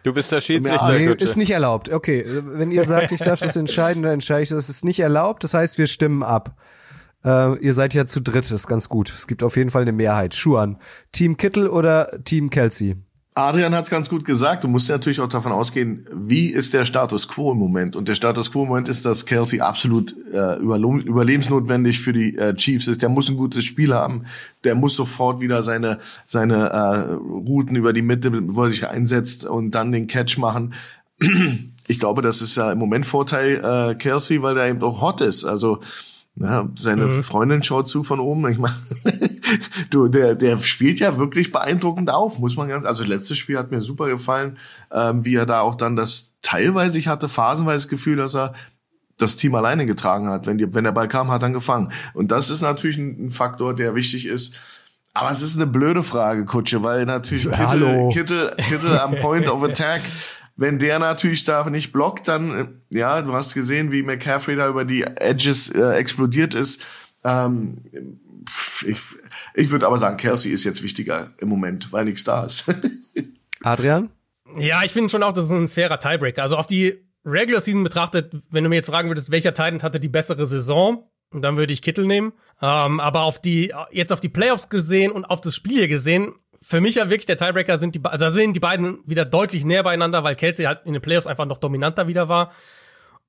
Du 0.04 0.12
bist 0.12 0.30
der 0.30 0.42
Schiedsrichter. 0.42 0.92
Nee, 0.92 1.12
ist 1.12 1.36
nicht 1.36 1.50
erlaubt. 1.50 1.88
Okay, 1.88 2.24
wenn 2.26 2.70
ihr 2.70 2.84
sagt, 2.84 3.10
ich 3.10 3.20
darf 3.20 3.40
das 3.40 3.56
entscheiden, 3.56 4.02
dann 4.02 4.12
entscheide 4.12 4.42
ich, 4.42 4.50
das 4.50 4.68
ist 4.68 4.84
nicht 4.84 5.00
erlaubt. 5.00 5.42
Das 5.42 5.54
heißt, 5.54 5.78
wir 5.78 5.86
stimmen 5.86 6.22
ab. 6.22 6.60
Äh, 7.24 7.58
ihr 7.60 7.72
seid 7.72 7.94
ja 7.94 8.04
zu 8.04 8.20
dritt, 8.20 8.44
das 8.44 8.52
ist 8.52 8.66
ganz 8.66 8.90
gut. 8.90 9.12
Es 9.16 9.26
gibt 9.26 9.42
auf 9.42 9.56
jeden 9.56 9.70
Fall 9.70 9.82
eine 9.82 9.92
Mehrheit. 9.92 10.34
Schuan, 10.34 10.78
Team 11.12 11.38
Kittel 11.38 11.68
oder 11.68 12.22
Team 12.24 12.50
Kelsey? 12.50 12.96
Adrian 13.36 13.74
hat 13.74 13.84
es 13.84 13.90
ganz 13.90 14.08
gut 14.08 14.24
gesagt. 14.24 14.62
Du 14.62 14.68
musst 14.68 14.88
natürlich 14.88 15.20
auch 15.20 15.28
davon 15.28 15.50
ausgehen, 15.50 16.06
wie 16.12 16.50
ist 16.50 16.72
der 16.72 16.84
Status 16.84 17.26
quo 17.26 17.50
im 17.50 17.58
Moment? 17.58 17.96
Und 17.96 18.06
der 18.06 18.14
Status 18.14 18.52
quo 18.52 18.62
im 18.62 18.68
Moment 18.68 18.88
ist, 18.88 19.04
dass 19.04 19.26
Kelsey 19.26 19.60
absolut 19.60 20.14
äh, 20.32 20.56
überlebensnotwendig 20.58 22.00
für 22.00 22.12
die 22.12 22.36
äh, 22.38 22.54
Chiefs 22.54 22.86
ist. 22.86 23.02
Der 23.02 23.08
muss 23.08 23.28
ein 23.28 23.36
gutes 23.36 23.64
Spiel 23.64 23.92
haben. 23.92 24.26
Der 24.62 24.76
muss 24.76 24.94
sofort 24.94 25.40
wieder 25.40 25.64
seine 25.64 25.98
seine 26.24 26.70
äh, 26.70 27.12
Routen 27.14 27.74
über 27.74 27.92
die 27.92 28.02
Mitte, 28.02 28.30
wo 28.54 28.62
er 28.62 28.70
sich 28.70 28.86
einsetzt 28.86 29.44
und 29.44 29.72
dann 29.72 29.90
den 29.90 30.06
Catch 30.06 30.38
machen. 30.38 30.74
Ich 31.86 31.98
glaube, 31.98 32.22
das 32.22 32.40
ist 32.40 32.56
ja 32.56 32.72
im 32.72 32.78
Moment 32.78 33.04
Vorteil 33.04 33.62
äh, 33.62 33.94
Kelsey, 33.96 34.40
weil 34.40 34.54
der 34.54 34.68
eben 34.68 34.82
auch 34.82 35.02
hot 35.02 35.20
ist. 35.20 35.44
Also 35.44 35.80
ja, 36.36 36.68
seine 36.76 37.06
mhm. 37.06 37.22
Freundin 37.22 37.62
schaut 37.62 37.88
zu 37.88 38.02
von 38.02 38.18
oben. 38.18 38.48
Ich 38.48 38.58
meine, 38.58 38.74
du, 39.90 40.08
der, 40.08 40.34
der 40.34 40.56
spielt 40.58 40.98
ja 40.98 41.16
wirklich 41.16 41.52
beeindruckend 41.52 42.10
auf, 42.10 42.38
muss 42.38 42.56
man 42.56 42.68
ganz. 42.68 42.84
Also 42.84 43.04
letztes 43.04 43.38
Spiel 43.38 43.56
hat 43.56 43.70
mir 43.70 43.80
super 43.80 44.08
gefallen, 44.08 44.58
ähm, 44.90 45.24
wie 45.24 45.36
er 45.36 45.46
da 45.46 45.60
auch 45.60 45.76
dann 45.76 45.94
das 45.94 46.32
teilweise, 46.42 46.98
ich 46.98 47.06
hatte 47.06 47.28
phasenweise 47.28 47.84
das 47.84 47.88
Gefühl, 47.88 48.16
dass 48.16 48.34
er 48.34 48.54
das 49.16 49.36
Team 49.36 49.54
alleine 49.54 49.86
getragen 49.86 50.28
hat. 50.28 50.46
Wenn, 50.46 50.58
die, 50.58 50.74
wenn 50.74 50.84
der 50.84 50.92
Ball 50.92 51.06
kam, 51.06 51.30
hat 51.30 51.42
er 51.42 51.50
gefangen. 51.50 51.92
Und 52.14 52.32
das 52.32 52.50
ist 52.50 52.62
natürlich 52.62 52.98
ein, 52.98 53.26
ein 53.26 53.30
Faktor, 53.30 53.74
der 53.74 53.94
wichtig 53.94 54.26
ist. 54.26 54.56
Aber 55.12 55.30
es 55.30 55.40
ist 55.42 55.54
eine 55.54 55.68
blöde 55.68 56.02
Frage, 56.02 56.44
Kutsche, 56.44 56.82
weil 56.82 57.06
natürlich 57.06 57.48
Kittel, 57.48 58.10
Kittel, 58.12 58.56
Kittel 58.56 58.98
am 58.98 59.14
Point 59.20 59.48
of 59.48 59.62
Attack 59.62 60.02
wenn 60.56 60.78
der 60.78 60.98
natürlich 60.98 61.44
da 61.44 61.68
nicht 61.68 61.92
blockt, 61.92 62.28
dann, 62.28 62.82
äh, 62.90 62.96
ja, 62.96 63.22
du 63.22 63.32
hast 63.32 63.54
gesehen, 63.54 63.92
wie 63.92 64.02
McCaffrey 64.02 64.56
da 64.56 64.68
über 64.68 64.84
die 64.84 65.02
Edges 65.02 65.70
äh, 65.70 65.92
explodiert 65.94 66.54
ist. 66.54 66.84
Ähm, 67.24 67.78
ich 68.86 68.98
ich 69.54 69.70
würde 69.70 69.86
aber 69.86 69.98
sagen, 69.98 70.16
Kelsey 70.16 70.52
ist 70.52 70.64
jetzt 70.64 70.82
wichtiger 70.82 71.32
im 71.38 71.48
Moment, 71.48 71.92
weil 71.92 72.04
nichts 72.04 72.24
da 72.24 72.44
ist. 72.44 72.64
Adrian? 73.62 74.10
Ja, 74.58 74.82
ich 74.84 74.92
finde 74.92 75.08
schon 75.08 75.22
auch, 75.22 75.32
das 75.32 75.46
ist 75.46 75.50
ein 75.50 75.68
fairer 75.68 75.98
Tiebreaker. 75.98 76.42
Also 76.42 76.56
auf 76.56 76.66
die 76.66 77.04
Regular 77.24 77.60
Season 77.60 77.82
betrachtet, 77.82 78.32
wenn 78.50 78.64
du 78.64 78.70
mir 78.70 78.76
jetzt 78.76 78.90
fragen 78.90 79.08
würdest, 79.08 79.30
welcher 79.30 79.54
Titan 79.54 79.82
hatte 79.82 79.98
die 79.98 80.08
bessere 80.08 80.46
Saison, 80.46 81.08
dann 81.32 81.56
würde 81.56 81.72
ich 81.72 81.82
Kittel 81.82 82.06
nehmen. 82.06 82.32
Ähm, 82.60 83.00
aber 83.00 83.22
auf 83.22 83.40
die, 83.40 83.72
jetzt 83.90 84.12
auf 84.12 84.20
die 84.20 84.28
Playoffs 84.28 84.68
gesehen 84.68 85.10
und 85.10 85.24
auf 85.24 85.40
das 85.40 85.56
Spiel 85.56 85.78
hier 85.78 85.88
gesehen, 85.88 86.34
für 86.66 86.80
mich 86.80 86.94
ja 86.94 87.10
wirklich 87.10 87.26
der 87.26 87.36
Tiebreaker 87.36 87.78
sind 87.78 87.94
die, 87.94 88.00
also 88.04 88.24
da 88.24 88.30
sind 88.30 88.54
die 88.54 88.60
beiden 88.60 88.98
wieder 89.04 89.24
deutlich 89.24 89.64
näher 89.64 89.82
beieinander, 89.82 90.24
weil 90.24 90.34
Kelsey 90.34 90.64
halt 90.64 90.80
in 90.84 90.94
den 90.94 91.02
Playoffs 91.02 91.26
einfach 91.26 91.44
noch 91.44 91.58
dominanter 91.58 92.08
wieder 92.08 92.28
war. 92.28 92.52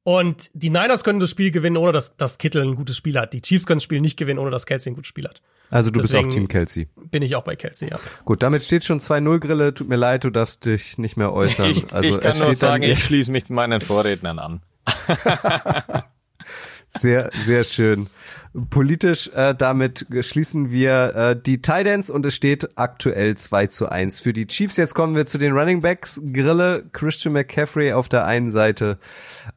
Und 0.03 0.51
die 0.53 0.69
Niners 0.69 1.03
können 1.03 1.19
das 1.19 1.31
Spiel 1.31 1.49
gewinnen, 1.49 1.77
ohne 1.77 1.91
dass, 1.91 2.15
dass 2.15 2.37
Kittel 2.37 2.61
ein 2.61 2.75
gutes 2.75 2.95
Spiel 2.95 3.19
hat. 3.19 3.33
Die 3.33 3.41
Chiefs 3.41 3.65
können 3.65 3.77
das 3.77 3.83
Spiel 3.83 4.01
nicht 4.01 4.17
gewinnen, 4.17 4.39
ohne 4.39 4.51
dass 4.51 4.67
Kelsey 4.67 4.91
ein 4.91 4.95
gutes 4.95 5.09
Spiel 5.09 5.25
hat. 5.25 5.41
Also 5.71 5.89
du 5.89 5.99
Deswegen 5.99 6.25
bist 6.25 6.35
auch 6.35 6.39
Team 6.39 6.47
Kelsey. 6.47 6.87
Bin 7.09 7.23
ich 7.23 7.35
auch 7.35 7.43
bei 7.43 7.55
Kelsey, 7.55 7.89
ja. 7.89 7.99
Gut, 8.23 8.43
damit 8.43 8.63
steht 8.63 8.83
schon 8.83 8.99
2-0 8.99 9.39
Grille. 9.39 9.73
Tut 9.73 9.89
mir 9.89 9.95
leid, 9.95 10.23
du 10.23 10.29
darfst 10.29 10.65
dich 10.65 10.99
nicht 10.99 11.17
mehr 11.17 11.33
äußern. 11.33 11.71
Ich, 11.71 11.91
also 11.91 12.17
ich 12.17 12.21
kann 12.21 12.37
nur 12.37 12.55
sagen, 12.55 12.83
ich 12.83 13.03
schließe 13.03 13.31
mich 13.31 13.49
meinen 13.49 13.81
Vorrednern 13.81 14.37
an. 14.37 14.61
sehr, 16.89 17.31
sehr 17.35 17.63
schön 17.63 18.07
politisch. 18.69 19.29
Äh, 19.33 19.53
damit 19.55 20.05
schließen 20.21 20.71
wir 20.71 21.15
äh, 21.15 21.35
die 21.39 21.61
Titans 21.61 22.09
und 22.09 22.25
es 22.25 22.35
steht 22.35 22.77
aktuell 22.77 23.35
2 23.35 23.67
zu 23.67 23.89
1 23.89 24.19
für 24.19 24.33
die 24.33 24.47
Chiefs. 24.47 24.77
Jetzt 24.77 24.93
kommen 24.93 25.15
wir 25.15 25.25
zu 25.25 25.37
den 25.37 25.53
Running 25.53 25.81
Backs. 25.81 26.21
Grille, 26.33 26.83
Christian 26.93 27.33
McCaffrey 27.33 27.93
auf 27.93 28.09
der 28.09 28.25
einen 28.25 28.51
Seite 28.51 28.97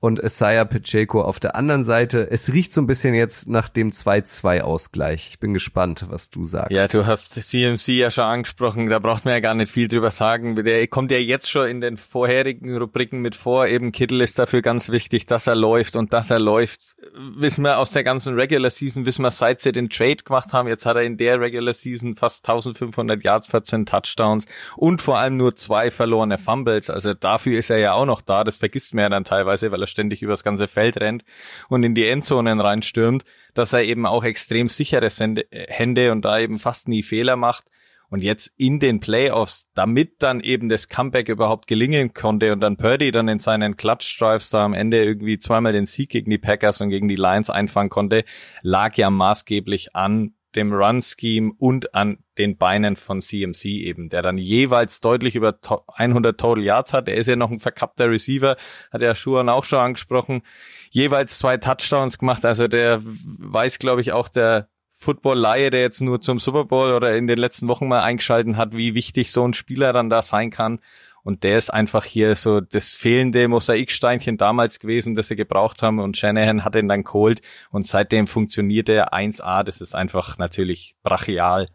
und 0.01 0.19
Isaiah 0.19 0.65
Pacheco 0.65 1.23
auf 1.23 1.41
der 1.41 1.55
anderen 1.55 1.85
Seite. 1.85 2.29
Es 2.31 2.53
riecht 2.53 2.73
so 2.73 2.81
ein 2.81 2.87
bisschen 2.87 3.15
jetzt 3.15 3.49
nach 3.49 3.69
dem 3.69 3.91
2-2-Ausgleich. 3.91 5.29
Ich 5.31 5.39
bin 5.39 5.55
gespannt, 5.55 6.07
was 6.09 6.31
du 6.31 6.45
sagst. 6.45 6.73
Ja, 6.73 6.89
du 6.89 7.07
hast 7.07 7.35
CMC 7.35 7.89
ja 7.89 8.11
schon 8.11 8.25
angesprochen. 8.25 8.89
Da 8.89 8.99
braucht 8.99 9.25
man 9.25 9.35
ja 9.35 9.41
gar 9.41 9.55
nicht 9.55 9.73
viel 9.73 9.89
drüber 9.89 10.11
sagen. 10.11 10.57
Der 10.57 10.87
kommt 10.89 11.11
ja 11.11 11.19
jetzt 11.19 11.51
schon 11.51 11.69
in 11.69 11.81
den 11.81 11.97
vorherigen 11.97 12.77
Rubriken 12.77 13.21
mit 13.21 13.37
vor. 13.37 13.67
Eben 13.67 13.93
Kittel 13.93 14.21
ist 14.21 14.39
dafür 14.39 14.63
ganz 14.63 14.89
wichtig, 14.89 15.27
dass 15.27 15.47
er 15.47 15.55
läuft 15.55 15.97
und 15.97 16.13
dass 16.13 16.31
er 16.31 16.41
läuft. 16.41 16.97
Wissen 17.37 17.63
wir 17.63 17.79
aus 17.79 17.91
der 17.91 18.05
ganzen 18.05 18.35
Regular 18.35 18.71
Season 18.71 18.88
Season 18.89 19.05
wissen 19.05 19.23
wir, 19.23 19.31
seit 19.31 19.61
sie 19.61 19.73
den 19.73 19.91
Trade 19.91 20.17
gemacht 20.17 20.53
haben. 20.55 20.67
Jetzt 20.67 20.87
hat 20.87 20.97
er 20.97 21.03
in 21.03 21.19
der 21.19 21.41
Regular 21.41 21.75
Season 21.75 22.17
fast 22.17 22.49
1500 22.49 23.23
Yards, 23.23 23.47
14 23.49 23.85
Touchdowns 23.85 24.47
und 24.77 25.03
vor 25.03 25.19
allem 25.19 25.37
nur 25.37 25.55
zwei 25.57 25.91
verlorene 25.91 26.39
Fumbles. 26.39 26.89
Also 26.89 27.13
dafür 27.13 27.59
ist 27.59 27.69
er 27.69 27.79
ja 27.79 27.93
auch 27.93 28.07
noch 28.07 28.23
da. 28.23 28.45
Das 28.45 28.57
vergisst 28.57 28.95
man 28.95 29.03
ja 29.03 29.09
dann 29.11 29.25
teilweise, 29.25 29.71
weil 29.71 29.83
er 29.83 29.87
ständig 29.87 30.23
übers 30.23 30.43
ganze 30.43 30.69
Feld 30.69 30.99
rennt 30.99 31.25
und 31.69 31.83
in 31.83 31.95
die 31.95 32.07
Endzonen 32.07 32.61
reinstürmt, 32.61 33.25
dass 33.53 33.75
er 33.75 33.85
eben 33.85 34.07
auch 34.07 34.25
extrem 34.25 34.69
sichere 34.69 35.11
Hände 35.51 36.13
und 36.13 36.25
da 36.25 36.39
eben 36.39 36.59
fast 36.59 36.89
nie 36.89 37.03
Fehler 37.03 37.37
macht. 37.37 37.65
Und 38.11 38.23
jetzt 38.23 38.53
in 38.57 38.81
den 38.81 39.01
Playoffs, 39.01 39.69
damit 39.75 40.23
dann 40.23 40.41
eben 40.41 40.69
das 40.69 40.89
Comeback 40.89 41.29
überhaupt 41.29 41.67
gelingen 41.67 42.15
konnte 42.15 42.53
und 42.53 42.61
dann 42.61 42.79
Purdy 42.79 43.11
dann 43.11 43.29
in 43.29 43.39
seinen 43.39 43.77
Clutch-Drives 43.77 44.49
da 44.51 44.65
am 44.65 44.73
Ende 44.73 45.05
irgendwie 45.05 45.39
zweimal 45.39 45.73
den 45.73 45.85
Sieg 45.85 46.11
gegen 46.11 46.31
die 46.31 46.39
Packers 46.39 46.81
und 46.81 46.89
gegen 46.89 47.09
die 47.09 47.17
Lions 47.17 47.51
einfangen 47.51 47.91
konnte, 47.91 48.25
lag 48.63 48.97
ja 48.97 49.11
maßgeblich 49.11 49.95
an 49.95 50.35
dem 50.57 50.73
Run-Scheme 50.73 51.53
und 51.59 51.95
an 51.95 52.19
den 52.39 52.57
Beinen 52.57 52.97
von 52.97 53.21
CMC 53.21 53.67
eben, 53.67 54.09
der 54.09 54.23
dann 54.23 54.39
jeweils 54.39 55.01
deutlich 55.01 55.35
über 55.37 55.59
100 55.95 56.39
Total 56.41 56.63
Yards 56.63 56.93
hat. 56.95 57.09
Er 57.09 57.17
ist 57.17 57.27
ja 57.27 57.37
noch 57.37 57.51
ein 57.51 57.61
verkappter 57.61 58.11
Receiver, 58.11 58.57
hat 58.91 59.03
ja 59.03 59.15
Schuhan 59.15 59.49
auch 59.49 59.65
schon 59.65 59.81
angesprochen. 59.81 60.43
Jeweils 60.91 61.39
zwei 61.39 61.59
Touchdowns 61.59 62.19
gemacht, 62.19 62.45
also 62.45 62.67
der 62.67 63.03
weiß, 63.05 63.79
glaube 63.79 64.01
ich, 64.01 64.13
auch 64.13 64.29
der 64.29 64.69
Football-Laie, 64.99 65.71
der 65.71 65.81
jetzt 65.81 66.01
nur 66.01 66.21
zum 66.21 66.41
Super 66.41 66.65
Bowl 66.65 66.93
oder 66.93 67.17
in 67.17 67.29
den 67.29 67.39
letzten 67.39 67.69
Wochen 67.69 67.87
mal 67.87 68.01
eingeschalten 68.01 68.57
hat, 68.57 68.77
wie 68.77 68.95
wichtig 68.95 69.31
so 69.31 69.47
ein 69.47 69.55
Spieler 69.55 69.93
dann 69.93 70.11
da 70.11 70.23
sein 70.23 70.51
kann. 70.51 70.81
Und 71.23 71.45
der 71.45 71.57
ist 71.57 71.73
einfach 71.73 72.05
hier 72.05 72.35
so 72.35 72.61
das 72.61 72.95
fehlende 72.95 73.47
Mosaiksteinchen 73.47 74.39
damals 74.39 74.81
gewesen, 74.81 75.15
das 75.15 75.29
sie 75.29 75.37
gebraucht 75.37 75.83
haben. 75.83 76.01
Und 76.01 76.17
Shanahan 76.17 76.65
hat 76.65 76.75
ihn 76.75 76.89
dann 76.89 77.05
geholt. 77.05 77.43
Und 77.71 77.87
seitdem 77.87 78.27
funktioniert 78.27 78.89
er 78.89 79.13
1A. 79.13 79.63
Das 79.63 79.81
ist 79.81 79.95
einfach 79.95 80.39
natürlich 80.39 80.97
brachial. 81.05 81.69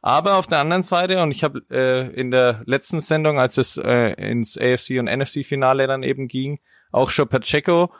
Aber 0.00 0.36
auf 0.36 0.46
der 0.46 0.60
anderen 0.60 0.84
Seite, 0.84 1.22
und 1.22 1.32
ich 1.32 1.44
habe 1.44 1.62
äh, 1.70 2.08
in 2.18 2.30
der 2.30 2.62
letzten 2.64 3.00
Sendung, 3.00 3.38
als 3.38 3.58
es 3.58 3.76
äh, 3.76 4.12
ins 4.14 4.56
AFC 4.56 4.98
und 4.98 5.06
NFC-Finale 5.06 5.86
dann 5.86 6.02
eben 6.02 6.28
ging, 6.28 6.60
auch 6.92 7.10
schon 7.10 7.28
Pacheco 7.28 7.92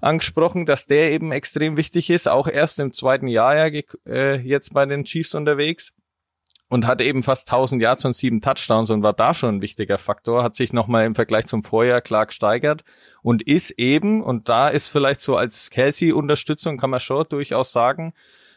angesprochen, 0.00 0.66
dass 0.66 0.86
der 0.86 1.12
eben 1.12 1.32
extrem 1.32 1.76
wichtig 1.76 2.10
ist, 2.10 2.28
auch 2.28 2.48
erst 2.48 2.80
im 2.80 2.92
zweiten 2.92 3.28
Jahr 3.28 3.56
ja 3.56 3.82
äh, 4.06 4.36
jetzt 4.40 4.74
bei 4.74 4.86
den 4.86 5.04
Chiefs 5.04 5.34
unterwegs 5.34 5.92
und 6.68 6.86
hat 6.86 7.00
eben 7.00 7.22
fast 7.22 7.50
1000 7.50 7.82
Yards 7.82 8.04
und 8.04 8.14
sieben 8.14 8.40
Touchdowns 8.40 8.90
und 8.90 9.02
war 9.02 9.14
da 9.14 9.34
schon 9.34 9.56
ein 9.56 9.62
wichtiger 9.62 9.98
Faktor, 9.98 10.42
hat 10.42 10.54
sich 10.54 10.72
nochmal 10.72 11.06
im 11.06 11.14
Vergleich 11.14 11.46
zum 11.46 11.64
Vorjahr 11.64 12.00
klar 12.00 12.26
gesteigert 12.26 12.84
und 13.22 13.42
ist 13.42 13.70
eben, 13.72 14.22
und 14.22 14.48
da 14.48 14.68
ist 14.68 14.88
vielleicht 14.88 15.20
so 15.20 15.36
als 15.36 15.70
Kelsey-Unterstützung, 15.70 16.76
kann 16.76 16.90
man 16.90 17.00
schon 17.00 17.26
durchaus 17.28 17.72
sagen, 17.72 18.12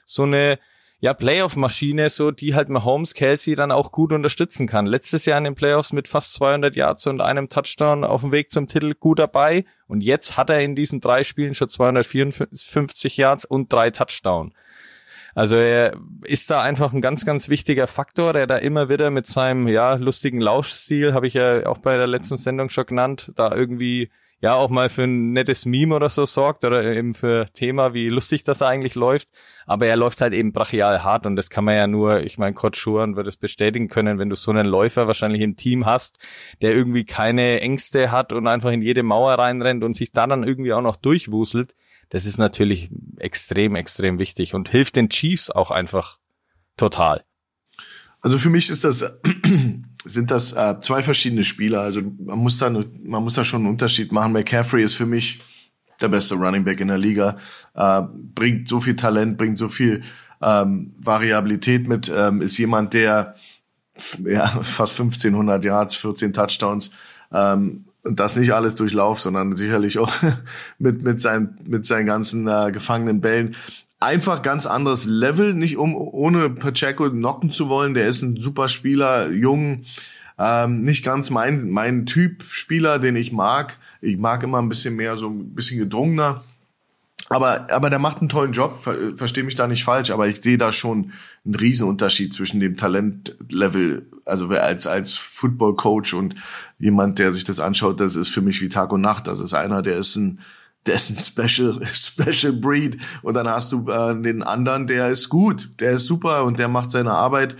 so 0.05 0.23
eine 0.23 0.59
ja, 1.01 1.15
Playoff-Maschine, 1.15 2.09
so 2.09 2.29
die 2.29 2.53
halt 2.53 2.69
Mahomes 2.69 3.15
Kelsey 3.15 3.55
dann 3.55 3.71
auch 3.71 3.91
gut 3.91 4.13
unterstützen 4.13 4.67
kann. 4.67 4.85
Letztes 4.85 5.25
Jahr 5.25 5.39
in 5.39 5.45
den 5.45 5.55
Playoffs 5.55 5.93
mit 5.93 6.07
fast 6.07 6.33
200 6.35 6.75
Yards 6.75 7.07
und 7.07 7.21
einem 7.21 7.49
Touchdown 7.49 8.03
auf 8.03 8.21
dem 8.21 8.31
Weg 8.31 8.51
zum 8.51 8.67
Titel 8.67 8.93
gut 8.93 9.17
dabei. 9.17 9.65
Und 9.87 10.01
jetzt 10.01 10.37
hat 10.37 10.51
er 10.51 10.61
in 10.61 10.75
diesen 10.75 11.01
drei 11.01 11.23
Spielen 11.23 11.55
schon 11.55 11.69
254 11.69 13.17
Yards 13.17 13.45
und 13.45 13.73
drei 13.73 13.89
Touchdown. 13.89 14.53
Also 15.33 15.55
er 15.55 15.97
ist 16.23 16.51
da 16.51 16.61
einfach 16.61 16.93
ein 16.93 17.01
ganz, 17.01 17.25
ganz 17.25 17.49
wichtiger 17.49 17.87
Faktor, 17.87 18.33
der 18.33 18.45
da 18.45 18.57
immer 18.57 18.87
wieder 18.87 19.09
mit 19.09 19.25
seinem 19.25 19.67
ja 19.67 19.95
lustigen 19.95 20.39
Lauschstil, 20.39 21.15
habe 21.15 21.25
ich 21.25 21.33
ja 21.33 21.65
auch 21.65 21.79
bei 21.79 21.97
der 21.97 22.07
letzten 22.07 22.37
Sendung 22.37 22.69
schon 22.69 22.85
genannt, 22.85 23.31
da 23.35 23.51
irgendwie 23.55 24.11
ja 24.41 24.55
auch 24.55 24.69
mal 24.69 24.89
für 24.89 25.03
ein 25.03 25.33
nettes 25.33 25.65
Meme 25.65 25.95
oder 25.95 26.09
so 26.09 26.25
sorgt 26.25 26.65
oder 26.65 26.83
eben 26.83 27.13
für 27.13 27.49
Thema, 27.53 27.93
wie 27.93 28.09
lustig 28.09 28.43
das 28.43 28.61
eigentlich 28.61 28.95
läuft. 28.95 29.29
Aber 29.67 29.85
er 29.85 29.95
läuft 29.95 30.19
halt 30.19 30.33
eben 30.33 30.51
brachial 30.51 31.03
hart 31.03 31.27
und 31.27 31.35
das 31.35 31.51
kann 31.51 31.63
man 31.63 31.75
ja 31.75 31.87
nur, 31.87 32.21
ich 32.21 32.39
meine, 32.39 32.55
Kurt 32.55 32.75
Schuren 32.75 33.15
wird 33.15 33.27
es 33.27 33.37
bestätigen 33.37 33.87
können, 33.87 34.17
wenn 34.17 34.29
du 34.29 34.35
so 34.35 34.51
einen 34.51 34.65
Läufer 34.65 35.05
wahrscheinlich 35.05 35.41
im 35.41 35.55
Team 35.55 35.85
hast, 35.85 36.17
der 36.61 36.73
irgendwie 36.73 37.05
keine 37.05 37.61
Ängste 37.61 38.11
hat 38.11 38.33
und 38.33 38.47
einfach 38.47 38.71
in 38.71 38.81
jede 38.81 39.03
Mauer 39.03 39.35
reinrennt 39.35 39.83
und 39.83 39.93
sich 39.93 40.11
da 40.11 40.25
dann 40.25 40.43
irgendwie 40.43 40.73
auch 40.73 40.81
noch 40.81 40.95
durchwuselt. 40.95 41.75
Das 42.09 42.25
ist 42.25 42.37
natürlich 42.37 42.89
extrem, 43.19 43.75
extrem 43.75 44.17
wichtig 44.17 44.53
und 44.55 44.69
hilft 44.69 44.95
den 44.95 45.09
Chiefs 45.09 45.51
auch 45.51 45.71
einfach 45.71 46.17
total. 46.77 47.23
Also 48.21 48.37
für 48.37 48.49
mich 48.49 48.69
ist 48.69 48.83
das 48.83 49.19
sind 50.05 50.31
das 50.31 50.53
äh, 50.53 50.79
zwei 50.81 51.03
verschiedene 51.03 51.43
Spieler. 51.43 51.81
Also 51.81 52.01
man 52.01 52.39
muss 52.39 52.57
da 52.57 52.69
man 52.69 53.23
muss 53.23 53.33
da 53.33 53.43
schon 53.43 53.61
einen 53.61 53.69
Unterschied 53.69 54.11
machen. 54.11 54.33
McCaffrey 54.33 54.83
ist 54.83 54.95
für 54.95 55.05
mich 55.05 55.39
der 56.01 56.09
beste 56.09 56.35
Running 56.35 56.63
Back 56.63 56.79
in 56.79 56.87
der 56.87 56.97
Liga, 56.97 57.37
äh, 57.75 58.01
bringt 58.11 58.67
so 58.67 58.79
viel 58.79 58.95
Talent, 58.95 59.37
bringt 59.37 59.57
so 59.57 59.69
viel 59.69 60.03
ähm, 60.41 60.93
Variabilität 60.97 61.87
mit, 61.87 62.11
ähm, 62.13 62.41
ist 62.41 62.57
jemand, 62.57 62.93
der 62.93 63.35
ja 64.25 64.47
fast 64.63 64.99
1500 64.99 65.63
Yards, 65.63 65.95
14 65.95 66.33
Touchdowns 66.33 66.91
ähm, 67.31 67.85
und 68.03 68.19
das 68.19 68.35
nicht 68.35 68.51
alles 68.51 68.73
durchlauf, 68.73 69.19
sondern 69.19 69.55
sicherlich 69.55 69.99
auch 69.99 70.11
mit 70.79 71.03
mit 71.03 71.21
seinen 71.21 71.55
mit 71.65 71.85
seinen 71.85 72.07
ganzen 72.07 72.47
äh, 72.47 72.71
gefangenen 72.71 73.21
Bällen 73.21 73.55
einfach 74.01 74.41
ganz 74.41 74.65
anderes 74.65 75.05
Level, 75.05 75.53
nicht 75.53 75.77
um 75.77 75.95
ohne 75.95 76.49
Pacheco 76.49 77.09
knocken 77.09 77.51
zu 77.51 77.69
wollen. 77.69 77.93
Der 77.93 78.07
ist 78.07 78.21
ein 78.21 78.37
super 78.37 78.67
Spieler, 78.67 79.29
jung, 79.29 79.83
ähm, 80.37 80.81
nicht 80.81 81.05
ganz 81.05 81.29
mein 81.29 81.69
mein 81.69 82.05
Typ 82.05 82.43
Spieler, 82.49 82.99
den 82.99 83.15
ich 83.15 83.31
mag. 83.31 83.77
Ich 84.01 84.17
mag 84.17 84.43
immer 84.43 84.59
ein 84.59 84.69
bisschen 84.69 84.95
mehr 84.95 85.15
so 85.15 85.29
ein 85.29 85.53
bisschen 85.53 85.79
gedrungener. 85.79 86.41
Aber, 87.29 87.71
aber 87.71 87.89
der 87.89 87.99
macht 87.99 88.19
einen 88.19 88.27
tollen 88.27 88.51
Job, 88.51 88.81
ver, 88.81 89.15
verstehe 89.15 89.45
mich 89.45 89.55
da 89.55 89.65
nicht 89.65 89.85
falsch, 89.85 90.11
aber 90.11 90.27
ich 90.27 90.41
sehe 90.41 90.57
da 90.57 90.73
schon 90.73 91.13
einen 91.45 91.55
Riesenunterschied 91.55 92.33
zwischen 92.33 92.59
dem 92.59 92.75
Talentlevel, 92.75 94.05
also 94.25 94.49
als, 94.49 94.85
als 94.85 95.13
Football 95.13 95.77
Coach 95.77 96.13
und 96.13 96.35
jemand, 96.77 97.19
der 97.19 97.31
sich 97.31 97.45
das 97.45 97.61
anschaut, 97.61 98.01
das 98.01 98.17
ist 98.17 98.27
für 98.27 98.41
mich 98.41 98.61
wie 98.61 98.67
Tag 98.67 98.91
und 98.91 98.99
Nacht. 98.99 99.27
Das 99.27 99.39
ist 99.39 99.53
einer, 99.53 99.81
der 99.81 99.97
ist 99.97 100.17
ein, 100.17 100.39
der 100.85 100.95
ist 100.95 101.09
ein 101.09 101.19
Special, 101.19 101.79
Special 101.93 102.53
Breed. 102.53 102.97
Und 103.21 103.35
dann 103.35 103.47
hast 103.47 103.71
du 103.71 103.89
äh, 103.89 104.19
den 104.19 104.43
anderen, 104.43 104.87
der 104.87 105.09
ist 105.09 105.29
gut, 105.29 105.69
der 105.79 105.91
ist 105.93 106.07
super 106.07 106.43
und 106.45 106.59
der 106.59 106.67
macht 106.67 106.91
seine 106.91 107.11
Arbeit, 107.11 107.55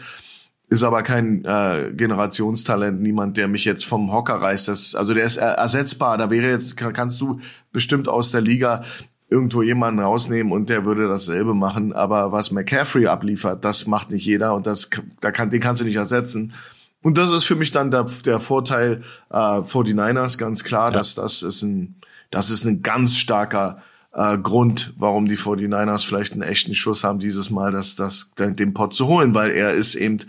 ist 0.69 0.83
aber 0.83 1.03
kein 1.03 1.43
äh, 1.43 1.91
Generationstalent, 1.93 3.01
niemand, 3.01 3.35
der 3.37 3.47
mich 3.47 3.65
jetzt 3.65 3.85
vom 3.85 4.11
Hocker 4.13 4.35
reißt. 4.35 4.69
Das, 4.69 4.95
also 4.95 5.13
der 5.13 5.25
ist 5.25 5.37
ersetzbar. 5.37 6.17
Da 6.17 6.29
wäre 6.29 6.49
jetzt, 6.49 6.77
kannst 6.77 7.19
du 7.19 7.39
bestimmt 7.73 8.07
aus 8.07 8.31
der 8.31 8.41
Liga 8.41 8.83
irgendwo 9.29 9.61
jemanden 9.61 10.01
rausnehmen 10.01 10.51
und 10.51 10.69
der 10.69 10.85
würde 10.85 11.07
dasselbe 11.07 11.53
machen. 11.53 11.93
Aber 11.93 12.31
was 12.31 12.51
McCaffrey 12.51 13.07
abliefert, 13.07 13.65
das 13.65 13.85
macht 13.85 14.11
nicht 14.11 14.25
jeder 14.25 14.55
und 14.55 14.65
das, 14.65 14.89
da 15.19 15.31
kann, 15.31 15.49
den 15.49 15.61
kannst 15.61 15.81
du 15.81 15.85
nicht 15.85 15.95
ersetzen. 15.95 16.53
Und 17.01 17.17
das 17.17 17.31
ist 17.31 17.45
für 17.45 17.55
mich 17.55 17.71
dann 17.71 17.91
der, 17.91 18.05
der 18.25 18.39
Vorteil 18.39 19.01
äh, 19.29 19.35
49ers, 19.35 20.37
ganz 20.37 20.63
klar, 20.63 20.91
ja. 20.91 20.97
dass 20.97 21.15
das 21.15 21.43
ist 21.43 21.63
ein 21.63 21.95
das 22.31 22.49
ist 22.49 22.65
ein 22.65 22.81
ganz 22.81 23.17
starker 23.17 23.81
äh, 24.13 24.37
Grund, 24.37 24.93
warum 24.97 25.27
die 25.27 25.37
49ers 25.37 26.05
vielleicht 26.05 26.33
einen 26.33 26.41
echten 26.41 26.73
Schuss 26.73 27.03
haben, 27.03 27.19
dieses 27.19 27.49
Mal 27.49 27.71
das, 27.71 27.95
das, 27.95 28.31
den 28.37 28.73
Pot 28.73 28.93
zu 28.93 29.07
holen, 29.07 29.35
weil 29.35 29.51
er 29.51 29.71
ist 29.71 29.95
eben 29.95 30.19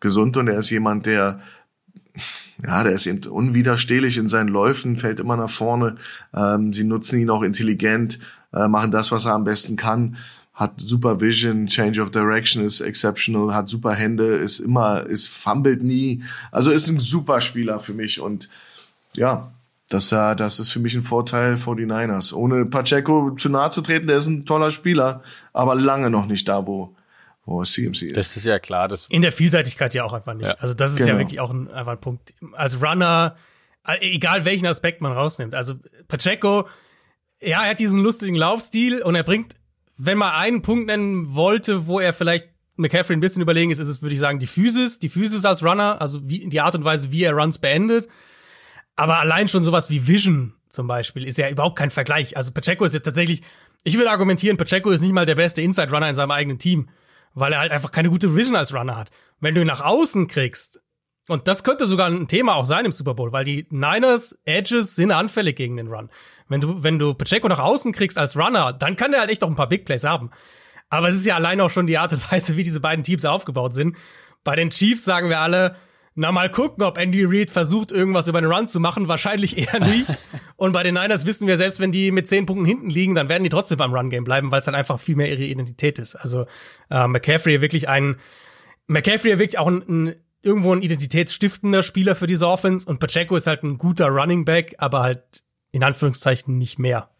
gesund 0.00 0.36
und 0.36 0.48
er 0.48 0.58
ist 0.58 0.70
jemand, 0.70 1.06
der 1.06 1.40
ja, 2.64 2.82
der 2.82 2.92
ist 2.92 3.06
eben 3.06 3.22
unwiderstehlich 3.24 4.16
in 4.16 4.28
seinen 4.28 4.48
Läufen, 4.48 4.98
fällt 4.98 5.20
immer 5.20 5.36
nach 5.36 5.50
vorne. 5.50 5.96
Ähm, 6.34 6.72
sie 6.72 6.84
nutzen 6.84 7.20
ihn 7.20 7.28
auch 7.28 7.42
intelligent, 7.42 8.18
äh, 8.52 8.68
machen 8.68 8.90
das, 8.90 9.12
was 9.12 9.26
er 9.26 9.34
am 9.34 9.44
besten 9.44 9.76
kann. 9.76 10.16
Hat 10.54 10.72
super 10.78 11.20
Vision, 11.20 11.66
Change 11.66 12.00
of 12.00 12.10
Direction 12.10 12.64
ist 12.64 12.80
exceptional, 12.80 13.54
hat 13.54 13.68
super 13.68 13.94
Hände, 13.94 14.36
ist 14.36 14.60
immer, 14.60 15.04
ist 15.04 15.28
fummelt 15.28 15.82
nie. 15.82 16.22
Also 16.50 16.70
ist 16.70 16.88
ein 16.88 16.98
super 16.98 17.42
Spieler 17.42 17.78
für 17.78 17.92
mich 17.92 18.20
und 18.20 18.48
ja, 19.14 19.52
das, 19.88 20.10
äh, 20.12 20.34
das 20.34 20.58
ist 20.58 20.72
für 20.72 20.80
mich 20.80 20.94
ein 20.94 21.02
Vorteil 21.02 21.56
vor 21.56 21.76
die 21.76 21.86
Niners. 21.86 22.32
Ohne 22.32 22.66
Pacheco 22.66 23.30
zu 23.36 23.48
nahe 23.48 23.70
zu 23.70 23.82
treten, 23.82 24.06
der 24.06 24.16
ist 24.16 24.26
ein 24.26 24.44
toller 24.44 24.70
Spieler, 24.70 25.22
aber 25.52 25.74
lange 25.74 26.10
noch 26.10 26.26
nicht 26.26 26.48
da, 26.48 26.66
wo, 26.66 26.96
wo 27.44 27.62
CMC 27.62 28.02
ist. 28.02 28.16
Das 28.16 28.36
ist 28.36 28.44
ja 28.44 28.58
klar. 28.58 28.88
Das 28.88 29.06
In 29.08 29.22
der 29.22 29.32
Vielseitigkeit 29.32 29.94
ja 29.94 30.04
auch 30.04 30.12
einfach 30.12 30.34
nicht. 30.34 30.48
Ja. 30.48 30.54
Also 30.58 30.74
das 30.74 30.92
ist 30.92 30.98
genau. 30.98 31.12
ja 31.12 31.18
wirklich 31.18 31.40
auch 31.40 31.50
ein, 31.50 31.70
einfach 31.70 31.92
ein 31.92 32.00
Punkt. 32.00 32.34
Als 32.52 32.82
Runner, 32.82 33.36
äh, 33.86 33.98
egal 34.00 34.44
welchen 34.44 34.66
Aspekt 34.66 35.00
man 35.00 35.12
rausnimmt. 35.12 35.54
Also 35.54 35.74
Pacheco, 36.08 36.66
ja, 37.40 37.62
er 37.62 37.70
hat 37.70 37.78
diesen 37.80 38.00
lustigen 38.00 38.34
Laufstil 38.34 39.02
und 39.02 39.14
er 39.14 39.22
bringt, 39.22 39.54
wenn 39.96 40.18
man 40.18 40.30
einen 40.30 40.62
Punkt 40.62 40.86
nennen 40.86 41.34
wollte, 41.34 41.86
wo 41.86 42.00
er 42.00 42.12
vielleicht 42.12 42.48
McCaffrey 42.76 43.16
ein 43.16 43.20
bisschen 43.20 43.40
überlegen 43.40 43.70
ist, 43.70 43.78
ist 43.78 43.88
es, 43.88 44.02
würde 44.02 44.14
ich 44.14 44.20
sagen, 44.20 44.38
die 44.38 44.46
Physis, 44.46 44.98
die 44.98 45.08
Physis 45.08 45.44
als 45.44 45.62
Runner, 45.62 46.00
also 46.00 46.28
wie, 46.28 46.46
die 46.48 46.60
Art 46.60 46.74
und 46.74 46.84
Weise, 46.84 47.10
wie 47.12 47.22
er 47.22 47.32
Runs 47.32 47.58
beendet. 47.58 48.08
Aber 48.96 49.20
allein 49.20 49.46
schon 49.46 49.62
sowas 49.62 49.90
wie 49.90 50.08
Vision 50.08 50.54
zum 50.68 50.86
Beispiel 50.86 51.26
ist 51.26 51.38
ja 51.38 51.48
überhaupt 51.48 51.78
kein 51.78 51.90
Vergleich. 51.90 52.36
Also 52.36 52.52
Pacheco 52.52 52.84
ist 52.84 52.94
jetzt 52.94 53.04
tatsächlich, 53.04 53.42
ich 53.84 53.96
würde 53.96 54.10
argumentieren, 54.10 54.56
Pacheco 54.56 54.90
ist 54.90 55.02
nicht 55.02 55.12
mal 55.12 55.26
der 55.26 55.34
beste 55.34 55.62
Inside 55.62 55.90
Runner 55.90 56.08
in 56.08 56.14
seinem 56.14 56.30
eigenen 56.30 56.58
Team, 56.58 56.88
weil 57.34 57.52
er 57.52 57.60
halt 57.60 57.72
einfach 57.72 57.92
keine 57.92 58.10
gute 58.10 58.34
Vision 58.34 58.56
als 58.56 58.74
Runner 58.74 58.96
hat. 58.96 59.10
Wenn 59.40 59.54
du 59.54 59.60
ihn 59.60 59.66
nach 59.66 59.82
außen 59.82 60.26
kriegst, 60.26 60.80
und 61.28 61.48
das 61.48 61.64
könnte 61.64 61.86
sogar 61.86 62.08
ein 62.08 62.28
Thema 62.28 62.54
auch 62.54 62.64
sein 62.64 62.84
im 62.84 62.92
Super 62.92 63.14
Bowl, 63.14 63.32
weil 63.32 63.44
die 63.44 63.66
Niners 63.70 64.38
Edges 64.44 64.94
sind 64.94 65.10
anfällig 65.10 65.56
gegen 65.56 65.76
den 65.76 65.88
Run. 65.88 66.08
Wenn 66.48 66.60
du, 66.60 66.82
wenn 66.82 66.98
du 66.98 67.14
Pacheco 67.14 67.48
nach 67.48 67.58
außen 67.58 67.92
kriegst 67.92 68.16
als 68.16 68.36
Runner, 68.36 68.72
dann 68.72 68.96
kann 68.96 69.10
der 69.10 69.20
halt 69.20 69.30
echt 69.30 69.42
auch 69.42 69.48
ein 69.48 69.56
paar 69.56 69.68
Big 69.68 69.84
Plays 69.84 70.04
haben. 70.04 70.30
Aber 70.88 71.08
es 71.08 71.16
ist 71.16 71.26
ja 71.26 71.34
allein 71.34 71.60
auch 71.60 71.70
schon 71.70 71.88
die 71.88 71.98
Art 71.98 72.12
und 72.12 72.30
Weise, 72.32 72.56
wie 72.56 72.62
diese 72.62 72.80
beiden 72.80 73.04
Teams 73.04 73.24
aufgebaut 73.24 73.74
sind. 73.74 73.96
Bei 74.44 74.54
den 74.54 74.70
Chiefs 74.70 75.04
sagen 75.04 75.28
wir 75.28 75.40
alle, 75.40 75.74
na, 76.18 76.32
mal 76.32 76.50
gucken, 76.50 76.82
ob 76.82 76.96
Andy 76.96 77.24
Reid 77.24 77.50
versucht, 77.50 77.92
irgendwas 77.92 78.26
über 78.26 78.38
einen 78.38 78.50
Run 78.50 78.66
zu 78.66 78.80
machen. 78.80 79.06
Wahrscheinlich 79.06 79.58
eher 79.58 79.80
nicht. 79.80 80.06
Und 80.56 80.72
bei 80.72 80.82
den 80.82 80.94
Niners 80.94 81.26
wissen 81.26 81.46
wir, 81.46 81.58
selbst 81.58 81.78
wenn 81.78 81.92
die 81.92 82.10
mit 82.10 82.26
zehn 82.26 82.46
Punkten 82.46 82.64
hinten 82.64 82.88
liegen, 82.88 83.14
dann 83.14 83.28
werden 83.28 83.44
die 83.44 83.50
trotzdem 83.50 83.76
beim 83.76 83.92
Run-Game 83.92 84.24
bleiben, 84.24 84.50
weil 84.50 84.60
es 84.60 84.64
dann 84.64 84.74
einfach 84.74 84.98
viel 84.98 85.14
mehr 85.14 85.30
ihre 85.30 85.44
Identität 85.44 85.98
ist. 85.98 86.14
Also 86.14 86.46
äh, 86.90 87.06
McCaffrey 87.06 87.60
wirklich 87.60 87.88
ein 87.90 88.16
McCaffrey 88.86 89.38
wirklich 89.38 89.58
auch 89.58 89.66
ein, 89.66 89.82
ein 89.88 90.14
irgendwo 90.40 90.72
ein 90.72 90.80
identitätsstiftender 90.80 91.82
Spieler 91.82 92.14
für 92.14 92.26
diese 92.26 92.48
Offense 92.48 92.88
und 92.88 92.98
Pacheco 92.98 93.36
ist 93.36 93.46
halt 93.46 93.62
ein 93.62 93.76
guter 93.76 94.06
Running 94.06 94.44
Back, 94.44 94.76
aber 94.78 95.02
halt 95.02 95.44
in 95.72 95.84
Anführungszeichen 95.84 96.56
nicht 96.56 96.78
mehr. 96.78 97.10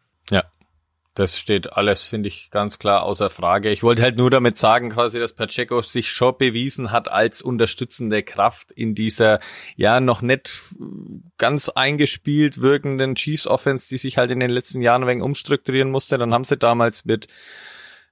Das 1.17 1.39
steht 1.39 1.73
alles, 1.73 2.07
finde 2.07 2.29
ich, 2.29 2.51
ganz 2.51 2.79
klar 2.79 3.03
außer 3.03 3.31
Frage. 3.31 3.71
Ich 3.71 3.83
wollte 3.83 4.03
halt 4.03 4.19
nur 4.19 4.29
damit 4.29 4.59
sagen, 4.59 4.91
quasi, 4.91 5.19
dass 5.19 5.33
Pacheco 5.33 5.81
sich 5.81 6.11
schon 6.11 6.37
bewiesen 6.37 6.93
hat 6.93 7.09
als 7.09 7.41
unterstützende 7.41 8.23
Kraft 8.23 8.71
in 8.71 8.95
dieser, 8.95 9.41
ja, 9.77 10.01
noch 10.01 10.21
nicht 10.21 10.63
ganz 11.39 11.71
eingespielt 11.71 12.61
wirkenden 12.61 13.15
Chiefs 13.15 13.47
Offense, 13.47 13.89
die 13.89 13.97
sich 13.97 14.19
halt 14.19 14.31
in 14.31 14.41
den 14.41 14.51
letzten 14.51 14.83
Jahren 14.83 15.05
ein 15.05 15.09
wenig 15.09 15.25
umstrukturieren 15.25 15.91
musste. 15.91 16.19
Dann 16.19 16.35
haben 16.35 16.45
sie 16.45 16.59
damals 16.59 17.07
mit, 17.07 17.29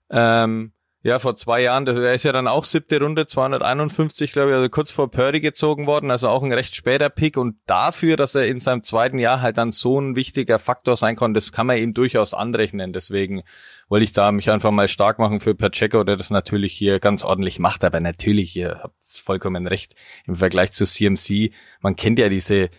ähm, 0.08 0.72
ja, 1.04 1.18
vor 1.18 1.36
zwei 1.36 1.60
Jahren, 1.60 1.86
er 1.86 2.14
ist 2.14 2.22
ja 2.22 2.32
dann 2.32 2.48
auch 2.48 2.64
siebte 2.64 2.98
Runde, 2.98 3.26
251, 3.26 4.32
glaube 4.32 4.50
ich, 4.50 4.56
also 4.56 4.70
kurz 4.70 4.90
vor 4.90 5.10
Purdy 5.10 5.42
gezogen 5.42 5.86
worden, 5.86 6.10
also 6.10 6.30
auch 6.30 6.42
ein 6.42 6.50
recht 6.50 6.74
später 6.74 7.10
Pick. 7.10 7.36
Und 7.36 7.56
dafür, 7.66 8.16
dass 8.16 8.34
er 8.34 8.46
in 8.46 8.58
seinem 8.58 8.82
zweiten 8.82 9.18
Jahr 9.18 9.42
halt 9.42 9.58
dann 9.58 9.70
so 9.70 10.00
ein 10.00 10.16
wichtiger 10.16 10.58
Faktor 10.58 10.96
sein 10.96 11.14
konnte, 11.14 11.36
das 11.36 11.52
kann 11.52 11.66
man 11.66 11.76
ihm 11.76 11.92
durchaus 11.92 12.32
anrechnen, 12.32 12.94
deswegen 12.94 13.42
wollte 13.90 14.04
ich 14.04 14.14
da 14.14 14.32
mich 14.32 14.50
einfach 14.50 14.70
mal 14.70 14.88
stark 14.88 15.18
machen 15.18 15.40
für 15.40 15.54
Pacheco, 15.54 16.04
der 16.04 16.16
das 16.16 16.30
natürlich 16.30 16.72
hier 16.72 17.00
ganz 17.00 17.22
ordentlich 17.22 17.58
macht, 17.58 17.84
aber 17.84 18.00
natürlich, 18.00 18.56
ihr 18.56 18.80
habt 18.82 18.96
vollkommen 19.04 19.66
recht, 19.66 19.94
im 20.26 20.36
Vergleich 20.36 20.72
zu 20.72 20.86
CMC, 20.86 21.52
man 21.82 21.96
kennt 21.96 22.18
ja 22.18 22.30
diese 22.30 22.70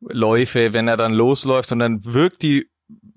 Läufe, 0.00 0.74
wenn 0.74 0.86
er 0.86 0.98
dann 0.98 1.14
losläuft 1.14 1.72
und 1.72 1.78
dann 1.78 2.04
wirkt 2.04 2.42
die 2.42 2.68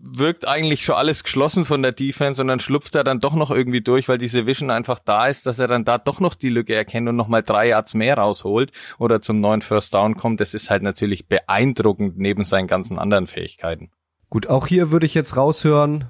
wirkt 0.04 0.48
eigentlich 0.48 0.84
schon 0.84 0.96
alles 0.96 1.24
geschlossen 1.24 1.66
von 1.66 1.82
der 1.82 1.92
Defense 1.92 2.42
und 2.42 2.48
dann 2.48 2.60
schlupft 2.60 2.96
er 2.96 3.04
dann 3.04 3.20
doch 3.20 3.36
noch 3.36 3.52
irgendwie 3.52 3.82
durch, 3.82 4.10
weil 4.10 4.18
diese 4.18 4.48
Vision 4.48 4.72
einfach 4.72 5.00
da 5.00 5.28
ist, 5.28 5.46
dass 5.46 5.60
er 5.60 5.68
dann 5.68 5.86
da 5.86 5.98
doch 5.98 6.20
noch 6.20 6.36
die 6.36 6.50
Lücke 6.50 6.76
erkennt 6.76 7.08
und 7.08 7.16
nochmal 7.16 7.44
drei 7.44 7.70
Yards 7.70 7.94
mehr 7.94 8.18
rausholt 8.18 8.72
oder 8.98 9.22
zum 9.22 9.40
neuen 9.40 9.62
First 9.62 9.94
Down 9.94 10.18
kommt. 10.18 10.40
Das 10.40 10.54
ist 10.54 10.70
halt 10.70 10.84
natürlich 10.84 11.28
beeindruckend 11.28 12.18
neben 12.18 12.44
seinen 12.44 12.68
ganzen 12.68 12.98
anderen 12.98 13.28
Fähigkeiten. 13.28 13.92
Gut, 14.30 14.48
auch 14.48 14.68
hier 14.68 14.92
würde 14.92 15.06
ich 15.06 15.14
jetzt 15.14 15.38
raushören, 15.38 16.10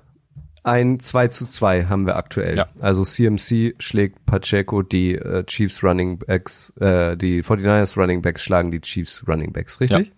ein 0.63 0.99
2 0.99 1.27
zu 1.29 1.47
2 1.47 1.85
haben 1.85 2.05
wir 2.05 2.15
aktuell. 2.17 2.57
Ja. 2.57 2.69
Also 2.79 3.03
CMC 3.03 3.75
schlägt 3.79 4.25
Pacheco, 4.25 4.83
die 4.83 5.15
äh, 5.15 5.43
Chiefs 5.45 5.83
Running 5.83 6.19
Backs, 6.19 6.71
äh, 6.79 7.17
die 7.17 7.43
49ers 7.43 7.99
Running 7.99 8.21
Backs 8.21 8.43
schlagen 8.43 8.71
die 8.71 8.79
Chiefs 8.79 9.27
Running 9.27 9.53
Backs, 9.53 9.79
richtig? 9.81 10.07
Ja. 10.07 10.13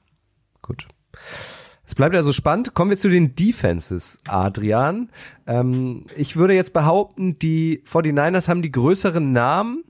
Gut. 0.61 0.87
Es 1.85 1.95
bleibt 1.95 2.15
also 2.15 2.31
spannend. 2.31 2.73
Kommen 2.73 2.91
wir 2.91 2.97
zu 2.97 3.09
den 3.09 3.35
Defenses, 3.35 4.19
Adrian. 4.27 5.09
Ähm, 5.45 6.05
ich 6.15 6.37
würde 6.37 6.53
jetzt 6.53 6.73
behaupten, 6.73 7.37
die 7.39 7.83
49ers 7.85 8.47
haben 8.47 8.61
die 8.61 8.71
größeren 8.71 9.31
Namen, 9.31 9.83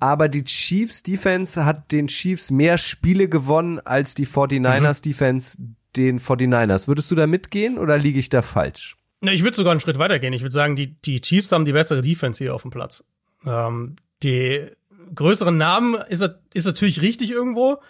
aber 0.00 0.28
die 0.28 0.44
Chiefs 0.44 1.02
Defense 1.02 1.64
hat 1.64 1.92
den 1.92 2.08
Chiefs 2.08 2.50
mehr 2.50 2.78
Spiele 2.78 3.28
gewonnen 3.28 3.80
als 3.80 4.14
die 4.14 4.26
49ers 4.26 4.98
mhm. 4.98 5.02
Defense 5.02 5.58
den 5.96 6.18
49ers. 6.18 6.88
Würdest 6.88 7.10
du 7.10 7.14
da 7.14 7.26
mitgehen 7.26 7.78
oder 7.78 7.98
liege 7.98 8.18
ich 8.18 8.28
da 8.28 8.42
falsch? 8.42 8.96
Na, 9.20 9.32
ich 9.32 9.42
würde 9.42 9.56
sogar 9.56 9.72
einen 9.72 9.80
Schritt 9.80 9.98
weiter 9.98 10.18
gehen. 10.18 10.32
Ich 10.32 10.42
würde 10.42 10.52
sagen, 10.52 10.76
die, 10.76 10.94
die 11.00 11.20
Chiefs 11.20 11.50
haben 11.50 11.64
die 11.64 11.72
bessere 11.72 12.02
Defense 12.02 12.42
hier 12.42 12.54
auf 12.54 12.62
dem 12.62 12.70
Platz. 12.70 13.04
Ähm, 13.44 13.96
die 14.22 14.68
größeren 15.14 15.56
Namen 15.56 15.94
ist, 16.08 16.24
ist 16.52 16.66
natürlich 16.66 17.00
richtig 17.00 17.30
irgendwo. 17.30 17.80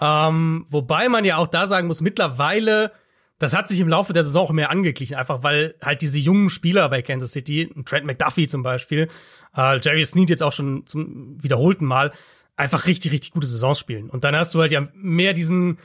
Ähm, 0.00 0.66
wobei 0.68 1.08
man 1.08 1.24
ja 1.24 1.36
auch 1.36 1.46
da 1.46 1.66
sagen 1.66 1.86
muss, 1.86 2.00
mittlerweile, 2.00 2.92
das 3.38 3.56
hat 3.56 3.68
sich 3.68 3.80
im 3.80 3.88
Laufe 3.88 4.12
der 4.12 4.24
Saison 4.24 4.46
auch 4.46 4.52
mehr 4.52 4.70
angeglichen, 4.70 5.16
einfach 5.16 5.42
weil 5.42 5.74
halt 5.82 6.02
diese 6.02 6.18
jungen 6.18 6.50
Spieler 6.50 6.88
bei 6.88 7.02
Kansas 7.02 7.32
City, 7.32 7.72
Trent 7.84 8.06
McDuffie 8.06 8.46
zum 8.46 8.62
Beispiel, 8.62 9.08
äh, 9.56 9.78
Jerry 9.80 10.04
Sneed 10.04 10.30
jetzt 10.30 10.42
auch 10.42 10.52
schon 10.52 10.86
zum 10.86 11.42
wiederholten 11.42 11.84
Mal, 11.84 12.12
einfach 12.56 12.86
richtig, 12.86 13.12
richtig 13.12 13.32
gute 13.32 13.46
Saisons 13.46 13.78
spielen. 13.78 14.10
Und 14.10 14.24
dann 14.24 14.36
hast 14.36 14.54
du 14.54 14.60
halt 14.60 14.72
ja 14.72 14.86
mehr 14.94 15.32
diesen, 15.32 15.78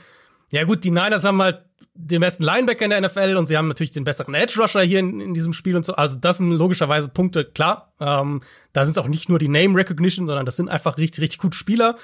ja 0.50 0.64
gut, 0.64 0.84
die 0.84 0.90
Niners 0.90 1.24
haben 1.24 1.42
halt 1.42 1.64
den 1.94 2.20
besten 2.20 2.44
Linebacker 2.44 2.84
in 2.84 2.90
der 2.90 3.00
NFL 3.00 3.36
und 3.36 3.46
sie 3.46 3.56
haben 3.56 3.68
natürlich 3.68 3.90
den 3.90 4.04
besseren 4.04 4.34
Edge 4.34 4.60
Rusher 4.60 4.82
hier 4.82 5.00
in, 5.00 5.20
in 5.20 5.34
diesem 5.34 5.52
Spiel 5.52 5.76
und 5.76 5.84
so. 5.84 5.94
Also 5.94 6.18
das 6.18 6.38
sind 6.38 6.50
logischerweise 6.50 7.08
Punkte, 7.08 7.44
klar. 7.44 7.92
Ähm, 8.00 8.40
da 8.72 8.84
sind 8.84 8.92
es 8.92 8.98
auch 8.98 9.08
nicht 9.08 9.28
nur 9.28 9.38
die 9.38 9.48
Name 9.48 9.76
Recognition, 9.76 10.26
sondern 10.26 10.46
das 10.46 10.56
sind 10.56 10.68
einfach 10.68 10.98
richtig, 10.98 11.22
richtig 11.22 11.40
gute 11.40 11.56
Spieler. 11.56 11.96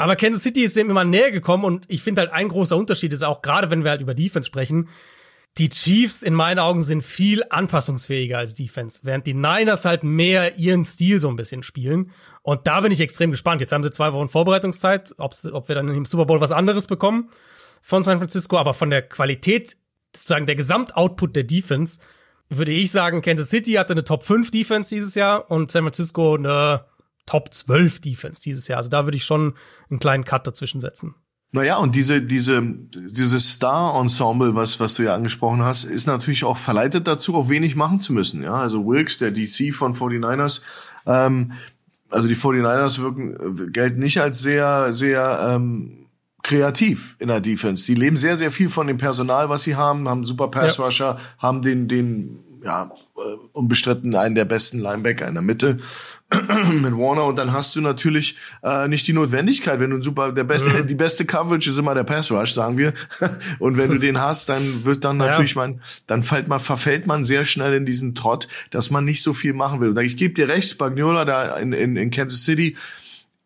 Aber 0.00 0.16
Kansas 0.16 0.42
City 0.42 0.62
ist 0.62 0.76
dem 0.76 0.88
immer 0.88 1.04
näher 1.04 1.30
gekommen 1.30 1.62
und 1.62 1.84
ich 1.88 2.02
finde 2.02 2.22
halt 2.22 2.32
ein 2.32 2.48
großer 2.48 2.74
Unterschied 2.74 3.12
ist 3.12 3.22
auch, 3.22 3.42
gerade 3.42 3.70
wenn 3.70 3.84
wir 3.84 3.90
halt 3.90 4.00
über 4.00 4.14
Defense 4.14 4.46
sprechen, 4.46 4.88
die 5.58 5.68
Chiefs 5.68 6.22
in 6.22 6.32
meinen 6.32 6.58
Augen 6.58 6.80
sind 6.80 7.02
viel 7.02 7.42
anpassungsfähiger 7.50 8.38
als 8.38 8.54
Defense, 8.54 9.00
während 9.02 9.26
die 9.26 9.34
Niners 9.34 9.84
halt 9.84 10.02
mehr 10.02 10.56
ihren 10.56 10.86
Stil 10.86 11.20
so 11.20 11.28
ein 11.28 11.36
bisschen 11.36 11.62
spielen. 11.62 12.12
Und 12.40 12.66
da 12.66 12.80
bin 12.80 12.92
ich 12.92 13.00
extrem 13.00 13.30
gespannt. 13.30 13.60
Jetzt 13.60 13.72
haben 13.72 13.82
sie 13.82 13.90
zwei 13.90 14.14
Wochen 14.14 14.30
Vorbereitungszeit, 14.30 15.14
ob 15.18 15.68
wir 15.68 15.74
dann 15.74 15.88
im 15.88 16.06
Super 16.06 16.24
Bowl 16.24 16.40
was 16.40 16.52
anderes 16.52 16.86
bekommen 16.86 17.28
von 17.82 18.02
San 18.02 18.16
Francisco, 18.16 18.56
aber 18.56 18.72
von 18.72 18.88
der 18.88 19.02
Qualität, 19.02 19.76
sozusagen 20.16 20.46
der 20.46 20.56
Gesamtoutput 20.56 21.36
der 21.36 21.44
Defense, 21.44 21.98
würde 22.48 22.72
ich 22.72 22.90
sagen, 22.90 23.20
Kansas 23.20 23.50
City 23.50 23.72
hatte 23.72 23.92
eine 23.92 24.04
Top 24.04 24.22
5 24.22 24.50
Defense 24.50 24.88
dieses 24.94 25.14
Jahr 25.14 25.50
und 25.50 25.70
San 25.70 25.82
Francisco 25.82 26.36
eine 26.36 26.86
Top 27.30 27.54
12 27.54 28.00
Defense 28.00 28.42
dieses 28.42 28.66
Jahr. 28.66 28.78
Also 28.78 28.90
da 28.90 29.04
würde 29.04 29.16
ich 29.16 29.24
schon 29.24 29.54
einen 29.88 30.00
kleinen 30.00 30.24
Cut 30.24 30.48
dazwischen 30.48 30.80
setzen. 30.80 31.14
Naja, 31.52 31.76
und 31.76 31.94
diese, 31.94 32.20
diese, 32.20 32.60
dieses 32.60 33.52
Star-Ensemble, 33.52 34.56
was, 34.56 34.80
was 34.80 34.94
du 34.94 35.04
ja 35.04 35.14
angesprochen 35.14 35.62
hast, 35.62 35.84
ist 35.84 36.08
natürlich 36.08 36.42
auch 36.42 36.56
verleitet 36.56 37.06
dazu, 37.06 37.36
auch 37.36 37.48
wenig 37.48 37.76
machen 37.76 38.00
zu 38.00 38.12
müssen. 38.12 38.42
Ja, 38.42 38.54
also 38.54 38.84
Wilkes, 38.84 39.18
der 39.18 39.30
DC 39.30 39.72
von 39.72 39.94
49ers, 39.94 40.64
ähm, 41.06 41.52
also 42.08 42.26
die 42.26 42.36
49ers 42.36 43.00
wirken, 43.00 43.72
gelten 43.72 44.00
nicht 44.00 44.20
als 44.20 44.40
sehr, 44.40 44.92
sehr, 44.92 45.54
ähm, 45.54 46.06
kreativ 46.42 47.14
in 47.20 47.28
der 47.28 47.40
Defense. 47.40 47.86
Die 47.86 47.94
leben 47.94 48.16
sehr, 48.16 48.36
sehr 48.36 48.50
viel 48.50 48.70
von 48.70 48.88
dem 48.88 48.98
Personal, 48.98 49.48
was 49.48 49.62
sie 49.62 49.76
haben, 49.76 50.08
haben 50.08 50.24
super 50.24 50.48
Pass-Rusher, 50.48 51.16
ja. 51.16 51.18
haben 51.38 51.62
den, 51.62 51.86
den, 51.86 52.40
ja, 52.64 52.90
äh, 53.16 53.36
unbestritten 53.52 54.16
einen 54.16 54.34
der 54.34 54.46
besten 54.46 54.80
Linebacker 54.80 55.28
in 55.28 55.34
der 55.34 55.42
Mitte 55.42 55.78
mit 56.80 56.96
Warner 56.96 57.24
und 57.24 57.36
dann 57.36 57.52
hast 57.52 57.74
du 57.74 57.80
natürlich 57.80 58.36
äh, 58.62 58.86
nicht 58.86 59.06
die 59.08 59.12
Notwendigkeit, 59.12 59.80
wenn 59.80 59.90
du 59.90 59.96
ein 59.96 60.02
super 60.02 60.30
der 60.30 60.44
beste 60.44 60.68
mhm. 60.68 60.86
die 60.86 60.94
beste 60.94 61.24
Coverage 61.24 61.70
ist 61.70 61.76
immer 61.76 61.94
der 61.94 62.04
Pass 62.04 62.30
Rush, 62.30 62.52
sagen 62.52 62.78
wir. 62.78 62.94
und 63.58 63.76
wenn 63.76 63.90
du 63.90 63.98
den 63.98 64.20
hast, 64.20 64.48
dann 64.48 64.84
wird 64.84 65.04
dann 65.04 65.16
natürlich 65.16 65.54
ja. 65.54 65.62
man 65.62 65.80
dann 66.06 66.22
fällt 66.22 66.46
man 66.46 66.60
verfällt 66.60 67.08
man 67.08 67.24
sehr 67.24 67.44
schnell 67.44 67.74
in 67.74 67.84
diesen 67.84 68.14
Trott, 68.14 68.46
dass 68.70 68.90
man 68.90 69.04
nicht 69.04 69.22
so 69.22 69.32
viel 69.32 69.54
machen 69.54 69.80
will. 69.80 69.88
Und 69.90 69.98
ich 69.98 70.16
gebe 70.16 70.34
dir 70.34 70.48
recht, 70.48 70.70
Spagnola 70.70 71.24
da 71.24 71.56
in, 71.56 71.72
in, 71.72 71.96
in 71.96 72.10
Kansas 72.10 72.44
City 72.44 72.76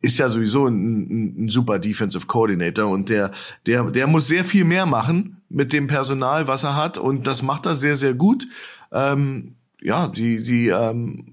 ist 0.03 0.19
ja 0.19 0.29
sowieso 0.29 0.67
ein, 0.67 1.45
ein, 1.45 1.49
super 1.49 1.79
Defensive 1.79 2.27
Coordinator 2.27 2.91
und 2.91 3.09
der 3.09 3.31
der 3.67 3.85
der 3.85 4.07
muss 4.07 4.29
sehr 4.29 4.45
viel 4.45 4.65
mehr 4.65 4.85
machen 4.85 5.41
mit 5.49 5.73
dem 5.73 5.87
Personal, 5.87 6.47
was 6.49 6.65
er 6.65 6.77
hat 6.77 6.99
und 6.99 7.27
das 7.27 7.43
macht 7.43 7.65
er 7.65 7.75
sehr 7.75 7.97
sehr 7.97 8.13
gut. 8.13 8.47
Ähm, 8.93 9.55
ja, 9.81 10.11
sie 10.15 10.39
sie 10.39 10.69
ähm, 10.69 11.27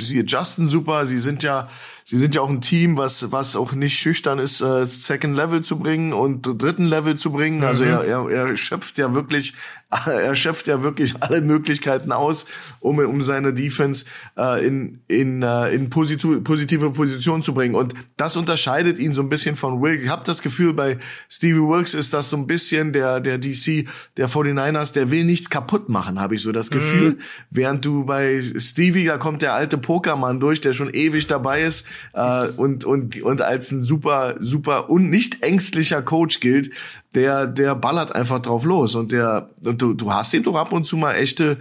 sie 0.00 0.20
adjusten 0.20 0.68
super, 0.68 1.06
sie 1.06 1.18
sind 1.18 1.42
ja 1.42 1.68
sie 2.04 2.18
sind 2.18 2.34
ja 2.34 2.42
auch 2.42 2.50
ein 2.50 2.60
Team, 2.60 2.96
was, 2.96 3.32
was 3.32 3.56
auch 3.56 3.72
nicht 3.72 3.98
schüchtern 3.98 4.38
ist, 4.38 4.60
äh, 4.60 4.86
Second 4.86 5.34
Level 5.34 5.62
zu 5.62 5.78
bringen 5.78 6.12
und 6.12 6.42
dritten 6.42 6.84
Level 6.84 7.16
zu 7.16 7.32
bringen. 7.32 7.64
Also 7.64 7.84
mhm. 7.84 7.90
er, 7.90 8.04
er, 8.04 8.30
er 8.30 8.56
schöpft 8.56 8.98
ja 8.98 9.14
wirklich, 9.14 9.54
er 10.06 10.34
schöpft 10.34 10.66
ja 10.66 10.82
wirklich 10.82 11.14
alle 11.22 11.40
Möglichkeiten 11.40 12.12
aus, 12.12 12.46
um, 12.80 12.98
um 12.98 13.22
seine 13.22 13.52
Defense 13.52 14.06
äh, 14.36 14.66
in, 14.66 15.00
in, 15.08 15.42
äh, 15.42 15.72
in 15.74 15.90
positive, 15.90 16.40
Position 16.40 17.42
zu 17.42 17.54
bringen. 17.54 17.74
Und 17.74 17.94
das 18.16 18.36
unterscheidet 18.36 18.98
ihn 18.98 19.14
so 19.14 19.22
ein 19.22 19.28
bisschen 19.28 19.56
von 19.56 19.80
Wilkes. 19.80 20.04
Ich 20.04 20.10
habe 20.10 20.24
das 20.24 20.42
Gefühl, 20.42 20.72
bei 20.72 20.98
Stevie 21.28 21.60
Wilkes 21.60 21.94
ist 21.94 22.12
das 22.12 22.30
so 22.30 22.36
ein 22.36 22.46
bisschen 22.46 22.92
der, 22.92 23.20
der 23.20 23.38
DC, 23.38 23.86
der 24.16 24.28
49ers, 24.28 24.92
der 24.92 25.10
will 25.10 25.24
nichts 25.24 25.48
kaputt 25.48 25.88
machen, 25.88 26.20
habe 26.20 26.34
ich 26.34 26.42
so 26.42 26.50
das 26.50 26.70
Gefühl. 26.70 27.10
Mhm. 27.10 27.18
Während 27.50 27.84
du 27.84 28.04
bei 28.04 28.42
Stevie, 28.56 29.04
da 29.04 29.18
kommt 29.18 29.42
der 29.42 29.54
alte 29.54 29.78
Pokermann 29.78 30.40
durch, 30.40 30.60
der 30.60 30.72
schon 30.72 30.92
ewig 30.92 31.26
dabei 31.26 31.62
ist, 31.62 31.86
äh, 32.14 32.48
und, 32.56 32.84
und, 32.84 33.22
und 33.22 33.42
als 33.42 33.70
ein 33.70 33.82
super, 33.82 34.36
super 34.40 34.90
und 34.90 35.10
nicht 35.10 35.42
ängstlicher 35.42 36.02
Coach 36.02 36.40
gilt, 36.40 36.70
der, 37.14 37.46
der 37.46 37.74
ballert 37.74 38.14
einfach 38.14 38.40
drauf 38.40 38.64
los 38.64 38.94
und 38.94 39.12
der, 39.12 39.50
du, 39.60 39.94
du 39.94 40.12
hast 40.12 40.34
ihm 40.34 40.42
doch 40.42 40.56
ab 40.56 40.72
und 40.72 40.84
zu 40.84 40.96
mal 40.96 41.14
echte, 41.14 41.58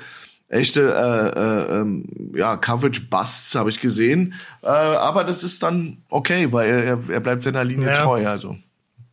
echte 0.48 0.82
äh, 0.82 1.40
äh, 1.40 1.80
ähm, 1.80 2.32
ja, 2.36 2.58
Coverage 2.58 3.02
Busts 3.10 3.56
habe 3.56 3.70
ich 3.70 3.80
gesehen, 3.80 4.34
äh, 4.62 4.68
aber 4.68 5.24
das 5.24 5.44
ist 5.44 5.64
dann 5.64 6.04
okay, 6.10 6.52
weil 6.52 6.70
er, 6.70 7.10
er 7.10 7.20
bleibt 7.20 7.44
seiner 7.44 7.64
Linie 7.64 7.88
ja. 7.88 7.94
treu, 7.94 8.28
also. 8.28 8.58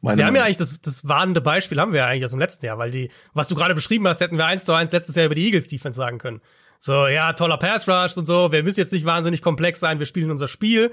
Meine 0.02 0.18
wir 0.18 0.26
haben 0.26 0.36
ja 0.36 0.44
eigentlich 0.44 0.56
das, 0.56 0.80
das 0.80 1.06
warnende 1.06 1.42
Beispiel 1.42 1.78
haben 1.78 1.92
wir 1.92 2.00
ja 2.00 2.06
eigentlich 2.06 2.24
aus 2.24 2.30
dem 2.30 2.40
letzten 2.40 2.64
Jahr, 2.64 2.78
weil 2.78 2.90
die, 2.90 3.10
was 3.34 3.48
du 3.48 3.54
gerade 3.54 3.74
beschrieben 3.74 4.08
hast, 4.08 4.20
hätten 4.20 4.38
wir 4.38 4.46
eins 4.46 4.64
zu 4.64 4.72
eins 4.72 4.92
letztes 4.92 5.14
Jahr 5.14 5.26
über 5.26 5.34
die 5.34 5.44
Eagles 5.44 5.68
Defense 5.68 5.96
sagen 5.96 6.18
können. 6.18 6.40
So, 6.78 7.06
ja, 7.06 7.34
toller 7.34 7.58
Pass 7.58 7.86
Rush 7.86 8.16
und 8.16 8.24
so, 8.24 8.50
wir 8.50 8.62
müssen 8.62 8.80
jetzt 8.80 8.94
nicht 8.94 9.04
wahnsinnig 9.04 9.42
komplex 9.42 9.78
sein, 9.78 9.98
wir 9.98 10.06
spielen 10.06 10.30
unser 10.30 10.48
Spiel. 10.48 10.92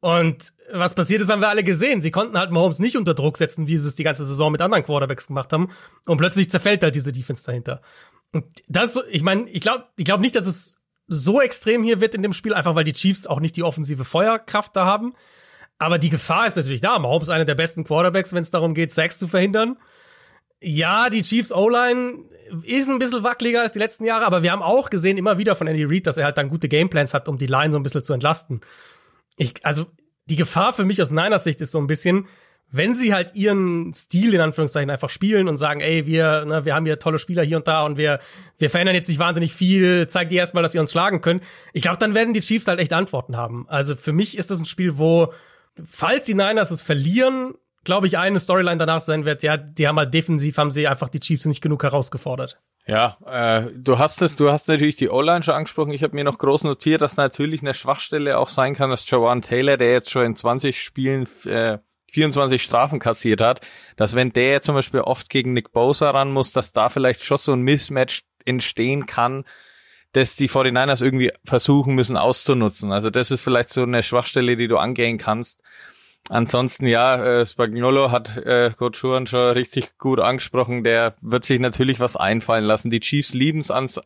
Und 0.00 0.52
was 0.72 0.94
passiert 0.94 1.20
ist, 1.20 1.30
haben 1.30 1.40
wir 1.40 1.48
alle 1.48 1.64
gesehen. 1.64 2.02
Sie 2.02 2.10
konnten 2.10 2.38
halt 2.38 2.50
Mahomes 2.50 2.78
nicht 2.78 2.96
unter 2.96 3.14
Druck 3.14 3.36
setzen, 3.36 3.68
wie 3.68 3.76
sie 3.76 3.88
es 3.88 3.96
die 3.96 4.04
ganze 4.04 4.24
Saison 4.24 4.50
mit 4.52 4.60
anderen 4.60 4.84
Quarterbacks 4.84 5.26
gemacht 5.26 5.52
haben. 5.52 5.70
Und 6.06 6.16
plötzlich 6.16 6.50
zerfällt 6.50 6.82
halt 6.82 6.94
diese 6.94 7.12
Defense 7.12 7.44
dahinter. 7.44 7.82
Und 8.32 8.44
das, 8.68 9.00
ich 9.10 9.22
meine, 9.22 9.48
ich 9.50 9.60
glaube 9.60 9.84
ich 9.96 10.04
glaub 10.04 10.20
nicht, 10.20 10.36
dass 10.36 10.46
es 10.46 10.78
so 11.06 11.40
extrem 11.40 11.82
hier 11.82 12.00
wird 12.00 12.14
in 12.14 12.22
dem 12.22 12.32
Spiel, 12.32 12.54
einfach 12.54 12.74
weil 12.74 12.84
die 12.84 12.94
Chiefs 12.94 13.26
auch 13.26 13.40
nicht 13.40 13.56
die 13.56 13.62
offensive 13.62 14.04
Feuerkraft 14.04 14.74
da 14.74 14.86
haben. 14.86 15.14
Aber 15.78 15.98
die 15.98 16.08
Gefahr 16.08 16.46
ist 16.46 16.56
natürlich 16.56 16.80
da. 16.80 16.98
Mahomes 16.98 17.28
ist 17.28 17.34
einer 17.34 17.44
der 17.44 17.54
besten 17.54 17.84
Quarterbacks, 17.84 18.32
wenn 18.32 18.42
es 18.42 18.50
darum 18.50 18.74
geht, 18.74 18.92
Sacks 18.92 19.18
zu 19.18 19.28
verhindern. 19.28 19.76
Ja, 20.60 21.10
die 21.10 21.22
Chiefs 21.22 21.52
O-Line 21.52 22.24
ist 22.62 22.88
ein 22.88 22.98
bisschen 22.98 23.22
wackeliger 23.22 23.60
als 23.60 23.72
die 23.72 23.78
letzten 23.78 24.04
Jahre, 24.04 24.24
aber 24.24 24.42
wir 24.42 24.52
haben 24.52 24.62
auch 24.62 24.88
gesehen 24.88 25.18
immer 25.18 25.36
wieder 25.36 25.56
von 25.56 25.66
Andy 25.66 25.84
Reid, 25.84 26.06
dass 26.06 26.16
er 26.16 26.24
halt 26.24 26.38
dann 26.38 26.48
gute 26.48 26.68
Gameplans 26.68 27.12
hat, 27.12 27.28
um 27.28 27.36
die 27.36 27.46
Line 27.46 27.72
so 27.72 27.78
ein 27.78 27.82
bisschen 27.82 28.04
zu 28.04 28.14
entlasten 28.14 28.60
ich, 29.36 29.54
also 29.64 29.86
die 30.26 30.36
Gefahr 30.36 30.72
für 30.72 30.84
mich 30.84 31.00
aus 31.00 31.10
Niners 31.10 31.44
Sicht 31.44 31.60
ist 31.60 31.72
so 31.72 31.78
ein 31.78 31.86
bisschen, 31.86 32.26
wenn 32.70 32.94
sie 32.94 33.14
halt 33.14 33.34
ihren 33.34 33.92
Stil 33.92 34.34
in 34.34 34.40
Anführungszeichen 34.40 34.90
einfach 34.90 35.10
spielen 35.10 35.48
und 35.48 35.56
sagen, 35.56 35.80
ey, 35.80 36.06
wir, 36.06 36.44
ne, 36.44 36.64
wir 36.64 36.74
haben 36.74 36.86
hier 36.86 36.98
tolle 36.98 37.18
Spieler 37.18 37.44
hier 37.44 37.58
und 37.58 37.68
da 37.68 37.84
und 37.84 37.96
wir, 37.96 38.18
wir 38.58 38.70
verändern 38.70 38.96
jetzt 38.96 39.08
nicht 39.08 39.20
wahnsinnig 39.20 39.54
viel, 39.54 40.06
zeigt 40.08 40.32
ihr 40.32 40.38
erstmal, 40.38 40.62
dass 40.62 40.74
ihr 40.74 40.80
uns 40.80 40.90
schlagen 40.90 41.20
könnt. 41.20 41.44
Ich 41.72 41.82
glaube, 41.82 41.98
dann 41.98 42.14
werden 42.14 42.34
die 42.34 42.40
Chiefs 42.40 42.66
halt 42.66 42.80
echt 42.80 42.92
Antworten 42.92 43.36
haben. 43.36 43.66
Also 43.68 43.94
für 43.94 44.12
mich 44.12 44.36
ist 44.36 44.50
das 44.50 44.58
ein 44.58 44.64
Spiel, 44.64 44.98
wo, 44.98 45.32
falls 45.84 46.24
die 46.24 46.34
Niners 46.34 46.70
es 46.70 46.82
verlieren, 46.82 47.54
glaube 47.84 48.06
ich, 48.06 48.18
eine 48.18 48.40
Storyline 48.40 48.78
danach 48.78 49.02
sein 49.02 49.24
wird, 49.24 49.42
ja, 49.42 49.56
die 49.56 49.86
haben 49.86 49.98
halt 49.98 50.12
defensiv, 50.12 50.56
haben 50.56 50.70
sie 50.70 50.88
einfach 50.88 51.10
die 51.10 51.20
Chiefs 51.20 51.44
nicht 51.44 51.60
genug 51.60 51.82
herausgefordert. 51.82 52.58
Ja, 52.86 53.16
äh, 53.26 53.70
du 53.74 53.98
hast 53.98 54.20
es, 54.20 54.36
du 54.36 54.50
hast 54.50 54.68
natürlich 54.68 54.96
die 54.96 55.08
O-Line 55.08 55.42
schon 55.42 55.54
angesprochen. 55.54 55.92
Ich 55.92 56.02
habe 56.02 56.14
mir 56.14 56.24
noch 56.24 56.36
groß 56.36 56.64
notiert, 56.64 57.00
dass 57.00 57.16
natürlich 57.16 57.62
eine 57.62 57.72
Schwachstelle 57.72 58.38
auch 58.38 58.50
sein 58.50 58.74
kann, 58.74 58.90
dass 58.90 59.08
Jawan 59.08 59.40
Taylor, 59.40 59.78
der 59.78 59.92
jetzt 59.92 60.10
schon 60.10 60.24
in 60.24 60.36
20 60.36 60.82
Spielen 60.82 61.26
äh, 61.46 61.78
24 62.12 62.62
Strafen 62.62 63.00
kassiert 63.00 63.40
hat, 63.40 63.62
dass 63.96 64.14
wenn 64.14 64.32
der 64.32 64.60
zum 64.60 64.74
Beispiel 64.74 65.00
oft 65.00 65.30
gegen 65.30 65.54
Nick 65.54 65.72
Bosa 65.72 66.10
ran 66.10 66.30
muss, 66.30 66.52
dass 66.52 66.72
da 66.72 66.90
vielleicht 66.90 67.24
schon 67.24 67.38
so 67.38 67.52
ein 67.52 67.62
Mismatch 67.62 68.22
entstehen 68.44 69.06
kann, 69.06 69.44
dass 70.12 70.36
die 70.36 70.48
49ers 70.48 71.02
irgendwie 71.02 71.32
versuchen 71.44 71.94
müssen 71.94 72.16
auszunutzen. 72.16 72.92
Also 72.92 73.10
das 73.10 73.30
ist 73.30 73.42
vielleicht 73.42 73.70
so 73.70 73.82
eine 73.82 74.02
Schwachstelle, 74.02 74.56
die 74.56 74.68
du 74.68 74.76
angehen 74.76 75.18
kannst. 75.18 75.60
Ansonsten 76.30 76.86
ja, 76.86 77.22
äh, 77.22 77.46
Spagnolo 77.46 78.10
hat 78.10 78.36
äh, 78.38 78.70
Coach 78.76 78.98
Schuhan 78.98 79.26
schon 79.26 79.50
richtig 79.52 79.98
gut 79.98 80.20
angesprochen. 80.20 80.82
Der 80.82 81.14
wird 81.20 81.44
sich 81.44 81.60
natürlich 81.60 82.00
was 82.00 82.16
einfallen 82.16 82.64
lassen. 82.64 82.90
Die 82.90 83.00
Chiefs 83.00 83.34
lieben 83.34 83.60
es 83.60 83.70
ans 83.70 84.00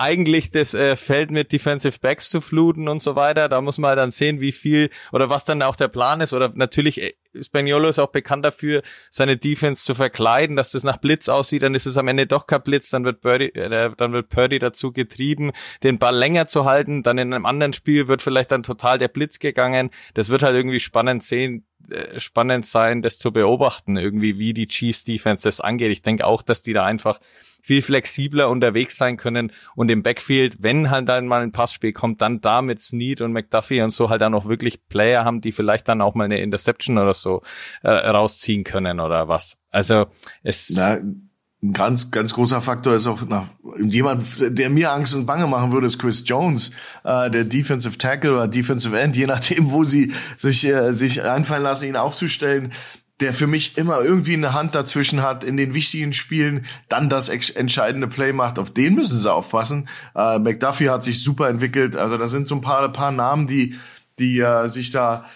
eigentlich 0.00 0.50
das 0.50 0.74
äh, 0.74 0.96
Feld 0.96 1.30
mit 1.30 1.52
Defensive 1.52 1.98
Backs 2.00 2.30
zu 2.30 2.40
fluten 2.40 2.88
und 2.88 3.02
so 3.02 3.16
weiter. 3.16 3.48
Da 3.48 3.60
muss 3.60 3.78
man 3.78 3.90
halt 3.90 3.98
dann 3.98 4.10
sehen, 4.10 4.40
wie 4.40 4.52
viel 4.52 4.90
oder 5.12 5.28
was 5.28 5.44
dann 5.44 5.62
auch 5.62 5.76
der 5.76 5.88
Plan 5.88 6.20
ist. 6.20 6.32
Oder 6.32 6.50
natürlich, 6.54 7.02
äh, 7.02 7.14
Spaniolo 7.40 7.88
ist 7.88 7.98
auch 7.98 8.10
bekannt 8.10 8.44
dafür, 8.44 8.82
seine 9.10 9.36
Defense 9.36 9.84
zu 9.84 9.94
verkleiden, 9.94 10.56
dass 10.56 10.70
das 10.70 10.84
nach 10.84 10.96
Blitz 10.96 11.28
aussieht, 11.28 11.62
dann 11.62 11.74
ist 11.74 11.86
es 11.86 11.98
am 11.98 12.08
Ende 12.08 12.26
doch 12.26 12.46
kein 12.46 12.62
Blitz, 12.62 12.90
dann 12.90 13.04
wird 13.04 13.20
Birdie, 13.20 13.54
äh, 13.54 13.90
dann 13.96 14.12
wird 14.12 14.30
Purdy 14.30 14.58
dazu 14.58 14.92
getrieben, 14.92 15.52
den 15.82 15.98
Ball 15.98 16.16
länger 16.16 16.46
zu 16.46 16.64
halten. 16.64 17.02
Dann 17.02 17.18
in 17.18 17.32
einem 17.32 17.46
anderen 17.46 17.72
Spiel 17.72 18.08
wird 18.08 18.22
vielleicht 18.22 18.50
dann 18.50 18.62
total 18.62 18.98
der 18.98 19.08
Blitz 19.08 19.38
gegangen. 19.38 19.90
Das 20.14 20.30
wird 20.30 20.42
halt 20.42 20.56
irgendwie 20.56 20.80
spannend 20.80 21.22
sehen, 21.22 21.66
spannend 22.16 22.66
sein, 22.66 23.02
das 23.02 23.18
zu 23.18 23.32
beobachten, 23.32 23.96
irgendwie 23.96 24.38
wie 24.38 24.54
die 24.54 24.66
Chiefs 24.66 25.04
Defense 25.04 25.44
das 25.44 25.60
angeht. 25.60 25.92
Ich 25.92 26.02
denke 26.02 26.26
auch, 26.26 26.42
dass 26.42 26.62
die 26.62 26.72
da 26.72 26.84
einfach 26.84 27.20
viel 27.62 27.82
flexibler 27.82 28.48
unterwegs 28.48 28.96
sein 28.96 29.16
können 29.16 29.52
und 29.76 29.90
im 29.90 30.02
Backfield, 30.02 30.56
wenn 30.60 30.90
halt 30.90 31.08
dann 31.08 31.26
mal 31.26 31.42
ein 31.42 31.52
Passspiel 31.52 31.92
kommt, 31.92 32.20
dann 32.20 32.40
da 32.40 32.62
mit 32.62 32.80
Snead 32.80 33.20
und 33.20 33.32
McDuffie 33.32 33.82
und 33.82 33.90
so 33.90 34.10
halt 34.10 34.22
dann 34.22 34.34
auch 34.34 34.46
wirklich 34.46 34.88
Player 34.88 35.24
haben, 35.24 35.40
die 35.40 35.52
vielleicht 35.52 35.88
dann 35.88 36.00
auch 36.00 36.14
mal 36.14 36.24
eine 36.24 36.40
Interception 36.40 36.98
oder 36.98 37.14
so 37.14 37.42
äh, 37.82 37.90
rausziehen 37.90 38.64
können 38.64 38.98
oder 39.00 39.28
was. 39.28 39.56
Also 39.70 40.06
es 40.42 40.70
Na, 40.70 40.98
ein 41.62 41.74
ganz, 41.74 42.10
ganz 42.10 42.32
großer 42.32 42.62
Faktor 42.62 42.94
ist 42.94 43.06
auch 43.06 43.26
nach, 43.26 43.44
jemand, 43.78 44.24
der 44.40 44.70
mir 44.70 44.92
Angst 44.92 45.14
und 45.14 45.26
Bange 45.26 45.46
machen 45.46 45.72
würde, 45.72 45.86
ist 45.86 45.98
Chris 45.98 46.22
Jones, 46.26 46.70
äh, 47.04 47.30
der 47.30 47.44
Defensive 47.44 47.98
Tackle 47.98 48.32
oder 48.32 48.48
Defensive 48.48 48.98
End, 48.98 49.14
je 49.14 49.26
nachdem, 49.26 49.70
wo 49.70 49.84
sie 49.84 50.12
sich, 50.38 50.66
äh, 50.66 50.92
sich 50.92 51.22
einfallen 51.22 51.62
lassen, 51.62 51.88
ihn 51.88 51.96
aufzustellen 51.96 52.72
der 53.20 53.34
für 53.34 53.46
mich 53.46 53.76
immer 53.76 54.00
irgendwie 54.00 54.34
eine 54.34 54.54
Hand 54.54 54.74
dazwischen 54.74 55.22
hat 55.22 55.44
in 55.44 55.56
den 55.56 55.74
wichtigen 55.74 56.12
Spielen, 56.12 56.66
dann 56.88 57.10
das 57.10 57.28
entscheidende 57.28 58.08
Play 58.08 58.32
macht. 58.32 58.58
Auf 58.58 58.72
den 58.72 58.94
müssen 58.94 59.18
sie 59.18 59.30
aufpassen. 59.30 59.88
Äh, 60.14 60.38
McDuffie 60.38 60.88
hat 60.88 61.04
sich 61.04 61.22
super 61.22 61.48
entwickelt. 61.48 61.96
Also 61.96 62.16
da 62.16 62.28
sind 62.28 62.48
so 62.48 62.54
ein 62.54 62.60
paar, 62.62 62.88
paar 62.92 63.12
Namen, 63.12 63.46
die, 63.46 63.76
die 64.18 64.40
äh, 64.40 64.68
sich 64.68 64.90
da 64.90 65.26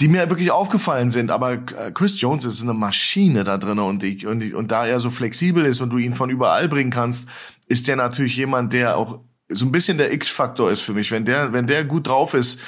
die 0.00 0.08
mir 0.08 0.28
wirklich 0.30 0.50
aufgefallen 0.50 1.10
sind. 1.10 1.30
Aber 1.30 1.52
äh, 1.52 1.92
Chris 1.92 2.20
Jones 2.20 2.44
ist 2.44 2.62
eine 2.62 2.74
Maschine 2.74 3.44
da 3.44 3.58
drin 3.58 3.78
und, 3.78 4.02
ich, 4.02 4.26
und, 4.26 4.40
ich, 4.40 4.54
und 4.54 4.70
da 4.70 4.86
er 4.86 4.98
so 4.98 5.10
flexibel 5.10 5.64
ist 5.66 5.80
und 5.80 5.90
du 5.90 5.98
ihn 5.98 6.14
von 6.14 6.30
überall 6.30 6.68
bringen 6.68 6.90
kannst, 6.90 7.28
ist 7.66 7.86
der 7.86 7.96
natürlich 7.96 8.36
jemand, 8.36 8.72
der 8.72 8.96
auch 8.96 9.20
so 9.48 9.64
ein 9.64 9.72
bisschen 9.72 9.98
der 9.98 10.12
X-Faktor 10.12 10.70
ist 10.70 10.80
für 10.80 10.94
mich. 10.94 11.10
Wenn 11.10 11.24
der, 11.24 11.52
wenn 11.52 11.66
der 11.66 11.84
gut 11.84 12.06
drauf 12.06 12.34
ist, 12.34 12.60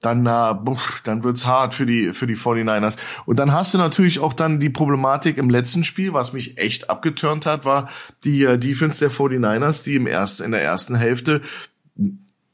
dann, 0.00 0.24
äh, 0.24 0.54
buff, 0.54 1.02
dann 1.04 1.22
wird's 1.24 1.44
hart 1.44 1.74
für 1.74 1.84
die, 1.84 2.14
für 2.14 2.26
die 2.26 2.36
49ers. 2.36 2.96
Und 3.26 3.38
dann 3.38 3.52
hast 3.52 3.74
du 3.74 3.78
natürlich 3.78 4.18
auch 4.20 4.32
dann 4.32 4.58
die 4.58 4.70
Problematik 4.70 5.36
im 5.36 5.50
letzten 5.50 5.84
Spiel, 5.84 6.14
was 6.14 6.32
mich 6.32 6.56
echt 6.56 6.88
abgeturnt 6.88 7.44
hat, 7.44 7.66
war 7.66 7.90
die 8.24 8.44
äh, 8.44 8.56
Defense 8.56 8.98
der 8.98 9.10
49ers, 9.10 9.84
die 9.84 9.96
im 9.96 10.06
ersten, 10.06 10.44
in 10.44 10.52
der 10.52 10.62
ersten 10.62 10.94
Hälfte 10.94 11.42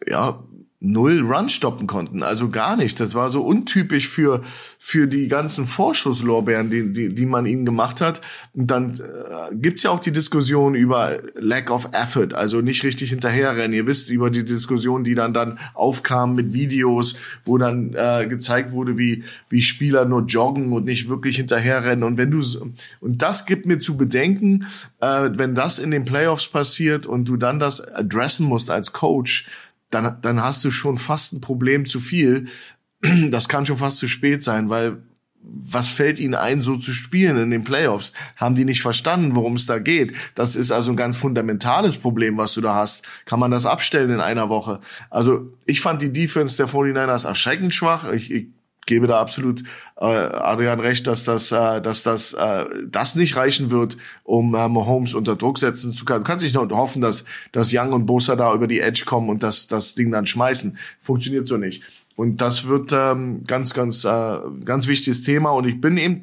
ja, 0.06 0.42
null 0.80 1.20
Run 1.20 1.48
stoppen 1.48 1.86
konnten, 1.86 2.22
also 2.22 2.50
gar 2.50 2.76
nicht. 2.76 3.00
Das 3.00 3.14
war 3.14 3.30
so 3.30 3.42
untypisch 3.42 4.08
für 4.08 4.42
für 4.78 5.06
die 5.06 5.26
ganzen 5.26 5.66
Vorschusslorbeeren, 5.66 6.70
die 6.70 6.92
die, 6.92 7.14
die 7.14 7.26
man 7.26 7.46
ihnen 7.46 7.64
gemacht 7.64 8.02
hat. 8.02 8.20
Und 8.52 8.70
dann 8.70 9.00
äh, 9.00 9.54
gibt's 9.54 9.84
ja 9.84 9.90
auch 9.90 10.00
die 10.00 10.12
Diskussion 10.12 10.74
über 10.74 11.18
Lack 11.34 11.70
of 11.70 11.88
Effort, 11.92 12.34
also 12.34 12.60
nicht 12.60 12.84
richtig 12.84 13.10
hinterherrennen. 13.10 13.72
Ihr 13.72 13.86
wisst 13.86 14.10
über 14.10 14.30
die 14.30 14.44
Diskussion, 14.44 15.02
die 15.02 15.14
dann 15.14 15.32
dann 15.32 15.58
aufkam 15.72 16.34
mit 16.34 16.52
Videos, 16.52 17.18
wo 17.46 17.56
dann 17.56 17.94
äh, 17.94 18.26
gezeigt 18.28 18.72
wurde, 18.72 18.98
wie 18.98 19.24
wie 19.48 19.62
Spieler 19.62 20.04
nur 20.04 20.26
joggen 20.26 20.72
und 20.74 20.84
nicht 20.84 21.08
wirklich 21.08 21.36
hinterherrennen. 21.36 22.04
Und 22.04 22.18
wenn 22.18 22.30
du 22.30 22.42
und 23.00 23.22
das 23.22 23.46
gibt 23.46 23.64
mir 23.64 23.78
zu 23.78 23.96
bedenken, 23.96 24.66
äh, 25.00 25.30
wenn 25.32 25.54
das 25.54 25.78
in 25.78 25.90
den 25.90 26.04
Playoffs 26.04 26.48
passiert 26.48 27.06
und 27.06 27.26
du 27.26 27.38
dann 27.38 27.58
das 27.58 27.80
adressen 27.80 28.46
musst 28.46 28.70
als 28.70 28.92
Coach 28.92 29.46
dann, 29.90 30.18
dann 30.22 30.42
hast 30.42 30.64
du 30.64 30.70
schon 30.70 30.98
fast 30.98 31.32
ein 31.32 31.40
Problem 31.40 31.86
zu 31.86 32.00
viel. 32.00 32.46
Das 33.30 33.48
kann 33.48 33.66
schon 33.66 33.76
fast 33.76 33.98
zu 33.98 34.08
spät 34.08 34.42
sein, 34.42 34.68
weil 34.68 35.02
was 35.48 35.88
fällt 35.88 36.18
ihnen 36.18 36.34
ein, 36.34 36.60
so 36.60 36.76
zu 36.76 36.92
spielen 36.92 37.36
in 37.36 37.50
den 37.50 37.62
Playoffs? 37.62 38.12
Haben 38.36 38.56
die 38.56 38.64
nicht 38.64 38.82
verstanden, 38.82 39.36
worum 39.36 39.54
es 39.54 39.66
da 39.66 39.78
geht? 39.78 40.12
Das 40.34 40.56
ist 40.56 40.72
also 40.72 40.90
ein 40.90 40.96
ganz 40.96 41.16
fundamentales 41.16 41.98
Problem, 41.98 42.36
was 42.36 42.54
du 42.54 42.60
da 42.60 42.74
hast. 42.74 43.04
Kann 43.26 43.38
man 43.38 43.52
das 43.52 43.64
abstellen 43.64 44.10
in 44.10 44.20
einer 44.20 44.48
Woche? 44.48 44.80
Also 45.08 45.52
ich 45.64 45.80
fand 45.80 46.02
die 46.02 46.12
Defense 46.12 46.56
der 46.56 46.68
49ers 46.68 47.26
erschreckend 47.26 47.74
schwach. 47.74 48.10
Ich, 48.12 48.32
ich 48.32 48.48
gebe 48.86 49.06
da 49.06 49.20
absolut 49.20 49.62
äh, 49.96 50.04
Adrian 50.04 50.80
recht, 50.80 51.06
dass 51.06 51.24
das, 51.24 51.52
äh, 51.52 51.82
dass 51.82 52.02
das, 52.02 52.32
äh, 52.32 52.64
das 52.88 53.16
nicht 53.16 53.36
reichen 53.36 53.70
wird, 53.70 53.96
um 54.24 54.54
äh, 54.54 54.68
Mahomes 54.68 55.12
unter 55.14 55.36
Druck 55.36 55.58
setzen 55.58 55.92
zu 55.92 56.04
können. 56.04 56.20
Du 56.20 56.26
kannst 56.26 56.44
nicht 56.44 56.54
nur 56.54 56.68
hoffen, 56.70 57.02
dass, 57.02 57.24
dass 57.52 57.74
Young 57.74 57.92
und 57.92 58.06
Bosa 58.06 58.36
da 58.36 58.54
über 58.54 58.66
die 58.66 58.80
Edge 58.80 59.04
kommen 59.04 59.28
und 59.28 59.42
das, 59.42 59.66
das 59.66 59.94
Ding 59.94 60.10
dann 60.10 60.26
schmeißen. 60.26 60.78
Funktioniert 61.02 61.46
so 61.46 61.56
nicht. 61.56 61.82
Und 62.14 62.40
das 62.40 62.66
wird 62.66 62.92
ähm, 62.94 63.44
ganz, 63.44 63.74
ganz, 63.74 64.04
äh, 64.04 64.38
ganz 64.64 64.88
wichtiges 64.88 65.22
Thema. 65.22 65.50
Und 65.50 65.66
ich 65.66 65.80
bin 65.80 65.98
eben, 65.98 66.22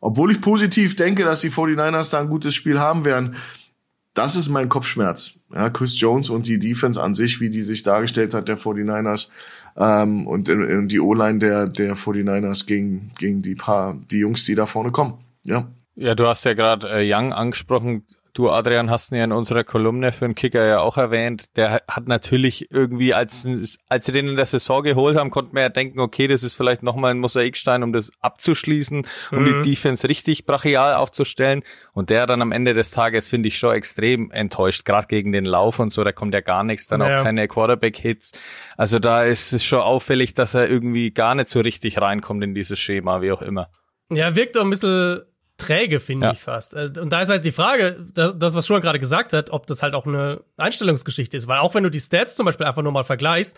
obwohl 0.00 0.30
ich 0.30 0.40
positiv 0.40 0.94
denke, 0.94 1.24
dass 1.24 1.40
die 1.40 1.50
49ers 1.50 2.10
da 2.12 2.20
ein 2.20 2.28
gutes 2.28 2.54
Spiel 2.54 2.78
haben 2.78 3.04
werden, 3.04 3.34
das 4.14 4.36
ist 4.36 4.48
mein 4.48 4.68
Kopfschmerz. 4.68 5.40
Ja, 5.54 5.70
Chris 5.70 6.00
Jones 6.00 6.28
und 6.28 6.46
die 6.46 6.58
Defense 6.58 7.00
an 7.00 7.14
sich, 7.14 7.40
wie 7.40 7.50
die 7.50 7.62
sich 7.62 7.82
dargestellt 7.84 8.34
hat, 8.34 8.48
der 8.48 8.58
49ers, 8.58 9.30
ähm, 9.78 10.26
und, 10.26 10.48
und 10.48 10.88
die 10.88 11.00
O-Line 11.00 11.38
der, 11.38 11.66
der 11.68 11.96
49ers 11.96 12.66
gegen, 12.66 13.10
gegen 13.18 13.42
die 13.42 13.54
paar, 13.54 13.96
die 14.10 14.18
Jungs, 14.18 14.44
die 14.44 14.54
da 14.54 14.66
vorne 14.66 14.90
kommen. 14.90 15.14
Ja. 15.44 15.68
Ja, 15.94 16.14
du 16.14 16.26
hast 16.26 16.44
ja 16.44 16.54
gerade 16.54 16.88
äh, 16.88 17.12
Young 17.12 17.32
angesprochen. 17.32 18.04
Du, 18.38 18.50
Adrian, 18.50 18.88
hast 18.88 19.10
ihn 19.10 19.16
ja 19.16 19.24
in 19.24 19.32
unserer 19.32 19.64
Kolumne 19.64 20.12
für 20.12 20.24
den 20.24 20.36
Kicker 20.36 20.64
ja 20.64 20.78
auch 20.78 20.96
erwähnt. 20.96 21.56
Der 21.56 21.82
hat 21.88 22.06
natürlich 22.06 22.70
irgendwie, 22.70 23.12
als, 23.12 23.48
als 23.88 24.06
sie 24.06 24.12
den 24.12 24.28
in 24.28 24.36
der 24.36 24.46
Saison 24.46 24.84
geholt 24.84 25.18
haben, 25.18 25.30
konnte 25.30 25.52
man 25.54 25.62
ja 25.62 25.68
denken, 25.70 25.98
okay, 25.98 26.28
das 26.28 26.44
ist 26.44 26.54
vielleicht 26.54 26.84
nochmal 26.84 27.10
ein 27.10 27.18
Mosaikstein, 27.18 27.82
um 27.82 27.92
das 27.92 28.12
abzuschließen, 28.20 29.08
um 29.32 29.42
mhm. 29.42 29.64
die 29.64 29.70
Defense 29.70 30.08
richtig 30.08 30.46
brachial 30.46 30.94
aufzustellen. 30.94 31.64
Und 31.94 32.10
der 32.10 32.26
dann 32.26 32.40
am 32.40 32.52
Ende 32.52 32.74
des 32.74 32.92
Tages, 32.92 33.28
finde 33.28 33.48
ich, 33.48 33.58
schon 33.58 33.74
extrem 33.74 34.30
enttäuscht, 34.30 34.84
gerade 34.84 35.08
gegen 35.08 35.32
den 35.32 35.44
Lauf 35.44 35.80
und 35.80 35.90
so, 35.90 36.04
da 36.04 36.12
kommt 36.12 36.32
ja 36.32 36.40
gar 36.40 36.62
nichts, 36.62 36.86
dann 36.86 37.00
ja. 37.00 37.18
auch 37.18 37.24
keine 37.24 37.48
Quarterback-Hits. 37.48 38.40
Also 38.76 39.00
da 39.00 39.24
ist 39.24 39.52
es 39.52 39.64
schon 39.64 39.80
auffällig, 39.80 40.34
dass 40.34 40.54
er 40.54 40.68
irgendwie 40.68 41.10
gar 41.10 41.34
nicht 41.34 41.48
so 41.48 41.58
richtig 41.58 42.00
reinkommt 42.00 42.44
in 42.44 42.54
dieses 42.54 42.78
Schema, 42.78 43.20
wie 43.20 43.32
auch 43.32 43.42
immer. 43.42 43.68
Ja, 44.12 44.36
wirkt 44.36 44.54
doch 44.54 44.62
ein 44.62 44.70
bisschen 44.70 45.22
träge, 45.58 46.00
finde 46.00 46.26
ja. 46.26 46.32
ich 46.32 46.38
fast. 46.38 46.74
Äh, 46.74 46.92
und 46.98 47.10
da 47.10 47.20
ist 47.20 47.28
halt 47.28 47.44
die 47.44 47.52
Frage, 47.52 48.06
das, 48.14 48.54
was 48.54 48.66
Schuhan 48.66 48.80
gerade 48.80 48.98
gesagt 48.98 49.32
hat, 49.32 49.50
ob 49.50 49.66
das 49.66 49.82
halt 49.82 49.94
auch 49.94 50.06
eine 50.06 50.40
Einstellungsgeschichte 50.56 51.36
ist. 51.36 51.48
Weil 51.48 51.58
auch 51.58 51.74
wenn 51.74 51.82
du 51.82 51.90
die 51.90 52.00
Stats 52.00 52.34
zum 52.36 52.46
Beispiel 52.46 52.66
einfach 52.66 52.82
nur 52.82 52.92
mal 52.92 53.04
vergleichst, 53.04 53.56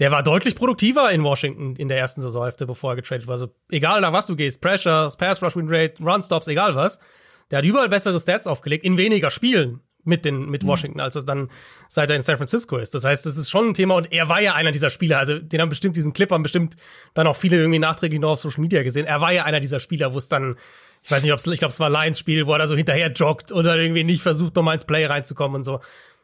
der 0.00 0.10
war 0.10 0.24
deutlich 0.24 0.56
produktiver 0.56 1.10
in 1.12 1.22
Washington 1.22 1.76
in 1.76 1.86
der 1.86 1.98
ersten 1.98 2.20
Saisonhälfte, 2.20 2.66
bevor 2.66 2.92
er 2.92 2.96
getradet 2.96 3.28
war. 3.28 3.34
Also 3.34 3.54
egal 3.70 4.00
nach 4.00 4.12
was 4.12 4.26
du 4.26 4.34
gehst, 4.34 4.60
Pressures, 4.60 5.16
Pass 5.16 5.40
Rush 5.42 5.54
Win 5.54 5.68
Rate, 5.68 6.02
Run 6.02 6.20
Stops, 6.20 6.48
egal 6.48 6.74
was. 6.74 6.98
Der 7.50 7.58
hat 7.58 7.64
überall 7.64 7.88
bessere 7.88 8.18
Stats 8.18 8.46
aufgelegt, 8.46 8.84
in 8.84 8.96
weniger 8.96 9.30
Spielen 9.30 9.80
mit 10.02 10.24
den 10.24 10.50
mit 10.50 10.62
mhm. 10.62 10.68
Washington, 10.68 11.00
als 11.00 11.16
es 11.16 11.24
dann 11.24 11.50
seit 11.88 12.10
er 12.10 12.16
in 12.16 12.22
San 12.22 12.36
Francisco 12.36 12.76
ist. 12.76 12.94
Das 12.94 13.04
heißt, 13.04 13.24
das 13.24 13.36
ist 13.36 13.50
schon 13.50 13.68
ein 13.68 13.74
Thema 13.74 13.94
und 13.94 14.12
er 14.12 14.28
war 14.28 14.40
ja 14.40 14.54
einer 14.54 14.72
dieser 14.72 14.90
Spieler. 14.90 15.18
Also 15.18 15.38
den 15.38 15.60
haben 15.60 15.68
bestimmt 15.68 15.96
diesen 15.96 16.12
Clip 16.12 16.30
haben 16.30 16.42
bestimmt 16.42 16.76
dann 17.14 17.26
auch 17.26 17.36
viele 17.36 17.58
irgendwie 17.58 17.78
nachträglich 17.78 18.20
noch 18.20 18.32
auf 18.32 18.40
Social 18.40 18.60
Media 18.60 18.82
gesehen. 18.82 19.06
Er 19.06 19.20
war 19.20 19.32
ja 19.32 19.44
einer 19.44 19.60
dieser 19.60 19.80
Spieler, 19.80 20.12
wo 20.12 20.18
es 20.18 20.28
dann 20.28 20.56
ich 21.04 21.10
weiß 21.10 21.22
nicht, 21.22 21.32
ob's, 21.32 21.46
ich 21.46 21.58
glaube, 21.58 21.72
es 21.72 21.80
war 21.80 21.90
Lions 21.90 22.18
Spiel, 22.18 22.46
wo 22.46 22.54
er 22.54 22.60
da 22.60 22.66
so 22.66 22.76
hinterher 22.76 23.12
joggt 23.12 23.52
oder 23.52 23.76
irgendwie 23.76 24.04
nicht 24.04 24.22
versucht, 24.22 24.56
nochmal 24.56 24.74
ins 24.74 24.86
Play 24.86 25.04
reinzukommen 25.04 25.56
und 25.56 25.62
so. 25.62 25.80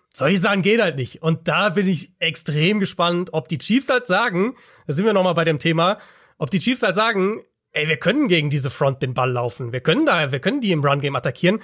Solche 0.09 0.39
Sachen 0.39 0.63
geht 0.63 0.81
halt 0.81 0.97
nicht. 0.97 1.23
Und 1.23 1.47
da 1.49 1.69
bin 1.69 1.87
ich 1.87 2.13
extrem 2.19 2.81
gespannt, 2.81 3.29
ob 3.33 3.49
die 3.49 3.59
Chiefs 3.59 3.91
halt 3.91 4.07
sagen, 4.07 4.57
da 4.87 4.95
sind 4.95 5.05
wir 5.05 5.13
nochmal 5.13 5.35
bei 5.35 5.45
dem 5.45 5.59
Thema, 5.59 5.99
ob 6.39 6.51
die 6.51 6.61
Chiefs 6.61 6.83
halt 6.83 6.95
sagen, 6.95 7.43
ey, 7.73 7.89
wir 7.89 7.99
können 7.99 8.27
gegen 8.27 8.49
diese 8.49 8.71
Front 8.71 9.03
den 9.03 9.13
Ball 9.13 9.31
laufen. 9.31 9.71
Wir 9.73 9.81
können 9.81 10.07
da, 10.07 10.33
wir 10.33 10.41
können 10.41 10.63
die 10.63 10.73
im 10.73 10.83
Run 10.83 11.03
Game 11.03 11.15
attackieren. 11.15 11.61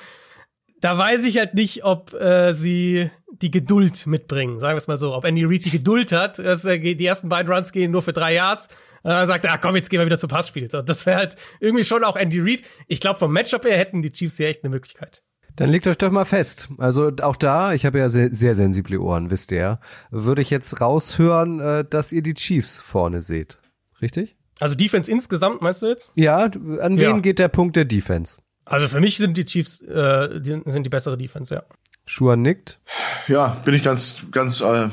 Da 0.82 0.98
weiß 0.98 1.24
ich 1.24 1.38
halt 1.38 1.54
nicht, 1.54 1.84
ob 1.84 2.12
äh, 2.12 2.52
sie 2.52 3.10
die 3.32 3.50
Geduld 3.50 4.06
mitbringen, 4.06 4.60
sagen 4.60 4.74
wir 4.74 4.78
es 4.78 4.88
mal 4.88 4.98
so. 4.98 5.14
Ob 5.14 5.24
Andy 5.24 5.44
Reid 5.46 5.64
die 5.64 5.70
Geduld 5.70 6.12
hat, 6.12 6.38
dass 6.38 6.66
äh, 6.66 6.94
die 6.94 7.06
ersten 7.06 7.30
beiden 7.30 7.50
Runs 7.50 7.72
gehen 7.72 7.92
nur 7.92 8.02
für 8.02 8.12
drei 8.12 8.34
Yards 8.34 8.68
und 9.03 9.11
dann 9.11 9.26
sagt 9.26 9.44
er, 9.44 9.53
ah, 9.53 9.59
komm, 9.59 9.76
jetzt 9.76 9.90
gehen 9.90 10.01
wir 10.01 10.07
wieder 10.07 10.18
zum 10.18 10.28
Passspiel. 10.28 10.70
So, 10.70 10.82
das 10.82 11.07
wäre 11.07 11.18
halt 11.18 11.36
irgendwie 11.61 11.84
schon 11.84 12.05
auch 12.05 12.16
Andy 12.16 12.40
Reid. 12.40 12.62
Ich 12.88 13.01
glaube, 13.01 13.18
vom 13.18 13.32
Matchup 13.32 13.64
her 13.64 13.78
hätten 13.78 14.03
die 14.03 14.12
Chiefs 14.12 14.36
hier 14.36 14.49
echt 14.49 14.64
eine 14.64 14.70
Möglichkeit. 14.70 15.22
Dann 15.57 15.70
legt 15.70 15.86
euch 15.86 15.97
doch 15.97 16.11
mal 16.11 16.26
fest. 16.26 16.68
Also 16.76 17.11
auch 17.22 17.36
da, 17.36 17.72
ich 17.72 17.86
habe 17.86 17.99
ja 17.99 18.11
sehr, 18.11 18.30
sehr 18.30 18.55
sensible 18.55 18.99
Ohren, 19.01 19.30
wisst 19.30 19.53
ihr, 19.53 19.80
würde 20.11 20.42
ich 20.42 20.51
jetzt 20.51 20.80
raushören, 20.80 21.61
äh, 21.61 21.84
dass 21.88 22.12
ihr 22.12 22.22
die 22.22 22.34
Chiefs 22.34 22.80
vorne 22.80 23.22
seht. 23.22 23.59
Richtig? 24.03 24.36
Also 24.61 24.74
Defense 24.74 25.11
insgesamt, 25.11 25.62
meinst 25.62 25.82
du 25.82 25.86
jetzt? 25.86 26.12
Ja, 26.14 26.44
an 26.44 27.01
wen 27.01 27.01
ja. 27.01 27.18
geht 27.20 27.38
der 27.38 27.49
Punkt 27.49 27.76
der 27.76 27.86
Defense? 27.86 28.38
Also 28.66 28.88
für 28.88 29.01
mich 29.01 29.16
sind 29.16 29.36
die 29.36 29.44
Chiefs 29.44 29.80
äh, 29.82 30.40
die, 30.40 30.61
sind 30.66 30.84
die 30.84 30.90
bessere 30.90 31.16
Defense, 31.16 31.55
ja. 31.55 31.62
Schuhan 32.05 32.42
nickt. 32.42 32.80
Ja, 33.26 33.61
bin 33.64 33.74
ich 33.74 33.82
ganz, 33.82 34.26
ganz, 34.30 34.61
äh, 34.61 34.88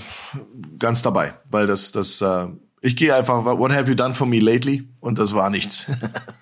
ganz 0.80 1.01
dabei, 1.01 1.34
weil 1.49 1.68
das, 1.68 1.91
das 1.91 2.22
äh, 2.22 2.47
ich 2.84 2.97
gehe 2.97 3.15
einfach, 3.15 3.45
what 3.45 3.71
have 3.71 3.89
you 3.89 3.95
done 3.95 4.13
for 4.13 4.27
me 4.27 4.39
lately? 4.39 4.84
Und 4.99 5.17
das 5.17 5.34
war 5.34 5.49
nichts. 5.49 5.89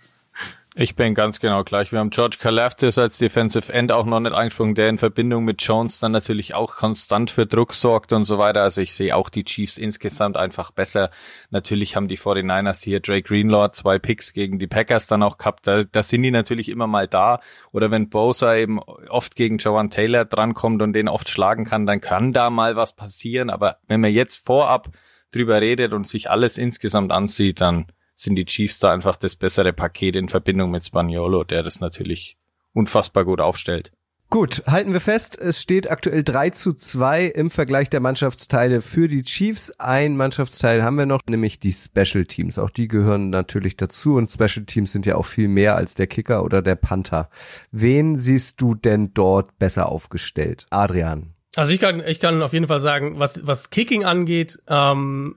ich 0.75 0.95
bin 0.95 1.13
ganz 1.13 1.39
genau 1.39 1.63
gleich. 1.63 1.91
Wir 1.91 1.99
haben 1.99 2.09
George 2.09 2.37
Kalafdis 2.39 2.97
als 2.97 3.19
Defensive 3.19 3.71
End 3.71 3.91
auch 3.91 4.07
noch 4.07 4.19
nicht 4.19 4.33
angesprochen, 4.33 4.73
der 4.73 4.89
in 4.89 4.97
Verbindung 4.97 5.43
mit 5.45 5.61
Jones 5.61 5.99
dann 5.99 6.11
natürlich 6.11 6.55
auch 6.55 6.77
konstant 6.77 7.29
für 7.29 7.45
Druck 7.45 7.73
sorgt 7.73 8.11
und 8.11 8.23
so 8.23 8.39
weiter. 8.39 8.63
Also 8.63 8.81
ich 8.81 8.95
sehe 8.95 9.15
auch 9.15 9.29
die 9.29 9.43
Chiefs 9.43 9.77
insgesamt 9.77 10.35
einfach 10.35 10.71
besser. 10.71 11.11
Natürlich 11.51 11.95
haben 11.95 12.07
die 12.07 12.17
49ers 12.17 12.83
hier 12.83 13.01
Drake 13.01 13.27
Greenlaw 13.27 13.71
zwei 13.73 13.99
Picks 13.99 14.33
gegen 14.33 14.57
die 14.57 14.65
Packers 14.67 15.05
dann 15.05 15.21
auch 15.21 15.37
gehabt. 15.37 15.67
Da, 15.67 15.83
da 15.83 16.01
sind 16.01 16.23
die 16.23 16.31
natürlich 16.31 16.69
immer 16.69 16.87
mal 16.87 17.07
da. 17.07 17.39
Oder 17.71 17.91
wenn 17.91 18.09
Bosa 18.09 18.55
eben 18.55 18.79
oft 18.79 19.35
gegen 19.35 19.59
Jawan 19.59 19.91
Taylor 19.91 20.25
drankommt 20.25 20.81
und 20.81 20.93
den 20.93 21.07
oft 21.07 21.29
schlagen 21.29 21.65
kann, 21.65 21.85
dann 21.85 22.01
kann 22.01 22.33
da 22.33 22.49
mal 22.49 22.75
was 22.75 22.95
passieren. 22.95 23.51
Aber 23.51 23.77
wenn 23.87 24.01
wir 24.01 24.11
jetzt 24.11 24.43
vorab 24.43 24.89
drüber 25.31 25.61
redet 25.61 25.93
und 25.93 26.07
sich 26.07 26.29
alles 26.29 26.57
insgesamt 26.57 27.11
ansieht, 27.11 27.61
dann 27.61 27.87
sind 28.15 28.35
die 28.35 28.45
Chiefs 28.45 28.79
da 28.79 28.91
einfach 28.91 29.15
das 29.15 29.35
bessere 29.35 29.73
Paket 29.73 30.15
in 30.15 30.29
Verbindung 30.29 30.71
mit 30.71 30.85
Spaniolo, 30.85 31.43
der 31.43 31.63
das 31.63 31.79
natürlich 31.79 32.37
unfassbar 32.73 33.25
gut 33.25 33.41
aufstellt. 33.41 33.91
Gut, 34.29 34.63
halten 34.65 34.93
wir 34.93 35.01
fest, 35.01 35.37
es 35.37 35.61
steht 35.61 35.91
aktuell 35.91 36.23
3 36.23 36.51
zu 36.51 36.71
2 36.71 37.25
im 37.25 37.49
Vergleich 37.49 37.89
der 37.89 37.99
Mannschaftsteile 37.99 38.79
für 38.79 39.09
die 39.09 39.23
Chiefs. 39.23 39.77
Ein 39.77 40.15
Mannschaftsteil 40.15 40.83
haben 40.83 40.97
wir 40.97 41.05
noch, 41.05 41.19
nämlich 41.29 41.59
die 41.59 41.73
Special 41.73 42.23
Teams. 42.23 42.57
Auch 42.57 42.69
die 42.69 42.87
gehören 42.87 43.29
natürlich 43.29 43.75
dazu 43.75 44.15
und 44.15 44.31
Special 44.31 44.65
Teams 44.65 44.93
sind 44.93 45.05
ja 45.05 45.17
auch 45.17 45.25
viel 45.25 45.49
mehr 45.49 45.75
als 45.75 45.95
der 45.95 46.07
Kicker 46.07 46.45
oder 46.45 46.61
der 46.61 46.75
Panther. 46.75 47.29
Wen 47.71 48.15
siehst 48.15 48.61
du 48.61 48.73
denn 48.73 49.13
dort 49.13 49.59
besser 49.59 49.89
aufgestellt? 49.89 50.65
Adrian. 50.69 51.33
Also 51.55 51.73
ich 51.73 51.79
kann, 51.79 52.01
ich 52.05 52.19
kann 52.19 52.41
auf 52.41 52.53
jeden 52.53 52.67
Fall 52.67 52.79
sagen, 52.79 53.19
was, 53.19 53.45
was 53.45 53.69
Kicking 53.69 54.05
angeht, 54.05 54.59
ähm, 54.67 55.35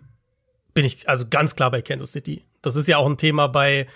bin 0.72 0.84
ich 0.84 1.08
also 1.08 1.26
ganz 1.28 1.56
klar 1.56 1.70
bei 1.70 1.82
Kansas 1.82 2.12
City. 2.12 2.44
Das 2.62 2.76
ist 2.76 2.88
ja 2.88 2.98
auch 2.98 3.06
ein 3.06 3.16
Thema 3.16 3.48
bei 3.48 3.86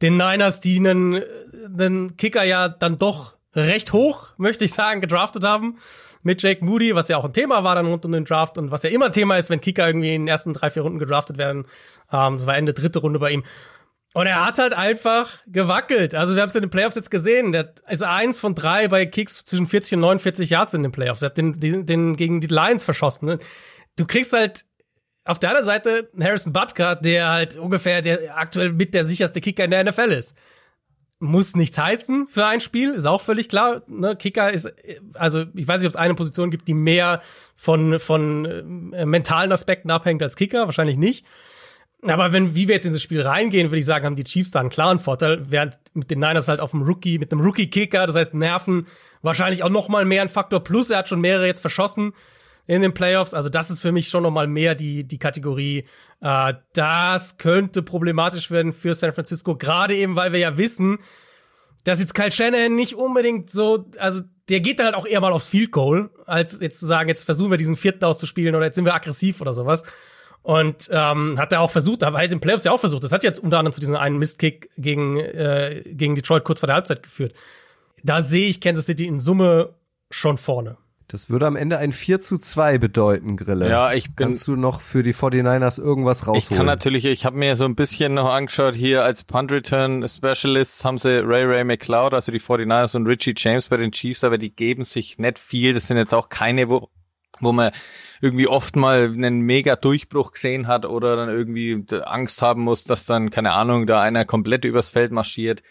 den 0.00 0.16
Niners, 0.16 0.60
die 0.60 0.76
einen, 0.76 1.22
einen 1.64 2.16
Kicker 2.16 2.44
ja 2.44 2.68
dann 2.68 2.98
doch 2.98 3.34
recht 3.54 3.92
hoch, 3.92 4.28
möchte 4.36 4.64
ich 4.64 4.72
sagen, 4.72 5.00
gedraftet 5.00 5.44
haben 5.44 5.78
mit 6.22 6.42
Jake 6.42 6.64
Moody, 6.64 6.94
was 6.94 7.08
ja 7.08 7.16
auch 7.16 7.24
ein 7.24 7.32
Thema 7.32 7.64
war 7.64 7.74
dann 7.74 7.86
rund 7.86 8.04
um 8.04 8.12
den 8.12 8.24
Draft 8.24 8.58
und 8.58 8.70
was 8.70 8.82
ja 8.82 8.90
immer 8.90 9.10
Thema 9.10 9.36
ist, 9.36 9.50
wenn 9.50 9.60
Kicker 9.60 9.86
irgendwie 9.86 10.14
in 10.14 10.22
den 10.22 10.28
ersten 10.28 10.52
drei, 10.52 10.70
vier 10.70 10.82
Runden 10.82 10.98
gedraftet 10.98 11.38
werden. 11.38 11.64
Ähm, 12.12 12.34
das 12.34 12.46
war 12.46 12.56
Ende 12.56 12.74
dritte 12.74 13.00
Runde 13.00 13.18
bei 13.18 13.32
ihm. 13.32 13.44
Und 14.14 14.26
er 14.26 14.44
hat 14.44 14.58
halt 14.58 14.72
einfach 14.72 15.38
gewackelt. 15.46 16.14
Also 16.14 16.34
wir 16.34 16.42
haben 16.42 16.48
es 16.48 16.54
in 16.54 16.62
den 16.62 16.70
Playoffs 16.70 16.96
jetzt 16.96 17.10
gesehen. 17.10 17.52
Der 17.52 17.74
ist 17.88 18.02
eins 18.02 18.40
von 18.40 18.54
drei 18.54 18.88
bei 18.88 19.06
Kicks 19.06 19.44
zwischen 19.44 19.66
40 19.66 19.94
und 19.94 20.00
49 20.00 20.50
Yards 20.50 20.74
in 20.74 20.82
den 20.82 20.92
Playoffs. 20.92 21.22
Er 21.22 21.26
hat 21.26 21.36
den, 21.36 21.60
den, 21.60 21.86
den 21.86 22.16
gegen 22.16 22.40
die 22.40 22.46
Lions 22.46 22.84
verschossen. 22.84 23.26
Ne? 23.26 23.38
Du 23.96 24.06
kriegst 24.06 24.32
halt 24.32 24.64
auf 25.24 25.38
der 25.38 25.50
anderen 25.50 25.66
Seite 25.66 26.10
Harrison 26.18 26.54
Butker, 26.54 26.96
der 26.96 27.28
halt 27.28 27.56
ungefähr 27.56 28.00
der 28.00 28.36
aktuell 28.36 28.72
mit 28.72 28.94
der 28.94 29.04
sicherste 29.04 29.42
Kicker 29.42 29.64
in 29.64 29.70
der 29.70 29.84
NFL 29.84 30.12
ist 30.12 30.34
muss 31.20 31.56
nichts 31.56 31.78
heißen 31.78 32.28
für 32.28 32.46
ein 32.46 32.60
Spiel, 32.60 32.94
ist 32.94 33.06
auch 33.06 33.20
völlig 33.20 33.48
klar. 33.48 33.82
Ne? 33.88 34.14
Kicker 34.16 34.52
ist, 34.52 34.72
also 35.14 35.44
ich 35.54 35.66
weiß 35.66 35.80
nicht, 35.80 35.86
ob 35.86 35.90
es 35.90 35.96
eine 35.96 36.14
Position 36.14 36.50
gibt, 36.50 36.68
die 36.68 36.74
mehr 36.74 37.22
von, 37.56 37.98
von 37.98 38.44
äh, 38.44 39.04
mentalen 39.04 39.50
Aspekten 39.50 39.90
abhängt 39.90 40.22
als 40.22 40.36
Kicker, 40.36 40.66
wahrscheinlich 40.66 40.96
nicht. 40.96 41.26
Aber 42.02 42.32
wenn, 42.32 42.54
wie 42.54 42.68
wir 42.68 42.76
jetzt 42.76 42.86
in 42.86 42.92
das 42.92 43.02
Spiel 43.02 43.22
reingehen, 43.22 43.70
würde 43.70 43.80
ich 43.80 43.86
sagen, 43.86 44.06
haben 44.06 44.16
die 44.16 44.24
Chiefs 44.24 44.52
da 44.52 44.60
einen 44.60 44.70
klaren 44.70 45.00
Vorteil, 45.00 45.50
während 45.50 45.78
mit 45.94 46.10
den 46.10 46.20
Niners 46.20 46.46
halt 46.46 46.60
auf 46.60 46.70
dem 46.70 46.82
Rookie, 46.82 47.18
mit 47.18 47.32
einem 47.32 47.40
Rookie-Kicker, 47.40 48.06
das 48.06 48.14
heißt 48.14 48.34
Nerven, 48.34 48.86
wahrscheinlich 49.22 49.64
auch 49.64 49.68
noch 49.68 49.88
mal 49.88 50.04
mehr 50.04 50.22
ein 50.22 50.28
Faktor. 50.28 50.62
Plus, 50.62 50.90
er 50.90 50.98
hat 50.98 51.08
schon 51.08 51.20
mehrere 51.20 51.46
jetzt 51.46 51.60
verschossen 51.60 52.12
in 52.68 52.82
den 52.82 52.94
Playoffs. 52.94 53.34
Also 53.34 53.48
das 53.48 53.70
ist 53.70 53.80
für 53.80 53.90
mich 53.90 54.08
schon 54.08 54.22
noch 54.22 54.30
mal 54.30 54.46
mehr 54.46 54.76
die, 54.76 55.02
die 55.02 55.18
Kategorie. 55.18 55.86
Äh, 56.20 56.54
das 56.74 57.38
könnte 57.38 57.82
problematisch 57.82 58.50
werden 58.52 58.72
für 58.72 58.94
San 58.94 59.12
Francisco, 59.12 59.56
gerade 59.56 59.96
eben, 59.96 60.14
weil 60.14 60.32
wir 60.32 60.38
ja 60.38 60.56
wissen, 60.56 60.98
dass 61.82 61.98
jetzt 61.98 62.14
Kyle 62.14 62.30
Shannon 62.30 62.76
nicht 62.76 62.94
unbedingt 62.94 63.50
so, 63.50 63.86
also 63.98 64.20
der 64.48 64.60
geht 64.60 64.78
dann 64.78 64.86
halt 64.86 64.96
auch 64.96 65.06
eher 65.06 65.20
mal 65.20 65.32
aufs 65.32 65.48
Field 65.48 65.72
Goal, 65.72 66.10
als 66.26 66.58
jetzt 66.60 66.78
zu 66.78 66.86
sagen, 66.86 67.08
jetzt 67.08 67.24
versuchen 67.24 67.50
wir 67.50 67.56
diesen 67.56 67.76
vierten 67.76 68.04
auszuspielen 68.04 68.54
oder 68.54 68.66
jetzt 68.66 68.76
sind 68.76 68.84
wir 68.84 68.94
aggressiv 68.94 69.40
oder 69.40 69.52
sowas. 69.52 69.84
Und 70.42 70.88
ähm, 70.90 71.38
hat 71.38 71.52
er 71.52 71.60
auch 71.60 71.70
versucht, 71.70 72.02
aber 72.02 72.18
halt 72.18 72.32
den 72.32 72.40
Playoffs 72.40 72.64
ja 72.64 72.72
auch 72.72 72.80
versucht. 72.80 73.04
Das 73.04 73.12
hat 73.12 73.22
jetzt 73.22 73.38
unter 73.38 73.58
anderem 73.58 73.72
zu 73.72 73.80
diesem 73.80 73.96
einen 73.96 74.18
Mistkick 74.18 74.70
gegen, 74.78 75.18
äh, 75.18 75.82
gegen 75.84 76.14
Detroit 76.14 76.44
kurz 76.44 76.60
vor 76.60 76.68
der 76.68 76.76
Halbzeit 76.76 77.02
geführt. 77.02 77.34
Da 78.02 78.22
sehe 78.22 78.48
ich 78.48 78.60
Kansas 78.60 78.86
City 78.86 79.06
in 79.06 79.18
Summe 79.18 79.74
schon 80.10 80.38
vorne. 80.38 80.78
Das 81.08 81.30
würde 81.30 81.46
am 81.46 81.56
Ende 81.56 81.78
ein 81.78 81.92
4 81.92 82.20
zu 82.20 82.36
2 82.36 82.76
bedeuten, 82.76 83.38
Grille. 83.38 83.68
Ja, 83.70 83.94
ich 83.94 84.14
bin, 84.14 84.26
Kannst 84.26 84.46
du 84.46 84.56
noch 84.56 84.82
für 84.82 85.02
die 85.02 85.14
49ers 85.14 85.80
irgendwas 85.80 86.26
rausholen? 86.26 86.38
Ich 86.38 86.48
kann 86.50 86.66
natürlich, 86.66 87.06
ich 87.06 87.24
habe 87.24 87.38
mir 87.38 87.56
so 87.56 87.64
ein 87.64 87.74
bisschen 87.74 88.12
noch 88.12 88.30
angeschaut, 88.30 88.74
hier 88.74 89.04
als 89.04 89.24
Punt 89.24 89.50
Return 89.50 90.06
Specialists 90.06 90.84
haben 90.84 90.98
sie 90.98 91.24
Ray 91.24 91.44
Ray 91.44 91.64
McLeod, 91.64 92.12
also 92.12 92.30
die 92.30 92.40
49ers 92.40 92.94
und 92.94 93.06
Richie 93.06 93.32
James 93.34 93.68
bei 93.68 93.78
den 93.78 93.90
Chiefs, 93.90 94.22
aber 94.22 94.36
die 94.36 94.50
geben 94.50 94.84
sich 94.84 95.16
nicht 95.16 95.38
viel. 95.38 95.72
Das 95.72 95.86
sind 95.86 95.96
jetzt 95.96 96.12
auch 96.12 96.28
keine, 96.28 96.68
wo, 96.68 96.90
wo 97.40 97.52
man 97.52 97.70
irgendwie 98.20 98.48
oft 98.48 98.76
mal 98.76 99.04
einen 99.04 99.40
mega 99.40 99.76
Durchbruch 99.76 100.32
gesehen 100.32 100.66
hat 100.66 100.84
oder 100.84 101.16
dann 101.16 101.28
irgendwie 101.28 101.84
Angst 102.04 102.42
haben 102.42 102.62
muss, 102.62 102.84
dass 102.84 103.06
dann, 103.06 103.30
keine 103.30 103.52
Ahnung, 103.52 103.86
da 103.86 104.00
einer 104.00 104.24
komplett 104.24 104.64
übers 104.64 104.90
Feld 104.90 105.12
marschiert. 105.12 105.62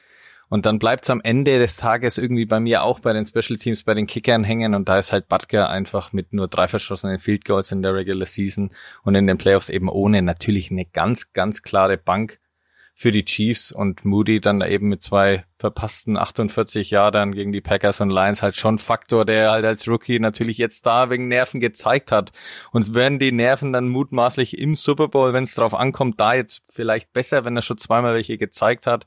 Und 0.49 0.65
dann 0.65 0.79
bleibt's 0.79 1.09
am 1.09 1.19
Ende 1.21 1.59
des 1.59 1.75
Tages 1.75 2.17
irgendwie 2.17 2.45
bei 2.45 2.61
mir 2.61 2.83
auch 2.83 3.01
bei 3.01 3.11
den 3.11 3.25
Special 3.25 3.59
Teams, 3.59 3.83
bei 3.83 3.93
den 3.93 4.07
Kickern 4.07 4.45
hängen. 4.45 4.75
Und 4.75 4.87
da 4.87 4.97
ist 4.97 5.11
halt 5.11 5.27
Butker 5.27 5.69
einfach 5.69 6.13
mit 6.13 6.31
nur 6.31 6.47
drei 6.47 6.69
verschossenen 6.69 7.19
Field 7.19 7.43
Goals 7.43 7.73
in 7.73 7.81
der 7.81 7.93
Regular 7.93 8.25
Season 8.25 8.71
und 9.03 9.15
in 9.15 9.27
den 9.27 9.37
Playoffs 9.37 9.67
eben 9.67 9.89
ohne 9.89 10.21
natürlich 10.21 10.71
eine 10.71 10.85
ganz, 10.85 11.33
ganz 11.33 11.63
klare 11.63 11.97
Bank 11.97 12.39
für 12.99 13.11
die 13.11 13.25
Chiefs 13.25 13.71
und 13.71 14.05
Moody 14.05 14.41
dann 14.41 14.61
eben 14.61 14.89
mit 14.89 15.03
zwei 15.03 15.45
verpassten 15.59 16.17
48 16.17 16.89
Jahren 16.89 17.31
gegen 17.31 17.51
die 17.51 17.61
Packers 17.61 18.01
und 18.01 18.09
Lions 18.09 18.41
halt 18.41 18.55
schon 18.55 18.79
Faktor, 18.79 19.23
der 19.23 19.51
halt 19.51 19.65
als 19.65 19.87
Rookie 19.87 20.19
natürlich 20.19 20.57
jetzt 20.57 20.87
da 20.87 21.11
wegen 21.11 21.27
Nerven 21.27 21.59
gezeigt 21.59 22.11
hat. 22.11 22.31
Und 22.71 22.95
werden 22.95 23.19
die 23.19 23.31
Nerven 23.31 23.71
dann 23.71 23.87
mutmaßlich 23.87 24.57
im 24.57 24.73
Super 24.73 25.09
Bowl, 25.09 25.31
wenn 25.31 25.43
es 25.43 25.53
drauf 25.53 25.75
ankommt, 25.75 26.19
da 26.19 26.33
jetzt 26.33 26.63
vielleicht 26.69 27.13
besser, 27.13 27.45
wenn 27.45 27.55
er 27.55 27.61
schon 27.61 27.77
zweimal 27.77 28.15
welche 28.15 28.39
gezeigt 28.39 28.87
hat 28.87 29.05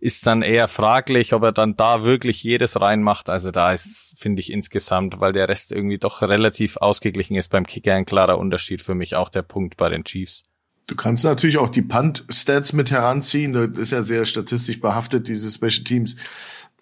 ist 0.00 0.26
dann 0.28 0.42
eher 0.42 0.68
fraglich, 0.68 1.32
ob 1.32 1.42
er 1.42 1.50
dann 1.50 1.74
da 1.74 2.04
wirklich 2.04 2.44
jedes 2.44 2.80
reinmacht. 2.80 3.28
Also 3.28 3.50
da 3.50 3.72
ist, 3.72 4.14
finde 4.16 4.38
ich 4.38 4.52
insgesamt, 4.52 5.18
weil 5.18 5.32
der 5.32 5.48
Rest 5.48 5.72
irgendwie 5.72 5.98
doch 5.98 6.22
relativ 6.22 6.76
ausgeglichen 6.76 7.34
ist 7.34 7.48
beim 7.48 7.66
Kicker 7.66 7.94
ein 7.94 8.06
klarer 8.06 8.38
Unterschied 8.38 8.80
für 8.80 8.94
mich 8.94 9.16
auch 9.16 9.28
der 9.28 9.42
Punkt 9.42 9.76
bei 9.76 9.88
den 9.88 10.04
Chiefs. 10.04 10.44
Du 10.88 10.96
kannst 10.96 11.22
natürlich 11.22 11.58
auch 11.58 11.68
die 11.68 11.82
Punt-Stats 11.82 12.72
mit 12.72 12.90
heranziehen. 12.90 13.52
Das 13.52 13.78
ist 13.78 13.92
ja 13.92 14.02
sehr 14.02 14.24
statistisch 14.24 14.80
behaftet, 14.80 15.28
diese 15.28 15.50
Special 15.50 15.84
Teams. 15.84 16.16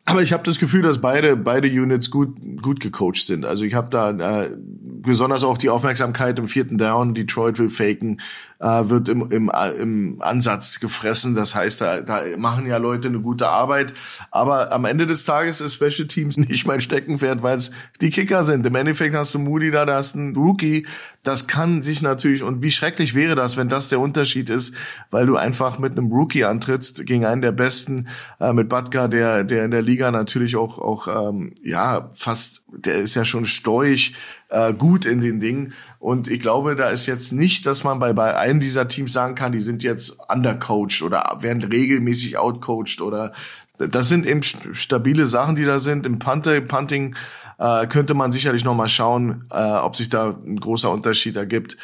Aber 0.05 0.23
ich 0.23 0.33
habe 0.33 0.45
das 0.45 0.61
Gefühl, 0.61 0.83
dass 0.83 1.01
beide 1.01 1.37
beide 1.37 1.67
Units 1.67 2.13
gut 2.13 2.37
gut 2.63 2.79
gecoacht 2.79 3.27
sind. 3.27 3.45
Also 3.45 3.65
ich 3.65 3.75
habe 3.75 3.91
da 3.91 4.45
äh, 4.45 4.51
besonders 4.57 5.43
auch 5.43 5.59
die 5.59 5.69
Aufmerksamkeit 5.69 6.39
im 6.39 6.47
vierten 6.47 6.79
Down. 6.79 7.15
Detroit 7.15 7.59
will 7.59 7.69
faken 7.69 8.21
äh, 8.59 8.89
wird 8.89 9.09
im, 9.09 9.31
im, 9.31 9.51
im 9.79 10.23
Ansatz 10.23 10.81
gefressen. 10.81 11.35
Das 11.35 11.55
heißt, 11.55 11.81
da, 11.81 12.01
da 12.01 12.23
machen 12.39 12.67
ja 12.67 12.79
Leute 12.79 13.09
eine 13.09 13.21
gute 13.21 13.49
Arbeit. 13.49 13.93
Aber 14.31 14.73
am 14.73 14.85
Ende 14.85 15.07
des 15.07 15.25
Tages 15.25 15.61
ist 15.61 15.75
Special 15.75 16.09
Teams 16.09 16.37
nicht 16.37 16.67
mein 16.67 16.81
Steckenpferd, 16.81 17.43
weil 17.43 17.59
es 17.59 17.73
die 18.01 18.11
Kicker 18.11 18.45
sind. 18.45 18.65
Im 18.67 18.75
Endeffekt 18.75 19.15
hast 19.15 19.35
du 19.35 19.39
Moody 19.39 19.71
da, 19.71 19.85
da 19.85 19.97
hast 19.97 20.15
du 20.15 20.21
einen 20.21 20.37
Rookie. 20.37 20.87
Das 21.23 21.47
kann 21.47 21.83
sich 21.83 22.03
natürlich, 22.03 22.43
und 22.43 22.63
wie 22.63 22.71
schrecklich 22.71 23.15
wäre 23.15 23.35
das, 23.35 23.57
wenn 23.57 23.69
das 23.69 23.89
der 23.89 24.01
Unterschied 24.01 24.49
ist, 24.49 24.77
weil 25.11 25.27
du 25.27 25.37
einfach 25.37 25.79
mit 25.79 25.93
einem 25.93 26.13
Rookie 26.13 26.45
antrittst 26.45 27.05
gegen 27.05 27.25
einen 27.25 27.43
der 27.43 27.53
Besten, 27.53 28.09
äh, 28.41 28.53
mit 28.53 28.69
Batka, 28.69 29.09
der, 29.09 29.45
der 29.45 29.65
in 29.65 29.71
der 29.71 29.83
Liga 29.83 30.11
natürlich 30.11 30.57
auch, 30.57 30.79
auch 30.79 31.31
ähm, 31.31 31.53
ja, 31.63 32.13
fast, 32.15 32.63
der 32.69 32.97
ist 32.97 33.17
ja 33.17 33.25
schon 33.25 33.45
stoisch, 33.45 34.13
äh, 34.49 34.73
gut 34.73 35.05
in 35.05 35.21
den 35.21 35.41
Dingen. 35.41 35.73
Und 35.99 36.29
ich 36.29 36.41
glaube, 36.41 36.77
da 36.77 36.91
ist 36.91 37.07
jetzt 37.07 37.33
nicht, 37.33 37.67
dass 37.67 37.85
man 37.85 37.99
bei, 37.99 38.13
bei 38.13 38.37
einem 38.37 38.61
dieser 38.61 38.89
Teams 38.89 39.13
sagen 39.13 39.35
kann, 39.35 39.53
die 39.53 39.61
sind 39.61 39.83
jetzt 39.83 40.19
undercoached 40.29 41.03
oder 41.03 41.39
werden 41.41 41.63
regelmäßig 41.63 42.39
outcoached 42.39 43.01
oder 43.01 43.33
das 43.79 44.09
sind 44.09 44.27
eben 44.27 44.43
stabile 44.43 45.27
Sachen, 45.27 45.57
die 45.57 45.65
da 45.65 45.79
sind. 45.79 46.07
Im 46.07 46.19
Punter, 46.19 46.61
Punting 46.63 47.15
äh, 47.59 47.87
könnte 47.87 48.15
man 48.15 48.33
sicherlich 48.33 48.65
noch 48.65 48.75
mal 48.75 48.89
schauen, 48.89 49.45
äh, 49.51 49.57
ob 49.57 49.97
sich 49.97 50.09
da 50.09 50.31
ein 50.47 50.59
großer 50.59 50.91
Unterschied 50.91 51.37
ergibt. 51.37 51.77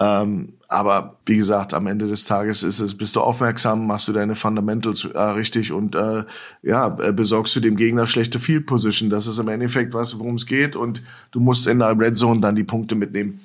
Ähm, 0.00 0.54
aber 0.66 1.16
wie 1.26 1.36
gesagt, 1.36 1.74
am 1.74 1.86
Ende 1.86 2.08
des 2.08 2.24
Tages 2.24 2.62
ist 2.62 2.80
es, 2.80 2.96
bist 2.96 3.16
du 3.16 3.20
aufmerksam, 3.20 3.86
machst 3.86 4.08
du 4.08 4.12
deine 4.12 4.34
Fundamentals 4.34 5.04
äh, 5.04 5.18
richtig 5.18 5.72
und 5.72 5.94
äh, 5.94 6.24
ja, 6.62 6.96
äh, 7.00 7.12
besorgst 7.12 7.54
du 7.56 7.60
dem 7.60 7.76
Gegner 7.76 8.06
schlechte 8.06 8.38
Field 8.38 8.66
Position. 8.66 9.10
Das 9.10 9.26
ist 9.26 9.38
im 9.38 9.48
Endeffekt 9.48 9.92
was, 9.92 10.18
worum 10.18 10.36
es 10.36 10.46
geht 10.46 10.76
und 10.76 11.02
du 11.32 11.40
musst 11.40 11.66
in 11.66 11.80
der 11.80 11.98
Red 11.98 12.16
Zone 12.16 12.40
dann 12.40 12.56
die 12.56 12.64
Punkte 12.64 12.94
mitnehmen. 12.94 13.40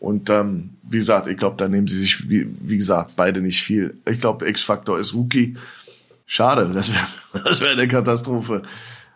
Und 0.00 0.30
ähm, 0.30 0.70
wie 0.82 0.98
gesagt, 0.98 1.28
ich 1.28 1.36
glaube, 1.36 1.56
da 1.56 1.68
nehmen 1.68 1.86
sie 1.86 1.98
sich, 1.98 2.28
wie, 2.28 2.48
wie 2.60 2.78
gesagt, 2.78 3.12
beide 3.16 3.40
nicht 3.40 3.62
viel. 3.62 3.94
Ich 4.04 4.20
glaube, 4.20 4.48
X-Faktor 4.48 4.98
ist 4.98 5.14
Rookie. 5.14 5.56
Schade, 6.26 6.70
das 6.74 6.92
wäre 6.92 7.44
das 7.44 7.60
wär 7.60 7.70
eine 7.70 7.86
Katastrophe. 7.86 8.62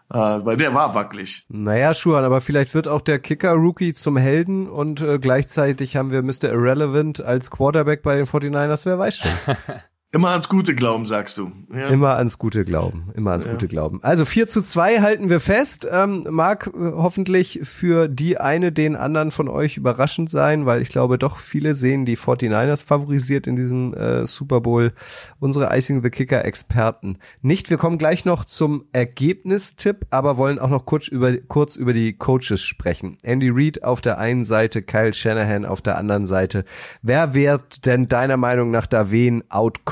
Äh, 0.09 0.19
weil 0.19 0.57
der 0.57 0.73
war 0.73 0.95
wackelig. 0.95 1.47
Naja, 1.49 1.93
Schuhan, 1.93 2.25
aber 2.25 2.41
vielleicht 2.41 2.75
wird 2.75 2.87
auch 2.87 3.01
der 3.01 3.19
Kicker-Rookie 3.19 3.93
zum 3.93 4.17
Helden 4.17 4.69
und 4.69 5.01
äh, 5.01 5.19
gleichzeitig 5.19 5.97
haben 5.97 6.13
wir 6.13 6.23
Mr. 6.23 6.51
Irrelevant 6.51 7.21
als 7.21 7.51
Quarterback 7.51 8.03
bei 8.03 8.17
den 8.17 8.27
49ers, 8.27 8.87
wer 8.87 8.99
weiß 8.99 9.19
schon. 9.19 9.31
Immer 10.13 10.31
ans 10.31 10.49
Gute 10.49 10.77
glauben, 10.77 11.05
sagst 11.05 11.37
du. 11.37 11.51
Ja. 11.75 11.89
Immer 11.89 12.17
ans 12.17 12.39
Gute 12.39 12.65
glauben. 12.65 13.11
Immer 13.17 13.33
ans 13.33 13.45
Ja. 13.45 13.51
Gute 13.51 13.67
glauben. 13.67 13.99
Also 14.03 14.25
4 14.25 14.47
zu 14.47 14.63
2 14.63 15.01
halten 15.01 15.29
wir 15.31 15.41
fest. 15.41 15.87
Ähm, 15.91 16.25
mag 16.31 16.69
äh, 16.69 16.93
hoffentlich 16.93 17.61
für 17.65 18.07
die 18.09 18.39
eine 18.39 18.71
den 18.71 18.95
anderen 18.95 19.33
von 19.33 19.49
euch 19.49 19.77
überraschend 19.77 20.31
sein, 20.31 20.65
weil 20.65 20.81
ich 20.81 20.91
glaube 20.91 21.19
doch 21.19 21.39
viele 21.39 21.75
sehen 21.75 22.07
die 22.07 22.17
49ers 22.17 22.87
favorisiert 22.87 23.49
in 23.49 23.57
diesem 23.57 23.95
äh, 23.95 24.27
Super 24.29 24.61
Bowl. 24.61 24.93
Unsere 25.41 25.77
Icing 25.77 26.03
the 26.05 26.11
Kicker 26.11 26.45
Experten 26.45 27.19
nicht. 27.43 27.69
Wir 27.69 27.77
kommen 27.77 27.99
gleich 27.99 28.25
noch 28.25 28.45
zum 28.45 28.85
Ergebnistipp, 28.93 30.07
aber 30.11 30.37
wollen 30.37 30.61
auch 30.61 30.71
noch 30.71 30.87
kurz 30.87 31.09
über, 31.09 31.37
kurz 31.37 31.75
über 31.75 31.93
die 31.93 32.13
Coaches 32.13 32.63
sprechen. 32.63 33.19
Andy 33.25 33.51
Reid 33.51 33.83
auf 33.83 34.01
der 34.01 34.19
einen 34.19 34.45
Seite, 34.45 34.83
Kyle 34.83 35.13
Shanahan 35.13 35.67
auf 35.67 35.83
der 35.83 35.99
anderen 35.99 36.29
Seite. 36.29 36.65
Wer 37.03 37.35
wird 37.35 37.85
denn 37.87 38.07
deiner 38.07 38.37
Meinung 38.37 38.71
nach 38.71 38.87
da 38.87 39.11
wen 39.11 39.43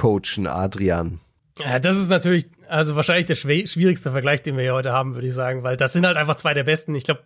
outcoachen, 0.05 0.47
Adrian? 0.47 1.21
Ja, 1.59 1.79
das 1.79 1.97
ist 1.97 2.11
natürlich, 2.11 2.47
also 2.69 2.97
wahrscheinlich 2.97 3.27
der 3.27 3.37
schwierigste 3.37 4.11
Vergleich, 4.11 4.43
den 4.43 4.57
wir 4.57 4.63
hier 4.63 4.75
heute 4.75 4.93
haben, 4.93 5.15
würde 5.15 5.27
ich 5.27 5.35
sagen, 5.35 5.63
weil 5.63 5.77
das 5.77 5.93
sind 5.93 6.05
halt 6.05 6.17
einfach 6.17 6.35
zwei 6.37 6.53
der 6.53 6.65
besten. 6.65 6.95
Ich 6.95 7.05
glaube, 7.05 7.23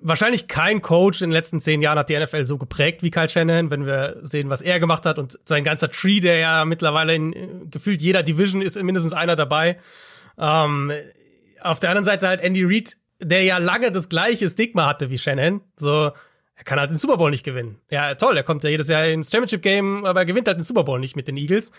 wahrscheinlich 0.00 0.48
kein 0.48 0.80
Coach 0.80 1.20
in 1.20 1.28
den 1.28 1.34
letzten 1.34 1.60
zehn 1.60 1.82
Jahren 1.82 1.98
hat 1.98 2.08
die 2.08 2.18
NFL 2.18 2.44
so 2.44 2.56
geprägt 2.56 3.02
wie 3.02 3.10
Kyle 3.10 3.28
Shanahan, 3.28 3.70
wenn 3.70 3.84
wir 3.84 4.16
sehen, 4.22 4.48
was 4.48 4.62
er 4.62 4.80
gemacht 4.80 5.04
hat 5.04 5.18
und 5.18 5.38
sein 5.44 5.64
ganzer 5.64 5.90
Tree, 5.90 6.20
der 6.20 6.38
ja 6.38 6.64
mittlerweile 6.64 7.14
in 7.14 7.70
gefühlt 7.70 8.00
jeder 8.00 8.22
Division 8.22 8.62
ist 8.62 8.80
mindestens 8.82 9.12
einer 9.12 9.36
dabei. 9.36 9.78
Ähm, 10.38 10.92
auf 11.60 11.80
der 11.80 11.90
anderen 11.90 12.04
Seite 12.04 12.28
halt 12.28 12.40
Andy 12.40 12.64
Reid, 12.64 12.96
der 13.20 13.42
ja 13.42 13.58
lange 13.58 13.92
das 13.92 14.08
gleiche 14.08 14.48
Stigma 14.48 14.86
hatte 14.86 15.10
wie 15.10 15.18
Shanahan. 15.18 15.60
So, 15.76 16.12
er 16.54 16.64
kann 16.64 16.80
halt 16.80 16.90
den 16.90 16.96
Super 16.96 17.18
Bowl 17.18 17.30
nicht 17.30 17.44
gewinnen. 17.44 17.78
Ja, 17.90 18.14
toll, 18.14 18.36
er 18.36 18.44
kommt 18.44 18.64
ja 18.64 18.70
jedes 18.70 18.88
Jahr 18.88 19.04
ins 19.06 19.30
Championship 19.30 19.62
Game, 19.62 20.04
aber 20.06 20.20
er 20.20 20.26
gewinnt 20.26 20.48
halt 20.48 20.58
den 20.58 20.64
Super 20.64 20.84
Bowl 20.84 20.98
nicht 20.98 21.16
mit 21.16 21.28
den 21.28 21.36
Eagles. 21.36 21.72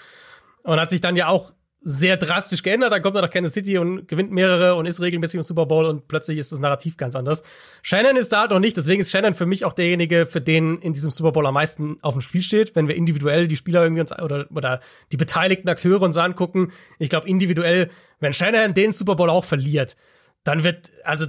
Und 0.63 0.79
hat 0.79 0.89
sich 0.89 1.01
dann 1.01 1.15
ja 1.15 1.27
auch 1.27 1.53
sehr 1.81 2.17
drastisch 2.17 2.61
geändert. 2.61 2.91
Dann 2.91 3.01
kommt 3.01 3.15
er 3.15 3.21
nach 3.21 3.29
Kansas 3.29 3.53
City 3.53 3.77
und 3.77 4.07
gewinnt 4.07 4.31
mehrere 4.31 4.75
und 4.75 4.85
ist 4.85 5.01
regelmäßig 5.01 5.35
im 5.35 5.41
Super 5.41 5.65
Bowl 5.65 5.85
und 5.85 6.07
plötzlich 6.07 6.37
ist 6.37 6.51
das 6.51 6.59
Narrativ 6.59 6.97
ganz 6.97 7.15
anders. 7.15 7.43
Shannon 7.81 8.17
ist 8.17 8.33
da 8.33 8.41
halt 8.41 8.51
noch 8.51 8.59
nicht, 8.59 8.75
deswegen 8.75 9.01
ist 9.01 9.11
Shannon 9.11 9.33
für 9.33 9.45
mich 9.45 9.63
auch 9.63 9.73
derjenige, 9.73 10.25
für 10.25 10.41
den 10.41 10.79
in 10.81 10.93
diesem 10.93 11.09
Super 11.09 11.31
Bowl 11.31 11.45
am 11.45 11.53
meisten 11.53 11.97
auf 12.01 12.13
dem 12.13 12.21
Spiel 12.21 12.41
steht, 12.41 12.75
wenn 12.75 12.87
wir 12.87 12.95
individuell 12.95 13.47
die 13.47 13.55
Spieler 13.55 13.83
irgendwie 13.83 14.01
uns 14.01 14.11
oder, 14.11 14.47
oder 14.53 14.81
die 15.11 15.17
beteiligten 15.17 15.69
Akteure 15.69 16.01
uns 16.01 16.17
angucken. 16.17 16.71
Ich 16.97 17.09
glaube 17.09 17.29
individuell, 17.29 17.89
wenn 18.19 18.33
Shannon 18.33 18.73
den 18.73 18.91
Super 18.91 19.15
Bowl 19.15 19.29
auch 19.29 19.45
verliert, 19.45 19.95
dann 20.43 20.63
wird, 20.63 20.91
also 21.03 21.27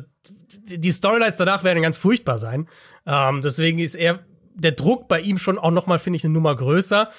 die 0.65 0.93
Storylines 0.93 1.37
danach 1.37 1.63
werden 1.63 1.83
ganz 1.83 1.97
furchtbar 1.97 2.39
sein. 2.39 2.69
Ähm, 3.07 3.41
deswegen 3.43 3.79
ist 3.79 3.95
er 3.95 4.21
der 4.55 4.73
Druck 4.73 5.07
bei 5.07 5.21
ihm 5.21 5.39
schon 5.39 5.59
auch 5.59 5.71
noch 5.71 5.87
mal, 5.87 5.99
finde 6.01 6.17
ich, 6.17 6.25
eine 6.25 6.35
Nummer 6.35 6.57
größer. 6.57 7.11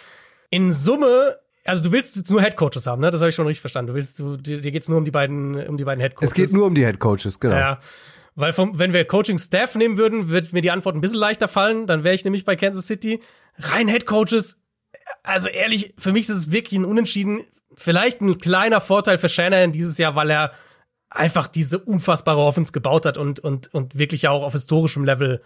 In 0.49 0.71
Summe, 0.71 1.37
also 1.63 1.83
du 1.83 1.91
willst 1.91 2.15
jetzt 2.15 2.31
nur 2.31 2.41
Headcoaches 2.41 2.87
haben, 2.87 3.01
ne? 3.01 3.11
Das 3.11 3.21
habe 3.21 3.29
ich 3.29 3.35
schon 3.35 3.45
richtig 3.45 3.61
verstanden. 3.61 3.89
Du 3.89 3.93
willst, 3.95 4.19
du, 4.19 4.37
dir, 4.37 4.61
dir 4.61 4.71
geht's 4.71 4.89
nur 4.89 4.97
um 4.97 5.05
die 5.05 5.11
beiden, 5.11 5.67
um 5.67 5.77
die 5.77 5.83
beiden 5.83 6.01
Headcoaches. 6.01 6.29
Es 6.29 6.33
geht 6.33 6.51
nur 6.53 6.65
um 6.67 6.75
die 6.75 6.85
Head 6.85 6.99
Coaches, 6.99 7.39
genau. 7.39 7.55
Ja. 7.55 7.79
Weil 8.35 8.53
vom, 8.53 8.79
wenn 8.79 8.93
wir 8.93 9.05
Coaching-Staff 9.05 9.75
nehmen 9.75 9.97
würden, 9.97 10.29
wird 10.29 10.53
mir 10.53 10.61
die 10.61 10.71
Antwort 10.71 10.95
ein 10.95 11.01
bisschen 11.01 11.19
leichter 11.19 11.47
fallen. 11.47 11.85
Dann 11.85 12.03
wäre 12.03 12.15
ich 12.15 12.23
nämlich 12.23 12.45
bei 12.45 12.55
Kansas 12.55 12.87
City. 12.87 13.21
Rein 13.57 13.87
Headcoaches, 13.87 14.57
also 15.23 15.49
ehrlich, 15.49 15.93
für 15.97 16.11
mich 16.11 16.29
ist 16.29 16.35
es 16.35 16.51
wirklich 16.51 16.79
ein 16.79 16.85
Unentschieden. 16.85 17.41
Vielleicht 17.73 18.21
ein 18.21 18.37
kleiner 18.37 18.81
Vorteil 18.81 19.17
für 19.17 19.29
Shanahan 19.29 19.71
dieses 19.71 19.97
Jahr, 19.97 20.15
weil 20.15 20.29
er 20.29 20.51
einfach 21.09 21.47
diese 21.47 21.77
unfassbare 21.79 22.39
Offense 22.39 22.71
gebaut 22.71 23.05
hat 23.05 23.17
und, 23.17 23.39
und, 23.39 23.73
und 23.73 23.97
wirklich 23.97 24.27
auch 24.27 24.43
auf 24.43 24.53
historischem 24.53 25.03
Level 25.03 25.41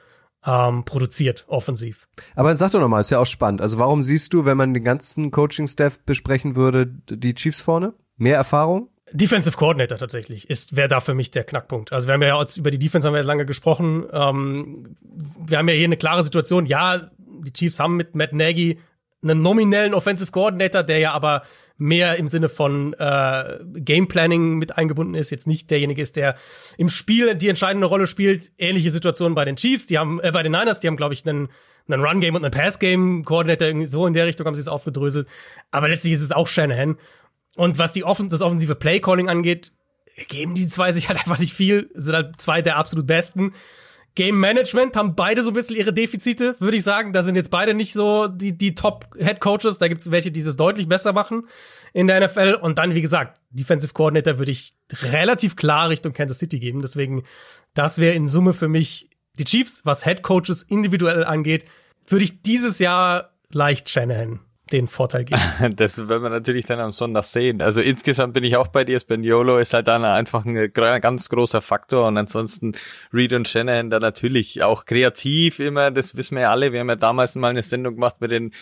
ähm, 0.45 0.85
produziert, 0.85 1.45
offensiv. 1.47 2.07
Aber 2.35 2.55
sag 2.55 2.71
doch 2.71 2.79
nochmal, 2.79 3.01
ist 3.01 3.09
ja 3.09 3.19
auch 3.19 3.25
spannend. 3.25 3.61
Also 3.61 3.79
warum 3.79 4.03
siehst 4.03 4.33
du, 4.33 4.45
wenn 4.45 4.57
man 4.57 4.73
den 4.73 4.83
ganzen 4.83 5.31
Coaching-Staff 5.31 5.99
besprechen 6.05 6.55
würde, 6.55 6.87
die 6.87 7.33
Chiefs 7.33 7.61
vorne? 7.61 7.93
Mehr 8.17 8.35
Erfahrung? 8.35 8.89
Defensive 9.11 9.55
Coordinator 9.55 9.97
tatsächlich 9.97 10.49
ist 10.49 10.75
wäre 10.75 10.87
da 10.87 10.99
für 10.99 11.13
mich 11.13 11.29
der 11.31 11.43
Knackpunkt. 11.43 11.93
Also 11.93 12.07
wir 12.07 12.13
haben 12.13 12.23
ja 12.23 12.39
jetzt 12.39 12.57
über 12.57 12.71
die 12.71 12.79
Defense 12.79 13.07
haben 13.07 13.13
wir 13.13 13.21
ja 13.21 13.25
lange 13.25 13.45
gesprochen. 13.45 14.05
Ähm, 14.11 14.97
wir 15.45 15.57
haben 15.57 15.69
ja 15.69 15.75
hier 15.75 15.85
eine 15.85 15.97
klare 15.97 16.23
Situation. 16.23 16.65
Ja, 16.65 17.11
die 17.17 17.53
Chiefs 17.53 17.79
haben 17.79 17.97
mit 17.97 18.15
Matt 18.15 18.33
Nagy 18.33 18.79
einen 19.26 19.41
nominellen 19.41 19.93
Offensive 19.93 20.32
Coordinator, 20.32 20.84
der 20.84 20.99
ja 20.99 21.11
aber 21.11 21.43
mehr 21.78 22.15
im 22.15 22.28
Sinne 22.28 22.47
von 22.47 22.93
äh, 22.93 23.59
Game 23.76 24.07
Planning 24.07 24.55
mit 24.55 24.78
eingebunden 24.78 25.15
ist, 25.15 25.32
jetzt 25.32 25.47
nicht 25.47 25.69
derjenige 25.69 26.01
ist, 26.01 26.15
der 26.15 26.36
im 26.78 26.89
Spiel 26.89 27.36
die 27.36 27.49
entscheidende 27.49 27.88
Rolle 27.88 28.07
spielt. 28.07 28.51
Ähnliche 28.57 28.91
Situationen 28.91 29.36
bei 29.36 29.45
den 29.45 29.57
Chiefs, 29.57 29.88
die 29.88 29.97
haben 29.97 30.21
äh, 30.21 30.32
bei 30.32 30.43
den 30.43 30.53
Niners, 30.53 30.80
die 30.80 30.88
haben 30.88 30.97
glaube 30.97 31.13
ich 31.13 31.28
einen 31.28 31.49
einen 31.88 32.03
Run 32.03 32.19
Game 32.19 32.36
und 32.36 32.43
einen 32.43 32.51
Pass 32.51 32.80
Game 32.80 33.23
Coordinator 33.26 33.67
irgendwie 33.67 33.86
so 33.86 34.07
in 34.07 34.13
der 34.13 34.26
Richtung 34.26 34.47
haben 34.47 34.55
sie 34.55 34.61
es 34.61 34.67
aufgedröselt. 34.67 35.28
Aber 35.71 35.88
letztlich 35.88 36.13
ist 36.13 36.21
es 36.21 36.32
auch 36.32 36.47
Shanahan. 36.47 36.97
Und 37.55 37.78
was 37.78 37.93
die 37.93 38.03
Offen 38.03 38.30
das 38.30 38.41
offensive 38.41 38.76
Play 38.76 38.99
Calling 38.99 39.30
angeht, 39.30 39.71
geben 40.28 40.55
die 40.55 40.67
zwei 40.67 40.91
sich 40.91 41.09
halt 41.09 41.19
einfach 41.23 41.39
nicht 41.39 41.53
viel, 41.53 41.89
sind 41.93 42.15
halt 42.15 42.41
zwei 42.41 42.61
der 42.61 42.78
absolut 42.78 43.07
besten. 43.07 43.53
Game 44.16 44.39
Management 44.39 44.95
haben 44.95 45.16
beide 45.16 45.41
so 45.41 45.51
ein 45.51 45.53
bisschen 45.53 45.76
ihre 45.76 45.93
Defizite, 45.93 46.55
würde 46.59 46.78
ich 46.78 46.84
sagen. 46.84 47.11
Da 47.11 47.22
sind 47.22 47.36
jetzt 47.36 47.51
beide 47.51 47.74
nicht 47.74 47.91
so 47.93 48.28
die, 48.28 48.57
die 48.57 48.74
Top 48.74 49.07
Head 49.18 49.41
Coaches. 49.41 49.78
Da 49.78 49.89
gibt 49.89 50.01
es 50.01 50.09
welche, 50.09 50.32
die 50.32 50.43
das 50.43 50.55
deutlich 50.55 50.88
besser 50.88 51.11
machen 51.11 51.47
in 51.93 52.07
der 52.07 52.26
NFL. 52.26 52.57
Und 52.61 52.78
dann, 52.78 52.95
wie 52.95 53.01
gesagt, 53.01 53.41
Defensive 53.49 53.93
Coordinator 53.93 54.39
würde 54.39 54.51
ich 54.51 54.74
relativ 55.01 55.57
klar 55.57 55.89
Richtung 55.89 56.13
Kansas 56.13 56.39
City 56.39 56.59
geben. 56.59 56.82
Deswegen, 56.82 57.24
das 57.74 57.99
wäre 57.99 58.16
in 58.16 58.30
Summe 58.30 58.53
für 58.53 58.70
mich 58.70 59.09
die 59.38 59.45
Chiefs. 59.45 59.82
Was 59.84 60.05
Head 60.05 60.24
Coaches 60.24 60.63
individuell 60.63 61.26
angeht, 61.26 61.66
würde 62.07 62.24
ich 62.24 62.41
dieses 62.41 62.80
Jahr 62.80 63.34
leicht 63.51 63.89
Shanahan 63.89 64.39
den 64.72 64.88
Vorteil 64.88 65.26
geben. 65.26 65.41
Das 65.76 65.97
werden 65.97 66.24
wir 66.24 66.30
natürlich 66.30 66.66
dann 66.66 66.80
am 66.80 66.91
Sonntag 66.91 67.26
sehen. 67.26 67.61
Also 67.61 67.82
insgesamt 67.82 68.34
bin 68.34 68.43
ich 68.43 68.55
auch 68.55 68.68
bei 68.68 68.84
dir. 68.84 68.99
Spaniolo 68.99 69.59
ist 69.59 69.74
halt 69.74 69.88
dann 69.88 70.03
einfach 70.05 70.45
ein 70.45 70.72
ganz 70.74 71.30
großer 71.30 71.61
Faktor 71.61 72.07
und 72.07 72.18
ansonsten 72.18 72.74
Reed 73.13 73.34
und 73.34 73.47
Shanahan 73.47 73.89
da 73.89 73.99
natürlich 73.99 74.63
auch 74.63 74.86
kreativ 74.86 75.59
immer. 75.59 75.91
Das 75.91 76.16
wissen 76.16 76.36
wir 76.36 76.43
ja 76.43 76.51
alle. 76.51 76.72
Wir 76.72 76.80
haben 76.80 76.89
ja 76.89 76.95
damals 76.95 77.36
mal 77.36 77.49
eine 77.49 77.63
Sendung 77.63 77.95
gemacht 77.95 78.22
mit 78.22 78.32
den 78.32 78.53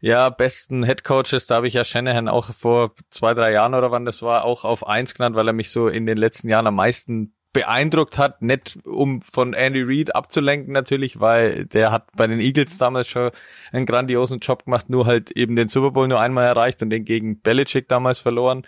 ja 0.00 0.28
besten 0.30 0.84
Head 0.84 1.04
Coaches. 1.04 1.46
Da 1.46 1.56
habe 1.56 1.68
ich 1.68 1.74
ja 1.74 1.84
Shanahan 1.84 2.28
auch 2.28 2.52
vor 2.52 2.94
zwei 3.10 3.34
drei 3.34 3.52
Jahren 3.52 3.74
oder 3.74 3.90
wann 3.90 4.04
das 4.04 4.22
war 4.22 4.44
auch 4.44 4.64
auf 4.64 4.86
eins 4.86 5.14
genannt, 5.14 5.36
weil 5.36 5.48
er 5.48 5.52
mich 5.52 5.70
so 5.70 5.88
in 5.88 6.06
den 6.06 6.18
letzten 6.18 6.48
Jahren 6.48 6.66
am 6.66 6.76
meisten 6.76 7.35
beeindruckt 7.56 8.18
hat, 8.18 8.42
nicht 8.42 8.78
um 8.84 9.22
von 9.22 9.54
Andy 9.54 9.82
Reid 9.82 10.14
abzulenken 10.14 10.74
natürlich, 10.74 11.20
weil 11.20 11.64
der 11.64 11.90
hat 11.90 12.08
bei 12.14 12.26
den 12.26 12.38
Eagles 12.38 12.76
damals 12.76 13.08
schon 13.08 13.30
einen 13.72 13.86
grandiosen 13.86 14.40
Job 14.40 14.66
gemacht, 14.66 14.90
nur 14.90 15.06
halt 15.06 15.30
eben 15.30 15.56
den 15.56 15.68
Super 15.68 15.92
Bowl 15.92 16.06
nur 16.06 16.20
einmal 16.20 16.44
erreicht 16.44 16.82
und 16.82 16.90
den 16.90 17.06
gegen 17.06 17.40
Belichick 17.40 17.88
damals 17.88 18.20
verloren. 18.20 18.66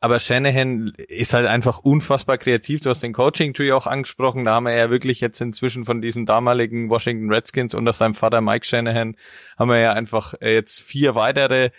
Aber 0.00 0.20
Shanahan 0.20 0.94
ist 0.96 1.34
halt 1.34 1.46
einfach 1.46 1.80
unfassbar 1.80 2.38
kreativ. 2.38 2.80
Du 2.80 2.88
hast 2.88 3.02
den 3.02 3.12
Coaching 3.12 3.52
Tree 3.52 3.72
auch 3.72 3.86
angesprochen. 3.86 4.46
Da 4.46 4.52
haben 4.54 4.64
wir 4.64 4.74
ja 4.74 4.88
wirklich 4.88 5.20
jetzt 5.20 5.40
inzwischen 5.42 5.84
von 5.84 6.00
diesen 6.00 6.24
damaligen 6.24 6.88
Washington 6.88 7.30
Redskins 7.30 7.74
unter 7.74 7.92
seinem 7.92 8.14
Vater 8.14 8.40
Mike 8.40 8.64
Shanahan 8.64 9.16
haben 9.58 9.68
wir 9.68 9.80
ja 9.80 9.92
einfach 9.92 10.32
jetzt 10.40 10.80
vier 10.80 11.14
weitere 11.14 11.70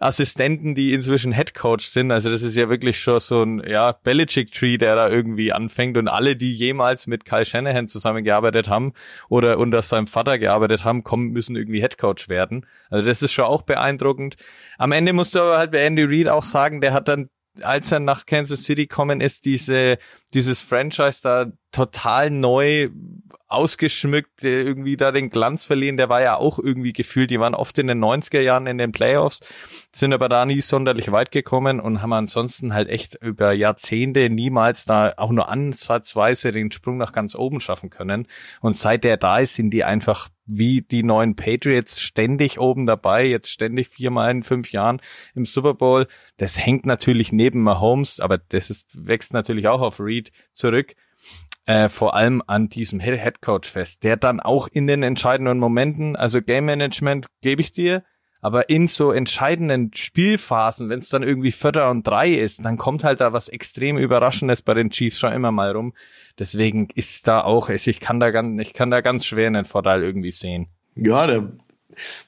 Assistenten, 0.00 0.74
die 0.74 0.92
inzwischen 0.92 1.32
Head 1.32 1.54
Coach 1.54 1.86
sind. 1.86 2.10
Also 2.10 2.30
das 2.30 2.42
ist 2.42 2.56
ja 2.56 2.68
wirklich 2.68 2.98
schon 2.98 3.20
so 3.20 3.42
ein 3.42 3.62
ja 3.66 3.92
Belichick 3.92 4.52
Tree, 4.52 4.78
der 4.78 4.94
da 4.94 5.08
irgendwie 5.08 5.52
anfängt 5.52 5.96
und 5.96 6.08
alle, 6.08 6.36
die 6.36 6.54
jemals 6.54 7.06
mit 7.06 7.24
Kyle 7.24 7.44
Shanahan 7.44 7.88
zusammengearbeitet 7.88 8.68
haben 8.68 8.92
oder 9.28 9.58
unter 9.58 9.82
seinem 9.82 10.06
Vater 10.06 10.38
gearbeitet 10.38 10.84
haben, 10.84 11.04
kommen 11.04 11.30
müssen 11.30 11.56
irgendwie 11.56 11.80
Head 11.80 11.98
Coach 11.98 12.28
werden. 12.28 12.66
Also 12.90 13.06
das 13.06 13.22
ist 13.22 13.32
schon 13.32 13.46
auch 13.46 13.62
beeindruckend. 13.62 14.36
Am 14.78 14.92
Ende 14.92 15.12
musst 15.12 15.34
du 15.34 15.40
aber 15.40 15.58
halt 15.58 15.72
bei 15.72 15.82
Andy 15.84 16.04
Reid 16.04 16.28
auch 16.28 16.44
sagen, 16.44 16.80
der 16.80 16.92
hat 16.92 17.08
dann 17.08 17.30
als 17.62 17.92
er 17.92 18.00
nach 18.00 18.26
Kansas 18.26 18.64
City 18.64 18.86
kommen 18.86 19.20
ist, 19.20 19.44
diese, 19.44 19.98
dieses 20.34 20.60
Franchise 20.60 21.20
da 21.22 21.46
total 21.72 22.30
neu 22.30 22.90
ausgeschmückt, 23.48 24.42
irgendwie 24.42 24.96
da 24.96 25.12
den 25.12 25.30
Glanz 25.30 25.64
verliehen, 25.64 25.96
der 25.96 26.08
war 26.08 26.20
ja 26.20 26.36
auch 26.36 26.58
irgendwie 26.58 26.92
gefühlt, 26.92 27.30
die 27.30 27.38
waren 27.38 27.54
oft 27.54 27.78
in 27.78 27.86
den 27.86 28.02
90er 28.02 28.40
Jahren 28.40 28.66
in 28.66 28.78
den 28.78 28.90
Playoffs, 28.90 29.40
sind 29.92 30.12
aber 30.12 30.28
da 30.28 30.44
nie 30.44 30.60
sonderlich 30.60 31.12
weit 31.12 31.30
gekommen 31.30 31.78
und 31.78 32.02
haben 32.02 32.12
ansonsten 32.12 32.74
halt 32.74 32.88
echt 32.88 33.14
über 33.22 33.52
Jahrzehnte 33.52 34.28
niemals 34.30 34.84
da 34.84 35.14
auch 35.16 35.30
nur 35.30 35.48
ansatzweise 35.48 36.50
den 36.50 36.72
Sprung 36.72 36.96
nach 36.96 37.12
ganz 37.12 37.36
oben 37.36 37.60
schaffen 37.60 37.90
können. 37.90 38.26
Und 38.60 38.74
seit 38.74 39.04
der 39.04 39.16
da 39.16 39.38
ist, 39.38 39.54
sind 39.54 39.70
die 39.70 39.84
einfach 39.84 40.28
wie 40.46 40.82
die 40.82 41.02
neuen 41.02 41.36
Patriots 41.36 42.00
ständig 42.00 42.58
oben 42.58 42.86
dabei, 42.86 43.26
jetzt 43.26 43.50
ständig 43.50 43.88
viermal 43.88 44.30
in 44.30 44.42
fünf 44.42 44.72
Jahren 44.72 45.00
im 45.34 45.44
Super 45.44 45.74
Bowl. 45.74 46.06
Das 46.36 46.58
hängt 46.58 46.86
natürlich 46.86 47.32
neben 47.32 47.62
Mahomes, 47.62 48.20
aber 48.20 48.38
das 48.38 48.70
ist, 48.70 49.06
wächst 49.06 49.32
natürlich 49.32 49.68
auch 49.68 49.80
auf 49.80 50.00
Reed 50.00 50.32
zurück. 50.52 50.94
Äh, 51.66 51.88
vor 51.88 52.14
allem 52.14 52.42
an 52.46 52.68
diesem 52.68 53.00
Head 53.00 53.42
Coach 53.42 53.68
fest, 53.68 54.04
der 54.04 54.16
dann 54.16 54.38
auch 54.38 54.68
in 54.68 54.86
den 54.86 55.02
entscheidenden 55.02 55.58
Momenten, 55.58 56.14
also 56.14 56.40
Game 56.40 56.66
Management 56.66 57.26
gebe 57.42 57.60
ich 57.60 57.72
dir, 57.72 58.04
aber 58.46 58.70
in 58.70 58.86
so 58.86 59.10
entscheidenden 59.10 59.90
Spielphasen, 59.92 60.88
wenn 60.88 61.00
es 61.00 61.08
dann 61.08 61.24
irgendwie 61.24 61.50
Vierter 61.50 61.90
und 61.90 62.06
Drei 62.06 62.32
ist, 62.32 62.64
dann 62.64 62.76
kommt 62.76 63.02
halt 63.02 63.20
da 63.20 63.32
was 63.32 63.48
extrem 63.48 63.98
Überraschendes 63.98 64.62
bei 64.62 64.72
den 64.72 64.90
Chiefs 64.90 65.18
schon 65.18 65.32
immer 65.32 65.50
mal 65.50 65.72
rum. 65.72 65.94
Deswegen 66.38 66.86
ist 66.94 67.26
da 67.26 67.40
auch, 67.40 67.70
ich 67.70 67.98
kann 67.98 68.20
da 68.20 68.30
ganz, 68.30 68.62
ich 68.62 68.72
kann 68.72 68.92
da 68.92 69.00
ganz 69.00 69.26
schwer 69.26 69.48
einen 69.48 69.64
Vorteil 69.64 70.04
irgendwie 70.04 70.30
sehen. 70.30 70.68
Ja, 70.94 71.26
der 71.26 71.50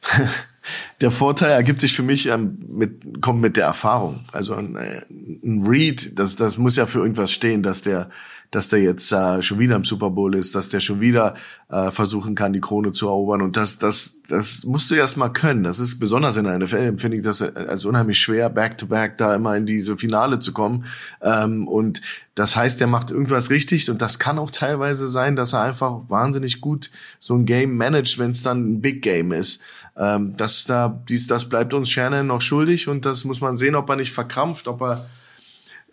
Der 1.00 1.10
Vorteil 1.10 1.52
ergibt 1.52 1.80
sich 1.80 1.94
für 1.94 2.02
mich 2.02 2.26
ähm, 2.26 2.58
mit, 2.68 3.22
kommt 3.22 3.40
mit 3.40 3.56
der 3.56 3.64
Erfahrung. 3.64 4.26
Also 4.32 4.54
ein, 4.54 4.76
ein 4.76 5.64
Read, 5.66 6.18
das, 6.18 6.36
das 6.36 6.58
muss 6.58 6.76
ja 6.76 6.86
für 6.86 6.98
irgendwas 6.98 7.32
stehen, 7.32 7.62
dass 7.62 7.82
der, 7.82 8.10
dass 8.50 8.68
der 8.68 8.80
jetzt 8.80 9.12
äh, 9.12 9.42
schon 9.42 9.58
wieder 9.58 9.76
im 9.76 9.84
Super 9.84 10.10
Bowl 10.10 10.34
ist, 10.34 10.54
dass 10.54 10.70
der 10.70 10.80
schon 10.80 11.00
wieder 11.00 11.34
äh, 11.68 11.90
versuchen 11.90 12.34
kann, 12.34 12.54
die 12.54 12.60
Krone 12.60 12.92
zu 12.92 13.06
erobern. 13.06 13.42
Und 13.42 13.58
das, 13.58 13.78
das, 13.78 14.22
das 14.28 14.64
musst 14.64 14.90
du 14.90 14.94
erst 14.94 15.18
mal 15.18 15.28
können. 15.28 15.64
Das 15.64 15.78
ist 15.78 15.98
besonders 15.98 16.36
in 16.36 16.44
der 16.44 16.58
NFL, 16.58 16.76
empfinde 16.76 17.18
ich 17.18 17.24
das 17.24 17.42
als 17.42 17.84
unheimlich 17.84 18.18
schwer, 18.18 18.48
back-to-back 18.48 19.12
-back 19.12 19.16
da 19.18 19.34
immer 19.34 19.54
in 19.56 19.66
diese 19.66 19.98
Finale 19.98 20.38
zu 20.38 20.52
kommen. 20.52 20.86
Ähm, 21.20 21.68
und 21.68 22.00
das 22.34 22.56
heißt, 22.56 22.80
der 22.80 22.86
macht 22.86 23.10
irgendwas 23.10 23.50
richtig 23.50 23.90
und 23.90 24.00
das 24.00 24.18
kann 24.18 24.38
auch 24.38 24.50
teilweise 24.50 25.08
sein, 25.08 25.36
dass 25.36 25.52
er 25.52 25.62
einfach 25.62 26.08
wahnsinnig 26.08 26.60
gut 26.60 26.90
so 27.20 27.34
ein 27.34 27.44
Game 27.44 27.76
managt, 27.76 28.18
wenn 28.18 28.30
es 28.30 28.42
dann 28.42 28.72
ein 28.72 28.80
Big 28.80 29.02
Game 29.02 29.32
ist. 29.32 29.62
Ähm, 29.96 30.34
das 30.36 30.64
da, 30.64 31.02
dies, 31.08 31.26
das 31.26 31.48
bleibt 31.48 31.74
uns 31.74 31.90
Shannon 31.90 32.26
noch 32.26 32.40
schuldig 32.40 32.88
und 32.88 33.04
das 33.04 33.24
muss 33.24 33.40
man 33.40 33.58
sehen, 33.58 33.74
ob 33.74 33.90
er 33.90 33.96
nicht 33.96 34.12
verkrampft, 34.12 34.68
ob 34.68 34.80
er 34.80 35.06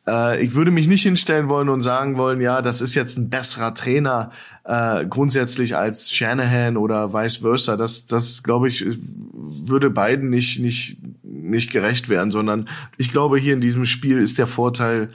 äh, 0.08 0.44
ich 0.44 0.54
würde 0.54 0.72
mich 0.72 0.88
nicht 0.88 1.04
hinstellen 1.04 1.50
wollen 1.50 1.70
und 1.70 1.82
sagen 1.82 2.18
wollen, 2.18 2.42
ja, 2.42 2.62
das 2.62 2.82
ist 2.82 2.96
jetzt 2.96 3.18
ein 3.18 3.30
besserer 3.30 3.74
Trainer 3.74 4.32
äh, 4.64 5.06
grundsätzlich 5.06 5.76
als 5.76 6.12
Shanahan 6.12 6.78
oder 6.78 7.14
vice 7.14 7.38
versa. 7.38 7.78
Das, 7.78 8.06
das 8.06 8.44
glaube 8.44 8.68
ich, 8.68 8.86
würde 8.86 9.90
beiden 9.90 10.30
nicht, 10.30 10.60
nicht, 10.60 10.98
nicht 11.24 11.72
gerecht 11.72 12.10
werden, 12.10 12.32
sondern 12.32 12.68
ich 12.98 13.12
glaube, 13.12 13.38
hier 13.38 13.54
in 13.54 13.62
diesem 13.62 13.86
Spiel 13.86 14.20
ist 14.20 14.38
der 14.38 14.48
Vorteil 14.48 15.10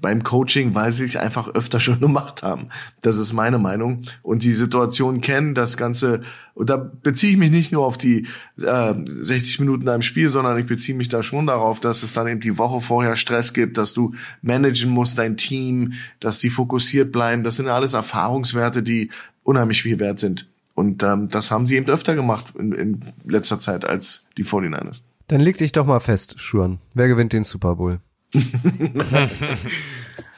beim 0.00 0.22
Coaching, 0.22 0.74
weil 0.74 0.92
sie 0.92 1.04
es 1.04 1.16
einfach 1.16 1.48
öfter 1.48 1.80
schon 1.80 2.00
gemacht 2.00 2.42
haben. 2.42 2.68
Das 3.02 3.18
ist 3.18 3.32
meine 3.32 3.58
Meinung. 3.58 4.02
Und 4.22 4.42
die 4.42 4.52
Situation 4.52 5.20
kennen, 5.20 5.54
das 5.54 5.76
Ganze, 5.76 6.22
und 6.54 6.70
da 6.70 6.76
beziehe 6.76 7.32
ich 7.32 7.38
mich 7.38 7.50
nicht 7.50 7.72
nur 7.72 7.84
auf 7.84 7.98
die 7.98 8.26
äh, 8.60 8.94
60 9.04 9.60
Minuten 9.60 9.88
einem 9.88 10.02
Spiel, 10.02 10.30
sondern 10.30 10.58
ich 10.58 10.66
beziehe 10.66 10.96
mich 10.96 11.08
da 11.08 11.22
schon 11.22 11.46
darauf, 11.46 11.80
dass 11.80 12.02
es 12.02 12.12
dann 12.12 12.28
eben 12.28 12.40
die 12.40 12.58
Woche 12.58 12.80
vorher 12.80 13.16
Stress 13.16 13.52
gibt, 13.52 13.78
dass 13.78 13.92
du 13.92 14.14
managen 14.42 14.90
musst, 14.90 15.18
dein 15.18 15.36
Team, 15.36 15.94
dass 16.20 16.40
sie 16.40 16.50
fokussiert 16.50 17.12
bleiben. 17.12 17.44
Das 17.44 17.56
sind 17.56 17.68
alles 17.68 17.92
Erfahrungswerte, 17.92 18.82
die 18.82 19.10
unheimlich 19.42 19.82
viel 19.82 19.98
wert 19.98 20.18
sind. 20.18 20.46
Und 20.74 21.02
ähm, 21.02 21.28
das 21.28 21.50
haben 21.50 21.66
sie 21.66 21.76
eben 21.76 21.90
öfter 21.90 22.14
gemacht 22.14 22.54
in, 22.58 22.72
in 22.72 23.04
letzter 23.26 23.60
Zeit 23.60 23.84
als 23.84 24.24
die 24.38 24.44
49ers. 24.44 25.00
Dann 25.28 25.40
leg 25.40 25.58
dich 25.58 25.72
doch 25.72 25.86
mal 25.86 26.00
fest, 26.00 26.40
Schuren. 26.40 26.78
Wer 26.94 27.08
gewinnt 27.08 27.32
den 27.32 27.44
Super 27.44 27.76
Bowl? 27.76 28.00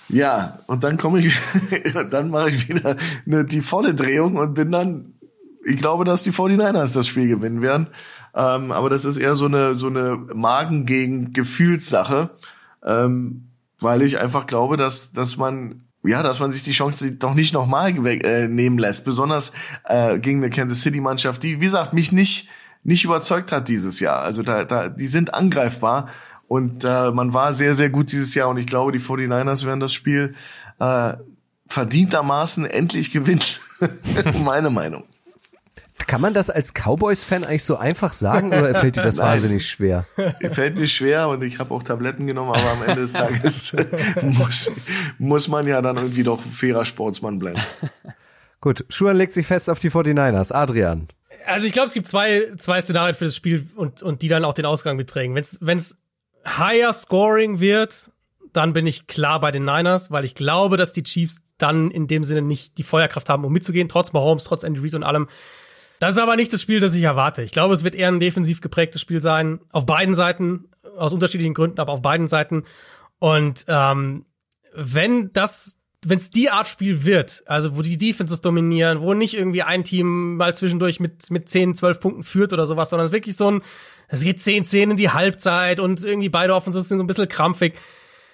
ja, 0.08 0.58
und 0.66 0.84
dann 0.84 0.96
komme 0.98 1.20
ich, 1.20 1.34
dann 2.10 2.30
mache 2.30 2.50
ich 2.50 2.68
wieder 2.68 2.96
eine, 3.26 3.44
die 3.44 3.60
volle 3.60 3.94
Drehung 3.94 4.36
und 4.36 4.54
bin 4.54 4.72
dann, 4.72 5.14
ich 5.64 5.76
glaube, 5.76 6.04
dass 6.04 6.22
die 6.22 6.32
49ers 6.32 6.94
das 6.94 7.06
Spiel 7.06 7.28
gewinnen 7.28 7.62
werden. 7.62 7.88
Ähm, 8.34 8.72
aber 8.72 8.88
das 8.88 9.04
ist 9.04 9.18
eher 9.18 9.36
so 9.36 9.44
eine, 9.44 9.74
so 9.74 9.88
eine 9.88 10.16
Magen 10.16 10.86
gegen 10.86 11.32
Gefühlssache, 11.32 12.30
ähm, 12.84 13.48
weil 13.78 14.02
ich 14.02 14.18
einfach 14.18 14.46
glaube, 14.46 14.76
dass, 14.76 15.12
dass 15.12 15.36
man 15.36 15.82
ja, 16.04 16.24
dass 16.24 16.40
man 16.40 16.50
sich 16.50 16.64
die 16.64 16.72
Chance 16.72 17.12
doch 17.12 17.34
nicht 17.34 17.54
nochmal 17.54 17.94
äh, 18.04 18.48
nehmen 18.48 18.76
lässt, 18.76 19.04
besonders 19.04 19.52
äh, 19.84 20.18
gegen 20.18 20.38
eine 20.38 20.50
Kansas 20.50 20.80
City 20.80 21.00
Mannschaft, 21.00 21.44
die, 21.44 21.60
wie 21.60 21.66
gesagt, 21.66 21.92
mich 21.92 22.10
nicht 22.10 22.48
nicht 22.84 23.04
überzeugt 23.04 23.52
hat 23.52 23.68
dieses 23.68 24.00
Jahr. 24.00 24.20
Also 24.20 24.42
da, 24.42 24.64
da, 24.64 24.88
die 24.88 25.06
sind 25.06 25.34
angreifbar 25.34 26.08
und 26.52 26.84
äh, 26.84 27.10
man 27.12 27.32
war 27.32 27.54
sehr, 27.54 27.74
sehr 27.74 27.88
gut 27.88 28.12
dieses 28.12 28.34
Jahr 28.34 28.50
und 28.50 28.58
ich 28.58 28.66
glaube, 28.66 28.92
die 28.92 29.00
49ers 29.00 29.64
werden 29.64 29.80
das 29.80 29.94
Spiel 29.94 30.34
äh, 30.80 31.14
verdientermaßen 31.66 32.66
endlich 32.66 33.10
gewinnen. 33.10 33.40
Meine 34.44 34.68
Meinung. 34.68 35.04
Kann 36.06 36.20
man 36.20 36.34
das 36.34 36.50
als 36.50 36.74
Cowboys-Fan 36.74 37.44
eigentlich 37.44 37.64
so 37.64 37.78
einfach 37.78 38.12
sagen 38.12 38.48
oder 38.48 38.74
fällt 38.74 38.96
dir 38.96 39.02
das 39.02 39.16
wahnsinnig 39.28 39.66
schwer? 39.66 40.04
Fällt 40.50 40.76
mir 40.76 40.88
schwer 40.88 41.28
und 41.28 41.42
ich 41.42 41.58
habe 41.58 41.72
auch 41.72 41.84
Tabletten 41.84 42.26
genommen, 42.26 42.50
aber 42.50 42.72
am 42.72 42.82
Ende 42.82 43.00
des 43.00 43.14
Tages 43.14 43.74
muss, 44.20 44.70
muss 45.18 45.48
man 45.48 45.66
ja 45.66 45.80
dann 45.80 45.96
irgendwie 45.96 46.22
doch 46.22 46.38
fairer 46.42 46.84
Sportsmann 46.84 47.38
bleiben. 47.38 47.62
Gut, 48.60 48.84
Schuhan 48.90 49.16
legt 49.16 49.32
sich 49.32 49.46
fest 49.46 49.70
auf 49.70 49.78
die 49.78 49.90
49ers. 49.90 50.52
Adrian. 50.52 51.08
Also 51.46 51.66
ich 51.66 51.72
glaube, 51.72 51.88
es 51.88 51.94
gibt 51.94 52.08
zwei, 52.08 52.52
zwei 52.58 52.82
Szenarien 52.82 53.14
für 53.14 53.24
das 53.24 53.36
Spiel 53.36 53.70
und, 53.74 54.02
und 54.02 54.20
die 54.20 54.28
dann 54.28 54.44
auch 54.44 54.52
den 54.52 54.66
Ausgang 54.66 54.98
mitprägen. 54.98 55.34
Wenn 55.34 55.78
es 55.78 55.96
higher 56.44 56.92
scoring 56.92 57.60
wird, 57.60 58.10
dann 58.52 58.72
bin 58.72 58.86
ich 58.86 59.06
klar 59.06 59.40
bei 59.40 59.50
den 59.50 59.64
Niners, 59.64 60.10
weil 60.10 60.24
ich 60.24 60.34
glaube, 60.34 60.76
dass 60.76 60.92
die 60.92 61.02
Chiefs 61.02 61.42
dann 61.58 61.90
in 61.90 62.06
dem 62.06 62.24
Sinne 62.24 62.42
nicht 62.42 62.76
die 62.78 62.82
Feuerkraft 62.82 63.28
haben, 63.28 63.44
um 63.44 63.52
mitzugehen, 63.52 63.88
trotz 63.88 64.12
Mahomes, 64.12 64.44
trotz 64.44 64.62
Andy 64.62 64.80
Reid 64.80 64.94
und 64.94 65.04
allem. 65.04 65.28
Das 66.00 66.14
ist 66.14 66.20
aber 66.20 66.36
nicht 66.36 66.52
das 66.52 66.60
Spiel, 66.60 66.80
das 66.80 66.94
ich 66.94 67.04
erwarte. 67.04 67.42
Ich 67.42 67.52
glaube, 67.52 67.74
es 67.74 67.84
wird 67.84 67.94
eher 67.94 68.08
ein 68.08 68.20
defensiv 68.20 68.60
geprägtes 68.60 69.00
Spiel 69.00 69.20
sein, 69.20 69.60
auf 69.70 69.86
beiden 69.86 70.14
Seiten, 70.14 70.68
aus 70.96 71.12
unterschiedlichen 71.12 71.54
Gründen, 71.54 71.80
aber 71.80 71.92
auf 71.92 72.02
beiden 72.02 72.28
Seiten. 72.28 72.64
Und 73.18 73.64
ähm, 73.68 74.24
wenn 74.74 75.32
das, 75.32 75.78
wenn 76.04 76.18
es 76.18 76.30
die 76.30 76.50
Art 76.50 76.66
Spiel 76.66 77.04
wird, 77.04 77.44
also 77.46 77.76
wo 77.76 77.82
die 77.82 77.96
Defenses 77.96 78.40
dominieren, 78.40 79.00
wo 79.00 79.14
nicht 79.14 79.34
irgendwie 79.34 79.62
ein 79.62 79.84
Team 79.84 80.36
mal 80.36 80.54
zwischendurch 80.54 80.98
mit 80.98 81.30
mit 81.30 81.48
10, 81.48 81.76
12 81.76 82.00
Punkten 82.00 82.22
führt 82.24 82.52
oder 82.52 82.66
sowas, 82.66 82.90
sondern 82.90 83.06
es 83.06 83.12
wirklich 83.12 83.36
so 83.36 83.50
ein 83.50 83.62
es 84.12 84.22
geht 84.22 84.38
10-10 84.40 84.90
in 84.90 84.96
die 84.98 85.08
Halbzeit 85.08 85.80
und 85.80 86.04
irgendwie 86.04 86.28
beide 86.28 86.54
Offenses 86.54 86.86
sind 86.86 86.98
so 86.98 87.04
ein 87.04 87.06
bisschen 87.06 87.28
krampfig, 87.28 87.74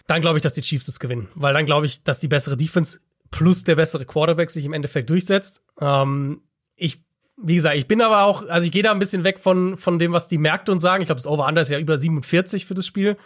dann 0.09 0.21
glaube 0.21 0.37
ich, 0.37 0.43
dass 0.43 0.53
die 0.53 0.61
Chiefs 0.61 0.87
das 0.87 0.99
gewinnen. 0.99 1.29
Weil 1.37 1.55
dann 1.55 1.67
glaube 1.67 1.87
ich, 1.87 2.03
dass 2.03 2.19
die 2.19 2.27
bessere 2.27 2.57
Defense 2.57 2.99
plus 3.31 3.63
der 3.63 3.77
bessere 3.77 4.05
Quarterback 4.05 4.51
sich 4.51 4.65
im 4.65 4.73
Endeffekt 4.73 5.09
durchsetzt. 5.09 5.63
Ähm, 5.81 6.43
ich, 6.75 7.05
wie 7.37 7.55
gesagt, 7.55 7.77
ich 7.77 7.87
bin 7.87 8.03
aber 8.03 8.25
auch, 8.25 8.45
also 8.49 8.67
ich 8.67 8.73
gehe 8.73 8.83
da 8.83 8.91
ein 8.91 8.99
bisschen 8.99 9.23
weg 9.23 9.39
von, 9.39 9.77
von 9.77 10.01
dem, 10.01 10.13
was 10.13 10.27
die 10.27 10.39
Märkte 10.39 10.73
uns 10.73 10.83
sagen. 10.83 11.01
Ich 11.01 11.07
glaube, 11.07 11.21
das 11.21 11.29
Over-Under 11.29 11.63
ist 11.63 11.71
ja 11.71 11.79
über 11.79 11.97
47 11.97 12.67
für 12.67 12.75
das 12.75 12.85
Spiel. 12.85 13.17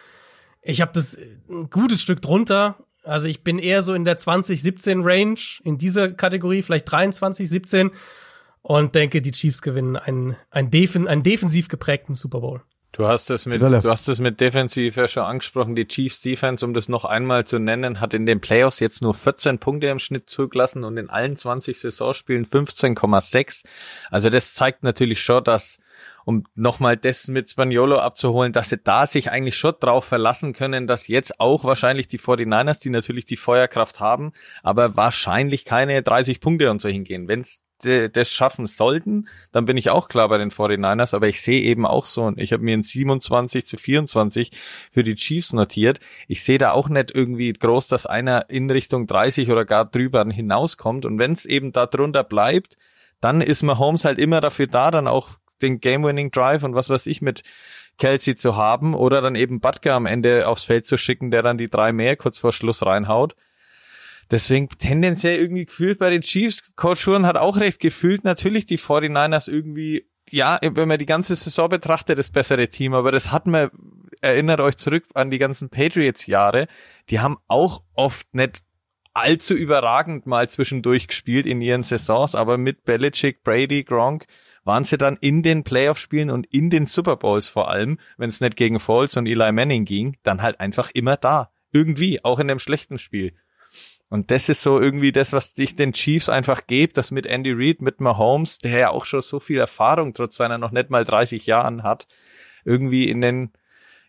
Ich 0.61 0.83
habe 0.83 0.93
das 0.93 1.19
ein 1.49 1.71
gutes 1.71 2.03
Stück 2.03 2.21
drunter. 2.21 2.77
Also 3.03 3.29
ich 3.29 3.43
bin 3.43 3.59
eher 3.59 3.81
so 3.81 3.95
in 3.95 4.05
der 4.05 4.19
20-17 4.19 5.03
Range 5.03 5.41
in 5.65 5.79
dieser 5.79 6.11
Kategorie, 6.11 6.61
vielleicht 6.61 6.93
23, 6.93 7.49
17 7.49 7.93
und 8.63 8.95
denke, 8.95 9.21
die 9.23 9.33
Chiefs 9.33 9.61
gewinnen 9.61 9.97
einen, 9.97 10.37
einen, 10.51 10.71
Defen, 10.71 11.09
einen 11.09 11.23
defensiv 11.23 11.69
geprägten 11.69 12.15
Super 12.15 12.41
Bowl. 12.41 12.63
Du 12.93 13.07
hast 13.07 13.31
es 13.31 13.47
mit, 13.47 13.63
du 13.63 13.91
hast 13.91 14.07
es 14.09 14.21
mit 14.21 14.39
defensiv 14.39 14.97
ja 14.97 15.09
schon 15.09 15.23
angesprochen. 15.23 15.75
Die 15.75 15.89
Chiefs 15.89 16.21
Defense, 16.21 16.65
um 16.65 16.75
das 16.75 16.91
noch 16.91 17.07
einmal 17.07 17.47
zu 17.47 17.59
nennen, 17.59 18.01
hat 18.01 18.13
in 18.13 18.27
den 18.27 18.43
Playoffs 18.43 18.81
jetzt 18.81 19.01
nur 19.01 19.15
14 19.15 19.59
Punkte 19.59 19.87
im 19.87 19.99
Schnitt 19.99 20.29
zugelassen 20.29 20.85
und 20.85 20.99
in 20.99 21.09
allen 21.09 21.35
20 21.35 21.81
Saisonspielen 21.81 22.45
15,6. 22.45 23.65
Also 24.11 24.29
das 24.29 24.53
zeigt 24.53 24.83
natürlich 24.83 25.23
schon, 25.23 25.43
dass, 25.43 25.81
um 26.27 26.45
nochmal 26.55 26.99
das 26.99 27.29
mit 27.29 27.49
Spaniolo 27.49 27.99
abzuholen, 27.99 28.53
dass 28.53 28.69
sie 28.69 28.77
da 28.77 29.07
sich 29.07 29.31
eigentlich 29.31 29.57
schon 29.57 29.73
drauf 29.81 30.05
verlassen 30.05 30.53
können, 30.53 30.87
dass 30.87 31.09
jetzt 31.09 31.41
auch 31.41 31.65
wahrscheinlich 31.65 32.09
die 32.09 32.19
49ers, 32.19 32.83
die 32.83 32.91
natürlich 32.91 33.25
die 33.25 33.39
Feuerkraft 33.39 34.01
haben, 34.01 34.35
aber 34.63 34.99
wahrscheinlich 34.99 35.65
keine 35.65 36.03
30 36.03 36.43
Punkte 36.43 36.71
und 36.71 36.79
so 36.79 36.91
hingehen. 36.91 37.27
Wenn 37.27 37.41
es 37.85 38.13
das 38.13 38.31
schaffen 38.33 38.67
sollten, 38.67 39.29
dann 39.53 39.65
bin 39.65 39.77
ich 39.77 39.91
auch 39.91 40.09
klar 40.09 40.29
bei 40.29 40.39
den 40.39 40.51
49ers, 40.51 41.15
aber 41.15 41.29
ich 41.29 41.43
sehe 41.43 41.63
eben 41.63 41.87
auch 41.87 42.05
so, 42.05 42.25
und 42.25 42.41
ich 42.41 42.53
habe 42.53 42.63
mir 42.63 42.77
ein 42.77 42.83
27 42.83 43.67
zu 43.67 43.77
24 43.77 44.53
für 44.91 45.03
die 45.03 45.15
Chiefs 45.15 45.53
notiert. 45.53 46.01
Ich 46.29 46.45
sehe 46.45 46.59
da 46.59 46.73
auch 46.73 46.89
nicht 46.89 47.13
irgendwie 47.15 47.53
groß, 47.53 47.89
dass 47.89 48.07
einer 48.07 48.51
in 48.51 48.71
Richtung 48.71 49.07
30 49.07 49.51
oder 49.51 49.65
gar 49.65 49.85
drüber 49.85 50.25
hinauskommt. 50.25 51.05
Und 51.05 51.19
wenn 51.19 51.33
es 51.33 51.45
eben 51.45 51.73
da 51.73 51.87
drunter 51.87 52.25
bleibt, 52.25 52.77
dann 53.21 53.41
ist 53.41 53.63
Mahomes 53.63 54.05
halt 54.05 54.19
immer 54.19 54.41
dafür 54.41 54.67
da, 54.67 54.91
dann 54.91 55.07
auch 55.07 55.39
den 55.63 55.81
Game-Winning 55.81 56.31
Drive 56.31 56.65
und 56.65 56.75
was 56.75 56.91
weiß 56.91 57.07
ich 57.07 57.23
mit 57.23 57.43
Kelsey 57.99 58.35
zu 58.35 58.57
haben 58.57 58.95
oder 58.95 59.21
dann 59.21 59.37
eben 59.37 59.61
Butker 59.61 59.95
am 59.95 60.07
Ende 60.07 60.49
aufs 60.49 60.65
Feld 60.65 60.87
zu 60.87 60.97
schicken, 60.97 61.31
der 61.31 61.43
dann 61.43 61.59
die 61.59 61.69
drei 61.69 61.93
mehr 61.93 62.17
kurz 62.17 62.39
vor 62.39 62.53
Schluss 62.53 62.85
reinhaut. 62.85 63.37
Deswegen 64.33 64.71
tendenziell 64.71 65.39
irgendwie 65.39 65.67
gefühlt 65.67 65.99
bei 65.99 66.09
den 66.09 66.23
Chiefs. 66.23 66.75
Coach 66.75 67.03
Schuren 67.03 67.27
hat 67.27 67.37
auch 67.37 67.59
recht 67.59 67.81
gefühlt. 67.81 68.25
Natürlich 68.25 68.65
die 68.65 68.79
49ers 68.79 69.51
irgendwie, 69.51 70.07
ja, 70.31 70.59
wenn 70.63 70.89
man 70.89 70.99
die 70.99 71.07
ganze 71.07 71.37
Saison 71.37 71.69
betrachtet, 71.69 72.19
das 72.19 72.31
bessere 72.31 72.69
Team. 72.69 72.95
Aber 72.95 73.13
das 73.13 73.31
hat 73.31 73.47
man, 73.47 73.71
erinnert 74.23 74.61
euch 74.61 74.79
zurück 74.79 75.05
an 75.13 75.31
die 75.31 75.37
ganzen 75.37 75.69
Patriots-Jahre. 75.69 76.67
Die 77.11 77.21
haben 77.21 77.37
auch 77.47 77.83
oft 77.93 78.35
nicht 78.35 78.63
allzu 79.13 79.53
überragend 79.53 80.27
mal 80.27 80.49
zwischendurch 80.49 81.09
gespielt 81.09 81.45
in 81.45 81.61
ihren 81.61 81.83
Saisons. 81.83 82.35
Aber 82.35 82.57
mit 82.57 82.85
Belichick, 82.85 83.43
Brady, 83.43 83.85
Gronk 83.85 84.25
waren 84.65 84.85
sie 84.85 84.97
dann 84.97 85.19
in 85.21 85.43
den 85.43 85.63
Playoff-Spielen 85.63 86.31
und 86.31 86.47
in 86.47 86.71
den 86.71 86.87
Super 86.87 87.17
Bowls 87.17 87.49
vor 87.49 87.71
allem, 87.71 87.99
wenn 88.17 88.31
es 88.31 88.41
nicht 88.41 88.57
gegen 88.57 88.81
Foles 88.81 89.15
und 89.19 89.27
Eli 89.27 89.53
Manning 89.53 89.85
ging, 89.85 90.17
dann 90.23 90.41
halt 90.41 90.59
einfach 90.59 90.91
immer 90.95 91.19
da. 91.19 91.51
Irgendwie, 91.71 92.25
auch 92.25 92.39
in 92.39 92.49
dem 92.49 92.59
schlechten 92.59 92.99
Spiel. 92.99 93.35
Und 94.13 94.31
das 94.31 94.51
ist 94.51 94.61
so 94.61 94.79
irgendwie 94.79 95.11
das, 95.11 95.33
was 95.33 95.55
dich 95.55 95.75
den 95.75 95.95
Chiefs 95.95 96.29
einfach 96.29 96.67
gibt, 96.67 96.99
das 96.99 97.13
mit 97.13 97.25
Andy 97.25 97.51
Reid, 97.51 97.81
mit 97.81 97.99
Mahomes, 97.99 98.59
der 98.59 98.79
ja 98.79 98.91
auch 98.91 99.07
schon 99.07 99.23
so 99.23 99.41
viel 99.41 99.57
Erfahrung 99.57 100.13
trotz 100.13 100.37
seiner 100.37 100.59
noch 100.59 100.71
nicht 100.71 100.91
mal 100.91 101.07
30 101.07 101.47
Jahren 101.47 101.83
hat, 101.83 102.07
irgendwie 102.67 103.09
in 103.09 103.23
den, 103.23 103.53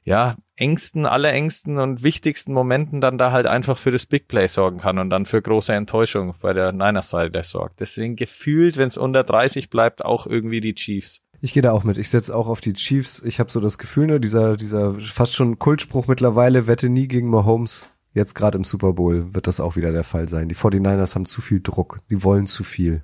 ja, 0.04 0.36
engsten, 0.58 1.06
allerengsten 1.06 1.80
und 1.80 2.04
wichtigsten 2.04 2.52
Momenten 2.52 3.00
dann 3.00 3.18
da 3.18 3.32
halt 3.32 3.48
einfach 3.48 3.78
für 3.78 3.92
das 3.92 4.06
Big 4.06 4.28
Play 4.28 4.48
sorgen 4.48 4.80
kann 4.80 4.98
und 4.98 5.10
dann 5.10 5.26
für 5.26 5.42
große 5.42 5.72
Enttäuschung 5.72 6.36
bei 6.42 6.52
der 6.52 6.74
Niners 6.74 7.10
Seite 7.10 7.42
sorgt. 7.46 7.80
Deswegen 7.80 8.18
gefühlt, 8.18 8.76
wenn 8.76 8.90
es 8.90 8.98
unter 8.98 9.24
30 9.24 9.70
bleibt, 9.70 10.04
auch 10.04 10.28
irgendwie 10.28 10.60
die 10.60 10.76
Chiefs. 10.76 11.22
Ich 11.40 11.54
gehe 11.54 11.64
da 11.64 11.72
auch 11.72 11.86
mit. 11.86 11.98
Ich 11.98 12.10
setze 12.10 12.36
auch 12.36 12.50
auf 12.50 12.60
die 12.60 12.74
Chiefs. 12.74 13.24
Ich 13.26 13.40
habe 13.40 13.50
so 13.50 13.62
das 13.62 13.78
Gefühl, 13.78 14.08
ne, 14.08 14.20
dieser, 14.20 14.58
dieser 14.58 14.96
fast 14.96 15.34
schon 15.34 15.60
Kultspruch 15.60 16.08
mittlerweile, 16.08 16.68
wette 16.68 16.90
nie 16.90 17.08
gegen 17.08 17.30
Mahomes. 17.30 17.90
Jetzt 18.14 18.36
gerade 18.36 18.58
im 18.58 18.64
Super 18.64 18.94
Bowl 18.94 19.34
wird 19.34 19.48
das 19.48 19.60
auch 19.60 19.76
wieder 19.76 19.92
der 19.92 20.04
Fall 20.04 20.30
sein. 20.30 20.48
Die 20.48 20.56
49ers 20.56 21.16
haben 21.16 21.26
zu 21.26 21.42
viel 21.42 21.62
Druck. 21.62 22.00
Die 22.10 22.24
wollen 22.24 22.46
zu 22.46 22.64
viel. 22.64 23.02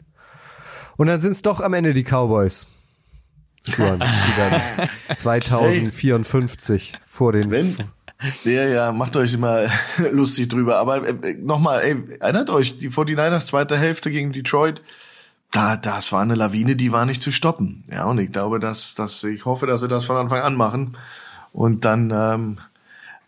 Und 0.98 1.08
dann 1.08 1.20
sind 1.22 1.32
es 1.32 1.42
doch 1.42 1.62
am 1.62 1.74
Ende 1.74 1.94
die 1.94 2.04
Cowboys. 2.04 2.68
Schuhen, 3.68 4.00
die 4.00 4.38
dann 4.38 4.90
2054 5.14 6.94
hey, 6.94 7.00
vor 7.06 7.34
den... 7.34 7.52
Wenn, 7.52 7.76
ja, 8.44 8.66
ja, 8.66 8.92
macht 8.92 9.16
euch 9.16 9.34
immer 9.34 9.66
lustig 10.12 10.50
drüber. 10.50 10.78
Aber 10.78 11.08
äh, 11.08 11.36
nochmal, 11.36 11.82
ey, 11.82 12.18
erinnert 12.20 12.50
euch, 12.50 12.78
die 12.78 12.90
49ers 12.90 13.48
zweite 13.48 13.78
Hälfte 13.78 14.12
gegen 14.12 14.34
Detroit, 14.34 14.82
da, 15.52 15.78
das 15.78 16.12
war 16.12 16.22
eine 16.22 16.36
Lawine, 16.36 16.76
die 16.76 16.92
war 16.92 17.06
nicht 17.06 17.22
zu 17.22 17.32
stoppen. 17.32 17.84
Ja, 17.90 18.06
und 18.06 18.20
ich 18.20 18.32
glaube, 18.32 18.60
dass, 18.60 18.94
dass 18.94 19.24
ich 19.24 19.46
hoffe, 19.46 19.66
dass 19.66 19.82
sie 19.82 19.88
das 19.88 20.06
von 20.06 20.18
Anfang 20.18 20.42
an 20.42 20.56
machen. 20.56 20.98
Und 21.52 21.86
dann 21.86 22.12
ähm, 22.14 22.60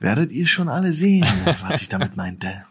werdet 0.02 0.32
ihr 0.32 0.48
schon 0.48 0.68
alle 0.68 0.94
sehen, 0.94 1.26
was 1.62 1.82
ich 1.82 1.90
damit 1.90 2.18
meinte. 2.18 2.64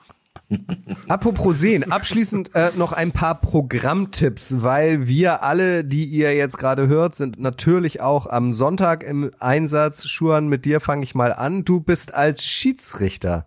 Apropos 1.08 1.60
sehen, 1.60 1.92
abschließend 1.92 2.54
äh, 2.56 2.72
noch 2.76 2.92
ein 2.92 3.12
paar 3.12 3.40
Programmtipps, 3.40 4.62
weil 4.62 5.06
wir 5.06 5.44
alle, 5.44 5.84
die 5.84 6.04
ihr 6.06 6.34
jetzt 6.34 6.58
gerade 6.58 6.88
hört, 6.88 7.14
sind 7.14 7.38
natürlich 7.38 8.00
auch 8.00 8.26
am 8.26 8.52
Sonntag 8.52 9.04
im 9.04 9.30
Einsatz. 9.38 10.08
Schuan, 10.08 10.48
mit 10.48 10.64
dir 10.64 10.80
fange 10.80 11.04
ich 11.04 11.14
mal 11.14 11.32
an. 11.32 11.64
Du 11.64 11.80
bist 11.80 12.14
als 12.14 12.44
Schiedsrichter 12.44 13.46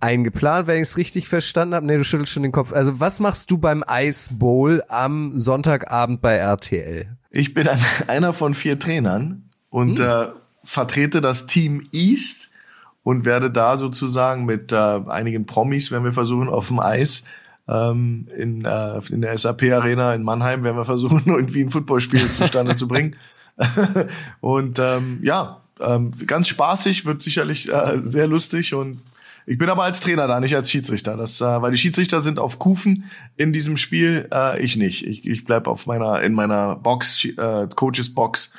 eingeplant, 0.00 0.66
wenn 0.66 0.76
ich 0.76 0.88
es 0.88 0.96
richtig 0.96 1.28
verstanden 1.28 1.74
habe. 1.74 1.86
Nee, 1.86 1.98
du 1.98 2.04
schüttelst 2.04 2.32
schon 2.32 2.42
den 2.42 2.52
Kopf. 2.52 2.72
Also 2.72 2.98
was 2.98 3.20
machst 3.20 3.50
du 3.52 3.58
beim 3.58 3.84
Ice 3.88 4.30
Bowl 4.34 4.82
am 4.88 5.38
Sonntagabend 5.38 6.20
bei 6.20 6.34
RTL? 6.34 7.16
Ich 7.30 7.54
bin 7.54 7.68
einer 8.08 8.32
von 8.32 8.54
vier 8.54 8.78
Trainern 8.78 9.44
und 9.68 10.00
hm. 10.00 10.06
äh, 10.06 10.26
vertrete 10.64 11.20
das 11.20 11.46
Team 11.46 11.86
East 11.92 12.49
und 13.02 13.24
werde 13.24 13.50
da 13.50 13.78
sozusagen 13.78 14.44
mit 14.44 14.72
äh, 14.72 14.76
einigen 14.76 15.46
Promis, 15.46 15.90
wenn 15.90 16.04
wir 16.04 16.12
versuchen, 16.12 16.48
auf 16.48 16.68
dem 16.68 16.80
Eis 16.80 17.24
ähm, 17.68 18.28
in, 18.36 18.64
äh, 18.64 19.00
in 19.10 19.20
der 19.22 19.36
SAP 19.36 19.62
Arena 19.72 20.14
in 20.14 20.22
Mannheim, 20.22 20.64
werden 20.64 20.76
wir 20.76 20.84
versuchen, 20.84 21.22
irgendwie 21.26 21.62
ein 21.62 21.70
Footballspiel 21.70 22.32
zustande 22.32 22.76
zu 22.76 22.88
bringen. 22.88 23.16
und 24.40 24.78
ähm, 24.78 25.20
ja, 25.22 25.60
ähm, 25.80 26.12
ganz 26.26 26.48
spaßig, 26.48 27.06
wird 27.06 27.22
sicherlich 27.22 27.72
äh, 27.72 27.98
sehr 28.02 28.26
lustig 28.26 28.74
und 28.74 29.00
ich 29.46 29.58
bin 29.58 29.68
aber 29.68 29.84
als 29.84 30.00
Trainer 30.00 30.28
da, 30.28 30.38
nicht 30.38 30.54
als 30.54 30.70
Schiedsrichter. 30.70 31.16
Das, 31.16 31.40
äh, 31.40 31.44
weil 31.44 31.72
die 31.72 31.78
Schiedsrichter 31.78 32.20
sind 32.20 32.38
auf 32.38 32.58
Kufen 32.58 33.10
in 33.36 33.52
diesem 33.52 33.76
Spiel, 33.76 34.28
äh, 34.32 34.62
ich 34.62 34.76
nicht. 34.76 35.06
Ich, 35.06 35.26
ich 35.26 35.44
bleib 35.44 35.66
auf 35.66 35.86
meiner, 35.86 36.22
in 36.22 36.34
meiner 36.34 36.76
Box, 36.76 37.24
äh, 37.24 37.66
Coaches 37.74 38.14
Box 38.14 38.52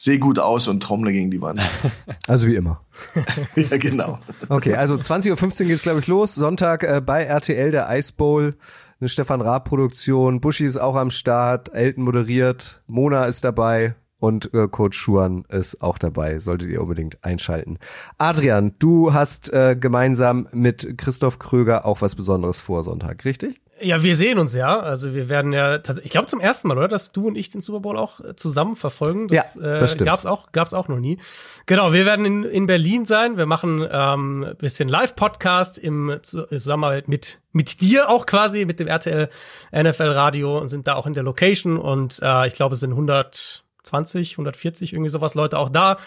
sehe 0.00 0.18
gut 0.18 0.38
aus 0.38 0.66
und 0.66 0.82
trommle 0.82 1.12
gegen 1.12 1.30
die 1.30 1.40
Wand. 1.40 1.60
Also 2.26 2.46
wie 2.46 2.54
immer. 2.54 2.80
ja, 3.56 3.76
genau. 3.76 4.18
Okay, 4.48 4.74
also 4.74 4.94
20.15 4.94 5.62
Uhr 5.62 5.68
geht's, 5.68 5.82
glaube 5.82 5.98
ich, 5.98 6.06
los. 6.06 6.34
Sonntag 6.34 6.84
äh, 6.84 7.00
bei 7.04 7.24
RTL 7.24 7.72
der 7.72 7.88
Ice 7.96 8.12
Bowl. 8.16 8.56
Eine 9.00 9.08
Stefan 9.08 9.40
Raab 9.40 9.64
Produktion. 9.64 10.40
Buschi 10.40 10.64
ist 10.64 10.76
auch 10.76 10.94
am 10.94 11.10
Start. 11.10 11.74
Elton 11.74 12.04
moderiert. 12.04 12.82
Mona 12.86 13.24
ist 13.24 13.42
dabei. 13.42 13.96
Und 14.20 14.54
äh, 14.54 14.68
Coach 14.68 14.96
Schuan 14.96 15.44
ist 15.48 15.82
auch 15.82 15.98
dabei. 15.98 16.38
Solltet 16.38 16.70
ihr 16.70 16.82
unbedingt 16.82 17.24
einschalten. 17.24 17.78
Adrian, 18.18 18.74
du 18.78 19.12
hast 19.12 19.52
äh, 19.52 19.76
gemeinsam 19.78 20.46
mit 20.52 20.98
Christoph 20.98 21.38
Kröger 21.40 21.84
auch 21.84 22.00
was 22.00 22.14
Besonderes 22.14 22.60
vor 22.60 22.84
Sonntag, 22.84 23.24
richtig? 23.24 23.60
Ja, 23.80 24.02
wir 24.02 24.14
sehen 24.14 24.38
uns 24.38 24.54
ja. 24.54 24.78
Also 24.80 25.14
wir 25.14 25.28
werden 25.28 25.52
ja, 25.52 25.80
ich 26.02 26.10
glaube 26.10 26.26
zum 26.26 26.40
ersten 26.40 26.68
Mal, 26.68 26.76
oder, 26.76 26.88
dass 26.88 27.12
du 27.12 27.28
und 27.28 27.36
ich 27.36 27.50
den 27.50 27.60
Super 27.60 27.80
Bowl 27.80 27.96
auch 27.96 28.20
äh, 28.20 28.36
zusammen 28.36 28.76
verfolgen. 28.76 29.28
Das, 29.28 29.54
ja, 29.54 29.78
das 29.78 29.94
äh, 29.94 30.04
gab's 30.04 30.26
auch, 30.26 30.52
gab's 30.52 30.74
auch 30.74 30.88
noch 30.88 30.98
nie. 30.98 31.18
Genau, 31.66 31.92
wir 31.92 32.06
werden 32.06 32.24
in, 32.24 32.44
in 32.44 32.66
Berlin 32.66 33.06
sein. 33.06 33.36
Wir 33.36 33.46
machen 33.46 33.86
ähm, 33.90 34.54
bisschen 34.58 34.88
Live-Podcast 34.88 35.78
im 35.78 36.18
Zusammenarbeit 36.22 37.08
mit 37.08 37.40
mit 37.52 37.80
dir 37.80 38.08
auch 38.08 38.26
quasi, 38.26 38.64
mit 38.64 38.78
dem 38.80 38.86
RTL 38.86 39.28
NFL 39.72 40.02
Radio 40.02 40.58
und 40.58 40.68
sind 40.68 40.86
da 40.86 40.94
auch 40.94 41.06
in 41.06 41.14
der 41.14 41.22
Location 41.22 41.78
und 41.78 42.20
äh, 42.22 42.46
ich 42.46 42.54
glaube 42.54 42.74
es 42.74 42.80
sind 42.80 42.90
120, 42.90 44.34
140 44.34 44.92
irgendwie 44.92 45.10
sowas 45.10 45.34
Leute 45.34 45.58
auch 45.58 45.68
da. 45.68 45.98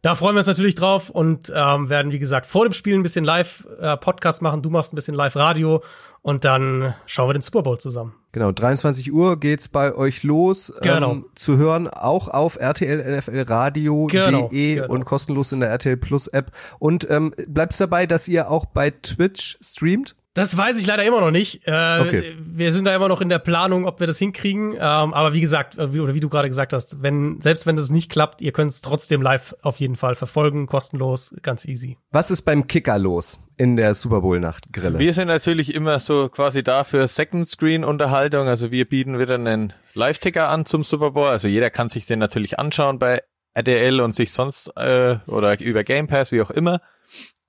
Da 0.00 0.14
freuen 0.14 0.36
wir 0.36 0.38
uns 0.38 0.46
natürlich 0.46 0.76
drauf 0.76 1.10
und 1.10 1.52
ähm, 1.54 1.90
werden, 1.90 2.12
wie 2.12 2.20
gesagt, 2.20 2.46
vor 2.46 2.64
dem 2.64 2.72
Spiel 2.72 2.94
ein 2.94 3.02
bisschen 3.02 3.24
Live-Podcast 3.24 4.40
äh, 4.40 4.44
machen. 4.44 4.62
Du 4.62 4.70
machst 4.70 4.92
ein 4.92 4.96
bisschen 4.96 5.14
Live-Radio 5.14 5.82
und 6.22 6.44
dann 6.44 6.94
schauen 7.06 7.28
wir 7.28 7.32
den 7.32 7.42
Super 7.42 7.62
Bowl 7.62 7.78
zusammen. 7.78 8.14
Genau, 8.30 8.52
23 8.52 9.12
Uhr 9.12 9.40
geht's 9.40 9.68
bei 9.68 9.92
euch 9.94 10.22
los. 10.22 10.72
Genau. 10.82 11.12
Ähm, 11.12 11.26
zu 11.34 11.56
hören 11.56 11.88
auch 11.88 12.28
auf 12.28 12.60
RTL 12.60 13.18
NFL 13.18 13.40
Radio.de 13.48 14.24
genau, 14.24 14.48
genau. 14.48 14.86
und 14.86 15.04
kostenlos 15.04 15.50
in 15.50 15.60
der 15.60 15.70
RTL 15.70 15.96
Plus 15.96 16.28
App. 16.28 16.52
Und 16.78 17.10
ähm, 17.10 17.34
bleibst 17.48 17.80
dabei, 17.80 18.06
dass 18.06 18.28
ihr 18.28 18.50
auch 18.50 18.66
bei 18.66 18.90
Twitch 18.90 19.58
streamt? 19.60 20.14
Das 20.38 20.56
weiß 20.56 20.80
ich 20.80 20.86
leider 20.86 21.04
immer 21.04 21.20
noch 21.20 21.30
nicht. 21.30 21.66
Äh, 21.66 22.00
okay. 22.00 22.36
Wir 22.40 22.72
sind 22.72 22.84
da 22.84 22.94
immer 22.94 23.08
noch 23.08 23.20
in 23.20 23.28
der 23.28 23.38
Planung, 23.38 23.86
ob 23.86 24.00
wir 24.00 24.06
das 24.06 24.18
hinkriegen. 24.18 24.72
Ähm, 24.72 24.78
aber 24.78 25.32
wie 25.32 25.40
gesagt, 25.40 25.78
äh, 25.78 25.92
wie, 25.92 26.00
oder 26.00 26.14
wie 26.14 26.20
du 26.20 26.28
gerade 26.28 26.48
gesagt 26.48 26.72
hast, 26.72 27.02
wenn 27.02 27.40
selbst 27.40 27.66
wenn 27.66 27.76
das 27.76 27.90
nicht 27.90 28.10
klappt, 28.10 28.40
ihr 28.40 28.52
könnt 28.52 28.70
es 28.70 28.80
trotzdem 28.80 29.22
live 29.22 29.54
auf 29.62 29.80
jeden 29.80 29.96
Fall 29.96 30.14
verfolgen, 30.14 30.66
kostenlos, 30.66 31.34
ganz 31.42 31.64
easy. 31.64 31.98
Was 32.10 32.30
ist 32.30 32.42
beim 32.42 32.66
Kicker 32.66 32.98
los 32.98 33.38
in 33.56 33.76
der 33.76 33.94
Super 33.94 34.20
Bowl 34.20 34.40
Nacht 34.40 34.72
Grille? 34.72 34.98
Wir 34.98 35.12
sind 35.12 35.28
natürlich 35.28 35.74
immer 35.74 35.98
so 35.98 36.28
quasi 36.28 36.62
da 36.62 36.84
für 36.84 37.06
Second 37.06 37.48
Screen 37.48 37.84
Unterhaltung. 37.84 38.48
Also 38.48 38.70
wir 38.70 38.88
bieten 38.88 39.18
wieder 39.18 39.34
einen 39.34 39.72
Live-Ticker 39.94 40.48
an 40.48 40.64
zum 40.64 40.84
Super 40.84 41.10
Bowl. 41.10 41.28
Also 41.28 41.48
jeder 41.48 41.70
kann 41.70 41.88
sich 41.88 42.06
den 42.06 42.18
natürlich 42.18 42.58
anschauen 42.58 42.98
bei 42.98 43.22
RTL 43.54 44.00
und 44.00 44.14
sich 44.14 44.32
sonst 44.32 44.68
äh, 44.76 45.16
oder 45.26 45.60
über 45.60 45.82
Game 45.82 46.06
Pass, 46.06 46.32
wie 46.32 46.40
auch 46.40 46.50
immer. 46.50 46.80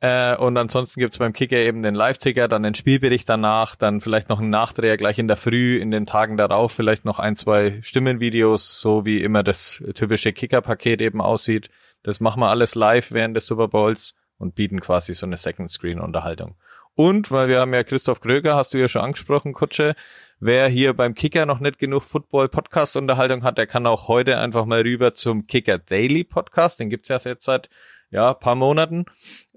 Äh, 0.02 0.38
und 0.38 0.56
ansonsten 0.58 1.02
gibt's 1.02 1.18
beim 1.18 1.34
Kicker 1.34 1.58
eben 1.58 1.84
den 1.84 1.94
Live-Ticker, 1.94 2.48
dann 2.48 2.64
den 2.64 2.76
Spielbericht 2.76 3.28
danach, 3.28 3.76
dann 3.76 4.00
vielleicht 4.00 4.30
noch 4.30 4.40
einen 4.40 4.50
Nachdreher 4.50 4.96
gleich 4.96 5.20
in 5.20 5.28
der 5.28 5.36
Früh, 5.36 5.78
in 5.78 5.92
den 5.92 6.06
Tagen 6.06 6.38
darauf, 6.38 6.72
vielleicht 6.72 7.04
noch 7.04 7.20
ein, 7.20 7.36
zwei 7.36 7.80
Stimmenvideos, 7.82 8.80
so 8.80 9.06
wie 9.06 9.22
immer 9.22 9.44
das 9.44 9.84
typische 9.96 10.32
Kicker-Paket 10.32 11.02
eben 11.02 11.22
aussieht. 11.22 11.70
Das 12.04 12.22
machen 12.22 12.40
wir 12.40 12.50
alles 12.50 12.76
live 12.76 13.12
während 13.12 13.36
des 13.36 13.46
Super 13.46 13.68
Bowls 13.68 14.16
und 14.38 14.56
bieten 14.56 14.80
quasi 14.80 15.14
so 15.14 15.26
eine 15.26 15.36
Second-Screen-Unterhaltung. 15.36 16.56
Und, 16.96 17.32
weil 17.32 17.50
wir 17.50 17.60
haben 17.60 17.74
ja 17.74 17.84
Christoph 17.84 18.22
Kröger, 18.22 18.56
hast 18.56 18.74
du 18.74 18.78
ja 18.78 18.88
schon 18.88 19.02
angesprochen, 19.02 19.54
Kutsche, 19.54 19.96
wer 20.40 20.68
hier 20.70 20.94
beim 20.94 21.14
Kicker 21.14 21.46
noch 21.46 21.60
nicht 21.60 21.78
genug 21.78 22.04
Football-Podcast-Unterhaltung 22.04 23.44
hat, 23.44 23.58
der 23.58 23.68
kann 23.68 23.86
auch 23.86 24.08
heute 24.08 24.38
einfach 24.38 24.66
mal 24.66 24.82
rüber 24.82 25.14
zum 25.14 25.46
Kicker 25.46 25.78
Daily 25.78 26.24
Podcast, 26.24 26.80
den 26.80 26.90
gibt's 26.90 27.10
ja 27.10 27.18
jetzt 27.18 27.44
seit 27.46 27.70
ja, 28.12 28.34
paar 28.34 28.56
Monaten 28.56 29.06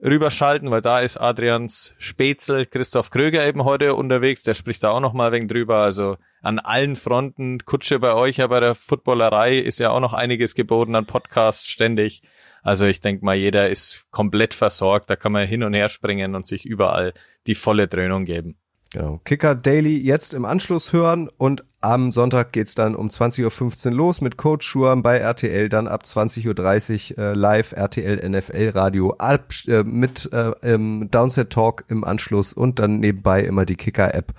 rüberschalten, 0.03 0.70
weil 0.70 0.82
da 0.82 1.00
ist 1.00 1.16
Adrians 1.16 1.94
Spätzl, 1.98 2.66
Christoph 2.66 3.11
Kröger 3.11 3.46
eben 3.46 3.64
heute 3.64 3.94
unterwegs, 3.94 4.42
der 4.42 4.55
spricht 4.55 4.82
da 4.82 4.90
auch 4.90 5.00
noch 5.00 5.14
mal 5.14 5.32
wegen 5.32 5.48
drüber, 5.48 5.78
also 5.78 6.16
an 6.42 6.59
allen 6.59 6.96
Fronten, 6.96 7.64
Kutsche 7.64 7.98
bei 7.98 8.14
euch, 8.14 8.38
ja 8.38 8.48
bei 8.48 8.61
der 8.61 8.74
Footballerei 8.74 9.59
ist 9.59 9.78
ja 9.78 9.90
auch 9.90 10.00
noch 10.00 10.12
einiges 10.12 10.55
geboten 10.55 10.96
an 10.96 11.07
Podcasts 11.07 11.66
ständig. 11.66 12.22
Also 12.62 12.86
ich 12.86 13.00
denke 13.00 13.24
mal, 13.24 13.36
jeder 13.36 13.70
ist 13.70 14.07
komplett 14.11 14.55
versorgt, 14.55 15.09
da 15.09 15.16
kann 15.16 15.32
man 15.32 15.46
hin 15.46 15.62
und 15.62 15.74
her 15.74 15.88
springen 15.88 16.34
und 16.34 16.46
sich 16.46 16.64
überall 16.64 17.14
die 17.46 17.55
volle 17.55 17.88
Dröhnung 17.88 18.24
geben. 18.24 18.57
Genau. 18.93 19.20
Kicker 19.24 19.55
Daily 19.55 19.97
jetzt 19.97 20.34
im 20.34 20.45
Anschluss 20.45 20.93
hören 20.93 21.30
und 21.38 21.64
am 21.80 22.12
Sonntag 22.12 22.53
geht's 22.53 22.74
dann 22.74 22.95
um 22.95 23.09
20.15 23.09 23.86
Uhr 23.86 23.93
los 23.93 24.20
mit 24.20 24.36
Coach 24.36 24.66
Schurm 24.66 25.03
bei 25.03 25.16
RTL, 25.18 25.68
dann 25.68 25.88
ab 25.88 26.03
20.30 26.05 27.16
Uhr 27.16 27.18
äh, 27.18 27.32
live 27.34 27.72
RTL 27.72 28.28
NFL 28.28 28.70
Radio 28.74 29.14
ab, 29.18 29.49
äh, 29.66 29.82
mit 29.82 30.30
äh, 30.32 30.53
ähm, 30.62 31.09
Downset 31.11 31.51
Talk 31.51 31.84
im 31.88 32.05
Anschluss 32.05 32.52
und 32.52 32.78
dann 32.78 33.01
nebenbei 33.01 33.43
immer 33.43 33.64
die 33.64 33.77
Kicker 33.77 34.14
App 34.14 34.32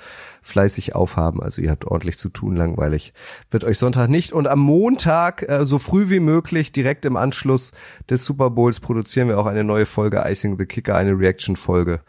fleißig 0.44 0.94
aufhaben. 0.96 1.42
Also 1.42 1.62
ihr 1.62 1.72
habt 1.72 1.86
ordentlich 1.86 2.18
zu 2.18 2.30
tun, 2.30 2.56
langweilig 2.56 3.14
wird 3.50 3.64
euch 3.64 3.78
Sonntag 3.78 4.10
nicht. 4.10 4.34
Und 4.34 4.48
am 4.48 4.60
Montag, 4.60 5.48
äh, 5.50 5.66
so 5.66 5.80
früh 5.80 6.10
wie 6.10 6.20
möglich, 6.20 6.72
direkt 6.72 7.06
im 7.06 7.16
Anschluss 7.16 7.72
des 8.10 8.26
Super 8.26 8.50
Bowls, 8.50 8.80
produzieren 8.80 9.28
wir 9.30 9.40
auch 9.40 9.46
eine 9.46 9.64
neue 9.64 9.86
Folge 9.86 10.24
Icing 10.26 10.58
the 10.60 10.66
Kicker, 10.66 10.96
eine 10.96 11.18
Reaction-Folge 11.18 12.02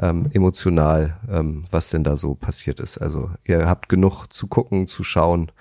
ähm, 0.00 0.30
emotional, 0.32 1.18
ähm, 1.28 1.64
was 1.70 1.90
denn 1.90 2.04
da 2.04 2.16
so 2.16 2.34
passiert 2.34 2.80
ist. 2.80 2.98
Also 2.98 3.30
ihr 3.44 3.68
habt 3.68 3.88
genug 3.88 4.26
zu 4.32 4.46
gucken, 4.46 4.86
zu 4.86 5.02
schauen. 5.04 5.52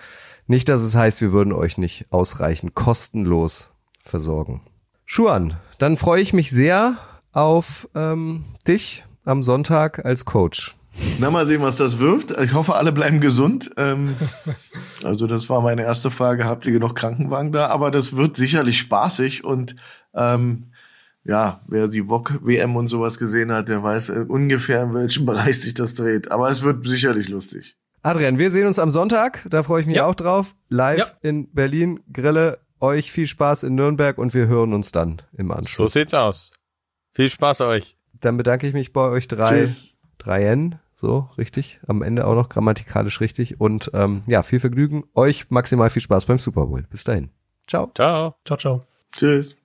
Nicht, 0.48 0.70
dass 0.70 0.82
es 0.82 0.96
heißt, 0.96 1.22
wir 1.22 1.32
würden 1.32 1.54
euch 1.54 1.78
nicht 1.78 2.08
ausreichend 2.12 2.74
kostenlos 2.74 3.70
versorgen. 4.04 4.62
Schuan, 5.06 5.58
dann 5.78 5.98
freue 5.98 6.22
ich 6.22 6.34
mich 6.34 6.52
sehr 6.52 6.98
auf 7.32 7.88
ähm, 7.96 8.46
dich 8.68 9.06
am 9.26 9.44
Sonntag 9.44 10.06
als 10.06 10.26
Coach. 10.26 10.76
Na, 11.20 11.30
mal 11.32 11.46
sehen, 11.46 11.62
was 11.62 11.76
das 11.76 12.00
wirft. 12.00 12.32
Ich 12.32 12.54
hoffe, 12.54 12.76
alle 12.76 12.92
bleiben 12.92 13.20
gesund. 13.20 13.72
Ähm, 13.78 14.16
also, 15.04 15.28
das 15.28 15.50
war 15.50 15.62
meine 15.62 15.84
erste 15.84 16.12
Frage. 16.12 16.46
Habt 16.46 16.66
ihr 16.66 16.72
genug 16.72 16.96
Krankenwagen 16.96 17.52
da? 17.52 17.68
Aber 17.68 17.92
das 17.92 18.16
wird 18.16 18.38
sicherlich 18.38 18.78
spaßig 18.78 19.44
und 19.44 19.76
ähm, 20.14 20.72
ja, 21.26 21.62
wer 21.68 21.88
die 21.88 22.08
VOG-WM 22.08 22.76
und 22.76 22.88
sowas 22.88 23.20
gesehen 23.20 23.52
hat, 23.52 23.70
der 23.70 23.84
weiß 23.84 24.10
äh, 24.10 24.26
ungefähr, 24.28 24.84
in 24.84 24.94
welchem 24.94 25.26
Bereich 25.26 25.62
sich 25.62 25.74
das 25.74 25.94
dreht. 25.94 26.32
Aber 26.32 26.50
es 26.50 26.64
wird 26.64 26.88
sicherlich 26.88 27.28
lustig. 27.28 27.78
Adrian, 28.02 28.40
wir 28.40 28.50
sehen 28.50 28.66
uns 28.66 28.80
am 28.80 28.90
Sonntag, 28.90 29.46
da 29.50 29.62
freue 29.62 29.82
ich 29.82 29.88
mich 29.88 29.98
ja. 29.98 30.06
auch 30.06 30.16
drauf. 30.16 30.56
Live 30.70 30.98
ja. 30.98 31.06
in 31.22 31.52
Berlin, 31.52 32.00
Grille 32.14 32.60
euch 32.80 33.12
viel 33.12 33.28
Spaß 33.28 33.64
in 33.64 33.76
Nürnberg 33.76 34.18
und 34.18 34.34
wir 34.34 34.48
hören 34.48 34.74
uns 34.74 34.92
dann 34.92 35.22
im 35.38 35.48
So 35.48 35.54
Anschluss. 35.54 35.94
sieht's 35.94 36.14
aus. 36.14 36.54
Viel 37.12 37.30
Spaß 37.30 37.62
euch. 37.62 37.98
Dann 38.22 38.38
bedanke 38.38 38.68
ich 38.68 38.74
mich 38.74 38.94
bei 38.94 39.10
euch 39.10 39.28
drei. 39.28 39.60
Tschüss. 39.60 39.98
Dreien, 40.18 40.80
so 41.00 41.30
richtig, 41.38 41.80
am 41.88 42.02
Ende 42.02 42.28
auch 42.28 42.36
noch 42.36 42.50
grammatikalisch 42.50 43.22
richtig 43.22 43.60
und 43.60 43.90
ähm, 43.94 44.24
ja, 44.28 44.44
viel 44.44 44.60
Vergnügen, 44.60 45.04
euch 45.16 45.50
maximal 45.50 45.90
viel 45.90 46.02
Spaß 46.02 46.26
beim 46.26 46.40
Super 46.40 46.66
Bowl. 46.66 46.86
Bis 46.90 47.06
dahin. 47.06 47.30
Ciao. 47.68 47.92
Ciao. 47.96 48.36
Ciao, 48.46 48.58
ciao. 48.58 48.82
Tschüss. 49.12 49.59